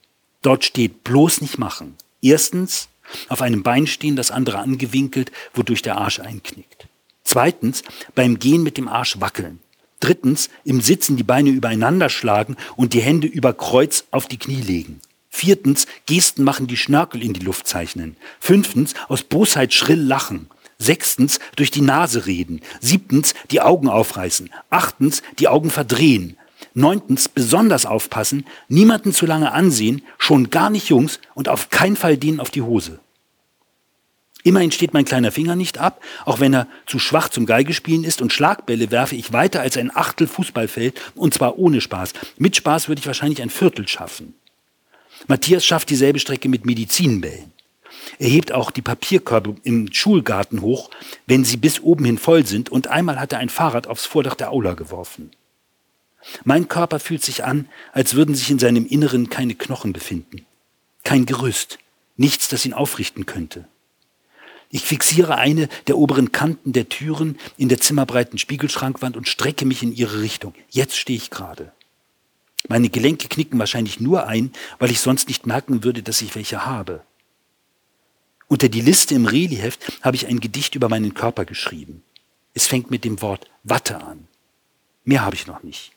Dort 0.42 0.64
steht 0.64 1.02
bloß 1.02 1.40
nicht 1.40 1.58
machen. 1.58 1.96
Erstens, 2.22 2.88
auf 3.28 3.42
einem 3.42 3.64
Bein 3.64 3.88
stehen, 3.88 4.14
das 4.14 4.30
andere 4.30 4.58
angewinkelt, 4.58 5.32
wodurch 5.52 5.82
der 5.82 5.98
Arsch 5.98 6.20
einknickt. 6.20 6.86
Zweitens, 7.24 7.82
beim 8.14 8.38
Gehen 8.38 8.62
mit 8.62 8.78
dem 8.78 8.86
Arsch 8.86 9.20
wackeln. 9.20 9.58
Drittens, 10.00 10.48
im 10.64 10.80
Sitzen 10.80 11.16
die 11.16 11.24
Beine 11.24 11.50
übereinander 11.50 12.08
schlagen 12.08 12.56
und 12.76 12.94
die 12.94 13.00
Hände 13.00 13.26
über 13.26 13.52
Kreuz 13.52 14.04
auf 14.12 14.28
die 14.28 14.38
Knie 14.38 14.62
legen. 14.62 15.00
Viertens, 15.28 15.86
Gesten 16.06 16.44
machen, 16.44 16.68
die 16.68 16.76
Schnörkel 16.76 17.22
in 17.22 17.32
die 17.32 17.44
Luft 17.44 17.66
zeichnen. 17.66 18.16
Fünftens, 18.38 18.94
aus 19.08 19.24
Bosheit 19.24 19.74
schrill 19.74 20.00
lachen. 20.00 20.48
Sechstens, 20.80 21.40
durch 21.56 21.70
die 21.70 21.80
Nase 21.80 22.26
reden. 22.26 22.60
Siebtens, 22.80 23.34
die 23.50 23.60
Augen 23.60 23.88
aufreißen. 23.88 24.50
Achtens, 24.70 25.22
die 25.38 25.48
Augen 25.48 25.70
verdrehen. 25.70 26.36
Neuntens, 26.74 27.28
besonders 27.28 27.86
aufpassen, 27.86 28.46
niemanden 28.68 29.12
zu 29.12 29.26
lange 29.26 29.52
ansehen, 29.52 30.02
schon 30.18 30.50
gar 30.50 30.70
nicht 30.70 30.88
Jungs 30.88 31.18
und 31.34 31.48
auf 31.48 31.70
keinen 31.70 31.96
Fall 31.96 32.16
denen 32.16 32.40
auf 32.40 32.50
die 32.50 32.62
Hose. 32.62 33.00
Immerhin 34.44 34.70
steht 34.70 34.94
mein 34.94 35.04
kleiner 35.04 35.32
Finger 35.32 35.56
nicht 35.56 35.78
ab, 35.78 36.00
auch 36.24 36.38
wenn 36.40 36.54
er 36.54 36.68
zu 36.86 36.98
schwach 36.98 37.28
zum 37.28 37.44
Geigespielen 37.44 38.04
ist 38.04 38.22
und 38.22 38.32
Schlagbälle 38.32 38.90
werfe 38.90 39.16
ich 39.16 39.32
weiter 39.32 39.60
als 39.60 39.76
ein 39.76 39.94
Achtel 39.94 40.28
Fußballfeld 40.28 40.98
und 41.16 41.34
zwar 41.34 41.58
ohne 41.58 41.80
Spaß. 41.80 42.12
Mit 42.38 42.56
Spaß 42.56 42.88
würde 42.88 43.00
ich 43.00 43.06
wahrscheinlich 43.06 43.42
ein 43.42 43.50
Viertel 43.50 43.86
schaffen. 43.88 44.34
Matthias 45.26 45.66
schafft 45.66 45.90
dieselbe 45.90 46.20
Strecke 46.20 46.48
mit 46.48 46.64
Medizinbällen. 46.64 47.52
Er 48.18 48.28
hebt 48.28 48.52
auch 48.52 48.70
die 48.70 48.82
Papierkörbe 48.82 49.56
im 49.62 49.92
Schulgarten 49.92 50.62
hoch, 50.62 50.90
wenn 51.26 51.44
sie 51.44 51.56
bis 51.56 51.80
oben 51.80 52.04
hin 52.04 52.18
voll 52.18 52.46
sind, 52.46 52.70
und 52.70 52.88
einmal 52.88 53.20
hat 53.20 53.32
er 53.32 53.38
ein 53.38 53.48
Fahrrad 53.48 53.86
aufs 53.86 54.06
Vordach 54.06 54.34
der 54.34 54.50
Aula 54.50 54.74
geworfen. 54.74 55.30
Mein 56.44 56.68
Körper 56.68 57.00
fühlt 57.00 57.22
sich 57.22 57.44
an, 57.44 57.68
als 57.92 58.14
würden 58.14 58.34
sich 58.34 58.50
in 58.50 58.58
seinem 58.58 58.86
Inneren 58.86 59.30
keine 59.30 59.54
Knochen 59.54 59.92
befinden, 59.92 60.44
kein 61.04 61.26
Gerüst, 61.26 61.78
nichts, 62.16 62.48
das 62.48 62.64
ihn 62.64 62.74
aufrichten 62.74 63.26
könnte. 63.26 63.66
Ich 64.70 64.82
fixiere 64.82 65.36
eine 65.36 65.68
der 65.86 65.96
oberen 65.96 66.30
Kanten 66.32 66.72
der 66.72 66.90
Türen 66.90 67.38
in 67.56 67.70
der 67.70 67.80
zimmerbreiten 67.80 68.38
Spiegelschrankwand 68.38 69.16
und 69.16 69.26
strecke 69.26 69.64
mich 69.64 69.82
in 69.82 69.94
ihre 69.94 70.20
Richtung. 70.20 70.54
Jetzt 70.68 70.98
stehe 70.98 71.16
ich 71.16 71.30
gerade. 71.30 71.72
Meine 72.68 72.90
Gelenke 72.90 73.28
knicken 73.28 73.58
wahrscheinlich 73.58 74.00
nur 74.00 74.26
ein, 74.26 74.52
weil 74.78 74.90
ich 74.90 75.00
sonst 75.00 75.28
nicht 75.28 75.46
merken 75.46 75.84
würde, 75.84 76.02
dass 76.02 76.20
ich 76.20 76.34
welche 76.34 76.66
habe. 76.66 77.02
Unter 78.48 78.70
die 78.70 78.80
Liste 78.80 79.14
im 79.14 79.26
Reliheft 79.26 80.00
habe 80.02 80.16
ich 80.16 80.26
ein 80.26 80.40
Gedicht 80.40 80.74
über 80.74 80.88
meinen 80.88 81.14
Körper 81.14 81.44
geschrieben. 81.44 82.02
Es 82.54 82.66
fängt 82.66 82.90
mit 82.90 83.04
dem 83.04 83.20
Wort 83.20 83.48
Watte 83.62 84.02
an. 84.02 84.26
Mehr 85.04 85.22
habe 85.22 85.36
ich 85.36 85.46
noch 85.46 85.62
nicht. 85.62 85.92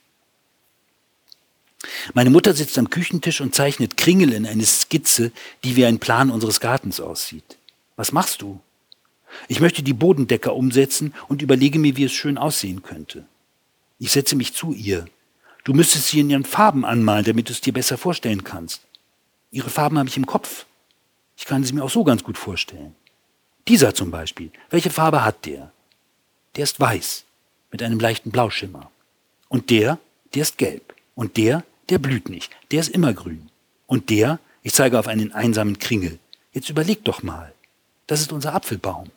Meine 2.14 2.30
Mutter 2.30 2.54
sitzt 2.54 2.78
am 2.78 2.90
Küchentisch 2.90 3.42
und 3.42 3.56
zeichnet 3.56 3.98
Kringel 3.98 4.34
in 4.34 4.46
eine 4.46 4.66
Skizze, 4.66 5.32
die 5.64 5.76
wie 5.76 5.86
ein 5.86 6.00
Plan 6.00 6.30
unseres 6.30 6.60
Gartens 6.60 7.00
aussieht. 7.00 7.58
Was 7.96 8.12
machst 8.12 8.42
du? 8.42 8.60
Ich 9.48 9.62
möchte 9.62 9.82
die 9.82 9.94
Bodendecker 9.94 10.54
umsetzen 10.54 11.14
und 11.30 11.42
überlege 11.42 11.80
mir, 11.80 11.96
wie 11.96 12.04
es 12.04 12.12
schön 12.12 12.38
aussehen 12.38 12.84
könnte. 12.84 13.26
Ich 13.98 14.12
setze 14.12 14.36
mich 14.36 14.54
zu 14.54 14.74
ihr. 14.74 15.06
Du 15.64 15.74
müsstest 15.74 16.08
sie 16.08 16.20
in 16.20 16.30
ihren 16.30 16.46
Farben 16.46 16.86
anmalen, 16.86 17.24
damit 17.24 17.48
du 17.48 17.54
es 17.54 17.62
dir 17.62 17.74
besser 17.74 17.98
vorstellen 17.98 18.44
kannst. 18.44 18.82
Ihre 19.52 19.70
Farben 19.70 19.98
habe 19.98 20.10
ich 20.10 20.18
im 20.18 20.26
Kopf. 20.26 20.66
Ich 21.42 21.48
kann 21.48 21.64
sie 21.64 21.74
mir 21.74 21.84
auch 21.84 21.90
so 21.90 22.04
ganz 22.04 22.24
gut 22.24 22.38
vorstellen. 22.38 22.94
Dieser 23.68 23.96
zum 23.96 24.12
Beispiel. 24.12 24.52
Welche 24.70 24.92
Farbe 24.92 25.26
hat 25.26 25.48
der? 25.48 25.72
Der 26.56 26.64
ist 26.66 26.80
weiß, 26.80 27.24
mit 27.72 27.82
einem 27.82 28.00
leichten 28.00 28.30
Blauschimmer. 28.30 28.92
Und 29.50 29.72
der, 29.72 29.98
der 30.36 30.44
ist 30.44 30.60
gelb. 30.60 30.94
Und 31.16 31.38
der, 31.38 31.64
der 31.90 31.98
blüht 31.98 32.30
nicht. 32.30 32.52
Der 32.70 32.80
ist 32.80 32.90
immer 32.90 33.12
grün. 33.14 33.50
Und 33.88 34.12
der, 34.12 34.38
ich 34.62 34.74
zeige 34.74 35.00
auf 35.00 35.08
einen 35.08 35.32
einsamen 35.32 35.80
Kringel. 35.80 36.20
Jetzt 36.54 36.70
überleg 36.70 37.04
doch 37.06 37.24
mal. 37.24 37.52
Das 38.06 38.22
ist 38.22 38.32
unser 38.32 38.54
Apfelbaum. 38.54 39.10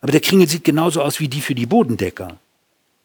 Aber 0.00 0.12
der 0.12 0.20
Kringel 0.20 0.48
sieht 0.48 0.62
genauso 0.62 1.02
aus 1.02 1.18
wie 1.18 1.26
die 1.26 1.40
für 1.40 1.56
die 1.56 1.66
Bodendecker. 1.66 2.38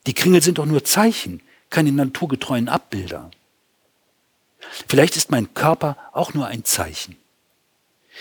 Die 0.05 0.13
Kringel 0.13 0.43
sind 0.43 0.59
doch 0.59 0.67
nur 0.67 0.83
Zeichen, 0.83 1.41
keine 1.71 1.91
naturgetreuen 1.91 2.69
Abbilder. 2.69 3.31
Vielleicht 4.87 5.17
ist 5.17 5.31
mein 5.31 5.55
Körper 5.55 5.97
auch 6.11 6.35
nur 6.35 6.45
ein 6.45 6.63
Zeichen. 6.63 7.17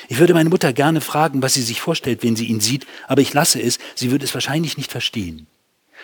Ich 0.08 0.18
würde 0.18 0.34
meine 0.34 0.50
Mutter 0.50 0.72
gerne 0.72 1.00
fragen, 1.00 1.42
was 1.42 1.54
sie 1.54 1.62
sich 1.62 1.80
vorstellt, 1.80 2.22
wenn 2.22 2.36
sie 2.36 2.46
ihn 2.46 2.60
sieht, 2.60 2.86
aber 3.08 3.20
ich 3.20 3.32
lasse 3.32 3.60
es, 3.60 3.78
sie 3.94 4.10
würde 4.10 4.24
es 4.24 4.34
wahrscheinlich 4.34 4.76
nicht 4.76 4.90
verstehen. 4.90 5.46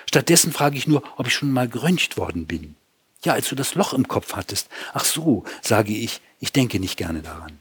Stattdessen 0.06 0.52
frage 0.52 0.76
ich 0.76 0.86
nur, 0.86 1.02
ob 1.16 1.26
ich 1.26 1.34
schon 1.34 1.52
mal 1.52 1.68
geröntgt 1.68 2.16
worden 2.16 2.46
bin. 2.46 2.76
Ja, 3.24 3.32
als 3.32 3.48
du 3.48 3.54
das 3.54 3.74
Loch 3.74 3.92
im 3.92 4.06
Kopf 4.06 4.34
hattest. 4.34 4.68
Ach 4.92 5.04
so, 5.04 5.44
sage 5.60 5.92
ich, 5.92 6.20
ich 6.38 6.52
denke 6.52 6.78
nicht 6.78 6.96
gerne 6.96 7.20
daran. 7.20 7.58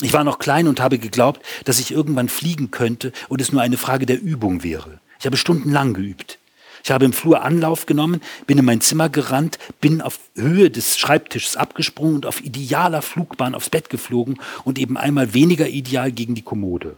Ich 0.00 0.12
war 0.12 0.22
noch 0.22 0.38
klein 0.38 0.68
und 0.68 0.80
habe 0.80 0.98
geglaubt, 0.98 1.44
dass 1.64 1.80
ich 1.80 1.90
irgendwann 1.90 2.28
fliegen 2.28 2.70
könnte 2.70 3.12
und 3.28 3.40
es 3.40 3.50
nur 3.50 3.62
eine 3.62 3.76
Frage 3.76 4.06
der 4.06 4.20
Übung 4.20 4.62
wäre. 4.62 5.00
Ich 5.18 5.26
habe 5.26 5.36
stundenlang 5.36 5.94
geübt. 5.94 6.38
Ich 6.84 6.90
habe 6.90 7.04
im 7.04 7.12
Flur 7.12 7.42
Anlauf 7.42 7.86
genommen, 7.86 8.20
bin 8.46 8.58
in 8.58 8.64
mein 8.64 8.80
Zimmer 8.80 9.08
gerannt, 9.08 9.58
bin 9.80 10.00
auf 10.00 10.18
Höhe 10.34 10.70
des 10.70 10.98
Schreibtisches 10.98 11.56
abgesprungen 11.56 12.16
und 12.16 12.26
auf 12.26 12.42
idealer 12.44 13.02
Flugbahn 13.02 13.54
aufs 13.54 13.70
Bett 13.70 13.90
geflogen 13.90 14.40
und 14.64 14.78
eben 14.78 14.96
einmal 14.96 15.34
weniger 15.34 15.68
ideal 15.68 16.12
gegen 16.12 16.34
die 16.34 16.42
Kommode. 16.42 16.96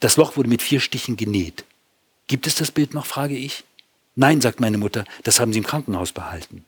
Das 0.00 0.16
Loch 0.16 0.36
wurde 0.36 0.48
mit 0.48 0.62
vier 0.62 0.80
Stichen 0.80 1.16
genäht. 1.16 1.64
Gibt 2.26 2.46
es 2.46 2.54
das 2.56 2.70
Bild 2.70 2.94
noch, 2.94 3.06
frage 3.06 3.36
ich. 3.36 3.64
Nein, 4.14 4.40
sagt 4.40 4.60
meine 4.60 4.78
Mutter, 4.78 5.04
das 5.22 5.40
haben 5.40 5.52
sie 5.52 5.58
im 5.58 5.66
Krankenhaus 5.66 6.12
behalten. 6.12 6.64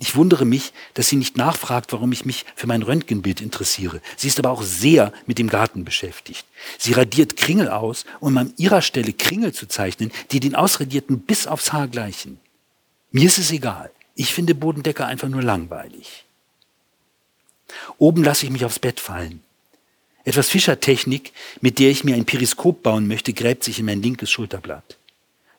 Ich 0.00 0.14
wundere 0.14 0.44
mich, 0.44 0.72
dass 0.94 1.08
sie 1.08 1.16
nicht 1.16 1.36
nachfragt, 1.36 1.92
warum 1.92 2.12
ich 2.12 2.24
mich 2.24 2.44
für 2.54 2.68
mein 2.68 2.82
Röntgenbild 2.82 3.40
interessiere. 3.40 4.00
Sie 4.16 4.28
ist 4.28 4.38
aber 4.38 4.50
auch 4.50 4.62
sehr 4.62 5.12
mit 5.26 5.38
dem 5.38 5.48
Garten 5.48 5.84
beschäftigt. 5.84 6.46
Sie 6.78 6.92
radiert 6.92 7.36
Kringel 7.36 7.68
aus, 7.68 8.04
um 8.20 8.36
an 8.38 8.52
ihrer 8.56 8.80
Stelle 8.80 9.12
Kringel 9.12 9.52
zu 9.52 9.66
zeichnen, 9.66 10.12
die 10.30 10.38
den 10.38 10.54
ausradierten 10.54 11.20
bis 11.20 11.48
aufs 11.48 11.72
Haar 11.72 11.88
gleichen. 11.88 12.38
Mir 13.10 13.26
ist 13.26 13.38
es 13.38 13.50
egal. 13.50 13.90
Ich 14.14 14.32
finde 14.32 14.54
Bodendecker 14.54 15.06
einfach 15.06 15.28
nur 15.28 15.42
langweilig. 15.42 16.24
Oben 17.98 18.22
lasse 18.22 18.46
ich 18.46 18.52
mich 18.52 18.64
aufs 18.64 18.78
Bett 18.78 19.00
fallen. 19.00 19.42
Etwas 20.24 20.48
Fischertechnik, 20.48 21.32
mit 21.60 21.78
der 21.78 21.90
ich 21.90 22.04
mir 22.04 22.14
ein 22.14 22.26
Periskop 22.26 22.82
bauen 22.82 23.08
möchte, 23.08 23.32
gräbt 23.32 23.64
sich 23.64 23.78
in 23.78 23.86
mein 23.86 24.02
linkes 24.02 24.30
Schulterblatt. 24.30 24.97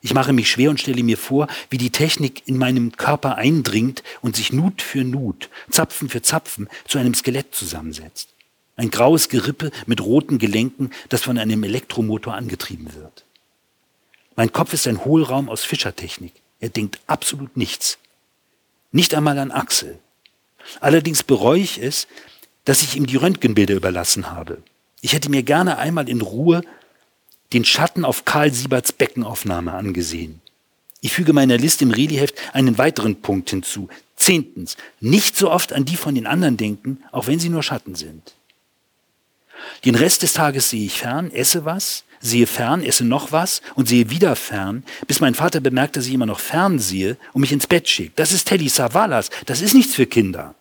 Ich 0.02 0.14
mache 0.14 0.32
mich 0.32 0.50
schwer 0.50 0.70
und 0.70 0.80
stelle 0.80 1.02
mir 1.02 1.18
vor, 1.18 1.46
wie 1.68 1.78
die 1.78 1.90
Technik 1.90 2.46
in 2.46 2.56
meinem 2.56 2.92
Körper 2.96 3.36
eindringt 3.36 4.02
und 4.22 4.34
sich 4.34 4.52
Nut 4.52 4.80
für 4.80 5.04
Nut, 5.04 5.50
Zapfen 5.70 6.08
für 6.08 6.22
Zapfen 6.22 6.68
zu 6.86 6.98
einem 6.98 7.14
Skelett 7.14 7.54
zusammensetzt. 7.54 8.30
Ein 8.76 8.90
graues 8.90 9.28
Gerippe 9.28 9.70
mit 9.84 10.00
roten 10.00 10.38
Gelenken, 10.38 10.90
das 11.10 11.20
von 11.20 11.36
einem 11.36 11.62
Elektromotor 11.64 12.34
angetrieben 12.34 12.94
wird. 12.94 13.24
Mein 14.36 14.52
Kopf 14.52 14.72
ist 14.72 14.88
ein 14.88 15.04
Hohlraum 15.04 15.50
aus 15.50 15.64
Fischertechnik. 15.64 16.32
Er 16.60 16.70
denkt 16.70 16.98
absolut 17.06 17.58
nichts. 17.58 17.98
Nicht 18.92 19.14
einmal 19.14 19.38
an 19.38 19.50
Axel. 19.50 19.98
Allerdings 20.80 21.22
bereue 21.22 21.60
ich 21.60 21.82
es, 21.82 22.06
dass 22.64 22.82
ich 22.82 22.96
ihm 22.96 23.06
die 23.06 23.16
Röntgenbilder 23.16 23.74
überlassen 23.74 24.30
habe. 24.30 24.62
Ich 25.02 25.12
hätte 25.12 25.30
mir 25.30 25.42
gerne 25.42 25.78
einmal 25.78 26.08
in 26.08 26.22
Ruhe 26.22 26.62
den 27.52 27.64
Schatten 27.64 28.04
auf 28.04 28.24
Karl 28.24 28.52
Sieberts 28.52 28.92
Beckenaufnahme 28.92 29.72
angesehen. 29.72 30.40
Ich 31.00 31.12
füge 31.12 31.32
meiner 31.32 31.56
Liste 31.56 31.84
im 31.84 31.90
Reliheft 31.90 32.34
einen 32.52 32.78
weiteren 32.78 33.20
Punkt 33.22 33.50
hinzu. 33.50 33.88
Zehntens, 34.16 34.76
nicht 35.00 35.36
so 35.36 35.50
oft 35.50 35.72
an 35.72 35.86
die 35.86 35.96
von 35.96 36.14
den 36.14 36.26
anderen 36.26 36.56
denken, 36.56 37.02
auch 37.10 37.26
wenn 37.26 37.40
sie 37.40 37.48
nur 37.48 37.62
Schatten 37.62 37.94
sind. 37.94 38.34
Den 39.84 39.94
Rest 39.94 40.22
des 40.22 40.34
Tages 40.34 40.70
sehe 40.70 40.84
ich 40.84 40.98
fern, 40.98 41.30
esse 41.32 41.64
was, 41.64 42.04
sehe 42.20 42.46
fern, 42.46 42.82
esse 42.82 43.04
noch 43.04 43.32
was 43.32 43.62
und 43.74 43.88
sehe 43.88 44.10
wieder 44.10 44.36
fern, 44.36 44.84
bis 45.06 45.20
mein 45.20 45.34
Vater 45.34 45.60
bemerkt, 45.60 45.96
dass 45.96 46.06
ich 46.06 46.12
immer 46.12 46.26
noch 46.26 46.40
fern 46.40 46.78
sehe 46.78 47.16
und 47.32 47.40
mich 47.40 47.52
ins 47.52 47.66
Bett 47.66 47.88
schickt. 47.88 48.18
Das 48.18 48.32
ist 48.32 48.46
Teddy 48.46 48.68
Savalas, 48.68 49.30
das 49.46 49.62
ist 49.62 49.74
nichts 49.74 49.94
für 49.94 50.06
Kinder. 50.06 50.54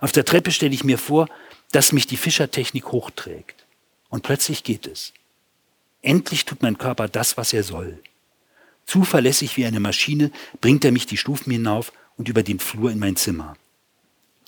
Auf 0.00 0.12
der 0.12 0.24
Treppe 0.24 0.52
stelle 0.52 0.74
ich 0.74 0.84
mir 0.84 0.98
vor, 0.98 1.28
dass 1.72 1.92
mich 1.92 2.06
die 2.06 2.16
Fischertechnik 2.16 2.92
hochträgt. 2.92 3.64
Und 4.10 4.22
plötzlich 4.22 4.62
geht 4.62 4.86
es. 4.86 5.12
Endlich 6.04 6.44
tut 6.44 6.60
mein 6.60 6.76
Körper 6.76 7.08
das, 7.08 7.38
was 7.38 7.54
er 7.54 7.62
soll. 7.62 7.98
Zuverlässig 8.84 9.56
wie 9.56 9.64
eine 9.64 9.80
Maschine 9.80 10.30
bringt 10.60 10.84
er 10.84 10.92
mich 10.92 11.06
die 11.06 11.16
Stufen 11.16 11.50
hinauf 11.50 11.92
und 12.18 12.28
über 12.28 12.42
den 12.42 12.58
Flur 12.58 12.90
in 12.90 12.98
mein 12.98 13.16
Zimmer. 13.16 13.56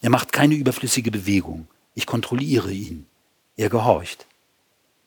Er 0.03 0.11
macht 0.11 0.35
keine 0.35 0.55
überflüssige 0.55 1.11
Bewegung. 1.11 1.67
Ich 1.95 2.05
kontrolliere 2.05 2.71
ihn. 2.71 3.07
Er 3.57 3.71
gehorcht. 3.71 4.27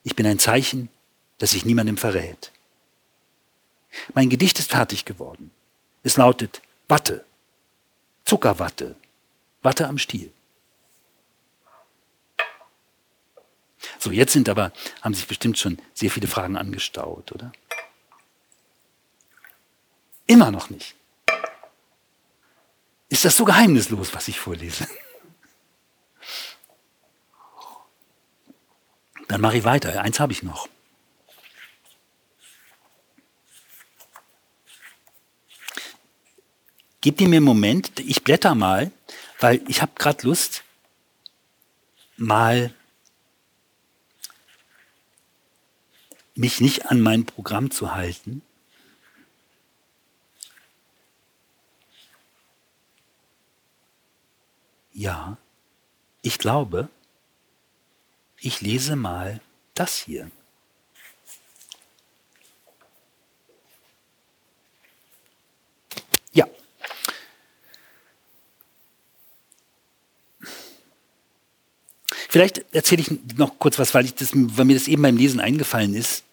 Ich 0.03 0.15
bin 0.15 0.25
ein 0.25 0.39
Zeichen, 0.39 0.89
das 1.37 1.51
sich 1.51 1.65
niemandem 1.65 1.97
verrät. 1.97 2.51
Mein 4.15 4.29
Gedicht 4.29 4.57
ist 4.57 4.71
fertig 4.71 5.05
geworden. 5.05 5.51
Es 6.01 6.17
lautet 6.17 6.63
Watte, 6.87 7.25
Zuckerwatte, 8.25 8.95
Watte 9.61 9.87
am 9.87 9.99
Stiel. 9.99 10.31
So, 13.97 14.11
jetzt 14.11 14.33
sind 14.33 14.49
aber, 14.49 14.71
haben 15.01 15.13
sich 15.13 15.27
bestimmt 15.27 15.57
schon 15.57 15.79
sehr 15.93 16.11
viele 16.11 16.27
Fragen 16.27 16.57
angestaut, 16.57 17.31
oder? 17.31 17.51
Immer 20.27 20.51
noch 20.51 20.69
nicht. 20.69 20.95
Ist 23.09 23.25
das 23.25 23.35
so 23.35 23.45
geheimnislos, 23.45 24.13
was 24.13 24.27
ich 24.27 24.39
vorlese? 24.39 24.87
Dann 29.27 29.41
mache 29.41 29.57
ich 29.57 29.63
weiter. 29.63 30.01
Eins 30.01 30.19
habe 30.19 30.33
ich 30.33 30.43
noch. 30.43 30.67
Gebt 37.01 37.21
ihr 37.21 37.29
mir 37.29 37.37
einen 37.37 37.45
Moment, 37.45 37.99
ich 37.99 38.23
blätter 38.23 38.55
mal, 38.55 38.91
weil 39.39 39.61
ich 39.67 39.81
habe 39.81 39.93
gerade 39.95 40.27
Lust, 40.27 40.63
mal 42.17 42.73
mich 46.39 46.61
nicht 46.61 46.85
an 46.85 47.01
mein 47.01 47.25
Programm 47.25 47.69
zu 47.69 47.93
halten. 47.93 48.41
Ja, 54.93 55.37
ich 56.21 56.39
glaube, 56.39 56.87
ich 58.37 58.61
lese 58.61 58.95
mal 58.95 59.41
das 59.73 59.97
hier. 59.97 60.31
Ja. 66.31 66.47
Vielleicht 72.29 72.63
erzähle 72.73 73.01
ich 73.01 73.37
noch 73.37 73.59
kurz 73.59 73.77
was, 73.77 73.93
weil, 73.93 74.05
ich 74.05 74.15
das, 74.15 74.29
weil 74.33 74.63
mir 74.63 74.75
das 74.75 74.87
eben 74.87 75.01
beim 75.01 75.17
Lesen 75.17 75.41
eingefallen 75.41 75.93
ist 75.93 76.23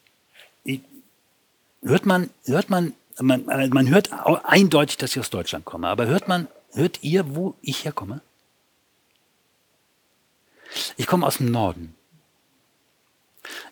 hört 1.87 2.07
man, 2.07 2.31
hört 2.45 2.71
man, 2.71 2.93
man, 3.21 3.45
man 3.47 3.89
hört 3.89 4.11
eindeutig, 4.45 4.97
dass 4.97 5.13
ich 5.13 5.21
aus 5.21 5.31
Deutschland 5.31 5.65
komme, 5.65 5.89
aber 5.89 6.07
hört 6.07 6.29
man, 6.29 6.49
hört 6.73 7.03
ihr, 7.03 7.35
wo 7.35 7.55
ich 7.63 7.85
herkomme? 7.85 8.21
Ich 10.97 11.07
komme 11.07 11.27
aus 11.27 11.39
dem 11.39 11.51
Norden. 11.51 11.95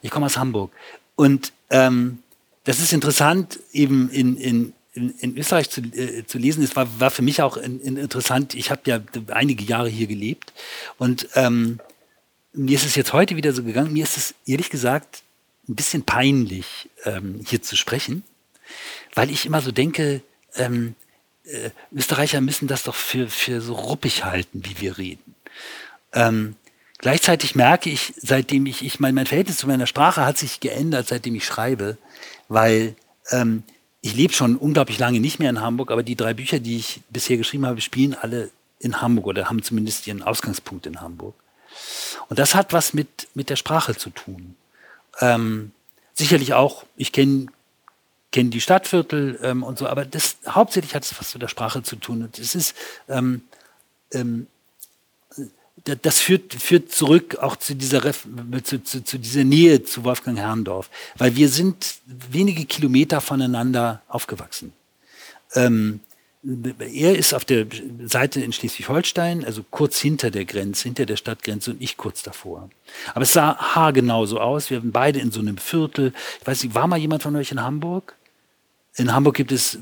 Ich 0.01 0.11
komme 0.11 0.27
aus 0.27 0.37
Hamburg. 0.37 0.73
Und 1.17 1.53
ähm, 1.71 2.23
das 2.65 2.79
ist 2.79 2.93
interessant, 2.93 3.59
eben 3.73 4.09
in, 4.11 4.37
in, 4.37 4.73
in, 4.95 5.11
in 5.19 5.37
Österreich 5.37 5.69
zu, 5.69 5.81
äh, 5.81 6.25
zu 6.25 6.39
lesen. 6.39 6.63
Es 6.63 6.77
war, 6.77 6.89
war 7.01 7.11
für 7.11 7.23
mich 7.23 7.43
auch 7.43 7.57
in, 7.57 7.81
in 7.81 7.97
interessant. 7.97 8.55
Ich 8.55 8.71
habe 8.71 8.83
ja 8.87 9.01
einige 9.29 9.65
Jahre 9.65 9.89
hier 9.89 10.07
gelebt 10.07 10.53
und 10.99 11.29
ähm, 11.35 11.81
mir 12.53 12.77
ist 12.77 12.87
es 12.87 12.95
jetzt 12.95 13.13
heute 13.13 13.35
wieder 13.35 13.53
so 13.53 13.65
gegangen, 13.65 13.93
mir 13.93 14.05
ist 14.05 14.17
es 14.17 14.35
ehrlich 14.47 14.71
gesagt 14.71 15.25
ein 15.69 15.75
bisschen 15.75 16.05
peinlich, 16.05 16.91
ähm, 17.05 17.41
hier 17.47 17.63
zu 17.63 17.77
sprechen, 17.77 18.23
weil 19.15 19.31
ich 19.31 19.47
immer 19.47 19.61
so 19.61 19.73
denke, 19.73 20.23
ähm, 20.57 20.95
äh, 21.45 21.71
Österreicher 21.93 22.41
müssen 22.41 22.69
das 22.69 22.85
doch 22.85 22.95
für, 22.95 23.29
für 23.29 23.61
so 23.61 23.75
ruppig 23.75 24.25
halten, 24.25 24.63
wie 24.65 24.81
wir 24.81 24.99
reden. 24.99 25.35
Ähm, 26.13 26.57
gleichzeitig 26.99 27.55
merke 27.55 27.91
ich, 27.91 28.15
seitdem 28.17 28.67
ich, 28.67 28.85
ich 28.85 29.01
mein, 29.01 29.15
mein 29.15 29.27
Verhältnis 29.27 29.59
zu 29.59 29.67
meiner 29.67 29.87
Sprache 29.87 30.25
hat 30.25 30.39
sich 30.39 30.61
geändert, 30.61 31.09
seitdem 31.09 31.35
ich 31.35 31.45
schreibe, 31.45 31.99
weil 32.49 32.95
ähm, 33.31 33.63
ich 34.01 34.15
lebe 34.15 34.35
schon 34.35 34.57
unglaublich 34.57 34.99
lange 34.99 35.21
nicht 35.21 35.39
mehr 35.39 35.51
in 35.51 35.61
Hamburg, 35.61 35.91
aber 35.91 36.03
die 36.03 36.17
drei 36.17 36.35
Bücher, 36.35 36.59
die 36.61 36.77
ich 36.77 37.01
bisher 37.09 37.37
geschrieben 37.37 37.67
habe, 37.67 37.81
spielen 37.81 38.15
alle 38.15 38.51
in 38.79 39.01
Hamburg 39.01 39.27
oder 39.27 39.49
haben 39.49 39.63
zumindest 39.63 40.07
ihren 40.07 40.23
Ausgangspunkt 40.23 40.87
in 40.87 41.01
Hamburg. 41.01 41.35
Und 42.29 42.39
das 42.39 42.55
hat 42.55 42.73
was 42.73 42.93
mit, 42.93 43.29
mit 43.35 43.51
der 43.51 43.57
Sprache 43.57 43.97
zu 43.97 44.11
tun. 44.11 44.57
Ähm, 45.21 45.73
sicherlich 46.15 46.55
auch, 46.55 46.85
ich 46.97 47.13
kenne 47.13 47.47
kenn 48.35 48.51
die 48.51 48.61
Stadtviertel 48.61 49.39
ähm, 49.43 49.63
und 49.63 49.79
so, 49.79 49.87
aber 49.87 50.05
das 50.05 50.39
hauptsächlich 50.49 50.97
hat 50.97 51.05
es 51.05 51.19
was 51.19 51.33
mit 51.35 51.43
der 51.43 51.49
Sprache 51.49 51.85
zu 51.85 51.95
tun. 51.95 52.25
Und 52.25 52.39
es 52.39 52.57
ist, 52.57 52.75
ähm, 53.09 53.43
ähm 54.13 54.49
das 55.85 56.19
führt, 56.19 56.55
führt 56.55 56.91
zurück 56.91 57.37
auch 57.37 57.57
zu 57.57 57.75
dieser, 57.75 58.01
zu, 58.65 58.83
zu, 58.83 59.05
zu, 59.05 59.19
dieser 59.19 59.45
Nähe 59.45 59.85
zu 59.85 60.03
Wolfgang 60.03 60.39
Herrndorf, 60.39 60.89
weil 61.17 61.37
wir 61.37 61.49
sind 61.51 61.99
wenige 62.07 62.65
Kilometer 62.65 63.21
voneinander 63.21 64.03
aufgewachsen. 64.09 64.73
Ähm, 65.55 66.01
er 66.79 67.17
ist 67.17 67.33
auf 67.33 67.45
der 67.45 67.67
Seite 68.05 68.41
in 68.41 68.53
Schleswig-Holstein, 68.53 69.45
also 69.45 69.65
kurz 69.71 69.99
hinter 69.99 70.31
der 70.31 70.45
Grenze, 70.45 70.85
hinter 70.85 71.07
der 71.07 71.17
Stadtgrenze 71.17 71.71
und 71.71 71.81
ich 71.81 71.97
kurz 71.97 72.23
davor. 72.23 72.69
Aber 73.15 73.23
es 73.23 73.33
sah 73.33 73.57
haargenau 73.57 74.27
so 74.27 74.41
aus. 74.41 74.71
Wir 74.71 74.79
waren 74.79 74.93
beide 74.93 75.21
in 75.21 75.31
so 75.31 75.41
einem 75.41 75.57
Viertel. 75.57 76.13
Ich 76.41 76.47
weiß 76.47 76.63
nicht, 76.63 76.75
war 76.75 76.87
mal 76.87 76.99
jemand 76.99 77.23
von 77.23 77.35
euch 77.37 77.51
in 77.51 77.63
Hamburg? 77.63 78.15
In 78.97 79.13
Hamburg 79.13 79.35
gibt 79.35 79.51
es 79.51 79.79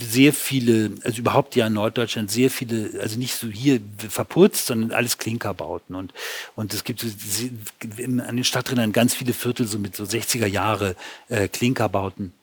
sehr 0.00 0.34
viele, 0.34 0.90
also 1.02 1.18
überhaupt 1.18 1.56
ja 1.56 1.68
in 1.68 1.72
Norddeutschland 1.72 2.30
sehr 2.30 2.50
viele, 2.50 3.00
also 3.00 3.18
nicht 3.18 3.34
so 3.34 3.46
hier 3.46 3.80
verputzt, 3.96 4.66
sondern 4.66 4.92
alles 4.92 5.16
Klinkerbauten. 5.16 5.96
Und, 5.96 6.12
und 6.54 6.74
es 6.74 6.84
gibt 6.84 7.00
so, 7.00 7.06
an 7.06 8.36
den 8.36 8.44
Stadträndern 8.44 8.92
ganz 8.92 9.14
viele 9.14 9.32
Viertel 9.32 9.66
so 9.66 9.78
mit 9.78 9.96
so 9.96 10.04
60er 10.04 10.46
Jahre 10.46 10.94
äh, 11.28 11.48
Klinkerbauten. 11.48 12.34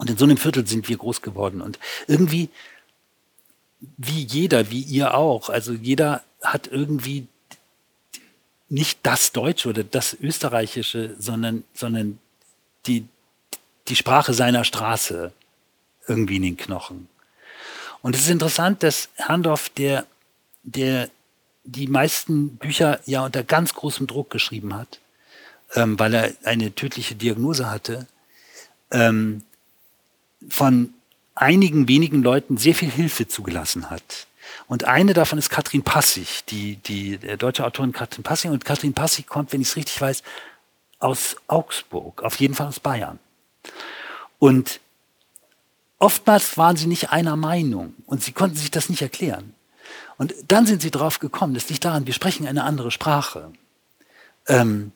Und 0.00 0.08
in 0.08 0.16
so 0.16 0.24
einem 0.24 0.38
Viertel 0.38 0.66
sind 0.66 0.88
wir 0.88 0.96
groß 0.96 1.20
geworden. 1.20 1.60
Und 1.60 1.78
irgendwie, 2.06 2.48
wie 3.98 4.22
jeder, 4.22 4.70
wie 4.70 4.80
ihr 4.80 5.12
auch, 5.12 5.50
also 5.50 5.74
jeder 5.74 6.24
hat 6.42 6.68
irgendwie 6.68 7.26
nicht 8.70 9.00
das 9.02 9.32
Deutsche 9.32 9.68
oder 9.68 9.84
das 9.84 10.14
Österreichische, 10.14 11.16
sondern, 11.18 11.64
sondern 11.74 12.18
die, 12.86 13.06
die 13.88 13.96
Sprache 13.96 14.32
seiner 14.32 14.64
Straße 14.64 15.32
irgendwie 16.08 16.36
in 16.36 16.44
den 16.44 16.56
Knochen. 16.56 17.06
Und 18.00 18.16
es 18.16 18.22
ist 18.22 18.30
interessant, 18.30 18.82
dass 18.82 19.10
Herrndorf, 19.16 19.68
der, 19.68 20.06
der 20.62 21.10
die 21.64 21.88
meisten 21.88 22.56
Bücher 22.56 23.00
ja 23.04 23.22
unter 23.22 23.44
ganz 23.44 23.74
großem 23.74 24.06
Druck 24.06 24.30
geschrieben 24.30 24.74
hat, 24.74 24.98
ähm, 25.74 25.98
weil 25.98 26.14
er 26.14 26.32
eine 26.44 26.74
tödliche 26.74 27.16
Diagnose 27.16 27.70
hatte, 27.70 28.06
ähm, 28.90 29.42
von 30.48 30.94
einigen 31.34 31.88
wenigen 31.88 32.22
Leuten 32.22 32.56
sehr 32.56 32.74
viel 32.74 32.90
Hilfe 32.90 33.28
zugelassen 33.28 33.90
hat. 33.90 34.26
Und 34.66 34.84
eine 34.84 35.14
davon 35.14 35.38
ist 35.38 35.50
Katrin 35.50 35.82
Passig, 35.82 36.44
die, 36.46 36.76
die 36.76 37.18
der 37.18 37.36
deutsche 37.36 37.64
Autorin 37.64 37.92
Katrin 37.92 38.22
Passig. 38.22 38.50
Und 38.50 38.64
Katrin 38.64 38.94
Passig 38.94 39.26
kommt, 39.26 39.52
wenn 39.52 39.60
ich 39.60 39.68
es 39.68 39.76
richtig 39.76 40.00
weiß, 40.00 40.22
aus 40.98 41.36
Augsburg, 41.46 42.22
auf 42.22 42.36
jeden 42.36 42.54
Fall 42.54 42.66
aus 42.66 42.80
Bayern. 42.80 43.18
Und 44.38 44.80
oftmals 45.98 46.56
waren 46.56 46.76
sie 46.76 46.86
nicht 46.86 47.10
einer 47.10 47.36
Meinung 47.36 47.94
und 48.06 48.22
sie 48.22 48.32
konnten 48.32 48.56
sich 48.56 48.70
das 48.70 48.88
nicht 48.88 49.02
erklären. 49.02 49.54
Und 50.18 50.34
dann 50.48 50.66
sind 50.66 50.82
sie 50.82 50.90
drauf 50.90 51.18
gekommen, 51.18 51.54
das 51.54 51.68
liegt 51.68 51.84
daran, 51.84 52.06
wir 52.06 52.12
sprechen 52.12 52.46
eine 52.46 52.64
andere 52.64 52.90
Sprache. 52.90 53.50
Ähm, 54.46 54.92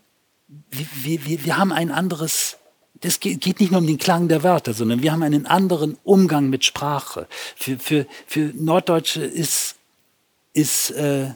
wir, 0.71 1.25
wir, 1.25 1.45
wir 1.45 1.57
haben 1.57 1.73
ein 1.73 1.91
anderes 1.91 2.59
das 3.05 3.21
geht 3.21 3.61
nicht 3.61 3.71
nur 3.71 3.83
um 3.83 3.87
den 3.87 3.99
Klang 3.99 4.29
der 4.29 4.43
Wörter, 4.43 4.73
sondern 4.73 5.03
wir 5.03 5.13
haben 5.13 5.23
einen 5.23 5.45
anderen 5.45 5.99
Umgang 6.05 6.49
mit 6.49 6.65
Sprache. 6.65 7.29
Für, 7.55 7.79
für, 7.79 8.07
für 8.27 8.51
Norddeutsche 8.55 9.23
ist, 9.23 9.77
ist 10.55 10.91
äh, 10.93 11.29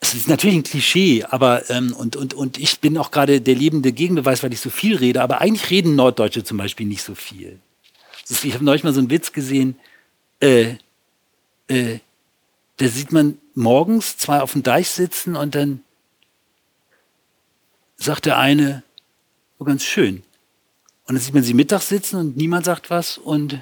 es 0.00 0.12
ist 0.12 0.28
natürlich 0.28 0.56
ein 0.56 0.62
Klischee, 0.62 1.24
aber 1.24 1.68
ähm, 1.70 1.94
und, 1.94 2.16
und, 2.16 2.34
und 2.34 2.58
ich 2.58 2.80
bin 2.80 2.98
auch 2.98 3.10
gerade 3.10 3.40
der 3.40 3.54
lebende 3.54 3.92
Gegenbeweis, 3.92 4.42
weil 4.42 4.52
ich 4.52 4.60
so 4.60 4.68
viel 4.68 4.96
rede, 4.96 5.22
aber 5.22 5.40
eigentlich 5.40 5.70
reden 5.70 5.96
Norddeutsche 5.96 6.44
zum 6.44 6.58
Beispiel 6.58 6.86
nicht 6.86 7.02
so 7.02 7.14
viel. 7.14 7.58
Ich 8.28 8.52
habe 8.52 8.64
neulich 8.64 8.84
mal 8.84 8.92
so 8.92 9.00
einen 9.00 9.10
Witz 9.10 9.32
gesehen, 9.32 9.76
äh, 10.40 10.74
äh, 11.68 12.00
da 12.76 12.88
sieht 12.88 13.10
man 13.10 13.38
morgens 13.54 14.18
zwei 14.18 14.42
auf 14.42 14.52
dem 14.52 14.62
Deich 14.62 14.90
sitzen 14.90 15.34
und 15.34 15.54
dann 15.54 15.82
sagt 17.98 18.26
der 18.26 18.38
eine, 18.38 18.82
oh, 19.58 19.64
ganz 19.64 19.84
schön. 19.84 20.22
Und 21.06 21.14
dann 21.14 21.18
sieht 21.18 21.34
man 21.34 21.42
sie 21.42 21.54
mittags 21.54 21.88
sitzen 21.88 22.16
und 22.16 22.36
niemand 22.36 22.64
sagt 22.64 22.90
was 22.90 23.18
und 23.18 23.60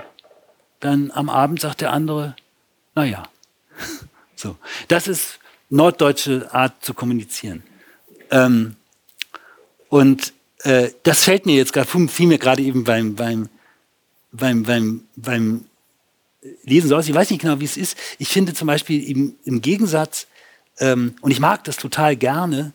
dann 0.80 1.10
am 1.10 1.28
Abend 1.28 1.60
sagt 1.60 1.80
der 1.80 1.92
andere, 1.92 2.36
naja. 2.94 3.24
So, 4.38 4.58
das 4.88 5.08
ist 5.08 5.38
norddeutsche 5.70 6.52
Art 6.52 6.84
zu 6.84 6.92
kommunizieren. 6.92 7.62
Ähm, 8.30 8.76
und 9.88 10.34
äh, 10.58 10.90
das 11.04 11.24
fällt 11.24 11.46
mir 11.46 11.56
jetzt 11.56 11.72
gerade, 11.72 11.88
fiel 12.08 12.26
mir 12.26 12.36
gerade 12.36 12.60
eben 12.60 12.84
beim, 12.84 13.14
beim, 13.14 13.48
beim, 14.32 14.62
beim, 14.62 15.04
beim 15.16 15.64
Lesen 16.64 16.88
so 16.90 16.96
aus. 16.96 17.08
Ich 17.08 17.14
weiß 17.14 17.30
nicht 17.30 17.40
genau, 17.40 17.60
wie 17.60 17.64
es 17.64 17.76
ist. 17.76 17.96
Ich 18.18 18.28
finde 18.28 18.52
zum 18.52 18.66
Beispiel 18.66 19.08
im, 19.08 19.36
im 19.44 19.62
Gegensatz, 19.62 20.26
ähm, 20.78 21.14
und 21.22 21.30
ich 21.30 21.40
mag 21.40 21.64
das 21.64 21.76
total 21.76 22.14
gerne, 22.14 22.72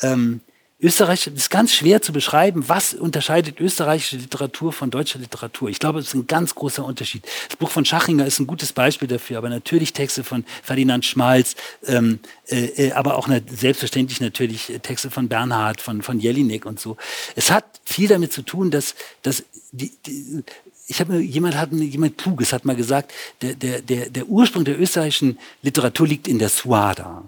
ähm, 0.00 0.40
Österreich 0.82 1.28
ist 1.28 1.48
ganz 1.48 1.72
schwer 1.72 2.02
zu 2.02 2.12
beschreiben, 2.12 2.68
was 2.68 2.92
unterscheidet 2.92 3.60
österreichische 3.60 4.16
Literatur 4.16 4.72
von 4.72 4.90
deutscher 4.90 5.20
Literatur. 5.20 5.70
Ich 5.70 5.78
glaube, 5.78 6.00
es 6.00 6.08
ist 6.08 6.14
ein 6.14 6.26
ganz 6.26 6.56
großer 6.56 6.84
Unterschied. 6.84 7.24
Das 7.48 7.56
Buch 7.56 7.70
von 7.70 7.84
Schachinger 7.84 8.26
ist 8.26 8.40
ein 8.40 8.48
gutes 8.48 8.72
Beispiel 8.72 9.06
dafür, 9.06 9.38
aber 9.38 9.48
natürlich 9.48 9.92
Texte 9.92 10.24
von 10.24 10.44
Ferdinand 10.62 11.04
Schmalz, 11.04 11.54
ähm, 11.86 12.18
äh, 12.48 12.88
äh 12.88 12.92
aber 12.92 13.16
auch 13.16 13.28
selbstverständlich 13.28 14.20
natürlich 14.20 14.72
Texte 14.82 15.10
von 15.10 15.28
Bernhard, 15.28 15.80
von, 15.80 16.02
von 16.02 16.18
Jelinek 16.18 16.66
und 16.66 16.80
so. 16.80 16.96
Es 17.36 17.52
hat 17.52 17.64
viel 17.84 18.08
damit 18.08 18.32
zu 18.32 18.42
tun, 18.42 18.72
dass, 18.72 18.96
dass 19.22 19.44
die, 19.70 19.92
die 20.04 20.42
ich 20.88 21.00
habe 21.00 21.20
jemand 21.20 21.56
hat 21.56 21.72
jemand 21.72 22.18
kluges 22.18 22.52
hat 22.52 22.64
mal 22.64 22.76
gesagt, 22.76 23.12
der, 23.40 23.54
der, 23.54 23.80
der, 23.80 24.10
der 24.10 24.26
Ursprung 24.26 24.64
der 24.64 24.80
österreichischen 24.80 25.38
Literatur 25.62 26.08
liegt 26.08 26.26
in 26.26 26.40
der 26.40 26.48
Suada, 26.48 27.22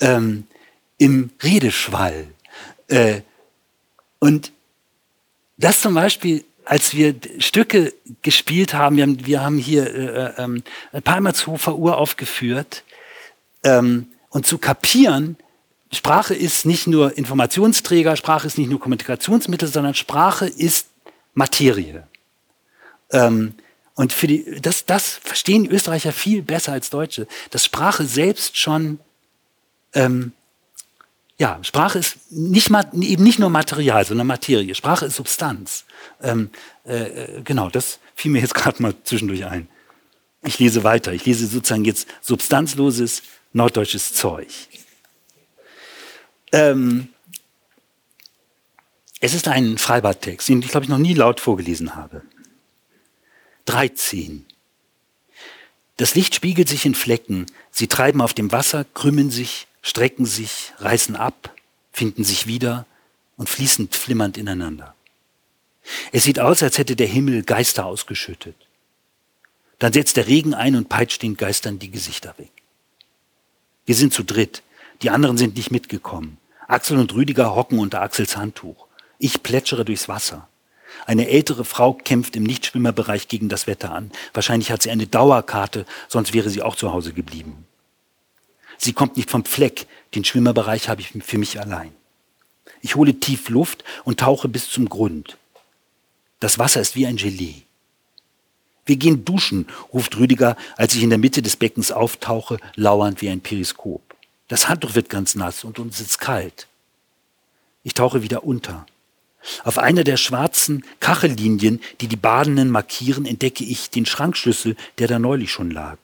ähm, 0.00 0.44
im 0.96 1.30
Redeschwall, 1.42 2.28
äh, 2.88 3.20
und 4.18 4.52
das 5.56 5.80
zum 5.80 5.94
Beispiel, 5.94 6.44
als 6.64 6.94
wir 6.94 7.14
Stücke 7.38 7.92
gespielt 8.22 8.74
haben, 8.74 8.96
wir 8.96 9.02
haben, 9.04 9.26
wir 9.26 9.42
haben 9.42 9.58
hier 9.58 9.94
äh, 9.94 10.42
ähm, 10.42 10.62
Palmershofer 11.04 11.76
Uhr 11.76 11.98
aufgeführt, 11.98 12.84
ähm, 13.64 14.08
und 14.30 14.46
zu 14.46 14.58
kapieren, 14.58 15.36
Sprache 15.92 16.34
ist 16.34 16.66
nicht 16.66 16.86
nur 16.86 17.16
Informationsträger, 17.16 18.16
Sprache 18.16 18.46
ist 18.46 18.58
nicht 18.58 18.68
nur 18.68 18.80
Kommunikationsmittel, 18.80 19.68
sondern 19.68 19.94
Sprache 19.94 20.46
ist 20.46 20.88
Materie. 21.34 22.06
Ähm, 23.10 23.54
und 23.94 24.12
für 24.12 24.26
die, 24.26 24.60
das, 24.60 24.86
das 24.86 25.08
verstehen 25.08 25.66
Österreicher 25.70 26.12
viel 26.12 26.42
besser 26.42 26.72
als 26.72 26.90
Deutsche, 26.90 27.28
dass 27.50 27.64
Sprache 27.64 28.04
selbst 28.04 28.58
schon 28.58 28.98
ähm, 29.92 30.32
ja, 31.38 31.58
Sprache 31.62 31.98
ist 31.98 32.16
nicht, 32.30 32.70
eben 32.70 33.24
nicht 33.24 33.38
nur 33.38 33.50
Material, 33.50 34.04
sondern 34.04 34.26
Materie. 34.26 34.74
Sprache 34.74 35.06
ist 35.06 35.16
Substanz. 35.16 35.84
Ähm, 36.22 36.50
äh, 36.84 37.42
genau, 37.42 37.70
das 37.70 37.98
fiel 38.14 38.30
mir 38.30 38.40
jetzt 38.40 38.54
gerade 38.54 38.80
mal 38.82 38.94
zwischendurch 39.04 39.44
ein. 39.44 39.68
Ich 40.42 40.58
lese 40.58 40.84
weiter. 40.84 41.12
Ich 41.12 41.24
lese 41.24 41.46
sozusagen 41.46 41.84
jetzt 41.84 42.06
substanzloses 42.20 43.22
norddeutsches 43.52 44.12
Zeug. 44.12 44.48
Ähm, 46.52 47.08
es 49.20 49.34
ist 49.34 49.48
ein 49.48 49.78
Freibadtext, 49.78 50.48
den 50.48 50.60
ich 50.60 50.68
glaube 50.68 50.84
ich 50.84 50.90
noch 50.90 50.98
nie 50.98 51.14
laut 51.14 51.40
vorgelesen 51.40 51.96
habe. 51.96 52.22
13. 53.66 54.44
Das 55.96 56.14
Licht 56.14 56.34
spiegelt 56.34 56.68
sich 56.68 56.84
in 56.84 56.94
Flecken. 56.94 57.46
Sie 57.70 57.86
treiben 57.86 58.20
auf 58.20 58.34
dem 58.34 58.52
Wasser, 58.52 58.84
krümmen 58.84 59.30
sich, 59.30 59.66
strecken 59.84 60.24
sich, 60.24 60.72
reißen 60.78 61.14
ab, 61.14 61.54
finden 61.92 62.24
sich 62.24 62.48
wieder 62.48 62.86
und 63.36 63.48
fließen 63.48 63.90
flimmernd 63.90 64.38
ineinander. 64.38 64.94
Es 66.10 66.24
sieht 66.24 66.40
aus, 66.40 66.62
als 66.62 66.78
hätte 66.78 66.96
der 66.96 67.06
Himmel 67.06 67.42
Geister 67.42 67.84
ausgeschüttet. 67.84 68.56
Dann 69.78 69.92
setzt 69.92 70.16
der 70.16 70.26
Regen 70.26 70.54
ein 70.54 70.74
und 70.74 70.88
peitscht 70.88 71.22
den 71.22 71.36
Geistern 71.36 71.78
die 71.78 71.90
Gesichter 71.90 72.34
weg. 72.38 72.50
Wir 73.84 73.94
sind 73.94 74.14
zu 74.14 74.24
dritt. 74.24 74.62
Die 75.02 75.10
anderen 75.10 75.36
sind 75.36 75.56
nicht 75.56 75.70
mitgekommen. 75.70 76.38
Axel 76.66 76.96
und 76.96 77.12
Rüdiger 77.12 77.54
hocken 77.54 77.78
unter 77.78 78.00
Axels 78.00 78.38
Handtuch. 78.38 78.86
Ich 79.18 79.42
plätschere 79.42 79.84
durchs 79.84 80.08
Wasser. 80.08 80.48
Eine 81.04 81.28
ältere 81.28 81.66
Frau 81.66 81.92
kämpft 81.92 82.36
im 82.36 82.44
Nichtschwimmerbereich 82.44 83.28
gegen 83.28 83.50
das 83.50 83.66
Wetter 83.66 83.92
an. 83.92 84.10
Wahrscheinlich 84.32 84.70
hat 84.70 84.80
sie 84.80 84.90
eine 84.90 85.06
Dauerkarte, 85.06 85.84
sonst 86.08 86.32
wäre 86.32 86.48
sie 86.48 86.62
auch 86.62 86.76
zu 86.76 86.92
Hause 86.92 87.12
geblieben. 87.12 87.66
Sie 88.84 88.92
kommt 88.92 89.16
nicht 89.16 89.30
vom 89.30 89.46
Fleck, 89.46 89.86
den 90.14 90.26
Schwimmerbereich 90.26 90.90
habe 90.90 91.00
ich 91.00 91.08
für 91.08 91.38
mich 91.38 91.58
allein. 91.58 91.90
Ich 92.82 92.96
hole 92.96 93.18
tief 93.18 93.48
Luft 93.48 93.82
und 94.04 94.20
tauche 94.20 94.46
bis 94.46 94.68
zum 94.68 94.90
Grund. 94.90 95.38
Das 96.38 96.58
Wasser 96.58 96.82
ist 96.82 96.94
wie 96.94 97.06
ein 97.06 97.16
Gelee. 97.16 97.62
Wir 98.84 98.96
gehen 98.96 99.24
duschen, 99.24 99.68
ruft 99.90 100.18
Rüdiger, 100.18 100.58
als 100.76 100.94
ich 100.94 101.02
in 101.02 101.08
der 101.08 101.18
Mitte 101.18 101.40
des 101.40 101.56
Beckens 101.56 101.92
auftauche, 101.92 102.58
lauernd 102.74 103.22
wie 103.22 103.30
ein 103.30 103.40
Periskop. 103.40 104.02
Das 104.48 104.68
Handtuch 104.68 104.94
wird 104.94 105.08
ganz 105.08 105.34
nass 105.34 105.64
und 105.64 105.78
uns 105.78 105.98
ist 106.02 106.18
kalt. 106.18 106.66
Ich 107.84 107.94
tauche 107.94 108.22
wieder 108.22 108.44
unter. 108.44 108.84
Auf 109.62 109.78
einer 109.78 110.04
der 110.04 110.18
schwarzen 110.18 110.84
Kachellinien, 111.00 111.80
die 112.02 112.08
die 112.08 112.16
Badenden 112.16 112.68
markieren, 112.68 113.24
entdecke 113.24 113.64
ich 113.64 113.88
den 113.88 114.04
Schrankschlüssel, 114.04 114.76
der 114.98 115.08
da 115.08 115.18
neulich 115.18 115.50
schon 115.50 115.70
lag. 115.70 115.96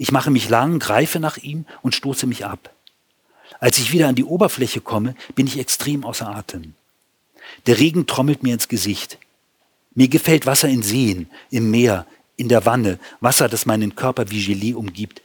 Ich 0.00 0.12
mache 0.12 0.30
mich 0.30 0.48
lang, 0.48 0.78
greife 0.78 1.20
nach 1.20 1.36
ihm 1.36 1.66
und 1.82 1.94
stoße 1.94 2.26
mich 2.26 2.46
ab. 2.46 2.72
Als 3.58 3.76
ich 3.76 3.92
wieder 3.92 4.08
an 4.08 4.14
die 4.14 4.24
Oberfläche 4.24 4.80
komme, 4.80 5.14
bin 5.34 5.46
ich 5.46 5.58
extrem 5.58 6.06
außer 6.06 6.26
Atem. 6.26 6.72
Der 7.66 7.78
Regen 7.78 8.06
trommelt 8.06 8.42
mir 8.42 8.54
ins 8.54 8.68
Gesicht. 8.68 9.18
Mir 9.94 10.08
gefällt 10.08 10.46
Wasser 10.46 10.68
in 10.70 10.82
Seen, 10.82 11.28
im 11.50 11.70
Meer, 11.70 12.06
in 12.36 12.48
der 12.48 12.64
Wanne, 12.64 12.98
Wasser, 13.20 13.50
das 13.50 13.66
meinen 13.66 13.94
Körper 13.94 14.30
wie 14.30 14.42
Gelee 14.42 14.72
umgibt. 14.72 15.20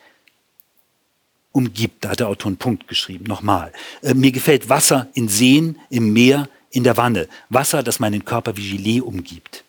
Umgibt, 1.53 2.03
da 2.03 2.09
hat 2.09 2.19
der 2.19 2.27
Autor 2.27 2.49
einen 2.49 2.57
Punkt 2.57 2.89
geschrieben. 2.89 3.23
Nochmal. 3.29 3.71
Äh, 4.01 4.13
mir 4.13 4.33
gefällt 4.33 4.67
Wasser 4.67 5.07
in 5.13 5.29
Seen, 5.29 5.79
im 5.89 6.11
Meer, 6.11 6.49
in 6.71 6.83
der 6.83 6.97
Wanne. 6.97 7.29
Wasser, 7.47 7.81
das 7.81 8.01
meinen 8.01 8.25
Körper 8.25 8.57
wie 8.57 8.71
Gelee 8.71 8.99
umgibt. 8.99 9.63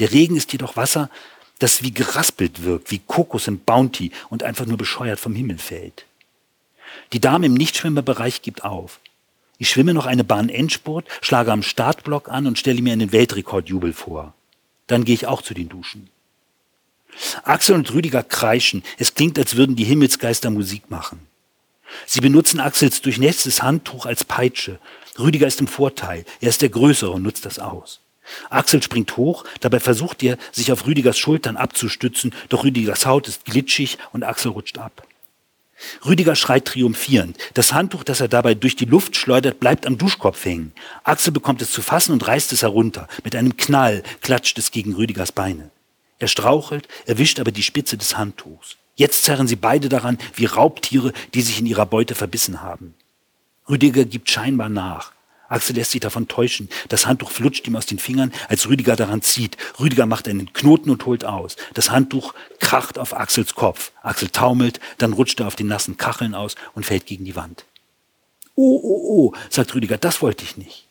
Der 0.00 0.10
Regen 0.10 0.34
ist 0.34 0.50
jedoch 0.50 0.74
Wasser, 0.74 1.10
das 1.58 1.82
wie 1.82 1.92
geraspelt 1.92 2.62
wirkt, 2.62 2.90
wie 2.90 2.98
Kokos 2.98 3.48
im 3.48 3.58
Bounty 3.58 4.12
und 4.28 4.42
einfach 4.42 4.66
nur 4.66 4.76
bescheuert 4.76 5.20
vom 5.20 5.34
Himmel 5.34 5.58
fällt. 5.58 6.06
Die 7.12 7.20
Dame 7.20 7.46
im 7.46 7.54
Nichtschwimmerbereich 7.54 8.42
gibt 8.42 8.64
auf. 8.64 9.00
Ich 9.58 9.70
schwimme 9.70 9.94
noch 9.94 10.06
eine 10.06 10.24
Bahn 10.24 10.48
Endspurt, 10.48 11.06
schlage 11.22 11.52
am 11.52 11.62
Startblock 11.62 12.28
an 12.28 12.46
und 12.46 12.58
stelle 12.58 12.82
mir 12.82 12.92
einen 12.92 13.12
Weltrekordjubel 13.12 13.92
vor. 13.92 14.34
Dann 14.86 15.04
gehe 15.04 15.14
ich 15.14 15.26
auch 15.26 15.42
zu 15.42 15.54
den 15.54 15.68
Duschen. 15.68 16.10
Axel 17.44 17.74
und 17.74 17.92
Rüdiger 17.92 18.22
kreischen. 18.22 18.82
Es 18.98 19.14
klingt, 19.14 19.38
als 19.38 19.56
würden 19.56 19.76
die 19.76 19.84
Himmelsgeister 19.84 20.50
Musik 20.50 20.90
machen. 20.90 21.20
Sie 22.04 22.20
benutzen 22.20 22.60
Axels 22.60 23.00
durchnässtes 23.00 23.62
Handtuch 23.62 24.04
als 24.04 24.24
Peitsche. 24.24 24.78
Rüdiger 25.18 25.46
ist 25.46 25.60
im 25.60 25.68
Vorteil. 25.68 26.24
Er 26.40 26.50
ist 26.50 26.60
der 26.60 26.68
Größere 26.68 27.10
und 27.10 27.22
nutzt 27.22 27.46
das 27.46 27.58
aus. 27.58 28.00
Axel 28.50 28.82
springt 28.82 29.16
hoch, 29.16 29.44
dabei 29.60 29.80
versucht 29.80 30.22
er, 30.22 30.38
sich 30.52 30.72
auf 30.72 30.86
Rüdigers 30.86 31.18
Schultern 31.18 31.56
abzustützen, 31.56 32.34
doch 32.48 32.64
Rüdigers 32.64 33.06
Haut 33.06 33.28
ist 33.28 33.44
glitschig 33.44 33.98
und 34.12 34.24
Axel 34.24 34.52
rutscht 34.52 34.78
ab. 34.78 35.06
Rüdiger 36.04 36.34
schreit 36.36 36.64
triumphierend. 36.64 37.36
Das 37.54 37.72
Handtuch, 37.72 38.02
das 38.02 38.20
er 38.20 38.28
dabei 38.28 38.54
durch 38.54 38.76
die 38.76 38.86
Luft 38.86 39.16
schleudert, 39.16 39.60
bleibt 39.60 39.86
am 39.86 39.98
Duschkopf 39.98 40.44
hängen. 40.44 40.72
Axel 41.04 41.32
bekommt 41.32 41.60
es 41.60 41.70
zu 41.70 41.82
fassen 41.82 42.12
und 42.12 42.26
reißt 42.26 42.52
es 42.52 42.62
herunter. 42.62 43.08
Mit 43.24 43.36
einem 43.36 43.56
Knall 43.56 44.02
klatscht 44.22 44.58
es 44.58 44.70
gegen 44.70 44.94
Rüdigers 44.94 45.32
Beine. 45.32 45.70
Er 46.18 46.28
strauchelt, 46.28 46.88
erwischt 47.04 47.40
aber 47.40 47.52
die 47.52 47.62
Spitze 47.62 47.98
des 47.98 48.16
Handtuchs. 48.16 48.76
Jetzt 48.94 49.24
zerren 49.24 49.46
sie 49.46 49.56
beide 49.56 49.90
daran 49.90 50.16
wie 50.34 50.46
Raubtiere, 50.46 51.12
die 51.34 51.42
sich 51.42 51.60
in 51.60 51.66
ihrer 51.66 51.84
Beute 51.84 52.14
verbissen 52.14 52.62
haben. 52.62 52.94
Rüdiger 53.68 54.06
gibt 54.06 54.30
scheinbar 54.30 54.70
nach. 54.70 55.12
Axel 55.48 55.76
lässt 55.76 55.92
sich 55.92 56.00
davon 56.00 56.28
täuschen. 56.28 56.68
Das 56.88 57.06
Handtuch 57.06 57.30
flutscht 57.30 57.66
ihm 57.66 57.76
aus 57.76 57.86
den 57.86 57.98
Fingern, 57.98 58.32
als 58.48 58.68
Rüdiger 58.68 58.96
daran 58.96 59.22
zieht. 59.22 59.56
Rüdiger 59.78 60.06
macht 60.06 60.28
einen 60.28 60.52
Knoten 60.52 60.90
und 60.90 61.06
holt 61.06 61.24
aus. 61.24 61.56
Das 61.74 61.90
Handtuch 61.90 62.34
kracht 62.60 62.98
auf 62.98 63.14
Axels 63.16 63.54
Kopf. 63.54 63.92
Axel 64.02 64.28
taumelt, 64.30 64.80
dann 64.98 65.12
rutscht 65.12 65.40
er 65.40 65.46
auf 65.46 65.56
den 65.56 65.68
nassen 65.68 65.96
Kacheln 65.96 66.34
aus 66.34 66.56
und 66.74 66.86
fällt 66.86 67.06
gegen 67.06 67.24
die 67.24 67.36
Wand. 67.36 67.64
Oh, 68.54 68.80
oh, 68.82 69.32
oh, 69.32 69.34
sagt 69.50 69.74
Rüdiger, 69.74 69.98
das 69.98 70.22
wollte 70.22 70.44
ich 70.44 70.56
nicht. 70.56 70.86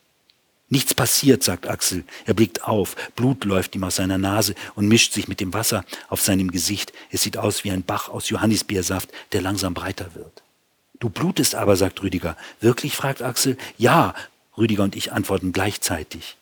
Nichts 0.69 0.93
passiert, 0.95 1.43
sagt 1.43 1.67
Axel. 1.67 2.03
Er 2.25 2.33
blickt 2.33 2.63
auf. 2.63 2.95
Blut 3.15 3.45
läuft 3.45 3.75
ihm 3.75 3.83
aus 3.83 3.97
seiner 3.97 4.17
Nase 4.17 4.55
und 4.73 4.87
mischt 4.87 5.13
sich 5.13 5.27
mit 5.27 5.39
dem 5.39 5.53
Wasser 5.53 5.85
auf 6.09 6.21
seinem 6.21 6.49
Gesicht. 6.49 6.91
Es 7.11 7.21
sieht 7.21 7.37
aus 7.37 7.63
wie 7.63 7.71
ein 7.71 7.83
Bach 7.83 8.09
aus 8.09 8.29
Johannisbeersaft, 8.29 9.09
der 9.31 9.41
langsam 9.41 9.75
breiter 9.75 10.15
wird. 10.15 10.41
Du 10.99 11.09
blutest 11.09 11.55
aber, 11.55 11.75
sagt 11.75 12.01
Rüdiger. 12.01 12.35
Wirklich? 12.61 12.95
fragt 12.95 13.21
Axel. 13.21 13.57
Ja, 13.77 14.15
Rüdiger 14.57 14.83
und 14.83 14.95
ich 14.95 15.11
antworten 15.11 15.51
gleichzeitig. 15.51 16.37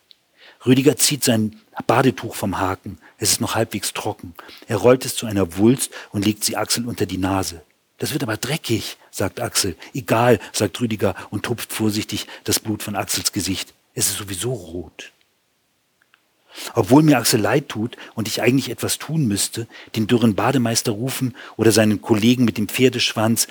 Rüdiger 0.65 0.95
zieht 0.95 1.23
sein 1.23 1.59
Badetuch 1.87 2.35
vom 2.35 2.59
Haken. 2.59 2.97
Es 3.17 3.31
ist 3.31 3.41
noch 3.41 3.55
halbwegs 3.55 3.93
trocken. 3.93 4.33
Er 4.67 4.77
rollt 4.77 5.05
es 5.05 5.15
zu 5.15 5.25
einer 5.25 5.57
Wulst 5.57 5.91
und 6.11 6.25
legt 6.25 6.43
sie 6.43 6.55
Axel 6.55 6.87
unter 6.87 7.05
die 7.05 7.17
Nase. 7.17 7.61
Das 7.97 8.13
wird 8.13 8.23
aber 8.23 8.37
dreckig, 8.37 8.97
sagt 9.11 9.39
Axel. 9.39 9.75
Egal, 9.93 10.39
sagt 10.51 10.79
Rüdiger 10.79 11.15
und 11.29 11.43
tupft 11.43 11.71
vorsichtig 11.71 12.27
das 12.43 12.59
Blut 12.59 12.83
von 12.83 12.95
Axels 12.95 13.31
Gesicht. 13.31 13.73
Es 13.93 14.09
ist 14.09 14.17
sowieso 14.17 14.53
rot. 14.53 15.11
Obwohl 16.75 17.03
mir 17.03 17.17
Axel 17.17 17.41
leid 17.41 17.69
tut 17.69 17.97
und 18.13 18.27
ich 18.27 18.41
eigentlich 18.41 18.69
etwas 18.69 18.99
tun 18.99 19.27
müsste, 19.27 19.67
den 19.95 20.07
dürren 20.07 20.35
Bademeister 20.35 20.91
rufen 20.91 21.35
oder 21.57 21.71
seinen 21.71 22.01
Kollegen 22.01 22.45
mit 22.45 22.57
dem 22.57 22.67
Pferdeschwanz, 22.67 23.47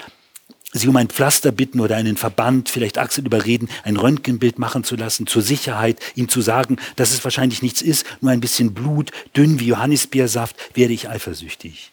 sie 0.80 0.88
um 0.88 0.96
ein 0.96 1.08
Pflaster 1.08 1.52
bitten 1.52 1.80
oder 1.80 1.96
einen 1.96 2.16
Verband, 2.16 2.68
vielleicht 2.68 2.98
Axel 2.98 3.26
überreden, 3.26 3.68
ein 3.84 3.96
Röntgenbild 3.96 4.58
machen 4.58 4.84
zu 4.84 4.96
lassen, 4.96 5.26
zur 5.26 5.42
Sicherheit, 5.42 6.00
ihm 6.14 6.28
zu 6.28 6.40
sagen, 6.40 6.78
dass 6.96 7.12
es 7.12 7.22
wahrscheinlich 7.24 7.62
nichts 7.62 7.82
ist, 7.82 8.06
nur 8.20 8.32
ein 8.32 8.40
bisschen 8.40 8.74
Blut, 8.74 9.10
dünn 9.36 9.60
wie 9.60 9.66
Johannisbeersaft, 9.66 10.56
werde 10.74 10.94
ich 10.94 11.08
eifersüchtig. 11.08 11.92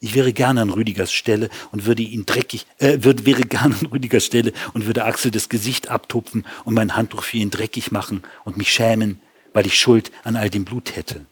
Ich 0.00 0.14
wäre 0.14 0.32
gerne 0.32 0.60
an 0.62 0.70
Rüdigers 0.70 1.12
Stelle 1.12 1.48
und 1.72 1.84
würde 1.84 2.02
ihn 2.02 2.24
dreckig, 2.24 2.66
äh, 2.78 2.98
würde, 3.02 3.26
wäre 3.26 3.42
gerne 3.42 3.74
an 3.80 3.86
Rüdigers 3.86 4.24
Stelle 4.24 4.52
und 4.72 4.86
würde 4.86 5.04
Axel 5.04 5.30
das 5.30 5.48
Gesicht 5.48 5.88
abtupfen 5.88 6.46
und 6.64 6.74
mein 6.74 6.94
Handtuch 6.94 7.24
für 7.24 7.38
ihn 7.38 7.50
dreckig 7.50 7.90
machen 7.90 8.22
und 8.44 8.56
mich 8.56 8.72
schämen, 8.72 9.20
weil 9.52 9.66
ich 9.66 9.78
Schuld 9.78 10.12
an 10.22 10.36
all 10.36 10.50
dem 10.50 10.64
Blut 10.64 10.94
hätte. 10.94 11.26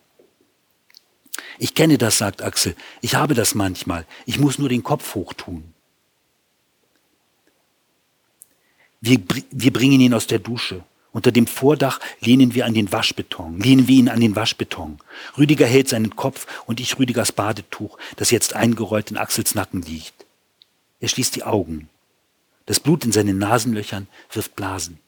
Ich 1.58 1.74
kenne 1.74 1.96
das, 1.96 2.18
sagt 2.18 2.42
Axel. 2.42 2.74
Ich 3.02 3.14
habe 3.14 3.34
das 3.34 3.54
manchmal. 3.54 4.04
Ich 4.24 4.38
muss 4.38 4.58
nur 4.58 4.68
den 4.68 4.82
Kopf 4.82 5.14
hochtun. 5.14 5.72
Wir, 9.06 9.20
wir 9.52 9.72
bringen 9.72 10.00
ihn 10.00 10.14
aus 10.14 10.26
der 10.26 10.40
Dusche. 10.40 10.82
Unter 11.12 11.30
dem 11.30 11.46
Vordach 11.46 12.00
lehnen 12.20 12.54
wir 12.54 12.66
an 12.66 12.74
den 12.74 12.90
Waschbeton, 12.90 13.60
lehnen 13.60 13.86
wir 13.86 13.96
ihn 13.96 14.08
an 14.08 14.20
den 14.20 14.34
Waschbeton. 14.34 14.98
Rüdiger 15.38 15.64
hält 15.64 15.88
seinen 15.88 16.16
Kopf 16.16 16.46
und 16.66 16.80
ich 16.80 16.98
Rüdigers 16.98 17.30
Badetuch, 17.30 17.96
das 18.16 18.32
jetzt 18.32 18.54
eingerollt 18.54 19.12
in 19.12 19.16
Axels 19.16 19.54
Nacken 19.54 19.82
liegt. 19.82 20.26
Er 20.98 21.08
schließt 21.08 21.36
die 21.36 21.44
Augen. 21.44 21.88
Das 22.66 22.80
Blut 22.80 23.04
in 23.04 23.12
seinen 23.12 23.38
Nasenlöchern 23.38 24.08
wirft 24.32 24.56
Blasen. 24.56 24.98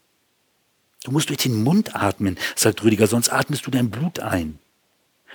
Du 1.02 1.10
musst 1.10 1.28
durch 1.28 1.40
den 1.40 1.62
Mund 1.62 1.96
atmen, 1.96 2.38
sagt 2.54 2.84
Rüdiger, 2.84 3.08
sonst 3.08 3.30
atmest 3.30 3.66
du 3.66 3.72
dein 3.72 3.90
Blut 3.90 4.20
ein. 4.20 4.60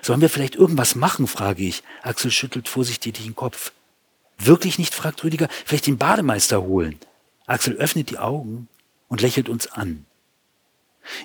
Sollen 0.02 0.22
wir 0.22 0.30
vielleicht 0.30 0.56
irgendwas 0.56 0.95
machen, 0.95 1.27
frage 1.27 1.64
ich. 1.64 1.84
Axel 2.02 2.31
schüttelt 2.31 2.69
vorsichtig 2.69 3.14
den 3.14 3.35
Kopf. 3.35 3.73
Wirklich 4.38 4.80
nicht, 4.80 4.95
fragt 4.95 5.23
Rüdiger, 5.23 5.49
vielleicht 5.65 5.85
den 5.85 5.98
Bademeister 5.98 6.64
holen. 6.64 6.98
Axel 7.45 7.76
öffnet 7.76 8.10
die 8.10 8.18
Augen 8.18 8.68
und 9.07 9.22
lächelt 9.22 9.49
uns 9.49 9.68
an. 9.68 10.06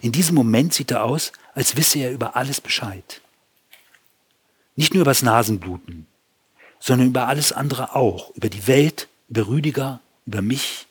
In 0.03 0.13
diesem 0.13 0.35
Moment 0.35 0.75
sieht 0.75 0.91
er 0.91 1.05
aus, 1.05 1.33
als 1.55 1.77
wisse 1.77 2.01
er 2.01 2.13
über 2.13 2.37
alles 2.37 2.61
Bescheid. 2.61 3.21
Nicht 4.77 4.95
nur 4.95 5.03
über 5.03 5.11
das 5.11 5.23
Nasenbluten, 5.23 6.07
sondern 6.81 7.09
über 7.09 7.29
alles 7.29 7.53
andere 7.53 7.95
auch, 7.95 8.35
über 8.35 8.49
die 8.49 8.67
Welt, 8.67 9.09
über 9.29 9.47
Rüdiger, 9.47 10.01
über 10.27 10.43
mich, 10.43 10.87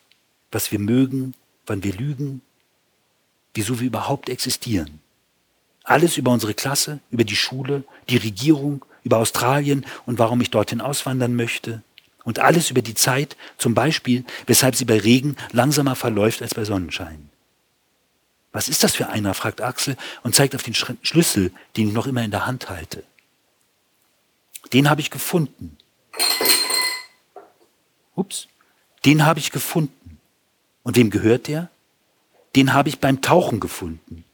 was 0.50 0.72
wir 0.72 0.78
mögen, 0.78 1.34
wann 1.66 1.82
wir 1.84 1.92
lügen, 1.94 2.40
wieso 3.54 3.80
wir 3.80 3.86
überhaupt 3.86 4.28
existieren. 4.28 5.00
Alles 5.84 6.16
über 6.16 6.30
unsere 6.30 6.54
Klasse, 6.54 7.00
über 7.10 7.24
die 7.24 7.36
Schule, 7.36 7.84
die 8.08 8.18
Regierung, 8.18 8.84
über 9.04 9.18
Australien 9.18 9.86
und 10.06 10.18
warum 10.18 10.40
ich 10.40 10.50
dorthin 10.50 10.80
auswandern 10.80 11.34
möchte, 11.34 11.82
und 12.28 12.40
alles 12.40 12.70
über 12.70 12.82
die 12.82 12.92
Zeit, 12.92 13.38
zum 13.56 13.72
Beispiel, 13.72 14.22
weshalb 14.46 14.76
sie 14.76 14.84
bei 14.84 14.98
Regen 14.98 15.34
langsamer 15.52 15.96
verläuft 15.96 16.42
als 16.42 16.52
bei 16.52 16.62
Sonnenschein. 16.62 17.30
Was 18.52 18.68
ist 18.68 18.84
das 18.84 18.94
für 18.94 19.08
einer? 19.08 19.32
fragt 19.32 19.62
Axel 19.62 19.96
und 20.22 20.34
zeigt 20.34 20.54
auf 20.54 20.62
den 20.62 20.74
Schlüssel, 20.74 21.52
den 21.78 21.88
ich 21.88 21.94
noch 21.94 22.06
immer 22.06 22.22
in 22.22 22.30
der 22.30 22.44
Hand 22.44 22.68
halte. 22.68 23.02
Den 24.74 24.90
habe 24.90 25.00
ich 25.00 25.10
gefunden. 25.10 25.78
Ups, 28.14 28.48
den 29.06 29.24
habe 29.24 29.40
ich 29.40 29.50
gefunden. 29.50 30.18
Und 30.82 30.96
wem 30.96 31.08
gehört 31.08 31.48
der? 31.48 31.70
Den 32.56 32.74
habe 32.74 32.90
ich 32.90 32.98
beim 32.98 33.22
Tauchen 33.22 33.58
gefunden. 33.58 34.24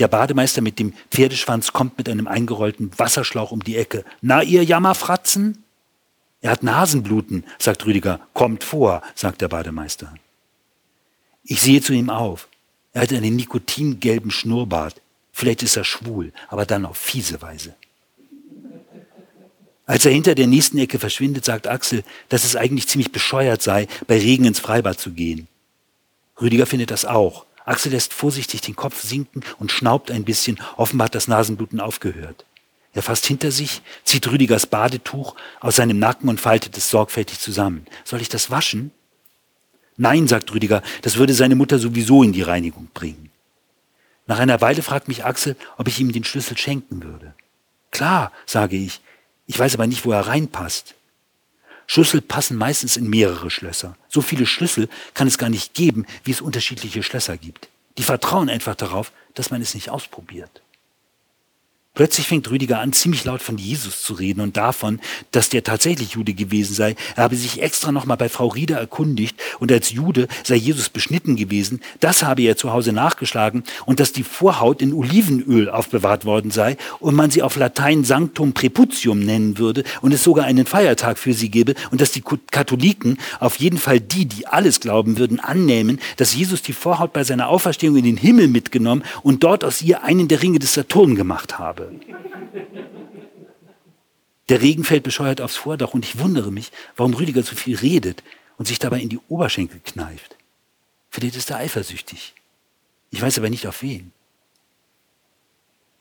Der 0.00 0.08
Bademeister 0.08 0.62
mit 0.62 0.80
dem 0.80 0.94
Pferdeschwanz 1.12 1.72
kommt 1.72 1.96
mit 1.96 2.08
einem 2.08 2.26
eingerollten 2.26 2.90
Wasserschlauch 2.98 3.52
um 3.52 3.62
die 3.62 3.76
Ecke. 3.76 4.04
Na, 4.20 4.42
ihr 4.42 4.64
Jammerfratzen? 4.64 5.63
Er 6.44 6.50
hat 6.50 6.62
Nasenbluten, 6.62 7.42
sagt 7.58 7.86
Rüdiger. 7.86 8.20
Kommt 8.34 8.64
vor, 8.64 9.00
sagt 9.14 9.40
der 9.40 9.48
Bademeister. 9.48 10.14
Ich 11.42 11.62
sehe 11.62 11.80
zu 11.80 11.94
ihm 11.94 12.10
auf. 12.10 12.48
Er 12.92 13.00
hat 13.00 13.14
einen 13.14 13.34
nikotingelben 13.34 14.30
Schnurrbart. 14.30 15.00
Vielleicht 15.32 15.62
ist 15.62 15.78
er 15.78 15.84
schwul, 15.84 16.34
aber 16.48 16.66
dann 16.66 16.84
auf 16.84 16.98
fiese 16.98 17.40
Weise. 17.40 17.74
Als 19.86 20.04
er 20.04 20.12
hinter 20.12 20.34
der 20.34 20.46
nächsten 20.46 20.76
Ecke 20.76 20.98
verschwindet, 20.98 21.46
sagt 21.46 21.66
Axel, 21.66 22.04
dass 22.28 22.44
es 22.44 22.56
eigentlich 22.56 22.88
ziemlich 22.88 23.10
bescheuert 23.10 23.62
sei, 23.62 23.88
bei 24.06 24.18
Regen 24.18 24.44
ins 24.44 24.60
Freibad 24.60 25.00
zu 25.00 25.12
gehen. 25.12 25.48
Rüdiger 26.38 26.66
findet 26.66 26.90
das 26.90 27.06
auch. 27.06 27.46
Axel 27.64 27.92
lässt 27.92 28.12
vorsichtig 28.12 28.60
den 28.60 28.76
Kopf 28.76 29.02
sinken 29.02 29.42
und 29.58 29.72
schnaubt 29.72 30.10
ein 30.10 30.24
bisschen. 30.24 30.60
Offenbar 30.76 31.06
hat 31.06 31.14
das 31.14 31.26
Nasenbluten 31.26 31.80
aufgehört. 31.80 32.44
Er 32.94 33.02
fasst 33.02 33.26
hinter 33.26 33.50
sich, 33.50 33.82
zieht 34.04 34.26
Rüdigers 34.30 34.66
Badetuch 34.66 35.34
aus 35.60 35.76
seinem 35.76 35.98
Nacken 35.98 36.28
und 36.28 36.40
faltet 36.40 36.76
es 36.78 36.88
sorgfältig 36.88 37.40
zusammen. 37.40 37.86
Soll 38.04 38.20
ich 38.20 38.28
das 38.28 38.50
waschen? 38.50 38.92
Nein, 39.96 40.28
sagt 40.28 40.52
Rüdiger, 40.52 40.82
das 41.02 41.16
würde 41.16 41.34
seine 41.34 41.56
Mutter 41.56 41.78
sowieso 41.78 42.22
in 42.22 42.32
die 42.32 42.42
Reinigung 42.42 42.88
bringen. 42.94 43.30
Nach 44.26 44.38
einer 44.38 44.60
Weile 44.60 44.82
fragt 44.82 45.08
mich 45.08 45.24
Axel, 45.24 45.56
ob 45.76 45.88
ich 45.88 46.00
ihm 46.00 46.12
den 46.12 46.24
Schlüssel 46.24 46.56
schenken 46.56 47.02
würde. 47.02 47.34
Klar, 47.90 48.32
sage 48.46 48.76
ich. 48.76 49.00
Ich 49.46 49.58
weiß 49.58 49.74
aber 49.74 49.86
nicht, 49.86 50.04
wo 50.06 50.12
er 50.12 50.26
reinpasst. 50.26 50.94
Schlüssel 51.86 52.22
passen 52.22 52.56
meistens 52.56 52.96
in 52.96 53.10
mehrere 53.10 53.50
Schlösser. 53.50 53.96
So 54.08 54.22
viele 54.22 54.46
Schlüssel 54.46 54.88
kann 55.12 55.28
es 55.28 55.36
gar 55.36 55.50
nicht 55.50 55.74
geben, 55.74 56.06
wie 56.22 56.30
es 56.30 56.40
unterschiedliche 56.40 57.02
Schlösser 57.02 57.36
gibt. 57.36 57.68
Die 57.98 58.02
vertrauen 58.02 58.48
einfach 58.48 58.74
darauf, 58.74 59.12
dass 59.34 59.50
man 59.50 59.60
es 59.60 59.74
nicht 59.74 59.90
ausprobiert. 59.90 60.62
Plötzlich 61.96 62.26
fängt 62.26 62.50
Rüdiger 62.50 62.80
an, 62.80 62.92
ziemlich 62.92 63.24
laut 63.24 63.40
von 63.40 63.56
Jesus 63.56 64.02
zu 64.02 64.14
reden 64.14 64.40
und 64.40 64.56
davon, 64.56 64.98
dass 65.30 65.48
der 65.48 65.62
tatsächlich 65.62 66.14
Jude 66.14 66.34
gewesen 66.34 66.74
sei. 66.74 66.96
Er 67.14 67.22
habe 67.22 67.36
sich 67.36 67.62
extra 67.62 67.92
nochmal 67.92 68.16
bei 68.16 68.28
Frau 68.28 68.48
Rieder 68.48 68.78
erkundigt 68.78 69.40
und 69.60 69.70
als 69.70 69.92
Jude 69.92 70.26
sei 70.42 70.56
Jesus 70.56 70.88
beschnitten 70.88 71.36
gewesen. 71.36 71.80
Das 72.00 72.24
habe 72.24 72.42
er 72.42 72.56
zu 72.56 72.72
Hause 72.72 72.92
nachgeschlagen 72.92 73.62
und 73.86 74.00
dass 74.00 74.10
die 74.10 74.24
Vorhaut 74.24 74.82
in 74.82 74.92
Olivenöl 74.92 75.70
aufbewahrt 75.70 76.24
worden 76.24 76.50
sei 76.50 76.78
und 76.98 77.14
man 77.14 77.30
sie 77.30 77.42
auf 77.42 77.54
Latein 77.54 78.02
Sanctum 78.02 78.54
Preputium 78.54 79.20
nennen 79.20 79.58
würde 79.58 79.84
und 80.02 80.12
es 80.12 80.24
sogar 80.24 80.46
einen 80.46 80.66
Feiertag 80.66 81.16
für 81.16 81.32
sie 81.32 81.48
gebe 81.48 81.76
und 81.92 82.00
dass 82.00 82.10
die 82.10 82.24
Katholiken, 82.50 83.18
auf 83.38 83.54
jeden 83.60 83.78
Fall 83.78 84.00
die, 84.00 84.26
die 84.26 84.48
alles 84.48 84.80
glauben 84.80 85.16
würden, 85.16 85.38
annehmen, 85.38 86.00
dass 86.16 86.34
Jesus 86.34 86.60
die 86.60 86.72
Vorhaut 86.72 87.12
bei 87.12 87.22
seiner 87.22 87.50
Auferstehung 87.50 87.94
in 87.94 88.04
den 88.04 88.16
Himmel 88.16 88.48
mitgenommen 88.48 89.04
und 89.22 89.44
dort 89.44 89.62
aus 89.62 89.80
ihr 89.80 90.02
einen 90.02 90.26
der 90.26 90.42
Ringe 90.42 90.58
des 90.58 90.74
Saturn 90.74 91.14
gemacht 91.14 91.60
habe 91.60 91.83
habe. 91.84 92.00
Der 94.48 94.60
Regen 94.60 94.84
fällt 94.84 95.02
bescheuert 95.02 95.40
aufs 95.40 95.56
Vordach 95.56 95.94
und 95.94 96.04
ich 96.04 96.18
wundere 96.18 96.52
mich, 96.52 96.70
warum 96.96 97.14
Rüdiger 97.14 97.42
so 97.42 97.56
viel 97.56 97.76
redet 97.76 98.22
und 98.58 98.66
sich 98.66 98.78
dabei 98.78 99.00
in 99.00 99.08
die 99.08 99.20
Oberschenkel 99.28 99.80
kneift. 99.84 100.36
Vielleicht 101.10 101.36
ist 101.36 101.50
er 101.50 101.58
eifersüchtig. 101.58 102.34
Ich 103.10 103.22
weiß 103.22 103.38
aber 103.38 103.48
nicht 103.48 103.66
auf 103.66 103.82
wen. 103.82 104.12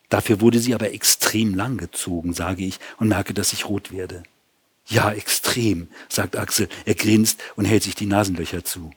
Dafür 0.10 0.42
wurde 0.42 0.60
sie 0.60 0.76
aber 0.76 0.92
extrem 0.92 1.56
lang 1.56 1.78
gezogen, 1.78 2.34
sage 2.34 2.64
ich 2.64 2.80
und 2.98 3.08
merke, 3.08 3.34
dass 3.34 3.54
ich 3.54 3.68
rot 3.68 3.92
werde. 3.92 4.24
Ja, 4.86 5.12
extrem, 5.12 5.88
sagt 6.10 6.36
Axel. 6.36 6.68
Er 6.86 6.96
grinst 6.96 7.42
und 7.56 7.66
hält 7.66 7.84
sich 7.84 7.96
die 7.96 8.06
Nasenlöcher 8.06 8.64
zu. 8.64 8.92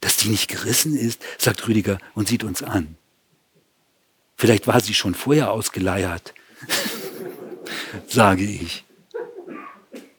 Dass 0.00 0.16
die 0.16 0.28
nicht 0.28 0.48
gerissen 0.48 0.96
ist, 0.96 1.22
sagt 1.38 1.66
Rüdiger 1.66 1.98
und 2.14 2.28
sieht 2.28 2.44
uns 2.44 2.62
an. 2.62 2.96
Vielleicht 4.40 4.66
war 4.66 4.80
sie 4.80 4.94
schon 4.94 5.14
vorher 5.14 5.50
ausgeleiert, 5.50 6.32
sage 8.08 8.42
ich. 8.42 8.84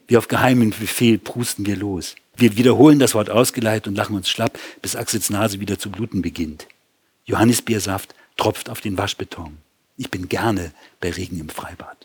Wie 0.05 0.15
auf 0.15 0.27
geheimen 0.27 0.69
Befehl 0.69 1.17
prusten 1.17 1.65
wir 1.65 1.75
los. 1.75 2.13
Wir 2.35 2.55
wiederholen 2.55 2.99
das 2.99 3.15
Wort 3.15 3.31
ausgeleiert 3.31 3.87
und 3.87 3.95
lachen 3.95 4.15
uns 4.15 4.29
schlapp, 4.29 4.59
bis 4.83 4.95
Axels 4.95 5.31
Nase 5.31 5.59
wieder 5.59 5.79
zu 5.79 5.89
bluten 5.89 6.21
beginnt. 6.21 6.67
Johannisbeersaft 7.25 8.13
tropft 8.37 8.69
auf 8.69 8.79
den 8.79 8.95
Waschbeton. 8.95 9.57
Ich 9.97 10.11
bin 10.11 10.29
gerne 10.29 10.71
bei 10.99 11.09
Regen 11.09 11.39
im 11.39 11.49
Freibad. 11.49 11.97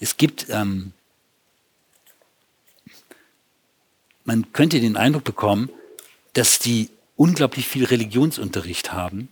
Es 0.00 0.18
gibt, 0.18 0.50
ähm, 0.50 0.92
man 4.26 4.52
könnte 4.52 4.80
den 4.80 4.98
Eindruck 4.98 5.24
bekommen, 5.24 5.70
dass 6.34 6.58
die 6.58 6.90
unglaublich 7.16 7.66
viel 7.66 7.86
Religionsunterricht 7.86 8.92
haben 8.92 9.30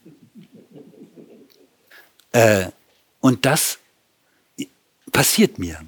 äh, 2.36 2.70
und 3.20 3.46
das 3.46 3.78
passiert 5.10 5.58
mir. 5.58 5.80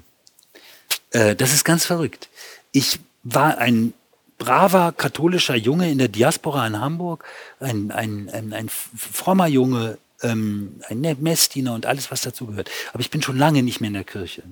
Äh, 1.11 1.35
das 1.35 1.53
ist 1.53 1.63
ganz 1.63 1.85
verrückt. 1.85 2.27
Ich 2.71 2.99
war 3.23 3.59
ein 3.59 3.93
braver 4.39 4.91
katholischer 4.93 5.55
Junge 5.55 5.91
in 5.91 5.99
der 5.99 6.07
Diaspora 6.07 6.65
in 6.65 6.79
Hamburg, 6.79 7.23
ein, 7.59 7.91
ein, 7.91 8.29
ein, 8.29 8.53
ein 8.53 8.69
frommer 8.69 9.47
Junge, 9.47 9.99
ähm, 10.23 10.81
ein 10.87 11.01
Messdiener 11.19 11.73
und 11.73 11.85
alles, 11.85 12.09
was 12.09 12.21
dazu 12.21 12.47
gehört. 12.47 12.71
Aber 12.93 13.01
ich 13.01 13.11
bin 13.11 13.21
schon 13.21 13.37
lange 13.37 13.61
nicht 13.61 13.79
mehr 13.79 13.89
in 13.89 13.93
der 13.93 14.03
Kirche. 14.03 14.43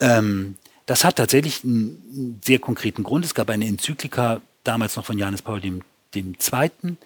Ähm, 0.00 0.56
das 0.86 1.04
hat 1.04 1.16
tatsächlich 1.16 1.64
einen 1.64 2.40
sehr 2.44 2.58
konkreten 2.58 3.02
Grund. 3.02 3.24
Es 3.24 3.34
gab 3.34 3.48
eine 3.50 3.66
Enzyklika, 3.66 4.40
damals 4.64 4.96
noch 4.96 5.06
von 5.06 5.18
Johannes 5.18 5.42
Paul 5.42 5.62
II., 5.64 6.96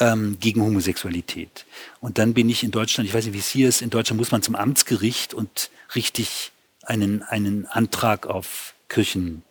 ähm, 0.00 0.38
gegen 0.40 0.62
Homosexualität. 0.62 1.66
Und 2.00 2.18
dann 2.18 2.34
bin 2.34 2.48
ich 2.48 2.64
in 2.64 2.70
Deutschland, 2.70 3.08
ich 3.08 3.14
weiß 3.14 3.24
nicht, 3.26 3.34
wie 3.34 3.38
es 3.38 3.48
hier 3.48 3.68
ist, 3.68 3.82
in 3.82 3.90
Deutschland 3.90 4.18
muss 4.18 4.32
man 4.32 4.42
zum 4.42 4.54
Amtsgericht 4.54 5.34
und 5.34 5.70
richtig 5.94 6.52
einen, 6.82 7.22
einen 7.22 7.66
Antrag 7.66 8.26
auf 8.26 8.74
Kirchen, 8.88 9.42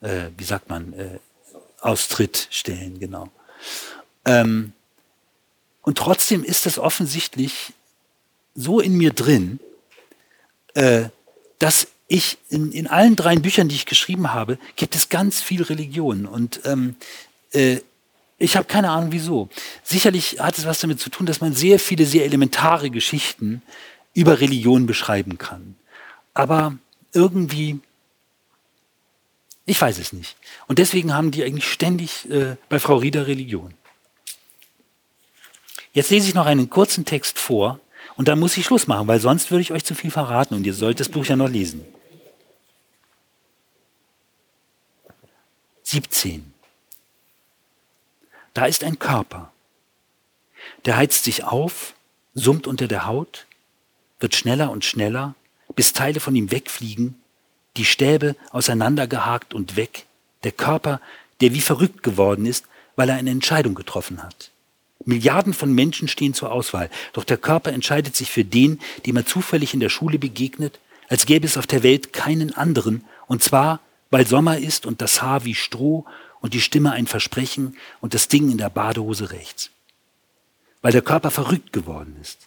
äh, 0.00 0.26
wie 0.36 0.44
sagt 0.44 0.68
man, 0.68 0.92
äh, 0.92 1.18
Austritt 1.80 2.48
stellen, 2.50 2.98
genau. 2.98 3.30
Ähm, 4.24 4.72
und 5.82 5.98
trotzdem 5.98 6.42
ist 6.42 6.66
das 6.66 6.78
offensichtlich 6.78 7.72
so 8.54 8.80
in 8.80 8.96
mir 8.96 9.12
drin, 9.12 9.60
äh, 10.74 11.10
dass 11.58 11.88
ich 12.08 12.38
in, 12.48 12.72
in 12.72 12.86
allen 12.86 13.16
drei 13.16 13.36
Büchern, 13.36 13.68
die 13.68 13.74
ich 13.74 13.86
geschrieben 13.86 14.32
habe, 14.32 14.58
gibt 14.76 14.94
es 14.94 15.08
ganz 15.08 15.40
viel 15.40 15.62
Religion. 15.62 16.26
Und 16.26 16.60
ähm, 16.64 16.96
äh, 17.52 17.80
ich 18.38 18.56
habe 18.56 18.66
keine 18.66 18.90
Ahnung 18.90 19.12
wieso. 19.12 19.48
Sicherlich 19.82 20.40
hat 20.40 20.58
es 20.58 20.66
was 20.66 20.80
damit 20.80 21.00
zu 21.00 21.10
tun, 21.10 21.26
dass 21.26 21.40
man 21.40 21.54
sehr 21.54 21.78
viele, 21.78 22.04
sehr 22.04 22.24
elementare 22.24 22.90
Geschichten 22.90 23.62
über 24.14 24.40
Religion 24.40 24.86
beschreiben 24.86 25.38
kann. 25.38 25.76
Aber 26.34 26.76
irgendwie, 27.12 27.80
ich 29.64 29.80
weiß 29.80 29.98
es 29.98 30.12
nicht. 30.12 30.36
Und 30.66 30.78
deswegen 30.78 31.14
haben 31.14 31.30
die 31.30 31.44
eigentlich 31.44 31.70
ständig 31.70 32.30
äh, 32.30 32.56
bei 32.68 32.78
Frau 32.78 32.96
Rieder 32.96 33.26
Religion. 33.26 33.72
Jetzt 35.92 36.10
lese 36.10 36.28
ich 36.28 36.34
noch 36.34 36.44
einen 36.44 36.68
kurzen 36.68 37.06
Text 37.06 37.38
vor 37.38 37.80
und 38.16 38.28
dann 38.28 38.38
muss 38.38 38.56
ich 38.58 38.66
Schluss 38.66 38.86
machen, 38.86 39.08
weil 39.08 39.20
sonst 39.20 39.50
würde 39.50 39.62
ich 39.62 39.72
euch 39.72 39.84
zu 39.84 39.94
viel 39.94 40.10
verraten 40.10 40.54
und 40.54 40.66
ihr 40.66 40.74
sollt 40.74 41.00
das 41.00 41.08
Buch 41.08 41.24
ja 41.24 41.36
noch 41.36 41.48
lesen. 41.48 41.86
17. 45.84 46.52
Da 48.56 48.64
ist 48.64 48.84
ein 48.84 48.98
Körper. 48.98 49.52
Der 50.86 50.96
heizt 50.96 51.24
sich 51.24 51.44
auf, 51.44 51.92
summt 52.32 52.66
unter 52.66 52.88
der 52.88 53.04
Haut, 53.04 53.44
wird 54.18 54.34
schneller 54.34 54.70
und 54.70 54.82
schneller, 54.82 55.34
bis 55.74 55.92
Teile 55.92 56.20
von 56.20 56.34
ihm 56.34 56.50
wegfliegen, 56.50 57.20
die 57.76 57.84
Stäbe 57.84 58.34
auseinandergehakt 58.52 59.52
und 59.52 59.76
weg, 59.76 60.06
der 60.42 60.52
Körper, 60.52 61.02
der 61.42 61.52
wie 61.52 61.60
verrückt 61.60 62.02
geworden 62.02 62.46
ist, 62.46 62.64
weil 62.96 63.10
er 63.10 63.16
eine 63.16 63.28
Entscheidung 63.28 63.74
getroffen 63.74 64.22
hat. 64.22 64.50
Milliarden 65.04 65.52
von 65.52 65.74
Menschen 65.74 66.08
stehen 66.08 66.32
zur 66.32 66.50
Auswahl, 66.50 66.88
doch 67.12 67.24
der 67.24 67.36
Körper 67.36 67.74
entscheidet 67.74 68.16
sich 68.16 68.30
für 68.30 68.46
den, 68.46 68.80
dem 69.04 69.18
er 69.18 69.26
zufällig 69.26 69.74
in 69.74 69.80
der 69.80 69.90
Schule 69.90 70.18
begegnet, 70.18 70.80
als 71.10 71.26
gäbe 71.26 71.44
es 71.44 71.58
auf 71.58 71.66
der 71.66 71.82
Welt 71.82 72.14
keinen 72.14 72.54
anderen, 72.54 73.04
und 73.26 73.42
zwar, 73.42 73.80
weil 74.10 74.26
Sommer 74.26 74.56
ist 74.56 74.86
und 74.86 75.02
das 75.02 75.20
Haar 75.20 75.44
wie 75.44 75.54
Stroh 75.54 76.06
und 76.40 76.54
die 76.54 76.60
Stimme 76.60 76.92
ein 76.92 77.06
Versprechen 77.06 77.76
und 78.00 78.14
das 78.14 78.28
Ding 78.28 78.50
in 78.50 78.58
der 78.58 78.70
Badehose 78.70 79.30
rechts. 79.30 79.70
Weil 80.82 80.92
der 80.92 81.02
Körper 81.02 81.30
verrückt 81.30 81.72
geworden 81.72 82.16
ist. 82.20 82.38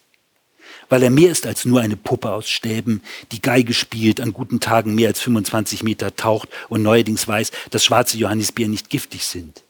Weil 0.88 1.02
er 1.02 1.10
mehr 1.10 1.30
ist 1.30 1.46
als 1.46 1.64
nur 1.64 1.80
eine 1.80 1.96
Puppe 1.96 2.32
aus 2.32 2.48
Stäben, 2.48 3.02
die 3.32 3.42
Geige 3.42 3.74
spielt, 3.74 4.20
an 4.20 4.32
guten 4.32 4.60
Tagen 4.60 4.94
mehr 4.94 5.08
als 5.08 5.20
25 5.20 5.82
Meter 5.82 6.16
taucht 6.16 6.48
und 6.68 6.82
neuerdings 6.82 7.26
weiß, 7.26 7.52
dass 7.70 7.84
schwarze 7.84 8.16
Johannisbeer 8.16 8.68
nicht 8.68 8.90
giftig 8.90 9.24
sind. 9.24 9.62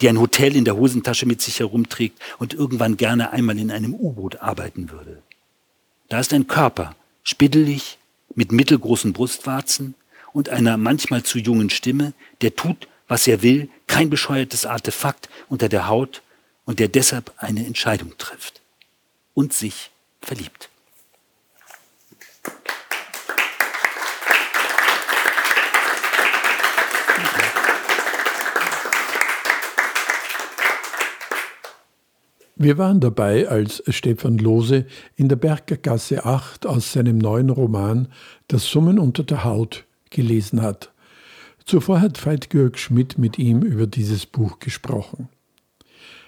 Die 0.00 0.08
ein 0.08 0.20
Hotel 0.20 0.56
in 0.56 0.64
der 0.64 0.76
Hosentasche 0.76 1.26
mit 1.26 1.42
sich 1.42 1.60
herumträgt 1.60 2.18
und 2.38 2.54
irgendwann 2.54 2.96
gerne 2.96 3.32
einmal 3.32 3.58
in 3.58 3.70
einem 3.70 3.94
U-Boot 3.94 4.40
arbeiten 4.40 4.90
würde. 4.90 5.22
Da 6.08 6.20
ist 6.20 6.32
ein 6.32 6.46
Körper, 6.46 6.94
spiddelig, 7.22 7.98
mit 8.34 8.52
mittelgroßen 8.52 9.12
Brustwarzen 9.12 9.94
und 10.32 10.48
einer 10.48 10.76
manchmal 10.76 11.22
zu 11.22 11.38
jungen 11.38 11.70
Stimme, 11.70 12.12
der 12.40 12.56
tut, 12.56 12.88
was 13.12 13.26
er 13.26 13.42
will, 13.42 13.68
kein 13.88 14.08
bescheuertes 14.08 14.64
Artefakt 14.64 15.28
unter 15.50 15.68
der 15.68 15.86
Haut 15.86 16.22
und 16.64 16.78
der 16.78 16.88
deshalb 16.88 17.30
eine 17.36 17.66
Entscheidung 17.66 18.16
trifft 18.16 18.62
und 19.34 19.52
sich 19.52 19.90
verliebt. 20.22 20.70
Wir 32.54 32.78
waren 32.78 33.00
dabei, 33.00 33.46
als 33.46 33.82
Stefan 33.88 34.38
Lose 34.38 34.86
in 35.16 35.28
der 35.28 35.36
Bergergasse 35.36 36.24
8 36.24 36.64
aus 36.64 36.92
seinem 36.94 37.18
neuen 37.18 37.50
Roman 37.50 38.08
Das 38.48 38.64
Summen 38.64 38.98
unter 38.98 39.22
der 39.22 39.44
Haut 39.44 39.84
gelesen 40.08 40.62
hat. 40.62 40.91
Zuvor 41.64 42.00
hat 42.00 42.24
Veit 42.24 42.50
Georg 42.50 42.78
Schmidt 42.78 43.18
mit 43.18 43.38
ihm 43.38 43.62
über 43.62 43.86
dieses 43.86 44.26
Buch 44.26 44.58
gesprochen. 44.58 45.28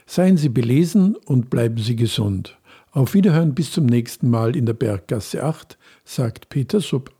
Seien 0.07 0.37
Sie 0.37 0.49
belesen 0.49 1.17
und 1.17 1.51
bleiben 1.51 1.79
Sie 1.79 1.97
gesund. 1.97 2.59
Auf 2.93 3.15
Wiederhören 3.15 3.55
bis 3.55 3.73
zum 3.73 3.87
nächsten 3.87 4.29
Mal 4.31 4.55
in 4.55 4.67
der 4.67 4.75
Berggasse 4.75 5.43
8, 5.43 5.79
sagt 6.05 6.49
Peter 6.49 6.81
Supp. 6.81 7.14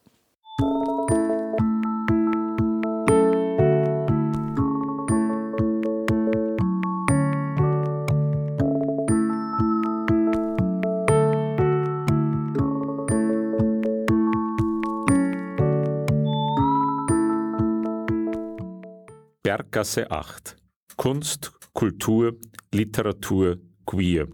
Berggasse 19.75 20.09
8 20.09 20.57
Kunst, 20.97 21.53
Kultur, 21.73 22.37
Literatur, 22.73 23.59
Queer 23.85 24.29